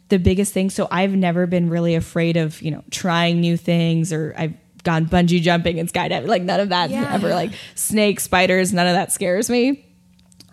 the 0.10 0.20
biggest 0.20 0.54
thing. 0.54 0.70
So 0.70 0.88
I've 0.92 1.12
never 1.16 1.48
been 1.48 1.70
really 1.70 1.96
afraid 1.96 2.38
of 2.38 2.62
you 2.62 2.72
know 2.72 2.84
trying 2.92 3.40
new 3.42 3.58
things 3.58 4.12
or 4.14 4.34
I've 4.38 4.54
gone 4.84 5.06
bungee 5.08 5.42
jumping 5.42 5.80
and 5.80 5.92
skydiving. 5.92 6.28
Like 6.28 6.44
none 6.44 6.60
of 6.60 6.70
that 6.70 6.90
Yeah. 6.90 7.14
ever. 7.14 7.30
Like 7.30 7.52
snakes, 7.76 8.24
spiders, 8.24 8.72
none 8.74 8.88
of 8.88 8.94
that 8.94 9.12
scares 9.12 9.50
me. 9.50 9.86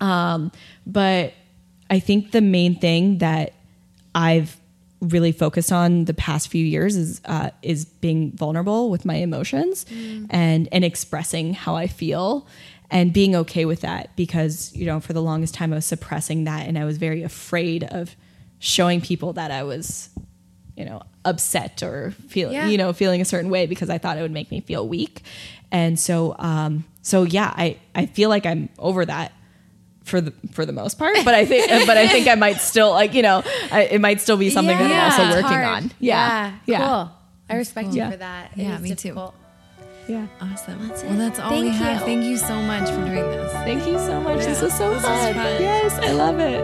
Um, 0.01 0.51
but 0.87 1.35
I 1.91 2.01
think 2.01 2.33
the 2.33 2.41
main 2.41 2.79
thing 2.79 3.19
that 3.19 3.53
I've 4.15 4.57
really 5.01 5.33
focused 5.33 5.71
on 5.71 6.07
the 6.07 6.15
past 6.15 6.49
few 6.49 6.65
years 6.65 6.97
is 6.97 7.21
uh, 7.27 7.51
is 7.63 7.85
being 7.85 8.33
vulnerable 8.33 8.91
with 8.91 9.05
my 9.05 9.17
emotions 9.17 9.85
and 10.31 10.69
and 10.73 10.85
expressing 10.85 11.53
how 11.55 11.77
I 11.77 11.87
feel 11.87 12.47
and 12.91 13.13
being 13.13 13.35
okay 13.37 13.65
with 13.65 13.81
that 13.81 14.15
because 14.17 14.75
you 14.75 14.87
know 14.87 15.01
for 15.01 15.13
the 15.13 15.23
longest 15.23 15.55
time 15.55 15.73
I 15.73 15.77
was 15.77 15.87
suppressing 15.87 16.45
that 16.45 16.67
and 16.69 16.79
I 16.79 16.85
was 16.85 16.99
very 16.99 17.23
afraid 17.23 17.85
of 17.85 18.15
showing 18.59 19.01
people 19.01 19.33
that 19.35 19.51
I 19.51 19.63
was 19.63 20.11
you 20.77 20.85
know 20.85 21.03
upset 21.25 21.83
or 21.83 22.11
feeling 22.29 22.55
Yeah. 22.55 22.69
you 22.69 22.77
know 22.79 22.93
feeling 22.93 23.21
a 23.21 23.25
certain 23.25 23.51
way 23.51 23.67
because 23.67 23.89
I 23.91 23.99
thought 23.99 24.19
it 24.19 24.23
would 24.23 24.33
make 24.33 24.51
me 24.51 24.61
feel 24.61 24.87
weak 24.87 25.23
and 25.73 25.99
so 25.99 26.35
um 26.39 26.85
so 27.03 27.23
yeah 27.23 27.53
I 27.57 27.79
I 27.95 28.07
feel 28.07 28.29
like 28.29 28.45
I'm 28.47 28.69
over 28.79 29.05
that 29.07 29.33
for 30.05 30.21
the 30.21 30.33
for 30.53 30.67
the 30.67 30.73
most 30.73 30.99
part 30.99 31.17
but 31.25 31.35
I 31.35 31.47
think 31.47 31.69
but 31.87 31.97
I 31.97 32.07
think 32.09 32.29
I 32.29 32.35
might 32.35 32.59
still 32.61 32.91
like 32.91 33.15
you 33.15 33.23
know 33.23 33.43
I, 33.73 33.85
it 33.85 34.01
might 34.01 34.21
still 34.21 34.37
be 34.37 34.51
something 34.51 34.77
that 34.77 34.91
I'm 35.17 35.23
also 35.23 35.37
working 35.43 35.59
hard. 35.59 35.85
on 35.85 35.93
yeah 35.99 36.51
yeah, 36.67 36.79
yeah 36.79 36.79
cool. 36.87 37.11
I 37.49 37.57
respect 37.57 37.89
you 37.89 37.97
Yeah. 37.99 38.11
for 38.11 38.17
that. 38.19 38.53
It 38.57 38.63
Yeah, 38.63 38.77
is 38.77 38.81
me 38.83 38.95
too. 38.95 39.15
Yeah 40.09 40.27
Awesome. 40.41 40.89
That's 40.89 41.03
well, 41.05 41.17
that's 41.17 41.39
all 41.39 41.51
we 41.53 41.69
Thank 41.71 41.77
have. 41.77 42.01
you. 42.01 42.07
Thank 42.07 42.25
you 42.25 42.37
so 42.37 42.61
much 42.63 42.89
for 42.91 42.97
doing 43.05 43.15
this. 43.37 43.53
thank 43.53 43.87
you 43.87 43.99
so 43.99 44.21
much 44.21 44.39
this 44.45 44.59
Yeah, 44.59 44.65
was 44.65 44.75
so 44.77 44.95
this 44.95 45.03
fun 45.03 45.35
fun. 45.35 45.63
yes 45.63 45.93
I 45.99 46.13
love 46.13 46.39
it 46.41 46.61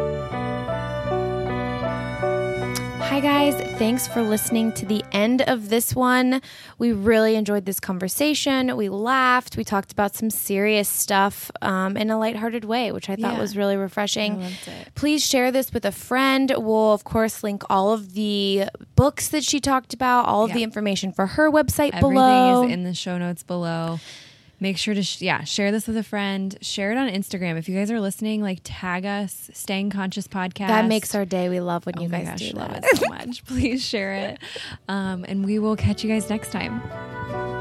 Hi, 3.11 3.19
guys. 3.19 3.57
Thanks 3.77 4.07
for 4.07 4.23
listening 4.23 4.71
to 4.75 4.87
the 4.87 5.05
end 5.11 5.43
of 5.43 5.69
this 5.69 5.97
one. 5.97 6.41
We 6.79 6.93
really 6.93 7.35
enjoyed 7.35 7.65
this 7.65 7.81
conversation. 7.81 8.77
We 8.77 8.89
laughed. 8.89 9.57
We 9.57 9.65
talked 9.65 9.91
about 9.91 10.15
some 10.15 10.31
serious 10.31 10.89
stuff 10.89 11.51
um, 11.61 11.97
in 11.97 12.11
a 12.11 12.17
lighthearted 12.19 12.65
way, 12.65 12.93
which 12.93 13.11
I 13.11 13.17
thought 13.17 13.33
Yeah. 13.35 13.41
was 13.41 13.57
really 13.57 13.77
refreshing. 13.77 14.35
I 14.35 14.45
loved 14.45 14.69
it. 14.69 14.95
Please 14.95 15.27
share 15.27 15.51
this 15.51 15.73
with 15.73 15.85
a 15.85 15.91
friend. 15.91 16.53
We'll, 16.57 16.93
of 16.93 17.03
course, 17.03 17.43
link 17.43 17.65
all 17.69 17.93
of 17.93 18.15
the 18.15 18.67
books 18.95 19.27
that 19.29 19.43
she 19.43 19.59
talked 19.59 19.93
about, 19.93 20.27
all 20.27 20.45
of 20.45 20.51
Yeah. 20.51 20.55
the 20.59 20.63
information 20.63 21.11
for 21.11 21.27
her 21.27 21.51
website 21.51 21.89
Everything 21.93 22.01
below. 22.15 22.65
is 22.67 22.73
in 22.73 22.85
the 22.85 22.95
show 22.95 23.19
notes 23.19 23.43
below. 23.43 23.99
Make 24.63 24.77
sure 24.77 24.93
to 24.95 25.03
sh- 25.03 25.23
yeah 25.23 25.43
share 25.45 25.73
this 25.73 25.87
with 25.87 25.97
a 25.97 26.03
friend. 26.03 26.57
Share 26.61 26.93
it 26.93 26.99
on 26.99 27.09
Instagram. 27.09 27.57
If 27.59 27.69
you 27.69 27.75
guys 27.77 27.91
are 27.91 27.99
listening, 28.01 28.43
like 28.43 28.61
tag 28.63 29.07
us, 29.07 29.51
Staying 29.55 29.89
Conscious 29.91 30.29
Podcast. 30.29 30.69
that 30.69 30.87
makes 30.87 31.15
our 31.15 31.25
day. 31.25 31.49
We 31.49 31.61
love 31.61 31.87
when 31.87 31.99
Oh 31.99 32.03
you 32.03 32.09
guys 32.11 32.29
gosh, 32.29 32.51
do 32.51 32.57
love 32.57 32.71
that. 32.71 32.85
it 32.85 32.97
so 32.99 33.09
much. 33.09 33.45
Please 33.47 33.83
share 33.83 34.13
it, 34.13 34.39
um, 34.89 35.25
and 35.27 35.45
we 35.45 35.59
will 35.59 35.77
catch 35.77 36.05
you 36.05 36.11
guys 36.11 36.29
next 36.29 36.53
time. 36.53 37.60